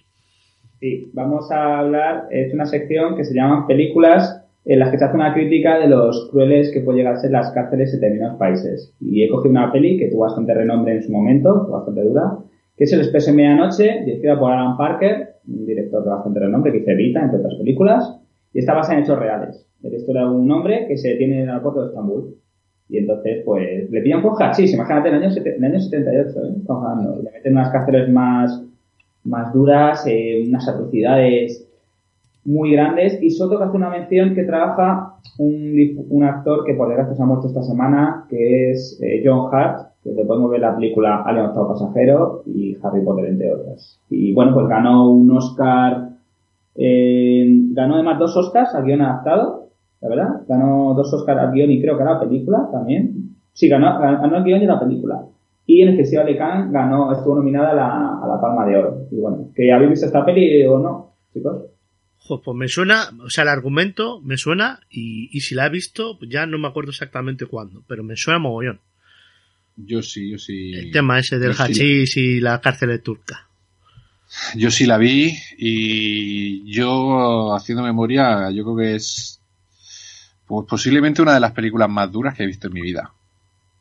Sí, 0.80 1.10
vamos 1.12 1.50
a 1.50 1.78
hablar, 1.78 2.26
es 2.30 2.52
una 2.52 2.66
sección 2.66 3.16
que 3.16 3.24
se 3.24 3.34
llama 3.34 3.66
películas 3.66 4.42
en 4.64 4.78
las 4.78 4.90
que 4.90 4.98
se 4.98 5.04
hace 5.04 5.16
una 5.16 5.34
crítica 5.34 5.78
de 5.78 5.88
los 5.88 6.28
crueles 6.30 6.70
que 6.72 6.80
pueden 6.80 6.98
llegar 6.98 7.14
a 7.14 7.20
ser 7.20 7.32
las 7.32 7.50
cárceles 7.50 7.92
en 7.92 8.00
determinados 8.00 8.38
países. 8.38 8.94
Y 9.00 9.22
he 9.22 9.28
cogido 9.28 9.50
una 9.50 9.72
peli 9.72 9.98
que 9.98 10.08
tuvo 10.08 10.22
bastante 10.22 10.54
renombre 10.54 10.94
en 10.94 11.02
su 11.02 11.10
momento, 11.10 11.66
bastante 11.68 12.02
dura, 12.02 12.38
que 12.76 12.84
es 12.84 12.92
El 12.92 13.00
Expreso 13.00 13.30
en 13.30 13.36
Medianoche, 13.36 14.02
dirigida 14.04 14.38
por 14.38 14.52
Alan 14.52 14.76
Parker, 14.76 15.34
un 15.48 15.66
director 15.66 16.04
de 16.04 16.10
bastante 16.10 16.40
renombre 16.40 16.70
que 16.70 16.78
hizo 16.78 16.90
Evita, 16.90 17.22
entre 17.22 17.38
otras 17.38 17.54
películas, 17.56 18.20
y 18.52 18.60
está 18.60 18.74
basada 18.74 18.98
en 18.98 19.04
hechos 19.04 19.18
reales. 19.18 19.66
Es 19.82 19.90
la 19.90 19.98
historia 19.98 20.22
de 20.22 20.28
un 20.28 20.50
hombre 20.50 20.86
que 20.86 20.96
se 20.96 21.08
detiene 21.08 21.36
en 21.36 21.42
el 21.42 21.48
aeropuerto 21.48 21.82
de 21.82 21.88
Estambul. 21.88 22.36
Y 22.88 22.98
entonces, 22.98 23.42
pues, 23.44 23.90
le 23.90 24.00
pillan 24.02 24.22
con 24.22 24.34
hachís, 24.38 24.72
imagínate, 24.72 25.08
en 25.08 25.14
el 25.16 25.22
año, 25.24 25.36
en 25.36 25.64
el 25.64 25.64
año 25.64 25.80
78, 25.80 26.38
¿eh? 26.38 26.54
Estamos 26.58 27.24
le 27.24 27.30
meten 27.32 27.52
unas 27.52 27.70
cárceles 27.70 28.08
más, 28.10 28.62
más 29.24 29.52
duras, 29.52 30.04
eh, 30.06 30.44
unas 30.46 30.68
atrocidades 30.68 31.71
muy 32.44 32.72
grandes. 32.72 33.18
Y 33.22 33.28
que 33.36 33.64
hace 33.64 33.76
una 33.76 33.90
mención 33.90 34.34
que 34.34 34.44
trabaja 34.44 35.14
un, 35.38 36.06
un 36.10 36.24
actor 36.24 36.64
que 36.64 36.74
por 36.74 36.88
desgracia 36.88 37.14
se 37.14 37.22
ha 37.22 37.26
muerto 37.26 37.48
esta 37.48 37.62
semana, 37.62 38.26
que 38.28 38.70
es 38.70 38.98
eh, 39.02 39.22
John 39.24 39.48
Hart, 39.52 39.92
que 40.02 40.10
te 40.10 40.24
podemos 40.24 40.50
ver 40.50 40.60
la 40.60 40.74
película 40.74 41.22
Alien 41.22 41.46
Octavo 41.46 41.68
Pasajero 41.68 42.42
y 42.46 42.76
Harry 42.82 43.04
Potter, 43.04 43.26
entre 43.26 43.52
otras. 43.52 44.00
Y 44.10 44.32
bueno, 44.34 44.52
pues 44.54 44.66
ganó 44.66 45.10
un 45.10 45.30
Oscar, 45.30 46.08
eh, 46.74 47.46
ganó 47.72 47.94
además 47.94 48.18
dos 48.18 48.36
Oscars 48.36 48.74
a 48.74 48.82
guion 48.82 49.02
adaptado, 49.02 49.68
la 50.00 50.08
verdad. 50.08 50.40
Ganó 50.48 50.94
dos 50.94 51.12
Oscars 51.12 51.40
al 51.40 51.52
guion 51.52 51.70
y 51.70 51.80
creo 51.80 51.96
que 51.96 52.02
a 52.02 52.12
la 52.12 52.20
película 52.20 52.68
también. 52.72 53.36
Sí, 53.52 53.68
ganó, 53.68 53.98
ganó 53.98 54.36
el 54.36 54.44
guion 54.44 54.62
y 54.62 54.66
la 54.66 54.80
película. 54.80 55.24
Y 55.66 55.82
en 55.82 55.90
el 55.90 55.96
Festival 55.96 56.26
de 56.26 56.36
Cannes 56.36 56.72
ganó, 56.72 57.12
estuvo 57.12 57.36
nominada 57.36 57.70
a 57.70 57.74
la, 57.74 58.18
a 58.22 58.26
la 58.26 58.40
Palma 58.40 58.66
de 58.66 58.76
Oro. 58.76 58.96
Y 59.10 59.20
bueno, 59.20 59.48
¿que 59.54 59.72
habéis 59.72 59.90
visto 59.90 60.06
esta 60.06 60.24
peli 60.24 60.64
o 60.64 60.78
no, 60.78 61.12
chicos? 61.32 61.66
Jo, 62.24 62.40
pues 62.40 62.56
me 62.56 62.68
suena, 62.68 63.10
o 63.20 63.30
sea, 63.30 63.42
el 63.42 63.48
argumento 63.48 64.20
me 64.20 64.36
suena 64.36 64.80
y, 64.90 65.28
y 65.36 65.40
si 65.40 65.54
la 65.54 65.66
he 65.66 65.70
visto, 65.70 66.18
pues 66.18 66.30
ya 66.30 66.46
no 66.46 66.56
me 66.58 66.68
acuerdo 66.68 66.90
exactamente 66.90 67.46
cuándo, 67.46 67.82
pero 67.88 68.04
me 68.04 68.16
suena 68.16 68.38
mogollón. 68.38 68.80
Yo 69.76 70.02
sí, 70.02 70.30
yo 70.30 70.38
sí. 70.38 70.72
El 70.72 70.92
tema 70.92 71.18
ese 71.18 71.38
del 71.38 71.54
sí- 71.54 71.62
hachís 71.62 72.16
y 72.16 72.40
la 72.40 72.60
cárcel 72.60 73.00
turca. 73.02 73.48
Yo 74.54 74.70
sí 74.70 74.86
la 74.86 74.96
vi 74.98 75.34
y 75.58 76.72
yo, 76.72 77.54
haciendo 77.54 77.82
memoria, 77.82 78.50
yo 78.50 78.62
creo 78.64 78.76
que 78.76 78.94
es 78.96 79.40
pues, 80.46 80.66
posiblemente 80.68 81.20
una 81.22 81.34
de 81.34 81.40
las 81.40 81.52
películas 81.52 81.90
más 81.90 82.10
duras 82.10 82.34
que 82.36 82.44
he 82.44 82.46
visto 82.46 82.68
en 82.68 82.72
mi 82.72 82.80
vida. 82.82 83.12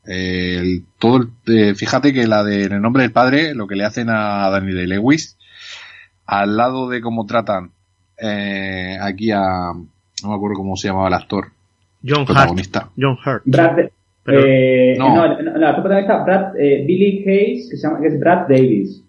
El, 0.04 0.84
todo 0.98 1.18
el- 1.18 1.30
eh, 1.56 1.76
fíjate 1.76 2.12
que 2.12 2.26
la 2.28 2.44
de 2.44 2.64
En 2.64 2.74
el 2.74 2.82
nombre 2.82 3.04
del 3.04 3.12
padre, 3.12 3.54
lo 3.54 3.68
que 3.68 3.76
le 3.76 3.86
hacen 3.86 4.10
a 4.10 4.50
de 4.50 4.88
Lewis, 4.88 5.38
al 6.26 6.58
lado 6.58 6.90
de 6.90 7.02
cómo 7.02 7.26
tratan 7.26 7.72
eh, 8.22 8.98
aquí 9.02 9.32
a. 9.32 9.72
No 10.24 10.30
me 10.30 10.36
acuerdo 10.36 10.58
cómo 10.58 10.76
se 10.78 10.88
llamaba 10.88 11.08
el 11.08 11.14
actor. 11.16 11.48
John 12.06 12.20
Hart. 12.20 12.28
protagonista. 12.28 12.90
John 13.00 13.18
Hurt. 13.26 13.42
Brad, 13.46 13.76
Pero- 14.24 14.46
eh, 14.46 14.96
no. 14.98 15.16
no, 15.16 15.42
no, 15.42 15.58
la 15.58 15.76
protagonista, 15.76 16.24
Brad, 16.24 16.56
eh, 16.60 16.84
Billy 16.86 17.24
Hayes, 17.28 17.70
que 17.70 17.78
se 17.78 17.88
llama, 17.88 18.00
que 18.02 18.08
es 18.08 18.20
Brad 18.20 18.48
Davis. 18.48 19.02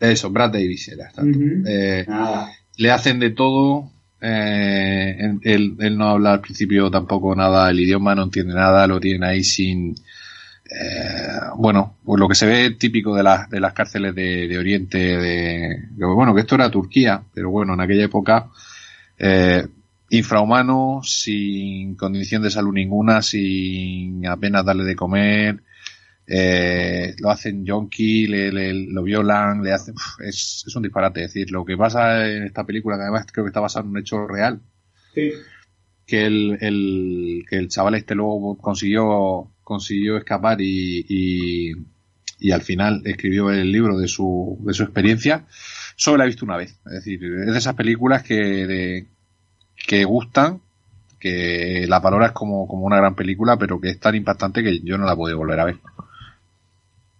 Eso, 0.00 0.30
Brad 0.30 0.52
Davis 0.52 0.88
era. 0.88 1.10
Eh, 1.66 2.06
le 2.76 2.90
hacen 2.90 3.18
de 3.20 3.30
todo. 3.30 3.90
eh, 4.20 5.16
él, 5.20 5.38
él- 5.44 5.76
él 5.78 5.96
no 5.96 6.08
habla 6.08 6.32
al 6.32 6.40
principio 6.40 6.90
tampoco 6.90 7.36
nada 7.36 7.70
el 7.70 7.78
idioma, 7.78 8.16
no 8.16 8.24
entiende 8.24 8.52
nada, 8.54 8.84
lo 8.88 8.98
tienen 8.98 9.22
ahí 9.22 9.44
sin. 9.44 9.94
Eh, 10.70 11.38
bueno, 11.56 11.96
pues 12.04 12.20
lo 12.20 12.28
que 12.28 12.34
se 12.34 12.46
ve 12.46 12.70
típico 12.72 13.14
de, 13.16 13.22
las 13.22 13.48
de 13.50 13.60
las 13.60 13.72
cárceles 13.72 14.14
de, 14.14 14.46
de 14.48 14.58
Oriente, 14.58 14.98
de, 14.98 15.88
bueno, 15.96 16.34
que 16.34 16.42
esto 16.42 16.54
era 16.56 16.70
Turquía, 16.70 17.22
pero 17.32 17.50
bueno, 17.50 17.74
en 17.74 17.80
aquella 17.80 18.04
época, 18.04 18.48
eh, 19.18 19.66
infrahumano, 20.10 21.00
sin 21.02 21.94
condición 21.94 22.42
de 22.42 22.50
salud 22.50 22.72
ninguna, 22.72 23.22
sin 23.22 24.26
apenas 24.26 24.64
darle 24.64 24.84
de 24.84 24.96
comer, 24.96 25.62
eh, 26.26 27.14
lo 27.20 27.30
hacen 27.30 27.64
yonki, 27.64 28.26
le, 28.26 28.52
le- 28.52 28.74
lo 28.92 29.02
violan, 29.02 29.62
le 29.62 29.72
hacen, 29.72 29.94
es, 30.24 30.64
es 30.66 30.76
un 30.76 30.82
disparate, 30.82 31.24
es 31.24 31.32
decir, 31.32 31.50
lo 31.50 31.64
que 31.64 31.76
pasa 31.76 32.26
en 32.28 32.44
esta 32.44 32.64
película, 32.64 32.96
que 32.96 33.02
además 33.02 33.26
creo 33.32 33.44
que 33.44 33.48
está 33.48 33.60
basado 33.60 33.84
en 33.86 33.92
un 33.92 33.98
hecho 33.98 34.26
real, 34.26 34.60
Sí. 35.14 35.30
que 36.06 36.26
el, 36.26 36.58
el, 36.60 37.44
que 37.48 37.56
el 37.56 37.68
chaval 37.68 37.94
este 37.94 38.14
luego 38.14 38.56
consiguió, 38.58 39.50
consiguió 39.68 40.16
escapar 40.16 40.62
y, 40.62 41.74
y, 42.40 42.50
al 42.50 42.62
final 42.62 43.02
escribió 43.04 43.50
el 43.50 43.70
libro 43.70 43.98
de 43.98 44.08
su, 44.08 44.56
de 44.62 44.72
su 44.72 44.82
experiencia, 44.82 45.44
solo 45.94 46.16
la 46.16 46.24
he 46.24 46.28
visto 46.28 46.46
una 46.46 46.56
vez, 46.56 46.80
es 46.86 46.92
decir, 46.92 47.22
es 47.22 47.52
de 47.52 47.58
esas 47.58 47.74
películas 47.74 48.22
que, 48.22 48.34
de, 48.34 49.06
que 49.86 50.04
gustan, 50.04 50.60
que 51.20 51.84
la 51.86 52.00
valoras 52.00 52.32
como, 52.32 52.66
como 52.66 52.86
una 52.86 52.96
gran 52.96 53.14
película, 53.14 53.58
pero 53.58 53.78
que 53.78 53.90
es 53.90 54.00
tan 54.00 54.14
impactante 54.14 54.62
que 54.62 54.80
yo 54.80 54.96
no 54.96 55.04
la 55.04 55.14
puedo 55.14 55.36
volver 55.36 55.60
a 55.60 55.64
ver. 55.66 55.76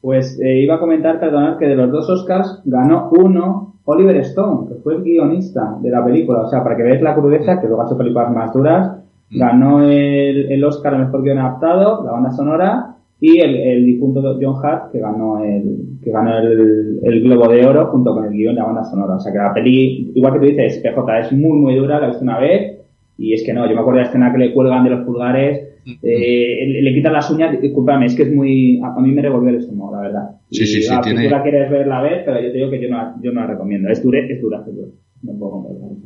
Pues 0.00 0.40
eh, 0.40 0.62
iba 0.62 0.76
a 0.76 0.80
comentar, 0.80 1.20
perdonad, 1.20 1.58
que 1.58 1.66
de 1.66 1.76
los 1.76 1.90
dos 1.90 2.08
Oscars 2.08 2.62
ganó 2.64 3.10
uno 3.10 3.80
Oliver 3.84 4.16
Stone, 4.18 4.68
que 4.68 4.74
fue 4.76 4.94
el 4.94 5.02
guionista 5.02 5.76
de 5.82 5.90
la 5.90 6.02
película. 6.04 6.42
O 6.42 6.48
sea, 6.48 6.62
para 6.62 6.76
que 6.76 6.84
veáis 6.84 7.02
la 7.02 7.14
crudeza, 7.14 7.60
que 7.60 7.66
luego 7.66 7.82
ha 7.82 7.86
hecho 7.86 7.98
películas 7.98 8.32
más 8.32 8.52
duras. 8.54 8.97
Ganó 9.30 9.82
el, 9.82 10.50
el 10.50 10.64
Oscar 10.64 10.94
al 10.94 11.06
mejor 11.06 11.22
guion 11.22 11.38
adaptado, 11.38 12.04
la 12.04 12.12
banda 12.12 12.30
sonora, 12.30 12.94
y 13.20 13.40
el, 13.40 13.56
el 13.56 13.84
difunto 13.84 14.38
John 14.40 14.56
Hart, 14.62 14.92
que 14.92 15.00
ganó 15.00 15.42
el, 15.44 15.98
que 16.02 16.10
ganó 16.10 16.38
el, 16.38 17.00
el 17.02 17.22
Globo 17.22 17.48
de 17.48 17.66
Oro 17.66 17.86
junto 17.86 18.14
con 18.14 18.24
el 18.26 18.32
guion 18.32 18.54
de 18.54 18.60
la 18.60 18.66
banda 18.66 18.84
sonora. 18.84 19.16
O 19.16 19.20
sea, 19.20 19.32
que 19.32 19.38
la 19.38 19.52
peli, 19.52 20.12
igual 20.14 20.34
que 20.34 20.38
tú 20.38 20.44
dices, 20.46 20.78
PJ, 20.78 21.18
es 21.18 21.32
muy, 21.32 21.58
muy 21.58 21.74
dura, 21.74 21.98
la 21.98 22.06
he 22.06 22.08
visto 22.10 22.22
una 22.24 22.38
vez, 22.38 22.78
y 23.18 23.32
es 23.32 23.42
que 23.44 23.52
no, 23.52 23.68
yo 23.68 23.74
me 23.74 23.80
acuerdo 23.80 23.98
de 23.98 24.02
la 24.04 24.08
escena 24.08 24.32
que 24.32 24.38
le 24.38 24.52
cuelgan 24.52 24.84
de 24.84 24.90
los 24.90 25.04
pulgares, 25.04 25.64
eh, 26.02 26.66
le, 26.68 26.82
le 26.82 26.94
quitan 26.94 27.14
las 27.14 27.30
uñas, 27.30 27.60
discúlpame, 27.60 28.06
es 28.06 28.14
que 28.14 28.22
es 28.24 28.32
muy, 28.32 28.80
a, 28.84 29.00
mí 29.00 29.10
me 29.10 29.22
revolvió 29.22 29.50
el 29.50 29.56
estómago, 29.56 29.96
la 29.96 30.00
verdad. 30.02 30.30
Sí, 30.50 30.62
y, 30.62 30.66
sí, 30.66 30.82
sí, 30.82 30.94
ah, 30.94 31.00
tiene- 31.02 31.22
Si 31.22 31.28
tú 31.28 31.34
la 31.34 31.42
quieres 31.42 31.70
ver, 31.70 31.86
la 31.86 32.02
ves, 32.02 32.22
pero 32.24 32.40
yo 32.40 32.52
te 32.52 32.58
digo 32.58 32.70
que 32.70 32.80
yo 32.80 32.88
no, 32.88 33.14
yo 33.22 33.32
no 33.32 33.40
la 33.40 33.46
recomiendo. 33.46 33.88
Es 33.88 34.02
dura, 34.02 34.18
es 34.20 34.40
dura, 34.40 34.62
es 34.66 34.74
dura. 34.74 34.88
No 35.22 35.32
puedo 35.38 35.52
comprarla. 35.52 35.96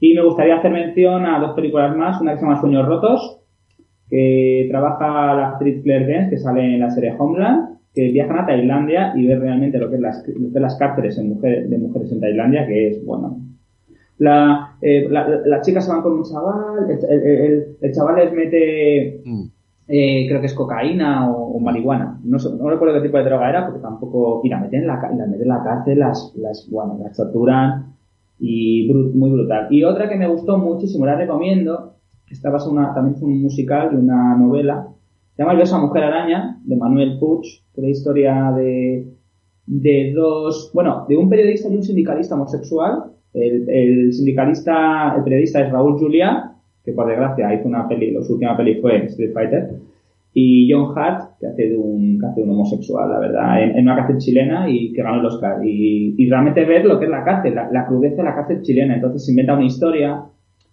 Y 0.00 0.14
me 0.14 0.24
gustaría 0.24 0.56
hacer 0.56 0.72
mención 0.72 1.26
a 1.26 1.38
dos 1.38 1.52
películas 1.52 1.94
más, 1.96 2.20
una 2.20 2.32
que 2.32 2.38
se 2.38 2.44
llama 2.44 2.60
Sueños 2.60 2.86
Rotos, 2.86 3.38
que 4.08 4.66
trabaja 4.70 5.34
la 5.34 5.48
actriz 5.50 5.82
Claire 5.82 6.06
Danes, 6.12 6.30
que 6.30 6.38
sale 6.38 6.74
en 6.74 6.80
la 6.80 6.90
serie 6.90 7.14
Homeland, 7.18 7.78
que 7.94 8.10
viajan 8.10 8.38
a 8.38 8.46
Tailandia 8.46 9.12
y 9.16 9.26
ve 9.26 9.36
realmente 9.38 9.78
lo 9.78 9.88
que 9.90 9.96
es 9.96 10.00
las, 10.00 10.26
lo 10.28 10.50
que 10.50 10.58
es 10.58 10.62
las 10.62 10.76
cárceles 10.76 11.18
en 11.18 11.28
mujer- 11.30 11.68
de 11.68 11.78
mujeres 11.78 12.10
en 12.12 12.20
Tailandia, 12.20 12.66
que 12.66 12.88
es, 12.88 13.04
bueno, 13.04 13.38
la, 14.18 14.76
eh, 14.82 15.06
la- 15.08 15.28
la- 15.28 15.40
las 15.46 15.66
chicas 15.66 15.84
se 15.84 15.92
van 15.92 16.02
con 16.02 16.12
un 16.14 16.22
chaval, 16.24 16.88
el, 16.90 16.98
el- 17.10 17.26
el- 17.52 17.66
el 17.80 17.92
chaval 17.92 18.16
les 18.16 18.32
mete, 18.32 19.22
Mm. 19.24 19.42
eh, 19.88 20.26
creo 20.28 20.40
que 20.40 20.46
es 20.46 20.54
cocaína 20.54 21.30
o, 21.30 21.56
o 21.56 21.60
marihuana. 21.60 22.18
No, 22.24 22.36
no 22.58 22.70
recuerdo 22.70 22.94
qué 22.94 23.06
tipo 23.06 23.16
de 23.18 23.24
droga 23.24 23.48
era, 23.48 23.66
porque 23.66 23.80
tampoco. 23.80 24.40
Y 24.44 24.48
la 24.48 24.60
meten 24.60 24.82
en 24.82 24.86
la, 24.86 24.96
la 24.96 25.26
meten 25.26 25.42
en 25.42 25.48
la 25.48 25.62
cárcel, 25.64 25.98
las, 25.98 26.32
las, 26.36 26.68
bueno, 26.70 26.98
las 27.02 27.16
torturan 27.16 27.86
y 28.40 28.90
muy 29.14 29.30
brutal. 29.30 29.68
Y 29.70 29.84
otra 29.84 30.08
que 30.08 30.16
me 30.16 30.26
gustó 30.26 30.58
muchísimo, 30.58 31.06
la 31.06 31.16
recomiendo, 31.16 31.94
esta 32.30 32.50
basada 32.50 32.72
una, 32.72 32.94
también 32.94 33.16
es 33.16 33.22
un 33.22 33.42
musical 33.42 33.90
de 33.90 33.96
una 33.98 34.36
novela, 34.36 34.88
se 35.36 35.42
llama 35.42 35.52
El 35.52 35.58
beso 35.58 35.76
a 35.76 35.80
mujer 35.80 36.04
araña, 36.04 36.58
de 36.64 36.76
Manuel 36.76 37.18
Puig, 37.18 37.42
que 37.74 37.80
es 37.80 37.82
la 37.82 37.88
historia 37.88 38.52
de, 38.56 39.06
de 39.66 40.12
dos, 40.14 40.70
bueno, 40.74 41.06
de 41.08 41.16
un 41.16 41.28
periodista 41.28 41.68
y 41.68 41.76
un 41.76 41.82
sindicalista 41.82 42.34
homosexual. 42.34 43.12
El, 43.32 43.68
el 43.68 44.12
sindicalista, 44.12 45.14
el 45.16 45.22
periodista 45.22 45.60
es 45.60 45.70
Raúl 45.70 45.98
Juliá, 45.98 46.56
que 46.84 46.92
por 46.92 47.06
desgracia 47.06 47.54
hizo 47.54 47.68
una 47.68 47.86
peli, 47.86 48.16
su 48.22 48.34
última 48.34 48.56
peli 48.56 48.80
fue 48.80 49.04
Street 49.06 49.32
Fighter, 49.32 49.70
y 50.32 50.70
John 50.70 50.96
Hart, 50.96 51.38
que 51.40 51.46
hace 51.46 51.70
de 51.70 51.76
un, 51.76 52.18
que 52.18 52.26
hace 52.26 52.40
de 52.40 52.46
un 52.46 52.54
homosexual, 52.54 53.10
la 53.10 53.18
verdad, 53.18 53.62
en, 53.62 53.76
en 53.76 53.84
una 53.84 53.96
cárcel 53.96 54.18
chilena 54.18 54.70
y 54.70 54.92
que 54.92 55.02
ganó 55.02 55.20
el 55.20 55.26
Oscar. 55.26 55.64
Y, 55.64 56.14
y 56.16 56.28
realmente 56.28 56.64
ver 56.64 56.84
lo 56.84 56.98
que 56.98 57.06
es 57.06 57.10
la 57.10 57.24
cárcel, 57.24 57.54
la, 57.54 57.86
crudeza 57.86 58.16
de 58.16 58.24
la 58.24 58.34
cárcel 58.36 58.62
chilena. 58.62 58.94
Entonces 58.94 59.24
se 59.24 59.32
inventa 59.32 59.54
una 59.54 59.66
historia, 59.66 60.22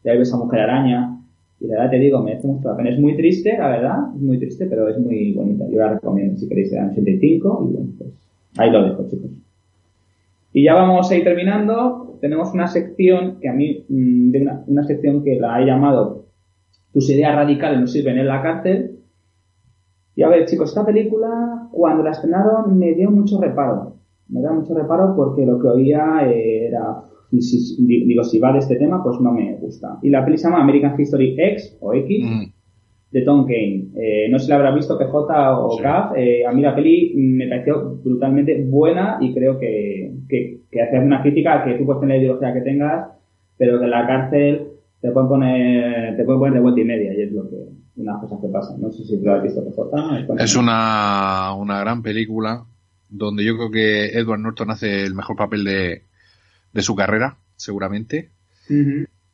y 0.03 0.09
ahí 0.09 0.17
ves 0.17 0.33
a 0.33 0.37
Mujer 0.37 0.59
Araña, 0.61 1.19
y 1.59 1.65
la 1.65 1.77
verdad 1.77 1.91
te 1.91 1.99
digo, 1.99 2.21
merece 2.21 2.47
mucho 2.47 2.69
la 2.69 2.77
pena. 2.77 2.91
Es 2.91 2.99
muy 2.99 3.15
triste, 3.15 3.57
la 3.57 3.69
verdad, 3.69 3.97
es 4.15 4.21
muy 4.21 4.37
triste, 4.37 4.67
pero 4.67 4.87
es 4.89 4.99
muy 4.99 5.33
bonita. 5.33 5.65
Yo 5.71 5.77
la 5.79 5.93
recomiendo 5.93 6.37
si 6.37 6.47
queréis, 6.47 6.71
era 6.71 6.89
85, 6.91 7.67
y 7.69 7.73
bueno, 7.73 7.89
pues 7.97 8.09
ahí 8.57 8.69
lo 8.69 8.83
dejo, 8.83 9.07
chicos. 9.09 9.31
Y 10.53 10.63
ya 10.63 10.75
vamos 10.75 11.09
a 11.09 11.15
ir 11.15 11.23
terminando. 11.23 12.17
Tenemos 12.21 12.53
una 12.53 12.67
sección 12.67 13.39
que 13.41 13.49
a 13.49 13.53
mí, 13.53 13.85
mm, 13.89 14.31
de 14.31 14.41
una, 14.41 14.63
una 14.67 14.83
sección 14.83 15.23
que 15.23 15.39
la 15.39 15.61
he 15.61 15.65
llamado 15.65 16.25
Tus 16.93 17.09
ideas 17.09 17.35
radicales 17.35 17.79
no 17.79 17.87
sirven 17.87 18.19
en 18.19 18.27
la 18.27 18.41
cárcel. 18.41 18.97
Y 20.17 20.23
a 20.23 20.27
ver, 20.29 20.45
chicos, 20.45 20.69
esta 20.69 20.85
película, 20.85 21.69
cuando 21.71 22.03
la 22.03 22.11
estrenaron, 22.11 22.77
me 22.77 22.93
dio 22.93 23.09
mucho 23.11 23.39
reparo. 23.39 23.93
Me 24.29 24.41
da 24.41 24.51
mucho 24.51 24.73
reparo 24.73 25.15
porque 25.15 25.45
lo 25.45 25.57
que 25.59 25.67
oía 25.67 26.27
eh, 26.29 26.67
era. 26.67 26.97
Y 27.31 27.41
si, 27.41 27.85
di- 27.85 28.05
digo, 28.05 28.23
si 28.23 28.39
va 28.39 28.51
de 28.51 28.59
este 28.59 28.75
tema, 28.77 29.01
pues 29.03 29.19
no 29.21 29.31
me 29.31 29.55
gusta. 29.61 29.99
Y 30.01 30.09
la 30.09 30.25
peli 30.25 30.37
se 30.37 30.47
llama 30.49 30.61
American 30.63 30.99
History 30.99 31.35
X 31.37 31.77
o 31.81 31.93
X 31.93 32.25
Mm. 32.25 32.45
de 33.11 33.21
Tom 33.21 33.45
Kane. 33.45 33.89
Eh, 33.95 34.27
no 34.29 34.39
sé 34.39 34.45
si 34.45 34.49
la 34.49 34.55
habrá 34.57 34.73
visto 34.75 34.97
PJ 34.97 35.59
o 35.59 35.71
Sí. 35.77 35.83
Gav. 35.83 36.13
Eh, 36.17 36.45
a 36.45 36.51
mí 36.51 36.61
la 36.61 36.75
peli 36.75 37.13
me 37.15 37.47
pareció 37.47 37.95
brutalmente 38.03 38.65
buena 38.67 39.17
y 39.21 39.33
creo 39.33 39.59
que, 39.59 40.13
que, 40.27 40.61
que 40.71 40.81
hace 40.81 40.99
una 40.99 41.21
crítica 41.21 41.63
que 41.63 41.75
tú 41.75 41.85
puedes 41.85 41.99
tener 42.01 42.17
la 42.17 42.23
ideología 42.23 42.53
que 42.53 42.61
tengas, 42.61 43.07
pero 43.57 43.77
que 43.79 43.85
en 43.85 43.91
la 43.91 44.07
cárcel 44.07 44.67
te 44.99 45.11
pueden 45.11 45.29
poner, 45.29 46.17
te 46.17 46.23
pueden 46.23 46.39
poner 46.39 46.53
de 46.55 46.59
vuelta 46.61 46.81
y 46.81 46.85
media 46.85 47.13
y 47.13 47.21
es 47.21 47.31
lo 47.31 47.47
que, 47.49 47.55
una 47.97 48.19
cosa 48.19 48.35
que 48.41 48.47
pasa. 48.47 48.75
No 48.77 48.91
sé 48.91 49.03
si 49.03 49.17
lo 49.17 49.33
has 49.35 49.43
visto 49.43 49.63
PJ. 49.63 49.81
Es 50.43 50.55
una, 50.55 51.53
una 51.53 51.79
gran 51.79 52.01
película 52.01 52.63
donde 53.09 53.43
yo 53.45 53.55
creo 53.57 53.71
que 53.71 54.17
Edward 54.17 54.39
Norton 54.39 54.69
hace 54.71 55.03
el 55.03 55.13
mejor 55.15 55.35
papel 55.35 55.63
de, 55.63 56.03
de 56.73 56.81
su 56.81 56.95
carrera, 56.95 57.37
seguramente. 57.55 58.29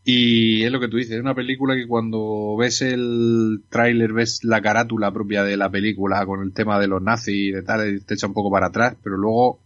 Y 0.06 0.64
es 0.64 0.72
lo 0.72 0.80
que 0.82 0.90
tú 0.90 0.98
dices, 0.98 1.14
es 1.16 1.22
una 1.22 1.34
película 1.34 1.76
que 1.76 1.88
cuando 1.88 2.58
ves 2.58 2.82
el 2.82 3.62
tráiler, 3.70 4.12
ves 4.14 4.44
la 4.44 4.62
carátula 4.62 5.12
propia 5.14 5.44
de 5.44 5.56
la 5.58 5.70
película 5.70 6.26
con 6.26 6.42
el 6.44 6.52
tema 6.54 6.78
de 6.80 6.88
los 6.88 7.02
nazis 7.02 7.36
y 7.36 7.52
de 7.52 7.62
tal, 7.64 8.04
te 8.06 8.14
echa 8.16 8.28
un 8.28 8.34
poco 8.34 8.52
para 8.52 8.68
atrás, 8.68 8.96
pero 9.02 9.16
luego 9.18 9.60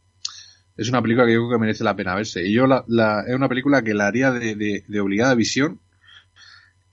es 0.77 0.89
una 0.89 1.01
película 1.01 1.25
que 1.25 1.33
yo 1.33 1.39
creo 1.39 1.57
que 1.57 1.61
merece 1.61 1.83
la 1.83 1.95
pena 1.95 2.13
verse. 2.15 2.47
Y 2.47 2.53
yo 2.53 2.67
la, 2.67 2.83
la- 2.87 3.23
es 3.27 3.35
una 3.35 3.49
película 3.49 3.81
que 3.81 3.95
la 3.95 4.05
haría 4.07 4.31
de, 4.31 4.55
de- 4.55 4.83
de 4.87 4.99
obligada 4.99 5.33
visión 5.33 5.79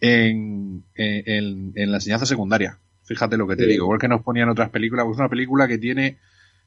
en, 0.00 0.84
en, 0.94 1.90
la 1.90 1.96
enseñanza 1.96 2.26
secundaria. 2.26 2.78
Fíjate 3.04 3.36
lo 3.36 3.46
que 3.46 3.56
te 3.56 3.64
Sí. 3.64 3.70
digo, 3.70 3.84
igual 3.84 3.98
que 3.98 4.08
nos 4.08 4.22
ponían 4.22 4.48
otras 4.48 4.70
películas, 4.70 5.04
pues 5.04 5.16
es 5.16 5.20
una 5.20 5.28
película 5.28 5.68
que 5.68 5.78
tiene 5.78 6.18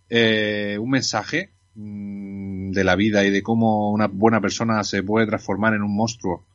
eh, 0.10 0.78
un 0.80 0.90
mensaje 0.90 1.52
mm, 1.76 2.72
de 2.72 2.84
la 2.84 2.96
vida 2.96 3.26
y 3.26 3.32
de 3.32 3.42
cómo 3.44 3.92
una 3.92 4.08
buena 4.08 4.40
persona 4.42 4.84
se 4.84 5.04
puede 5.04 5.26
transformar 5.28 5.74
en 5.74 5.82
un 5.84 5.96
monstruo 5.96 6.46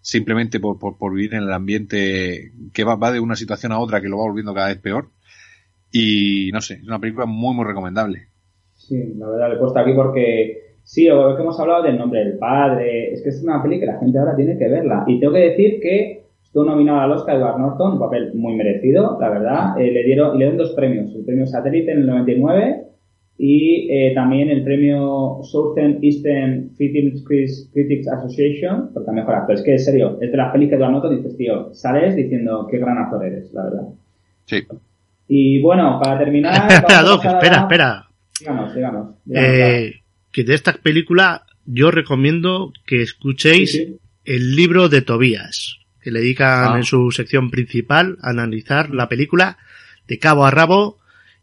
simplemente 0.00 0.60
por, 0.60 0.78
por, 0.78 0.96
por 0.98 1.12
vivir 1.14 1.34
en 1.34 1.42
el 1.42 1.52
ambiente 1.52 2.52
que 2.72 2.84
va, 2.84 2.94
va 2.94 3.10
de 3.10 3.18
una 3.20 3.34
situación 3.34 3.72
a 3.72 3.78
otra 3.80 4.00
que 4.00 4.08
lo 4.08 4.18
va 4.18 4.24
volviendo 4.24 4.54
cada 4.54 4.68
vez 4.68 4.78
peor. 4.78 5.10
Y 5.90 6.50
no 6.52 6.60
sé, 6.60 6.74
es 6.74 6.84
una 6.86 7.00
película 7.00 7.26
muy, 7.26 7.54
muy 7.54 7.64
recomendable. 7.64 8.28
Sí, 8.74 8.96
la 9.16 9.28
verdad, 9.28 9.48
le 9.48 9.54
he 9.56 9.58
puesto 9.58 9.78
aquí 9.80 9.92
porque 9.94 10.75
sí, 10.86 11.10
o 11.10 11.34
que 11.34 11.42
hemos 11.42 11.58
hablado 11.58 11.82
del 11.82 11.98
nombre 11.98 12.24
del 12.24 12.38
padre. 12.38 13.12
Es 13.12 13.22
que 13.22 13.30
es 13.30 13.42
una 13.42 13.62
peli 13.62 13.80
que 13.80 13.86
la 13.86 13.98
gente 13.98 14.18
ahora 14.18 14.36
tiene 14.36 14.56
que 14.56 14.68
verla. 14.68 15.04
Y 15.06 15.18
tengo 15.18 15.32
que 15.32 15.50
decir 15.50 15.80
que 15.80 16.22
estuvo 16.42 16.64
nominado 16.64 17.00
al 17.00 17.12
Oscar 17.12 17.36
Edward 17.36 17.58
Norton, 17.58 17.94
un 17.94 17.98
papel 17.98 18.32
muy 18.34 18.54
merecido, 18.54 19.18
la 19.20 19.28
verdad. 19.28 19.80
Eh, 19.80 19.90
le 19.90 20.04
dieron 20.04 20.32
le 20.32 20.44
dieron 20.44 20.56
dos 20.56 20.70
premios: 20.70 21.14
el 21.14 21.24
premio 21.24 21.46
Satélite 21.46 21.90
en 21.92 21.98
el 21.98 22.06
99 22.06 22.84
y 23.38 23.88
eh, 23.90 24.14
también 24.14 24.48
el 24.48 24.62
premio 24.62 25.40
Southern 25.42 25.98
Eastern 26.00 26.70
Film 26.76 27.12
Critics 27.24 28.08
Association 28.08 28.92
por 28.94 29.12
mejor 29.12 29.34
actor. 29.34 29.56
Es 29.56 29.62
que, 29.62 29.72
en 29.72 29.78
serio, 29.78 30.18
es 30.20 30.30
de 30.30 30.36
las 30.36 30.52
pelis 30.52 30.70
que 30.70 30.76
Edward 30.76 30.92
Norton 30.92 31.16
dices, 31.16 31.36
tío, 31.36 31.74
sales 31.74 32.16
diciendo 32.16 32.66
qué 32.70 32.78
gran 32.78 32.96
actor 32.96 33.24
eres, 33.24 33.52
la 33.52 33.64
verdad. 33.64 33.88
Sí. 34.44 34.62
Y 35.28 35.60
bueno, 35.60 35.98
para 36.00 36.18
terminar. 36.18 36.54
espera, 36.70 37.02
Doc, 37.02 37.24
espera, 37.24 37.56
espera. 37.58 38.06
Díganos, 38.38 38.74
díganos. 38.74 39.14
díganos, 39.24 39.50
Eh, 39.50 39.92
que 40.36 40.44
de 40.44 40.52
esta 40.54 40.74
película 40.74 41.46
yo 41.64 41.90
recomiendo 41.90 42.70
que 42.86 43.00
escuchéis 43.00 43.72
Sí, 43.72 43.78
sí. 43.86 43.96
el 44.26 44.54
libro 44.54 44.90
de 44.90 45.00
Tobías, 45.00 45.78
que 46.02 46.10
le 46.10 46.20
dedican 46.20 46.74
Ah. 46.74 46.76
en 46.76 46.84
su 46.84 47.10
sección 47.10 47.50
principal 47.50 48.18
a 48.20 48.28
analizar 48.30 48.90
la 48.90 49.08
película 49.08 49.56
de 50.06 50.18
cabo 50.18 50.44
a 50.44 50.50
rabo 50.50 50.98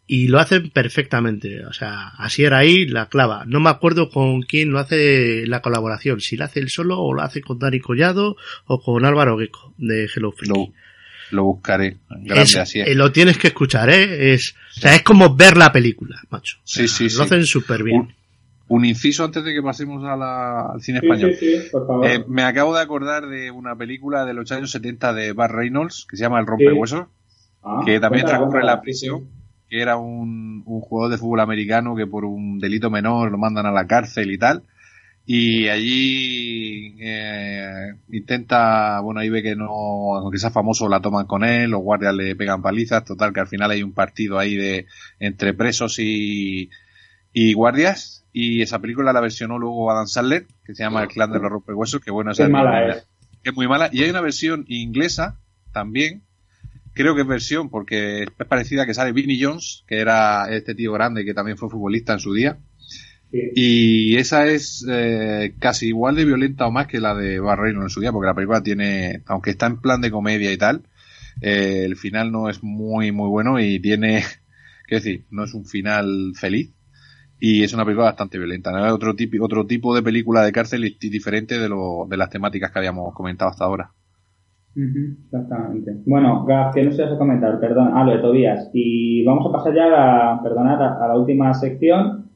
y 0.05 0.27
lo 0.27 0.39
hacen 0.39 0.69
perfectamente. 0.69 1.65
O 1.65 1.73
sea, 1.73 2.09
así 2.19 2.43
era 2.43 2.59
ahí 2.59 2.85
la 2.85 3.07
clava. 3.07 3.45
No 3.47 3.59
me 3.59 3.71
acuerdo 3.71 4.09
con 4.11 4.43
quién 4.43 4.69
lo 4.69 4.77
hace 4.77 5.47
la 5.47 5.61
colaboración, 5.63 6.21
si 6.21 6.37
la 6.37 6.45
hace 6.45 6.59
él 6.59 6.69
solo 6.69 6.99
o 6.99 7.13
lo 7.15 7.23
hace 7.23 7.41
con 7.41 7.57
Dani 7.57 7.79
Collado 7.79 8.35
o 8.65 8.79
con 8.79 9.05
Álvaro 9.05 9.39
Gecko 9.39 9.73
de 9.79 10.07
Hello 10.13 10.31
Freaky. 10.31 10.59
Lo, 10.59 10.73
lo 11.37 11.43
buscaré. 11.45 11.97
Grande, 12.09 12.43
Es- 12.43 12.55
así 12.57 12.79
es. 12.79 12.87
eh, 12.89 12.95
lo 12.95 13.11
tienes 13.11 13.37
que 13.39 13.47
escuchar, 13.47 13.89
¿eh? 13.89 14.33
Es, 14.33 14.53
o 14.77 14.81
sea, 14.81 14.93
es 14.95 15.01
como 15.01 15.35
ver 15.35 15.57
la 15.57 15.71
película, 15.71 16.21
macho. 16.29 16.57
Sí, 16.63 16.87
sí, 16.87 17.09
sí. 17.09 17.17
Lo 17.17 17.23
hacen 17.23 17.45
súper 17.45 17.81
bien. 17.83 18.01
Un, 18.01 18.13
un 18.68 18.85
inciso 18.85 19.26
antes 19.26 19.44
de 19.44 19.53
que 19.53 19.61
pasemos 19.61 20.03
a 20.06 20.15
la- 20.15 20.72
al 20.73 20.81
cine 20.81 20.99
Sí, 20.99 21.06
español. 21.06 21.34
sí, 21.35 21.45
sí, 21.61 21.69
por 21.72 21.85
favor. 21.88 22.07
Eh, 22.07 22.23
me 22.27 22.44
acabo 22.44 22.76
de 22.76 22.81
acordar 22.81 23.27
de 23.27 23.52
una 23.52 23.76
película 23.76 24.26
de 24.26 24.34
los 24.34 24.52
años 24.52 24.72
70 24.72 25.14
de 25.14 25.34
Bart 25.34 25.53
Reynolds 25.53 26.06
que 26.10 26.18
se 26.18 26.23
llama 26.23 26.40
El 26.40 26.48
Rompehuesos, 26.48 27.07
Ah, 27.65 27.81
que 27.85 27.99
también 27.99 28.26
transcurre 28.26 28.60
en 28.60 28.65
la 28.65 28.81
prisión, 28.81 29.30
que 29.69 29.81
era 29.81 29.95
un, 29.98 30.64
un 30.65 30.81
jugador 30.81 31.11
de 31.11 31.18
fútbol 31.18 31.40
americano 31.40 31.95
que 31.95 32.06
por 32.07 32.26
un 32.26 32.60
delito 32.60 32.90
menor 32.90 33.31
lo 33.31 33.38
mandan 33.38 33.65
a 33.65 33.72
la 33.72 33.88
cárcel 33.88 34.31
y 34.31 34.38
tal. 34.38 34.64
Y 35.26 35.69
allí 35.69 36.95
eh, 36.99 37.94
intenta, 38.10 38.99
bueno, 38.99 39.22
ahí 39.22 39.30
ve 39.30 39.41
que 39.41 39.56
no, 39.56 39.68
aunque 40.18 40.38
sea 40.38 40.49
famoso, 40.52 40.90
la 40.90 40.99
toman 40.99 41.26
con 41.26 41.45
él, 41.45 41.72
los 41.72 41.81
guardias 41.81 42.14
le 42.14 42.35
pegan 42.35 42.61
palizas, 42.61 43.06
total 43.06 43.31
que 43.31 43.40
al 43.40 43.48
final 43.48 43.72
hay 43.72 43.84
un 43.84 43.94
partido 43.94 44.38
ahí 44.38 44.56
de 44.57 44.85
entre 45.19 45.53
presos 45.53 45.99
y, 45.99 46.69
y 47.31 47.53
guardias. 47.53 48.22
Y 48.34 48.64
esa 48.64 48.80
película 48.80 49.14
la 49.14 49.22
versionó 49.22 49.60
luego 49.60 49.91
Adam 49.91 50.07
Sandler, 50.07 50.47
que 50.65 50.73
se 50.73 50.84
llama 50.84 51.03
El 51.03 51.10
clan 51.10 51.31
de 51.31 51.39
los 51.39 51.51
rompehuesos, 51.51 52.01
que 52.01 52.10
bueno, 52.10 52.31
esa 52.31 52.45
es 52.45 52.49
mala 52.49 52.88
es. 52.88 53.07
que 53.43 53.51
es 53.51 53.55
muy 53.55 53.68
mala. 53.68 53.89
Y 53.93 54.01
hay 54.01 54.10
una 54.10 54.22
versión 54.22 54.65
inglesa 54.68 55.39
también. 55.72 56.23
Creo 56.93 57.14
que 57.14 57.22
es 57.22 57.27
versión 57.27 57.69
porque 57.69 58.23
es 58.23 58.47
parecida 58.47 58.88
que 58.88 58.95
sale 58.95 59.11
Vinnie 59.11 59.39
Jones, 59.39 59.84
que 59.88 59.99
era 59.99 60.47
este 60.49 60.73
tío 60.73 60.91
grande 60.93 61.23
que 61.26 61.35
también 61.35 61.57
fue 61.57 61.69
futbolista 61.69 62.14
en 62.14 62.19
su 62.19 62.34
día. 62.34 62.57
Sí. 63.31 63.51
Y 63.55 64.18
esa 64.18 64.47
es 64.47 64.84
eh, 64.89 65.53
casi 65.60 65.88
igual 65.88 66.15
de 66.15 66.26
violenta 66.26 66.65
o 66.65 66.72
más 66.72 66.88
que 66.88 66.99
la 66.99 67.14
de 67.14 67.39
Bar 67.39 67.60
Reynolds 67.60 67.85
en 67.85 67.89
su 67.89 67.99
día, 67.99 68.11
porque 68.11 68.27
la 68.27 68.35
película 68.35 68.64
tiene, 68.64 69.22
aunque 69.27 69.51
está 69.51 69.68
en 69.68 69.80
plan 69.80 70.01
de 70.01 70.11
comedia 70.11 70.51
y 70.51 70.57
tal, 70.57 70.84
eh, 71.41 71.84
el 71.85 71.95
final 71.95 72.31
no 72.31 72.49
es 72.49 72.64
muy, 72.64 73.11
muy 73.11 73.30
bueno 73.30 73.60
y 73.60 73.80
tiene, 73.80 74.23
qué 74.88 74.95
decir, 74.95 75.26
no 75.30 75.43
es 75.43 75.53
un 75.53 75.65
final 75.65 76.34
feliz. 76.35 76.72
Y 77.45 77.61
es 77.61 77.73
una 77.73 77.83
película 77.83 78.05
bastante 78.05 78.37
violenta. 78.37 78.71
¿no? 78.71 78.93
Otro 78.93 79.15
tipo, 79.15 79.43
otro 79.43 79.65
tipo 79.65 79.93
de 79.93 80.01
película 80.01 80.43
de 80.43 80.53
cárcel 80.53 80.85
y 80.85 81.09
diferente 81.09 81.59
de, 81.59 81.67
lo, 81.67 82.05
de 82.09 82.15
las 82.15 82.29
temáticas 82.29 82.71
que 82.71 82.79
habíamos 82.79 83.13
comentado 83.13 83.51
hasta 83.51 83.65
ahora. 83.65 83.91
Ujú, 84.77 85.17
Exactamente. 85.25 85.91
Bueno, 86.05 86.45
Gaf, 86.45 86.73
que 86.73 86.83
no 86.83 86.93
se 86.93 87.03
vas 87.03 87.11
a 87.11 87.17
comentar, 87.17 87.59
perdón, 87.59 87.91
ah, 87.93 88.05
lo 88.05 88.13
de 88.13 88.19
Tobías. 88.19 88.69
Y 88.73 89.25
vamos 89.25 89.45
a 89.45 89.51
pasar 89.57 89.75
ya 89.75 89.87
a 89.87 89.89
la, 89.89 90.39
perdonad, 90.41 90.81
a, 90.81 91.03
a 91.03 91.07
la 91.09 91.17
última 91.17 91.53
sección, 91.53 92.31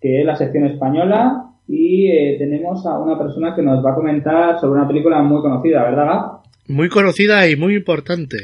que 0.00 0.20
es 0.20 0.24
la 0.24 0.36
sección 0.36 0.64
española. 0.66 1.42
Y 1.66 2.06
eh, 2.12 2.36
tenemos 2.38 2.86
a 2.86 3.00
una 3.00 3.18
persona 3.18 3.52
que 3.56 3.62
nos 3.62 3.84
va 3.84 3.90
a 3.90 3.94
comentar 3.96 4.60
sobre 4.60 4.78
una 4.78 4.86
película 4.86 5.20
muy 5.22 5.42
conocida, 5.42 5.82
¿verdad, 5.82 6.06
Gaf? 6.06 6.32
Muy 6.68 6.88
conocida 6.88 7.48
y 7.48 7.56
muy 7.56 7.74
importante 7.74 8.36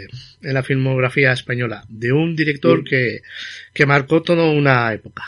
en 0.43 0.55
la 0.55 0.65
filmografía 0.65 1.31
española, 1.31 1.85
de 1.89 2.13
un 2.13 2.35
director 2.35 2.79
Sí. 2.81 2.85
que, 2.91 3.19
que 3.73 3.87
marcó 3.87 4.21
toda 4.23 4.51
una 4.51 4.93
época. 4.93 5.23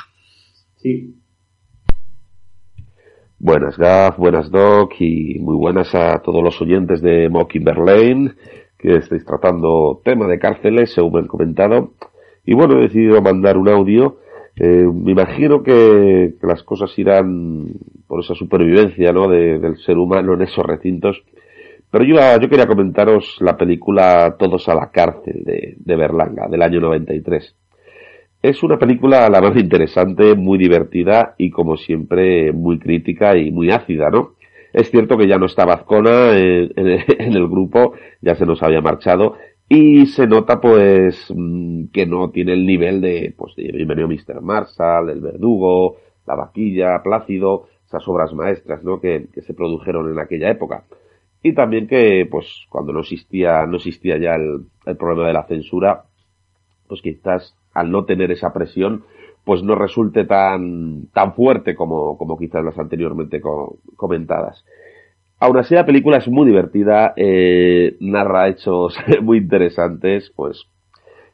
Buenas 3.38 3.76
Gaf, 3.76 4.16
buenas 4.18 4.50
Doc 4.50 4.92
y 5.00 5.38
muy 5.40 5.56
buenas 5.56 5.94
a 5.94 6.20
todos 6.22 6.42
los 6.42 6.60
oyentes 6.62 7.00
de 7.02 7.28
Mockingbird 7.28 7.78
Lane 7.84 8.32
que 8.78 8.96
estáis 8.96 9.24
tratando 9.24 10.00
tema 10.04 10.26
de 10.26 10.38
cárceles, 10.38 10.92
según 10.92 11.12
me 11.14 11.18
han 11.20 11.26
comentado. 11.26 11.92
Y 12.44 12.54
bueno, 12.54 12.78
he 12.78 12.82
decidido 12.82 13.20
mandar 13.22 13.56
un 13.56 13.68
audio. 13.68 14.18
Eh, 14.56 14.84
me 14.92 15.12
imagino 15.12 15.62
que, 15.62 16.34
que 16.40 16.46
las 16.46 16.62
cosas 16.62 16.96
irán 16.98 17.66
por 18.06 18.20
esa 18.20 18.34
supervivencia 18.34 19.10
¿no? 19.12 19.28
de- 19.28 19.58
del 19.58 19.78
ser 19.78 19.96
humano 19.96 20.34
en 20.34 20.42
esos 20.42 20.64
recintos. 20.64 21.22
Pero 21.90 22.04
yo, 22.04 22.16
yo 22.40 22.48
quería 22.48 22.66
comentaros 22.66 23.36
la 23.40 23.56
película 23.56 24.36
Todos 24.38 24.68
a 24.68 24.74
la 24.74 24.90
cárcel 24.90 25.42
de, 25.44 25.74
de 25.78 25.96
Berlanga, 25.96 26.46
del 26.48 26.62
año 26.62 26.80
93. 26.80 27.56
Es 28.48 28.62
una 28.62 28.78
película 28.78 29.28
la 29.30 29.40
más 29.40 29.56
interesante, 29.56 30.34
muy 30.34 30.58
divertida 30.58 31.34
y 31.38 31.50
como 31.50 31.76
siempre 31.78 32.52
muy 32.52 32.78
crítica 32.78 33.36
y 33.38 33.50
muy 33.50 33.70
ácida, 33.70 34.10
¿no? 34.10 34.34
Es 34.72 34.90
cierto 34.90 35.16
que 35.16 35.26
ya 35.26 35.38
no 35.38 35.46
está 35.46 35.64
en- 36.36 36.70
en 37.26 37.32
el 37.36 37.48
grupo, 37.48 37.94
ya 38.20 38.34
se 38.34 38.44
nos 38.44 38.62
había 38.62 38.80
marchado 38.82 39.36
y 39.68 40.06
se 40.06 40.26
nota 40.26 40.60
pues 40.60 41.32
mm, 41.34 41.86
que 41.92 42.04
no 42.06 42.30
tiene 42.30 42.52
el 42.52 42.66
nivel 42.66 43.00
de 43.00 43.34
pues 43.36 43.56
de 43.56 43.72
Bienvenido 43.72 44.08
Mr. 44.08 44.42
Marshall, 44.42 45.08
El 45.10 45.20
Verdugo, 45.22 45.96
La 46.26 46.34
Vaquilla, 46.36 47.02
Plácido, 47.02 47.68
esas 47.86 48.06
obras 48.08 48.34
maestras, 48.34 48.84
¿no? 48.84 49.00
Que, 49.00 49.26
que 49.32 49.40
se 49.42 49.54
produjeron 49.54 50.10
en 50.12 50.18
aquella 50.18 50.50
época. 50.50 50.84
Y 51.42 51.54
también 51.54 51.86
que 51.86 52.26
pues 52.30 52.46
cuando 52.68 52.92
no 52.92 53.00
existía 53.00 53.64
no 53.66 53.76
existía 53.76 54.18
ya 54.18 54.34
el, 54.34 54.66
el 54.84 54.96
problema 54.98 55.28
de 55.28 55.34
la 55.34 55.44
censura, 55.46 56.04
pues 56.88 57.00
quizás 57.02 57.54
al 57.74 57.90
no 57.90 58.04
tener 58.04 58.30
esa 58.32 58.52
presión, 58.52 59.04
pues 59.44 59.62
no 59.62 59.74
resulte 59.74 60.24
tan, 60.24 61.06
tan 61.12 61.34
fuerte 61.34 61.74
como, 61.74 62.16
como 62.18 62.38
quizás 62.38 62.64
las 62.64 62.78
anteriormente 62.78 63.40
co- 63.40 63.78
comentadas. 63.96 64.64
Aún 65.40 65.58
así, 65.58 65.74
la 65.74 65.86
película 65.86 66.18
es 66.18 66.28
muy 66.28 66.46
divertida, 66.46 67.12
eh, 67.16 67.96
narra 68.00 68.48
hechos 68.48 68.96
muy 69.22 69.38
interesantes, 69.38 70.32
pues 70.36 70.66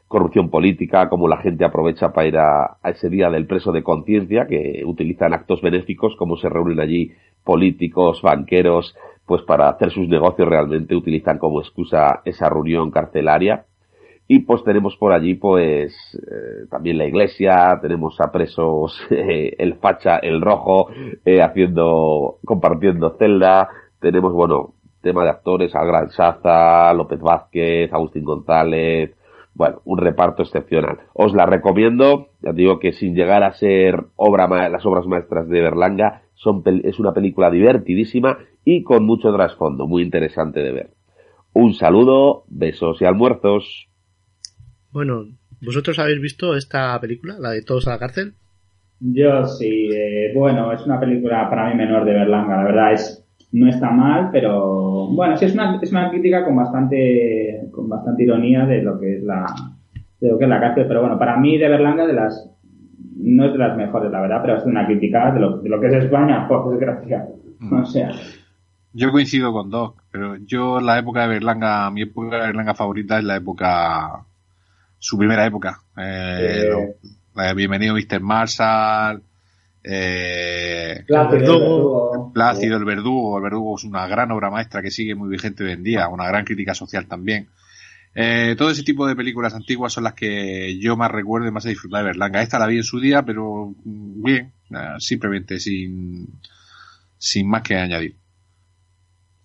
corrupción 0.07 0.49
política, 0.49 1.09
cómo 1.09 1.27
la 1.27 1.37
gente 1.37 1.63
aprovecha 1.65 2.11
para 2.11 2.27
ir 2.27 2.37
a, 2.37 2.77
a 2.81 2.89
ese 2.89 3.09
día 3.09 3.29
del 3.29 3.47
preso 3.47 3.71
de 3.71 3.83
conciencia, 3.83 4.45
que 4.47 4.83
utilizan 4.85 5.33
actos 5.33 5.61
benéficos, 5.61 6.15
cómo 6.17 6.35
se 6.37 6.49
reúnen 6.49 6.79
allí 6.81 7.13
políticos, 7.45 8.21
banqueros, 8.21 8.95
pues 9.25 9.41
para 9.43 9.69
hacer 9.69 9.91
sus 9.91 10.09
negocios 10.09 10.47
realmente 10.49 10.95
utilizan 10.95 11.37
como 11.37 11.61
excusa 11.61 12.21
esa 12.25 12.49
reunión 12.49 12.91
carcelaria. 12.91 13.65
Y 14.27 14.39
pues 14.39 14.63
tenemos 14.63 14.95
por 14.95 15.11
allí 15.11 15.35
pues 15.35 15.93
eh, 16.15 16.65
también 16.69 16.97
la 16.97 17.05
iglesia, 17.05 17.79
tenemos 17.81 18.19
a 18.21 18.31
presos 18.31 18.99
eh, 19.09 19.55
el 19.57 19.75
facha, 19.75 20.17
el 20.17 20.41
rojo, 20.41 20.89
eh, 21.25 21.41
haciendo, 21.41 22.37
compartiendo 22.45 23.17
celda, 23.17 23.69
tenemos 23.99 24.33
bueno, 24.33 24.73
tema 25.01 25.23
de 25.23 25.31
actores, 25.31 25.75
al 25.75 25.87
Gran 25.87 26.09
Saza, 26.11 26.93
López 26.93 27.19
Vázquez, 27.19 27.91
Agustín 27.91 28.23
González, 28.23 29.15
bueno, 29.53 29.81
un 29.85 29.97
reparto 29.97 30.43
excepcional. 30.43 30.99
Os 31.13 31.33
la 31.33 31.45
recomiendo, 31.45 32.29
ya 32.41 32.53
digo 32.53 32.79
que 32.79 32.93
sin 32.93 33.15
llegar 33.15 33.43
a 33.43 33.53
ser 33.53 34.05
obra 34.15 34.47
las 34.69 34.85
obras 34.85 35.05
maestras 35.05 35.47
de 35.49 35.61
Berlanga, 35.61 36.23
son 36.35 36.63
es 36.83 36.99
una 36.99 37.13
película 37.13 37.51
divertidísima 37.51 38.39
y 38.65 38.83
con 38.83 39.05
mucho 39.05 39.33
trasfondo, 39.33 39.87
muy 39.87 40.03
interesante 40.03 40.61
de 40.61 40.71
ver. 40.71 40.89
Un 41.53 41.73
saludo, 41.73 42.43
besos 42.47 43.01
y 43.01 43.05
almuerzos. 43.05 43.89
Bueno, 44.91 45.25
¿vosotros 45.61 45.99
habéis 45.99 46.21
visto 46.21 46.55
esta 46.55 46.99
película, 46.99 47.35
la 47.39 47.51
de 47.51 47.61
Todos 47.61 47.87
a 47.87 47.91
la 47.91 47.99
cárcel? 47.99 48.33
Yo 48.99 49.45
sí, 49.47 49.89
eh, 49.91 50.31
bueno, 50.35 50.71
es 50.71 50.85
una 50.85 50.99
película 50.99 51.49
para 51.49 51.69
mí 51.69 51.75
menor 51.75 52.05
de 52.05 52.13
Berlanga, 52.13 52.57
la 52.57 52.63
verdad 52.63 52.93
es 52.93 53.25
no 53.51 53.67
está 53.67 53.89
mal, 53.89 54.29
pero 54.31 55.07
bueno, 55.07 55.35
sí 55.35 55.45
es 55.45 55.53
una, 55.53 55.77
es 55.81 55.91
una 55.91 56.09
crítica 56.09 56.45
con 56.45 56.55
bastante 56.55 57.67
con 57.71 57.89
bastante 57.89 58.23
ironía 58.23 58.65
de 58.65 58.81
lo 58.81 58.99
que 58.99 59.17
es 59.17 59.23
la 59.23 59.45
de 60.19 60.29
lo 60.29 60.37
que 60.37 60.45
es 60.45 60.49
la 60.49 60.59
cárcel, 60.59 60.85
pero 60.87 61.01
bueno, 61.01 61.17
para 61.17 61.37
mí 61.37 61.57
de 61.57 61.67
Berlanga 61.67 62.05
de 62.05 62.13
las 62.13 62.49
no 63.17 63.45
es 63.45 63.51
de 63.51 63.57
las 63.57 63.77
mejores, 63.77 64.11
la 64.11 64.21
verdad, 64.21 64.41
pero 64.41 64.57
es 64.57 64.65
una 64.65 64.85
crítica 64.85 65.31
de 65.31 65.39
lo, 65.39 65.57
de 65.57 65.69
lo 65.69 65.79
que 65.79 65.87
es 65.87 65.93
España, 65.93 66.47
por 66.47 66.71
desgracia. 66.71 67.27
O 67.71 67.85
sea, 67.85 68.11
Yo 68.93 69.11
coincido 69.11 69.51
con 69.51 69.69
Doc, 69.69 70.01
pero 70.11 70.37
yo 70.37 70.79
la 70.79 70.97
época 70.97 71.21
de 71.21 71.27
Berlanga, 71.27 71.89
mi 71.91 72.03
época 72.03 72.37
de 72.37 72.47
Berlanga 72.47 72.73
favorita 72.73 73.19
es 73.19 73.23
la 73.23 73.35
época, 73.35 74.25
su 75.03 75.17
primera 75.17 75.45
época. 75.47 75.81
Eh, 75.97 76.61
Eh. 76.63 76.69
lo- 76.69 77.11
la 77.41 77.47
de 77.47 77.53
Bienvenido 77.55 77.95
Mr. 77.95 78.19
Marshall, 78.21 79.23
eh, 79.83 81.03
Plácido, 81.07 81.31
Verdugo. 81.39 81.59
Verdugo. 82.11 82.33
Plácido, 82.33 82.77
El 82.77 82.85
Verdugo. 82.85 83.37
El 83.37 83.43
Verdugo 83.43 83.75
es 83.77 83.83
una 83.83 84.05
gran 84.07 84.31
obra 84.31 84.49
maestra 84.51 84.81
que 84.81 84.91
sigue 84.91 85.15
muy 85.15 85.29
vigente 85.29 85.63
hoy 85.63 85.71
en 85.71 85.81
día, 85.83 86.07
una 86.07 86.27
gran 86.27 86.45
crítica 86.45 86.73
social 86.75 87.07
también. 87.07 87.47
Eh, 88.13 88.55
todo 88.57 88.69
ese 88.69 88.83
tipo 88.83 89.07
de 89.07 89.15
películas 89.15 89.53
antiguas 89.55 89.93
son 89.93 90.03
las 90.03 90.13
que 90.13 90.77
yo 90.79 90.97
más 90.97 91.09
recuerdo 91.09 91.47
y 91.47 91.51
más 91.51 91.65
he 91.65 91.69
disfrutado 91.69 92.03
de 92.03 92.09
Berlanga. 92.09 92.41
Esta 92.41 92.59
la 92.59 92.67
vi 92.67 92.77
en 92.77 92.83
su 92.83 92.99
día, 92.99 93.23
pero 93.23 93.73
mm, 93.83 94.21
bien, 94.23 94.51
eh, 94.69 94.95
simplemente 94.99 95.59
sin, 95.59 96.27
sin 97.17 97.47
más 97.49 97.61
que 97.63 97.75
añadir. 97.77 98.15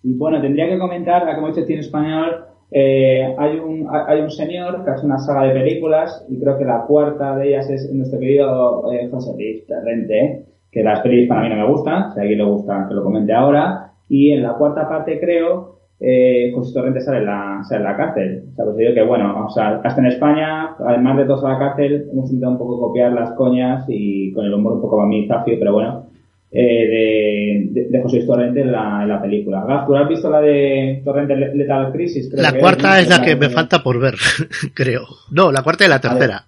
Y 0.03 0.13
bueno, 0.13 0.39
tendría 0.41 0.67
que 0.69 0.77
comentar, 0.77 1.27
a 1.27 1.35
como 1.35 1.47
he 1.47 1.51
dicho 1.53 1.65
cine 1.65 1.79
español, 1.79 2.45
eh, 2.71 3.33
hay, 3.37 3.59
un, 3.59 3.87
hay 3.89 4.21
un 4.21 4.31
señor 4.31 4.83
que 4.83 4.91
hace 4.91 5.05
una 5.05 5.19
saga 5.19 5.43
de 5.43 5.53
películas 5.53 6.25
y 6.29 6.39
creo 6.39 6.57
que 6.57 6.65
la 6.65 6.85
cuarta 6.85 7.35
de 7.37 7.49
ellas 7.49 7.69
es 7.69 7.91
nuestro 7.93 8.19
querido 8.19 8.91
eh, 8.91 9.07
José 9.09 9.33
Luis 9.35 9.65
Torrente, 9.65 10.45
que 10.71 10.79
que 10.79 10.83
las 10.83 10.99
pelis 10.99 11.29
para 11.29 11.41
mí 11.41 11.49
no 11.49 11.55
me 11.55 11.67
gustan, 11.67 12.13
si 12.13 12.19
a 12.19 12.21
alguien 12.21 12.39
le 12.39 12.45
gusta 12.45 12.85
que 12.87 12.93
lo 12.93 13.03
comente 13.03 13.33
ahora. 13.33 13.91
Y 14.09 14.31
en 14.31 14.43
la 14.43 14.53
cuarta 14.53 14.87
parte 14.87 15.19
creo, 15.19 15.77
eh, 15.99 16.51
José 16.53 16.73
Torrente 16.73 17.01
sale 17.01 17.19
en 17.19 17.25
la, 17.25 17.61
sale 17.63 17.81
en 17.81 17.87
la 17.87 17.97
cárcel. 17.97 18.43
O 18.51 18.55
sea, 18.55 18.65
pues 18.65 18.77
digo 18.77 18.93
que 18.93 19.03
bueno, 19.03 19.45
o 19.45 19.49
sea, 19.49 19.81
hasta 19.83 20.01
en 20.01 20.07
España, 20.07 20.75
además 20.85 21.17
de 21.17 21.25
todos 21.25 21.43
a 21.45 21.53
la 21.53 21.59
cárcel, 21.59 22.09
hemos 22.11 22.25
intentado 22.25 22.51
un 22.51 22.57
poco 22.59 22.79
copiar 22.79 23.13
las 23.13 23.31
coñas 23.31 23.85
y 23.87 24.31
con 24.33 24.45
el 24.45 24.53
humor 24.53 24.73
un 24.73 24.81
poco 24.81 24.97
más 24.97 25.27
zafio, 25.27 25.55
pero 25.57 25.73
bueno, 25.73 26.05
eh, 26.51 27.67
de, 27.71 27.87
de, 27.89 28.01
José 28.01 28.23
Torrente 28.25 28.61
en 28.61 28.71
la, 28.71 29.01
en 29.03 29.09
la 29.09 29.21
película. 29.21 29.63
Gaf, 29.67 29.85
¿tú 29.85 29.95
has 29.95 30.07
visto 30.07 30.29
la 30.29 30.39
de 30.41 31.01
Torrente 31.03 31.35
Lethal 31.35 31.91
Crisis? 31.91 32.29
Creo 32.29 32.41
la 32.43 32.53
que 32.53 32.59
cuarta 32.59 32.99
es, 32.99 33.09
¿no? 33.09 33.17
la 33.17 33.23
que 33.23 33.35
me 33.35 33.49
falta 33.49 33.83
por 33.83 33.99
ver, 33.99 34.15
creo. 34.73 35.05
No, 35.31 35.51
la 35.51 35.61
cuarta 35.63 35.85
y 35.85 35.89
la 35.89 35.99
tercera. 36.01 36.45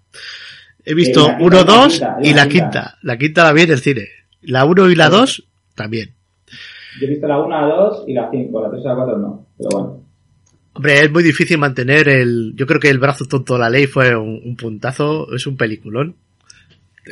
He 0.85 0.91
Eh, 0.91 0.95
visto 0.95 1.27
la 1.27 1.37
quinta, 1.37 1.43
uno, 1.45 1.57
la 1.57 1.63
dos 1.63 1.93
quinta, 1.93 2.17
y 2.21 2.29
la 2.29 2.35
la 2.35 2.47
quinta. 2.49 2.69
quinta. 2.69 2.97
La 3.03 3.17
quinta 3.17 3.43
la 3.43 3.53
vi 3.53 3.61
en 3.63 3.71
el 3.71 3.79
cine. 3.79 4.07
La 4.41 4.65
uno 4.65 4.89
y 4.89 4.95
la 4.95 5.09
dos 5.09 5.47
también. 5.75 6.11
Yo 6.99 7.05
he 7.07 7.09
visto 7.11 7.27
la 7.27 7.39
1, 7.39 7.49
la 7.49 7.67
2 7.75 8.03
y 8.07 8.13
la 8.13 8.29
5, 8.31 8.61
la 8.61 8.69
3 8.71 8.81
y 8.83 8.87
la 8.87 8.95
4 8.95 9.17
no, 9.19 9.45
pero 9.57 9.69
bueno. 9.71 10.03
Hombre, 10.73 10.93
es 11.01 11.11
muy 11.11 11.23
difícil 11.23 11.57
mantener 11.57 12.09
el. 12.09 12.53
Yo 12.55 12.65
creo 12.65 12.79
que 12.79 12.89
el 12.89 12.99
brazo 12.99 13.25
tonto 13.25 13.53
de 13.53 13.59
la 13.59 13.69
ley 13.69 13.85
fue 13.85 14.15
un, 14.15 14.41
un 14.43 14.55
puntazo, 14.55 15.33
es 15.33 15.45
un 15.45 15.55
peliculón 15.55 16.15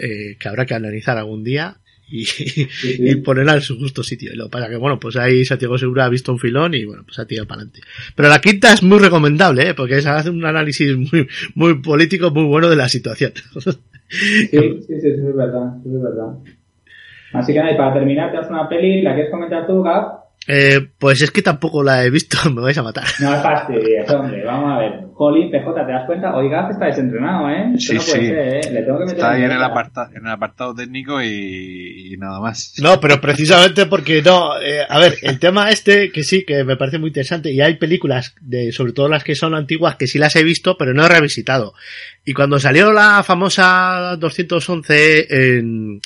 eh, 0.02 0.36
que 0.40 0.48
habrá 0.50 0.66
que 0.66 0.74
analizar 0.74 1.18
algún 1.18 1.44
día 1.44 1.78
y, 2.10 2.26
y 2.84 3.16
ponerla 3.18 3.56
en 3.56 3.62
su 3.62 3.78
justo 3.78 4.04
sitio. 4.04 4.34
Y 4.34 4.36
lo 4.36 4.50
pasa 4.50 4.70
que, 4.70 4.78
bueno, 4.78 5.00
pues 5.00 5.16
ahí 5.18 5.44
Santiago 5.46 5.78
Segura 5.78 6.06
ha 6.06 6.10
visto 6.10 6.32
un 6.32 6.40
filón 6.40 6.74
y 6.74 6.86
bueno, 6.86 7.04
pues 7.06 7.20
ha 7.20 7.26
tirado 7.26 7.48
para 7.48 7.62
adelante. 7.62 7.82
Pero 8.16 8.30
la 8.30 8.40
quinta 8.40 8.74
es 8.74 8.84
muy 8.84 9.00
recomendable, 9.00 9.70
¿eh? 9.70 9.74
porque 9.74 10.02
se 10.02 10.10
hace 10.10 10.30
un 10.30 10.46
análisis 10.46 10.96
muy, 10.96 11.28
muy 11.56 11.82
político, 11.82 12.32
muy 12.32 12.46
bueno 12.46 12.70
de 12.70 12.76
la 12.76 12.90
situación. 12.90 13.34
Sí, 14.10 14.48
sí, 14.50 15.02
sí, 15.02 15.08
eso 15.10 15.30
es 15.30 15.36
verdad, 15.36 15.78
eso 15.86 15.98
es 15.98 16.02
verdad. 16.02 16.38
Así 17.34 17.52
que 17.52 17.60
nada, 17.60 17.74
y 17.74 17.78
para 17.78 17.94
terminar, 17.94 18.32
te 18.32 18.38
haces 18.38 18.52
una 18.52 18.70
peli, 18.70 19.02
¿la 19.02 19.14
quieres 19.14 19.32
comentar 19.32 19.68
tú, 19.68 19.84
Gab? 19.84 20.27
Eh, 20.48 20.80
pues 20.98 21.22
es 21.22 21.32
que 21.32 21.42
tampoco 21.42 21.84
la 21.84 22.04
he 22.06 22.10
visto, 22.10 22.38
me 22.52 22.62
vais 22.62 22.78
a 22.78 22.84
matar. 22.84 23.04
No 23.20 23.36
es 23.36 23.42
fastidies, 23.42 24.10
hombre, 24.12 24.44
vamos 24.46 24.72
a 24.74 24.80
ver. 24.80 24.92
Jolín, 25.14 25.50
PJ, 25.52 25.86
¿te 25.86 25.92
das 25.92 26.06
cuenta? 26.06 26.36
Hoy 26.36 26.48
Gab 26.50 26.70
está 26.72 26.86
desentrenado, 26.86 27.50
¿eh? 27.50 27.72
Esto 27.76 27.94
Sí, 27.94 27.96
no 27.96 28.02
puede 28.02 28.20
sí. 28.20 28.28
ser, 28.28 28.38
¿eh? 28.38 28.72
Le 28.72 28.84
tengo 28.84 29.00
que 29.00 29.06
meter 29.06 29.18
Está 29.18 29.32
ahí 29.32 29.38
en 29.44 29.52
el, 29.52 29.58
cabeza. 29.58 29.66
aparta- 29.68 30.10
en 30.16 30.26
el 30.28 30.32
apartado 30.32 30.76
técnico 30.76 31.22
y, 31.24 32.14
y 32.14 32.18
nada 32.18 32.40
más. 32.40 32.76
No, 32.82 33.00
pero 33.00 33.20
precisamente 33.20 33.88
porque 33.88 34.22
no, 34.22 34.62
eh, 34.62 34.82
a 34.88 35.00
ver, 35.00 35.16
el 35.24 35.40
tema 35.40 35.70
este 35.72 36.12
que 36.12 36.24
sí, 36.24 36.46
que 36.46 36.64
me 36.64 36.78
parece 36.78 37.00
muy 37.00 37.08
interesante 37.10 37.52
y 37.52 37.60
hay 37.62 37.78
películas 37.78 38.36
de, 38.40 38.72
sobre 38.72 38.94
todo 38.94 39.10
las 39.10 39.24
que 39.24 39.34
son 39.36 39.56
antiguas 39.56 39.96
que 39.96 40.06
sí 40.08 40.20
las 40.20 40.36
he 40.36 40.44
visto, 40.44 40.78
pero 40.78 40.94
no 40.94 41.04
he 41.06 41.10
revisitado. 41.10 41.74
Y 42.24 42.34
cuando 42.34 42.60
salió 42.60 42.92
la 42.94 43.24
famosa 43.24 44.16
211 44.20 45.58
en 45.58 46.00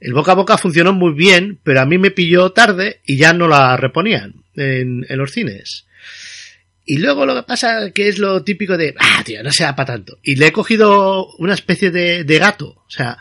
el 0.00 0.14
boca 0.14 0.32
a 0.32 0.36
boca 0.36 0.58
funcionó 0.58 0.92
muy 0.92 1.12
bien, 1.12 1.58
pero 1.62 1.80
a 1.80 1.86
mí 1.86 1.98
me 1.98 2.10
pilló 2.10 2.50
tarde 2.52 3.00
y 3.04 3.16
ya 3.16 3.32
no 3.32 3.48
la 3.48 3.76
reponían 3.76 4.34
en, 4.54 5.06
en 5.08 5.18
los 5.18 5.32
cines. 5.32 5.86
Y 6.90 6.96
luego 6.96 7.26
lo 7.26 7.34
que 7.34 7.42
pasa 7.42 7.90
que 7.90 8.08
es 8.08 8.18
lo 8.18 8.42
típico 8.42 8.78
de, 8.78 8.94
ah, 8.98 9.22
tío, 9.22 9.42
no 9.42 9.52
sea 9.52 9.76
para 9.76 9.92
tanto. 9.92 10.18
Y 10.22 10.36
le 10.36 10.46
he 10.46 10.52
cogido 10.52 11.26
una 11.34 11.52
especie 11.52 11.90
de, 11.90 12.38
gato. 12.38 12.82
O 12.86 12.90
sea, 12.90 13.18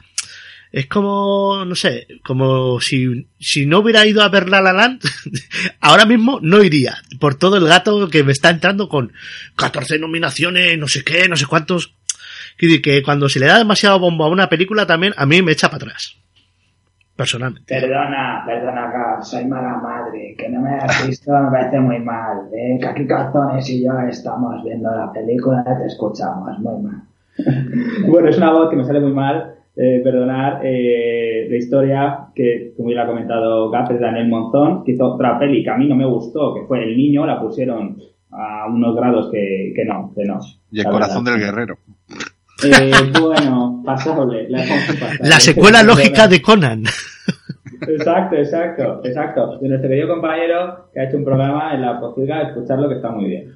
es 0.71 0.87
como, 0.87 1.65
no 1.65 1.75
sé, 1.75 2.07
como 2.23 2.79
si, 2.79 3.27
si 3.41 3.65
no 3.65 3.79
hubiera 3.79 4.05
ido 4.05 4.23
a 4.23 4.29
ver 4.29 4.47
La 4.47 4.61
La 4.61 4.71
Land, 4.71 5.01
ahora 5.81 6.05
mismo 6.05 6.39
no 6.41 6.63
iría, 6.63 7.03
por 7.19 7.35
todo 7.35 7.57
el 7.57 7.67
gato 7.67 8.07
que 8.07 8.23
me 8.23 8.31
está 8.31 8.51
entrando 8.51 8.87
con 8.87 9.11
14 9.57 9.99
nominaciones, 9.99 10.79
no 10.79 10.87
sé 10.87 11.03
qué, 11.03 11.27
no 11.27 11.35
sé 11.35 11.45
cuántos. 11.45 11.93
Quiero 12.55 12.71
decir 12.71 12.81
que 12.81 13.03
cuando 13.03 13.27
se 13.27 13.41
le 13.41 13.47
da 13.47 13.57
demasiado 13.57 13.99
bombo 13.99 14.23
a 14.23 14.29
una 14.29 14.47
película 14.47 14.87
también, 14.87 15.13
a 15.17 15.25
mí 15.25 15.41
me 15.41 15.51
echa 15.51 15.69
para 15.69 15.83
atrás. 15.83 16.15
Personalmente. 17.17 17.73
Perdona, 17.73 18.43
perdona, 18.45 19.23
soy 19.23 19.45
mala 19.45 19.77
madre, 19.77 20.35
que 20.37 20.49
no 20.49 20.61
me 20.61 20.75
has 20.75 21.07
visto 21.07 21.31
me 21.31 21.49
parece 21.49 21.79
muy 21.79 21.99
mal, 21.99 22.47
¿eh? 22.53 22.77
Que 22.79 22.85
aquí 22.85 23.07
Calzones 23.07 23.67
y 23.71 23.83
yo 23.83 23.91
estamos 24.07 24.63
viendo 24.63 24.95
la 24.95 25.11
película 25.11 25.65
y 25.65 25.81
te 25.81 25.87
escuchamos, 25.87 26.59
muy 26.59 26.83
mal. 26.83 27.01
bueno, 28.07 28.29
es 28.29 28.37
una 28.37 28.51
voz 28.51 28.69
que 28.69 28.75
me 28.75 28.85
sale 28.85 28.99
muy 28.99 29.13
mal, 29.13 29.55
eh, 29.75 29.99
perdonar, 30.03 30.61
eh, 30.63 31.47
la 31.49 31.57
historia 31.57 32.19
que, 32.35 32.73
como 32.77 32.91
ya 32.91 32.97
lo 32.97 33.01
ha 33.01 33.07
comentado 33.07 33.71
Gab, 33.71 33.91
es 33.91 33.99
Daniel 33.99 34.27
Monzón, 34.27 34.83
que 34.83 34.91
hizo 34.91 35.13
otra 35.13 35.39
peli 35.39 35.63
que 35.63 35.71
a 35.71 35.77
mí 35.77 35.87
no 35.87 35.95
me 35.95 36.05
gustó, 36.05 36.53
que 36.53 36.67
fue 36.67 36.83
El 36.83 36.95
Niño, 36.95 37.25
la 37.25 37.41
pusieron 37.41 37.97
a 38.29 38.67
unos 38.67 38.95
grados 38.95 39.31
que, 39.31 39.73
que 39.75 39.85
no, 39.85 40.13
que 40.15 40.23
no. 40.23 40.37
Y 40.71 40.81
el 40.81 40.85
corazón 40.85 41.23
verdad. 41.23 41.39
del 41.39 41.47
guerrero. 41.47 41.77
Eh, 42.63 42.91
bueno, 43.19 43.81
pasable. 43.85 44.47
La. 44.49 44.63
La 45.21 45.39
secuela 45.39 45.83
lógica 45.83 46.27
de 46.27 46.41
Conan. 46.41 46.83
Exacto, 47.87 48.35
exacto, 48.35 49.01
exacto. 49.03 49.59
De 49.59 49.69
nuestro 49.69 49.89
querido 49.89 50.07
compañero 50.07 50.89
que 50.93 50.99
ha 50.99 51.03
hecho 51.03 51.17
un 51.17 51.23
programa 51.23 51.73
en 51.75 51.81
la 51.81 51.99
posibilidad 51.99 52.41
de 52.41 52.47
escucharlo 52.49 52.89
que 52.89 52.95
está 52.95 53.11
muy 53.11 53.25
bien. 53.25 53.53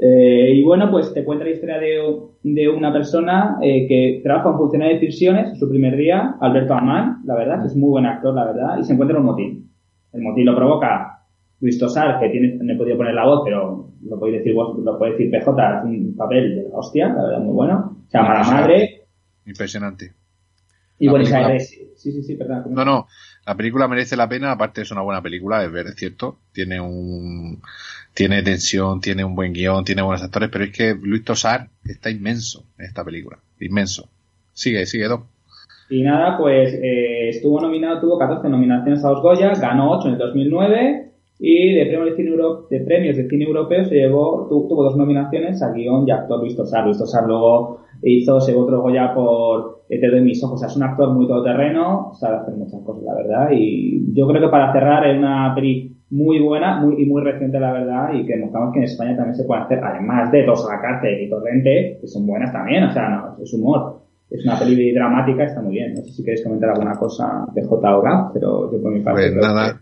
Eh, 0.00 0.52
y 0.56 0.62
bueno, 0.64 0.90
pues 0.90 1.14
te 1.14 1.24
cuenta 1.24 1.44
la 1.44 1.52
historia 1.52 1.78
de, 1.78 2.02
de 2.42 2.68
una 2.68 2.92
persona 2.92 3.58
eh, 3.62 3.86
que 3.86 4.20
trabaja 4.22 4.50
en 4.50 4.56
funcionario 4.56 4.94
de 4.94 5.00
prisiones 5.00 5.48
en 5.50 5.56
su 5.56 5.68
primer 5.68 5.96
día, 5.96 6.34
Alberto 6.40 6.74
Amán, 6.74 7.22
la 7.24 7.36
verdad, 7.36 7.60
que 7.60 7.68
es 7.68 7.76
muy 7.76 7.90
buen 7.90 8.06
actor, 8.06 8.34
la 8.34 8.44
verdad, 8.44 8.78
y 8.78 8.84
se 8.84 8.92
encuentra 8.92 9.16
en 9.16 9.20
un 9.20 9.26
motín. 9.26 9.70
El 10.12 10.22
motín 10.22 10.46
lo 10.46 10.56
provoca 10.56 11.13
Luis 11.64 11.78
Tosar, 11.78 12.20
que 12.20 12.28
tiene, 12.28 12.58
no 12.60 12.74
he 12.74 12.76
podido 12.76 12.98
poner 12.98 13.14
la 13.14 13.24
voz, 13.24 13.40
pero 13.42 13.88
lo 14.06 14.18
podéis 14.18 14.38
decir 14.40 14.52
vos, 14.52 14.78
lo 14.84 14.98
podéis 14.98 15.16
decir 15.16 15.30
PJ, 15.30 15.82
un 15.86 16.14
papel 16.14 16.56
de 16.56 16.62
la 16.68 16.76
hostia, 16.76 17.08
la 17.08 17.22
verdad, 17.24 17.38
muy 17.40 17.54
bueno. 17.54 17.96
Se 18.10 18.18
llama 18.18 18.34
La 18.34 18.44
Madre, 18.44 19.06
Impresionante. 19.46 20.12
y 20.98 21.06
La 21.06 21.12
bueno, 21.12 21.24
película- 21.24 21.56
Isabel, 21.56 21.60
sí, 21.96 22.12
sí, 22.12 22.22
sí, 22.22 22.34
perdón. 22.36 22.64
No, 22.68 22.84
no, 22.84 23.06
la 23.46 23.54
película 23.56 23.88
merece 23.88 24.14
la 24.14 24.28
pena, 24.28 24.52
aparte 24.52 24.82
es 24.82 24.90
una 24.90 25.00
buena 25.00 25.22
película, 25.22 25.64
es 25.64 25.72
ver, 25.72 25.86
es 25.86 25.96
cierto, 25.96 26.36
tiene 26.52 26.78
un 26.82 27.62
tiene 28.12 28.42
tensión, 28.42 29.00
tiene 29.00 29.24
un 29.24 29.34
buen 29.34 29.54
guion, 29.54 29.84
tiene 29.86 30.02
buenos 30.02 30.22
actores, 30.22 30.50
pero 30.52 30.64
es 30.64 30.70
que 30.70 30.94
Luis 30.94 31.24
Tosar 31.24 31.68
está 31.84 32.10
inmenso 32.10 32.62
en 32.78 32.84
esta 32.84 33.02
película, 33.02 33.38
inmenso. 33.58 34.06
Sigue, 34.52 34.84
sigue, 34.84 35.08
Doc. 35.08 35.24
Y 35.88 36.02
nada, 36.02 36.36
pues 36.36 36.74
eh, 36.74 37.30
estuvo 37.30 37.58
nominado, 37.60 38.00
tuvo 38.02 38.18
14 38.18 38.48
nominaciones 38.50 39.02
a 39.02 39.10
los 39.10 39.22
Goya, 39.22 39.52
ganó 39.54 39.92
8 39.98 40.08
en 40.08 40.12
el 40.14 40.18
2009 40.18 41.10
y 41.38 41.74
de 41.74 41.86
premios 41.86 42.10
de 42.10 42.16
cine, 42.16 42.30
euro- 42.30 42.66
de 42.70 42.80
premios 42.80 43.16
de 43.16 43.28
cine 43.28 43.44
europeo 43.44 43.84
se 43.84 43.94
llevó, 43.96 44.46
tu- 44.48 44.68
tuvo 44.68 44.84
dos 44.84 44.96
nominaciones 44.96 45.62
a 45.62 45.72
guion 45.72 46.06
y 46.06 46.10
actor 46.10 46.40
Luis 46.40 46.56
Tosar. 46.56 46.84
Luis 46.84 46.98
Tosar 46.98 47.26
luego 47.26 47.78
hizo, 48.02 48.40
se 48.40 48.54
otro 48.54 48.80
Goya 48.82 49.12
por 49.14 49.74
Te 49.88 50.08
doy 50.10 50.22
mis 50.22 50.42
ojos. 50.42 50.54
O 50.54 50.58
sea, 50.58 50.68
es 50.68 50.76
un 50.76 50.82
actor 50.84 51.10
muy 51.12 51.26
todoterreno, 51.26 52.12
sabe 52.14 52.36
hacer 52.38 52.54
muchas 52.54 52.80
cosas, 52.82 53.02
la 53.04 53.14
verdad. 53.14 53.48
Y 53.52 54.12
yo 54.14 54.26
creo 54.26 54.40
que 54.40 54.48
para 54.48 54.72
cerrar 54.72 55.06
es 55.06 55.18
una 55.18 55.52
peli 55.54 55.96
muy 56.10 56.40
buena 56.40 56.80
muy, 56.80 57.02
y 57.02 57.06
muy 57.06 57.22
reciente, 57.22 57.58
la 57.60 57.72
verdad, 57.72 58.12
y 58.14 58.24
que 58.24 58.36
mostramos 58.36 58.72
que 58.72 58.78
en 58.78 58.84
España 58.84 59.16
también 59.16 59.34
se 59.34 59.44
puede 59.44 59.62
hacer, 59.62 59.80
además 59.82 60.30
de 60.32 60.44
Dos 60.46 60.66
a 60.68 60.76
la 60.76 60.80
cárcel 60.82 61.20
y 61.20 61.28
Torrente, 61.28 61.98
que 62.00 62.06
son 62.06 62.26
buenas 62.26 62.52
también, 62.52 62.84
o 62.84 62.92
sea, 62.92 63.08
no, 63.08 63.42
es 63.42 63.52
humor. 63.54 64.00
Es 64.30 64.44
una 64.44 64.58
peli 64.58 64.92
dramática, 64.92 65.44
está 65.44 65.60
muy 65.60 65.74
bien. 65.74 65.94
No 65.94 66.00
sé 66.02 66.12
si 66.12 66.24
queréis 66.24 66.42
comentar 66.42 66.70
alguna 66.70 66.92
cosa 66.98 67.44
de 67.54 67.62
J. 67.64 67.98
o 67.98 68.02
Gaf, 68.02 68.30
pero 68.32 68.72
yo 68.72 68.80
por 68.82 68.92
mi 68.92 69.00
parte. 69.00 69.20
Pues 69.30 69.34
nada, 69.36 69.80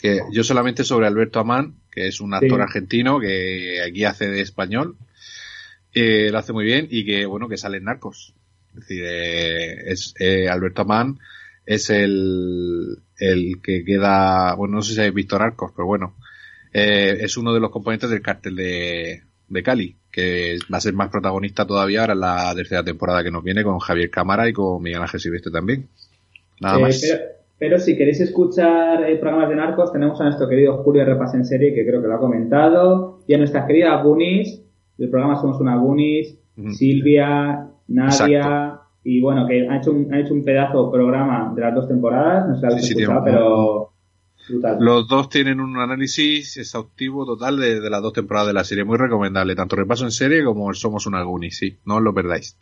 que 0.00 0.20
yo 0.32 0.42
solamente 0.44 0.84
sobre 0.84 1.06
Alberto 1.06 1.40
Amán, 1.40 1.74
que 1.90 2.06
es 2.08 2.20
un 2.20 2.34
actor 2.34 2.58
Sí. 2.58 2.62
argentino 2.62 3.20
que 3.20 3.82
aquí 3.86 4.04
hace 4.04 4.28
de 4.28 4.40
español, 4.40 4.96
eh, 5.92 6.30
lo 6.30 6.38
hace 6.38 6.52
muy 6.52 6.64
bien 6.64 6.86
y 6.90 7.04
que 7.04 7.26
bueno 7.26 7.48
que 7.48 7.56
sale 7.56 7.78
en 7.78 7.84
Narcos. 7.84 8.34
Es 8.74 8.80
decir, 8.80 9.02
eh, 9.04 9.90
es 9.90 10.14
eh, 10.18 10.48
Alberto 10.48 10.82
Amán 10.82 11.18
es 11.66 11.90
el, 11.90 12.98
el 13.18 13.60
que 13.62 13.84
queda, 13.84 14.54
bueno 14.54 14.76
no 14.76 14.82
sé 14.82 14.94
si 14.94 15.00
habéis 15.00 15.14
visto 15.14 15.38
Narcos, 15.38 15.72
pero 15.74 15.86
bueno, 15.86 16.14
eh, 16.72 17.18
es 17.20 17.36
uno 17.36 17.52
de 17.52 17.60
los 17.60 17.70
componentes 17.70 18.10
del 18.10 18.22
cártel 18.22 18.56
de, 18.56 19.22
de 19.48 19.62
Cali, 19.62 19.96
que 20.10 20.58
va 20.72 20.78
a 20.78 20.80
ser 20.80 20.94
más 20.94 21.10
protagonista 21.10 21.66
todavía 21.66 22.00
ahora 22.00 22.12
en 22.14 22.20
la 22.20 22.54
tercera 22.54 22.82
temporada 22.84 23.22
que 23.22 23.30
nos 23.30 23.44
viene 23.44 23.62
con 23.62 23.78
Javier 23.80 24.10
Cámara 24.10 24.48
y 24.48 24.52
con 24.52 24.82
Miguel 24.82 25.02
Ángel 25.02 25.20
Silvestre 25.20 25.52
también. 25.52 25.88
Nada 26.60 26.78
más. 26.78 27.00
Pero, 27.00 27.20
pero 27.60 27.78
si 27.78 27.94
queréis 27.94 28.18
escuchar 28.20 29.04
eh, 29.04 29.16
programas 29.16 29.50
de 29.50 29.56
narcos, 29.56 29.92
tenemos 29.92 30.18
a 30.18 30.24
nuestro 30.24 30.48
querido 30.48 30.78
Julio 30.78 31.04
Repas 31.04 31.34
en 31.34 31.44
serie, 31.44 31.74
que 31.74 31.84
creo 31.86 32.00
que 32.00 32.08
lo 32.08 32.14
ha 32.14 32.18
comentado, 32.18 33.20
y 33.26 33.34
a 33.34 33.38
nuestra 33.38 33.66
querida 33.66 34.02
Gunis, 34.02 34.62
del 34.96 35.10
programa 35.10 35.38
Somos 35.38 35.60
una 35.60 35.76
Ujú. 35.76 36.72
Silvia, 36.72 37.68
Nadia, 37.88 38.40
Exacto. 38.40 38.82
y 39.04 39.20
bueno, 39.20 39.46
que 39.46 39.68
ha 39.68 39.76
hecho 39.76 39.92
un, 39.92 40.12
ha 40.12 40.20
hecho 40.20 40.32
un 40.32 40.42
pedazo 40.42 40.90
programa 40.90 41.52
de 41.54 41.60
las 41.60 41.74
dos 41.74 41.86
temporadas, 41.86 42.48
no 42.48 42.56
sé 42.56 42.78
si 42.80 42.94
Sí, 42.94 42.98
escuchado, 43.02 43.24
pero 43.24 43.92
brutal. 44.48 44.78
Los 44.80 45.06
dos 45.06 45.28
tienen 45.28 45.60
un 45.60 45.76
análisis 45.78 46.56
exhaustivo 46.56 47.26
total 47.26 47.58
de, 47.58 47.78
de 47.78 47.90
las 47.90 48.00
dos 48.00 48.14
temporadas 48.14 48.48
de 48.48 48.54
la 48.54 48.64
serie, 48.64 48.84
muy 48.84 48.96
recomendable, 48.96 49.54
tanto 49.54 49.76
repaso 49.76 50.04
en 50.04 50.12
serie 50.12 50.42
como 50.44 50.70
el 50.70 50.76
Somos 50.76 51.06
una 51.06 51.22
Guni, 51.24 51.50
sí, 51.50 51.78
no 51.84 51.96
os 51.96 52.02
lo 52.02 52.14
perdáis. 52.14 52.56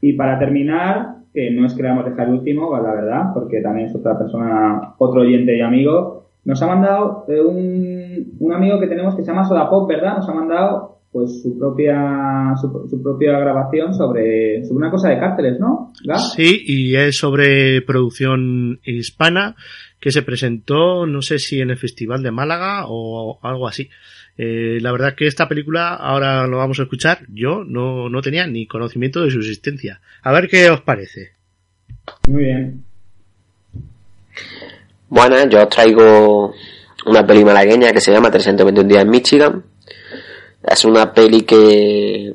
Y 0.00 0.12
para 0.14 0.38
terminar, 0.38 1.16
que 1.32 1.50
no 1.50 1.66
es 1.66 1.74
que 1.74 1.82
le 1.82 1.88
vamos 1.88 2.06
a 2.06 2.10
dejar 2.10 2.28
el 2.28 2.34
último, 2.34 2.76
la 2.78 2.92
verdad, 2.92 3.22
porque 3.34 3.60
también 3.60 3.88
es 3.88 3.94
otra 3.94 4.18
persona, 4.18 4.94
otro 4.98 5.22
oyente 5.22 5.56
y 5.56 5.60
amigo, 5.60 6.24
nos 6.44 6.62
ha 6.62 6.66
mandado 6.66 7.24
eh, 7.28 7.40
un, 7.40 8.36
un 8.38 8.52
amigo 8.52 8.80
que 8.80 8.86
tenemos 8.86 9.14
que 9.14 9.22
se 9.22 9.28
llama 9.28 9.44
Soda 9.44 9.68
Pop, 9.68 9.88
¿verdad? 9.88 10.16
Nos 10.16 10.28
ha 10.28 10.34
mandado 10.34 10.87
pues 11.12 11.42
su 11.42 11.58
propia 11.58 12.54
su, 12.60 12.86
su 12.90 13.02
propia 13.02 13.38
grabación 13.38 13.94
sobre, 13.94 14.64
sobre 14.64 14.76
una 14.76 14.90
cosa 14.90 15.08
de 15.08 15.18
cárceles, 15.18 15.58
¿no? 15.58 15.92
¿Gas? 16.04 16.34
Sí, 16.34 16.62
y 16.66 16.96
es 16.96 17.16
sobre 17.16 17.82
producción 17.82 18.80
hispana 18.84 19.56
que 20.00 20.12
se 20.12 20.22
presentó, 20.22 21.06
no 21.06 21.22
sé 21.22 21.38
si 21.38 21.60
en 21.60 21.70
el 21.70 21.76
Festival 21.76 22.22
de 22.22 22.30
Málaga 22.30 22.84
o 22.86 23.38
algo 23.42 23.66
así. 23.66 23.88
Eh, 24.36 24.78
la 24.80 24.92
verdad 24.92 25.14
que 25.16 25.26
esta 25.26 25.48
película, 25.48 25.94
ahora 25.94 26.46
lo 26.46 26.58
vamos 26.58 26.78
a 26.78 26.84
escuchar, 26.84 27.26
yo 27.28 27.64
no, 27.64 28.08
no 28.08 28.22
tenía 28.22 28.46
ni 28.46 28.68
conocimiento 28.68 29.22
de 29.22 29.30
su 29.30 29.38
existencia. 29.38 30.00
A 30.22 30.32
ver 30.32 30.48
qué 30.48 30.70
os 30.70 30.82
parece. 30.82 31.32
Muy 32.28 32.44
bien. 32.44 32.84
Bueno, 35.08 35.36
yo 35.48 35.62
os 35.62 35.68
traigo 35.68 36.54
una 37.06 37.26
peli 37.26 37.44
malagueña 37.44 37.92
que 37.92 38.00
se 38.00 38.12
llama 38.12 38.30
321 38.30 38.88
días 38.88 39.02
en 39.02 39.10
Michigan. 39.10 39.64
Es 40.70 40.84
una 40.84 41.12
peli 41.12 41.42
que 41.42 42.34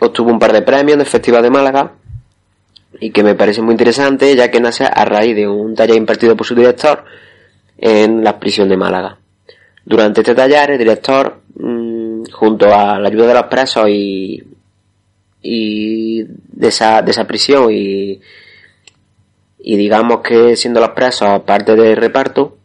obtuvo 0.00 0.30
un 0.30 0.38
par 0.38 0.52
de 0.52 0.62
premios 0.62 0.94
en 0.94 1.00
el 1.00 1.06
Festival 1.06 1.42
de 1.42 1.50
Málaga 1.50 1.92
y 2.98 3.10
que 3.10 3.22
me 3.22 3.34
parece 3.34 3.60
muy 3.60 3.72
interesante 3.72 4.34
ya 4.34 4.50
que 4.50 4.60
nace 4.60 4.84
a 4.84 5.04
raíz 5.04 5.36
de 5.36 5.46
un 5.46 5.74
taller 5.74 5.96
impartido 5.96 6.36
por 6.36 6.46
su 6.46 6.54
director 6.54 7.04
en 7.76 8.24
la 8.24 8.38
prisión 8.38 8.68
de 8.68 8.76
Málaga. 8.76 9.18
Durante 9.84 10.22
este 10.22 10.34
taller 10.34 10.70
el 10.70 10.78
director, 10.78 11.40
mmm, 11.56 12.24
junto 12.32 12.74
a 12.74 12.98
la 12.98 13.08
ayuda 13.08 13.26
de 13.26 13.34
los 13.34 13.44
presos 13.44 13.86
y, 13.88 14.42
y 15.42 16.22
de, 16.22 16.68
esa, 16.68 17.02
de 17.02 17.10
esa 17.10 17.26
prisión 17.26 17.70
y, 17.70 18.20
y 19.58 19.76
digamos 19.76 20.20
que 20.22 20.56
siendo 20.56 20.80
los 20.80 20.90
presos 20.90 21.40
parte 21.40 21.76
del 21.76 21.96
reparto, 21.96 22.56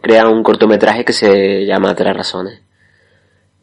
crea 0.00 0.28
un 0.28 0.42
cortometraje 0.42 1.04
que 1.04 1.12
se 1.12 1.66
llama 1.66 1.94
Tres 1.94 2.16
Razones. 2.16 2.65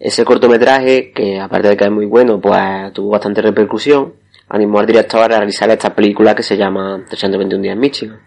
Ese 0.04 0.26
cortometraje, 0.26 1.14
que 1.14 1.40
aparte 1.40 1.70
de 1.70 1.78
que 1.78 1.86
es 1.86 1.90
muy 1.90 2.06
bueno, 2.06 2.42
pues 2.42 2.92
tuvo 2.92 3.12
bastante 3.12 3.42
repercusión, 3.42 4.16
animó 4.50 4.80
al 4.80 4.86
director 4.86 5.32
a 5.32 5.38
realizar 5.38 5.70
esta 5.70 5.96
película 5.96 6.36
que 6.36 6.44
se 6.44 6.58
llama 6.58 7.06
321 7.08 7.64
días 7.64 7.74
en 7.74 7.80
Michigan. 7.80 8.20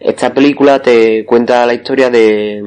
Esta 0.00 0.32
película 0.32 0.80
te 0.80 1.26
cuenta 1.26 1.66
la 1.66 1.74
historia 1.74 2.08
de, 2.08 2.62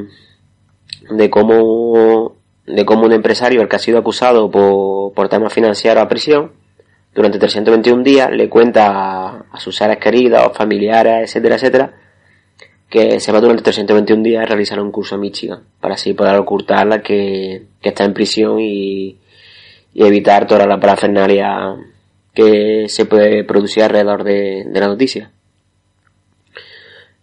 de 1.10 1.30
cómo, 1.32 2.36
de 2.68 2.86
cómo 2.86 3.08
un 3.08 3.14
empresario, 3.14 3.64
el 3.64 3.68
que 3.68 3.78
ha 3.78 3.80
sido 3.80 3.98
acusado 3.98 4.52
por, 4.52 5.14
por 5.14 5.28
temas 5.28 5.52
financieros 5.52 6.04
a 6.04 6.08
prisión, 6.08 6.52
durante 7.16 7.40
321 7.40 8.04
días 8.04 8.30
le 8.30 8.48
cuenta 8.48 8.92
a, 8.92 9.46
a 9.52 9.60
sus 9.60 9.76
seres 9.76 9.98
queridos, 9.98 10.56
familiares, 10.56 11.32
etcétera, 11.32 11.56
etcétera, 11.56 11.94
que 12.90 13.20
se 13.20 13.32
va 13.32 13.42
durante 13.42 13.64
321 13.64 14.24
días 14.24 14.44
a 14.44 14.46
realizar 14.46 14.80
un 14.80 14.92
curso 14.92 15.16
en 15.16 15.22
Michigan, 15.22 15.64
para 15.82 15.96
así 15.96 16.14
poder 16.14 16.36
ocultarla 16.36 17.02
que, 17.02 17.64
que 17.82 17.90
está 17.90 18.06
en 18.06 18.14
prisión 18.14 18.60
y, 18.60 19.18
y 19.94 20.06
evitar 20.06 20.48
toda 20.48 20.66
la 20.66 20.80
parafernalia 20.80 21.76
que 22.34 22.86
se 22.88 23.06
puede 23.06 23.44
producir 23.44 23.84
alrededor 23.84 24.24
de, 24.24 24.66
de 24.66 24.80
la 24.80 24.88
noticia. 24.88 25.32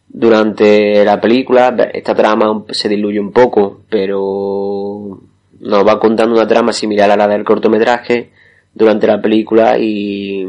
Durante 0.09 1.05
la 1.05 1.21
película 1.21 1.75
esta 1.93 2.15
trama 2.15 2.65
se 2.71 2.89
diluye 2.89 3.19
un 3.19 3.33
poco, 3.33 3.81
pero 3.89 5.21
nos 5.61 5.87
va 5.87 5.99
contando 5.99 6.35
una 6.35 6.47
trama 6.47 6.73
similar 6.73 7.11
a 7.11 7.17
la 7.17 7.27
del 7.27 7.45
cortometraje 7.45 8.31
durante 8.75 9.07
la 9.07 9.21
película 9.21 9.79
y, 9.79 10.47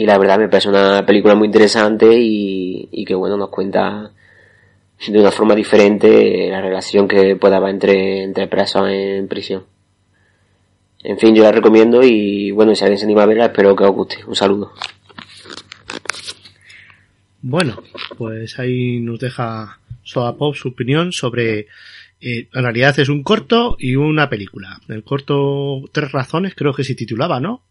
y 0.00 0.06
la 0.06 0.16
verdad 0.16 0.38
me 0.38 0.48
parece 0.48 0.70
una 0.70 1.04
película 1.04 1.34
muy 1.34 1.44
interesante 1.44 2.06
y, 2.18 2.88
y 2.90 3.04
que 3.04 3.14
bueno 3.14 3.36
nos 3.36 3.50
cuenta 3.50 4.10
de 5.06 5.20
una 5.20 5.30
forma 5.30 5.54
diferente 5.54 6.48
la 6.48 6.62
relación 6.62 7.06
que 7.06 7.36
pueda 7.36 7.58
haber 7.58 7.70
entre, 7.70 8.22
entre 8.22 8.46
presos 8.46 8.88
en 8.88 9.28
prisión. 9.28 9.64
En 11.02 11.18
fin, 11.18 11.34
yo 11.34 11.42
la 11.42 11.52
recomiendo 11.52 12.02
y 12.02 12.50
bueno, 12.50 12.74
si 12.74 12.82
alguien 12.82 12.98
se 12.98 13.04
anima 13.04 13.24
a 13.24 13.26
verla, 13.26 13.46
espero 13.46 13.76
que 13.76 13.84
os 13.84 13.94
guste. 13.94 14.24
Un 14.26 14.34
saludo. 14.34 14.72
Bueno, 17.42 17.82
pues 18.16 18.58
ahí 18.58 19.00
nos 19.00 19.18
deja 19.18 19.80
Soda 20.02 20.34
Pop 20.34 20.54
su 20.54 20.68
opinión 20.68 21.12
sobre. 21.12 21.66
Eh, 22.22 22.48
en 22.54 22.62
realidad 22.62 22.98
es 22.98 23.10
un 23.10 23.22
corto 23.22 23.76
y 23.78 23.96
una 23.96 24.30
película. 24.30 24.80
El 24.88 25.04
corto 25.04 25.82
Tres 25.92 26.10
Razones 26.10 26.54
creo 26.54 26.72
que 26.72 26.84
se 26.84 26.94
titulaba, 26.94 27.38
¿no? 27.38 27.62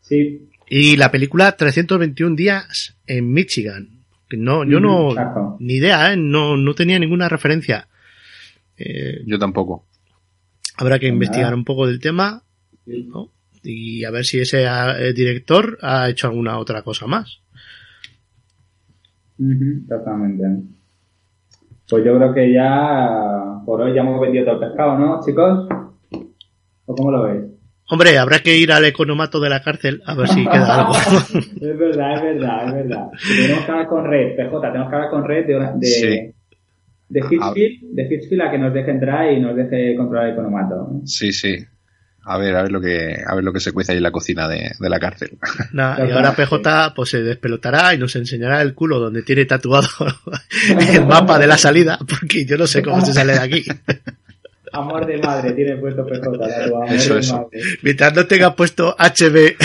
Sí. 0.00 0.49
Y 0.72 0.96
la 0.96 1.10
película 1.10 1.52
321 1.56 2.36
días 2.36 2.96
en 3.06 3.32
Michigan. 3.32 3.88
No, 4.30 4.64
yo 4.64 4.78
no, 4.78 5.10
Exacto. 5.10 5.56
ni 5.58 5.74
idea, 5.74 6.12
¿eh? 6.12 6.16
no, 6.16 6.56
no 6.56 6.74
tenía 6.74 6.98
ninguna 7.00 7.28
referencia. 7.28 7.88
Eh, 8.78 9.22
Yo 9.26 9.38
tampoco. 9.38 9.84
habrá 10.78 10.98
que 11.00 11.06
Pues 11.08 11.12
investigar 11.14 11.46
nada. 11.48 11.56
un 11.56 11.64
poco 11.64 11.86
del 11.88 11.98
tema 12.00 12.42
¿no? 12.86 13.30
y 13.64 14.04
a 14.04 14.10
ver 14.12 14.24
si 14.24 14.38
ese 14.40 14.64
eh, 14.64 15.12
director 15.12 15.76
ha 15.82 16.08
hecho 16.08 16.28
alguna 16.28 16.58
otra 16.58 16.82
cosa 16.82 17.06
más. 17.08 17.40
Exactamente. 19.38 20.44
Pues 21.88 22.04
yo 22.04 22.16
creo 22.16 22.32
que 22.32 22.52
ya 22.52 23.60
por 23.66 23.80
hoy 23.80 23.94
ya 23.94 24.02
hemos 24.02 24.20
vendido 24.20 24.44
todo 24.44 24.54
el 24.62 24.68
pescado, 24.68 24.98
¿no, 24.98 25.20
chicos? 25.26 25.68
¿O 26.86 26.94
cómo 26.94 27.10
lo 27.10 27.22
veis? 27.24 27.44
Hombre, 27.90 28.16
habrá 28.18 28.38
que 28.40 28.56
ir 28.56 28.72
al 28.72 28.84
economato 28.84 29.40
de 29.40 29.50
la 29.50 29.62
cárcel 29.62 30.02
a 30.06 30.14
ver 30.14 30.28
si 30.28 30.44
queda 30.44 30.80
algo. 30.80 30.92
es 31.34 31.78
verdad, 31.78 32.14
es 32.16 32.22
verdad, 32.22 32.66
es 32.68 32.74
verdad. 32.74 33.06
Tenemos 33.36 33.64
que 33.64 33.70
hablar 33.72 33.86
con 33.88 34.04
Red, 34.06 34.36
PJ, 34.36 34.60
tenemos 34.72 34.88
que 34.88 34.94
hablar 34.96 35.10
con 35.10 35.24
Red 35.28 35.46
de, 35.46 35.56
una- 35.56 35.72
de, 35.72 35.86
Sí. 35.86 36.32
de 37.08 37.20
Hitchfield, 37.20 37.94
de 37.94 38.02
Hitchfield 38.04 38.42
a 38.42 38.50
que 38.50 38.58
nos 38.58 38.72
deje 38.72 38.90
entrar 38.92 39.32
y 39.32 39.40
nos 39.40 39.56
deje 39.56 39.96
controlar 39.96 40.28
el 40.28 40.32
economato. 40.34 40.90
Sí, 41.04 41.32
sí. 41.32 41.56
A 42.22 42.36
ver, 42.36 42.54
a 42.54 42.62
ver 42.62 42.70
lo 42.70 42.80
que, 42.82 43.16
a 43.26 43.34
ver 43.34 43.42
lo 43.42 43.52
que 43.52 43.60
se 43.60 43.72
cuece 43.72 43.92
ahí 43.92 43.96
en 43.98 44.04
la 44.04 44.12
cocina 44.12 44.46
de, 44.46 44.70
de 44.78 44.88
la 44.90 45.00
cárcel. 45.00 45.38
Nah, 45.72 45.96
y 46.06 46.10
ahora 46.12 46.32
PJ 46.36 46.92
pues 46.94 47.08
se 47.10 47.22
despelotará 47.22 47.94
y 47.94 47.98
nos 47.98 48.14
enseñará 48.14 48.60
el 48.62 48.74
culo 48.74 49.00
donde 49.00 49.22
tiene 49.22 49.46
tatuado 49.46 49.88
el 50.94 51.06
mapa 51.06 51.38
de 51.38 51.46
la 51.46 51.56
salida, 51.56 51.98
porque 52.06 52.44
yo 52.44 52.56
no 52.58 52.66
sé 52.66 52.82
cómo 52.82 53.04
se 53.04 53.12
sale 53.14 53.32
de 53.32 53.38
aquí. 53.40 53.64
Amor 54.72 55.06
de 55.06 55.18
madre, 55.18 55.52
tiene 55.52 55.76
puesto 55.76 56.04
PJ, 56.06 56.20
tatuado, 56.20 56.76
amor 56.82 56.94
Eso, 56.94 57.14
de 57.14 57.20
eso. 57.20 57.36
madre. 57.36 57.60
Mientras 57.82 58.14
no 58.14 58.26
tenga 58.26 58.54
puesto 58.54 58.94
HB, 58.98 59.56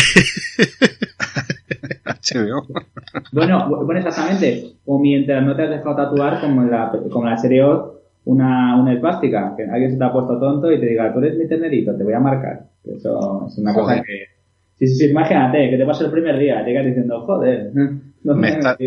HBO. 2.05 2.67
Bueno, 3.31 3.67
bu- 3.69 3.85
bueno, 3.85 3.99
exactamente. 3.99 4.73
O 4.85 4.99
mientras 4.99 5.43
no 5.43 5.55
te 5.55 5.63
has 5.63 5.69
dejado 5.69 5.95
tatuar 5.95 6.41
como 6.41 6.61
en 6.63 6.71
la, 6.71 6.91
como 7.11 7.25
en 7.25 7.31
la 7.31 7.37
serie 7.37 7.63
Oz, 7.63 7.91
una, 8.25 8.75
una 8.79 8.93
esvástica, 8.93 9.53
que 9.55 9.63
alguien 9.63 9.91
se 9.91 9.97
te 9.97 10.03
ha 10.03 10.11
puesto 10.11 10.39
tonto 10.39 10.71
y 10.71 10.79
te 10.79 10.87
diga, 10.87 11.13
tú 11.13 11.19
eres 11.19 11.37
mi 11.37 11.47
tenerito, 11.47 11.95
te 11.95 12.03
voy 12.03 12.13
a 12.13 12.19
marcar. 12.19 12.65
Eso 12.85 13.47
es 13.47 13.57
una 13.57 13.73
Joder. 13.73 13.97
cosa 13.99 14.03
que... 14.03 14.25
Sí, 14.79 14.87
sí, 14.87 14.95
sí, 14.95 15.05
imagínate, 15.11 15.69
que 15.69 15.77
te 15.77 15.85
pasa 15.85 16.05
el 16.05 16.11
primer 16.11 16.37
día, 16.37 16.61
llegas 16.65 16.85
diciendo, 16.85 17.21
joder, 17.21 17.71
¿dónde 17.73 18.01
Me 18.23 18.33
me 18.35 18.49
está-? 18.49 18.77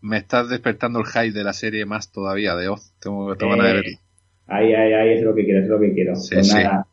Me 0.00 0.16
estás 0.18 0.48
despertando 0.48 1.00
el 1.00 1.06
hype 1.06 1.32
de 1.36 1.44
la 1.44 1.52
serie 1.52 1.84
más 1.84 2.12
todavía 2.12 2.54
de 2.54 2.68
Oz. 2.68 2.92
Tengo, 3.00 3.34
tengo 3.36 3.52
ganas 3.56 3.66
de 3.66 3.72
Eh, 3.72 3.74
verla. 3.82 3.98
Ahí, 4.46 4.72
ahí, 4.72 4.92
ahí, 4.92 5.18
es 5.18 5.22
lo 5.22 5.34
que 5.34 5.44
quiero, 5.44 5.60
es 5.60 5.68
lo 5.68 5.80
que 5.80 5.92
quiero. 5.92 6.14
Sí, 6.16 6.34
pues 6.34 6.48
sí. 6.48 6.56
nada. 6.56 6.86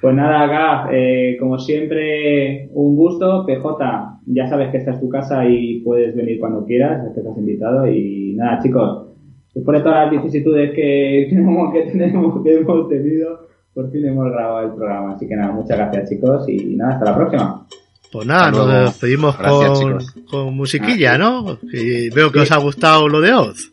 Pues 0.00 0.14
nada, 0.14 0.46
Gaf, 0.46 0.90
eh, 0.92 1.36
como 1.40 1.58
siempre, 1.58 2.68
un 2.72 2.94
gusto. 2.94 3.44
PJ, 3.44 4.20
ya 4.26 4.48
sabes 4.48 4.70
que 4.70 4.78
esta 4.78 4.92
es 4.92 5.00
tu 5.00 5.08
casa 5.08 5.44
y 5.46 5.80
puedes 5.80 6.14
venir 6.14 6.38
cuando 6.38 6.64
quieras, 6.64 7.04
es 7.04 7.14
que 7.14 7.20
estás 7.20 7.36
invitado. 7.36 7.90
Y 7.90 8.34
nada, 8.36 8.60
chicos, 8.62 9.08
después 9.54 9.78
de 9.78 9.84
todas 9.84 10.04
las 10.04 10.10
vicisitudes 10.22 10.72
que 10.72 11.26
tenemos, 11.30 11.72
que 11.72 11.82
tenemos, 11.90 12.42
que 12.44 12.54
hemos 12.58 12.88
tenido, 12.88 13.48
por 13.74 13.90
fin 13.90 14.06
hemos 14.06 14.30
grabado 14.30 14.66
el 14.66 14.74
programa. 14.74 15.14
Así 15.14 15.26
que 15.26 15.34
nada, 15.34 15.52
muchas 15.52 15.76
gracias, 15.76 16.10
chicos, 16.10 16.48
y 16.48 16.76
nada, 16.76 16.94
hasta 16.94 17.04
la 17.04 17.16
próxima. 17.16 17.66
pues 18.12 18.26
nada, 18.26 18.50
nos 18.52 18.84
despedimos 18.84 19.34
con, 19.36 19.98
con 20.30 20.54
musiquilla, 20.54 21.18
¿no? 21.18 21.58
Y 21.72 22.08
veo 22.10 22.30
que 22.30 22.40
os 22.40 22.52
ha 22.52 22.58
gustado 22.58 23.08
lo 23.08 23.20
de 23.20 23.32
Oz. 23.32 23.72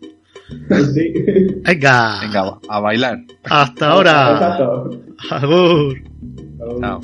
Sí. 0.93 1.13
Venga, 1.63 2.19
Venga, 2.21 2.59
a 2.69 2.79
bailar. 2.79 3.17
hasta 3.45 3.91
ahora. 3.91 4.57
Agur. 5.31 5.97
Chao. 6.79 7.01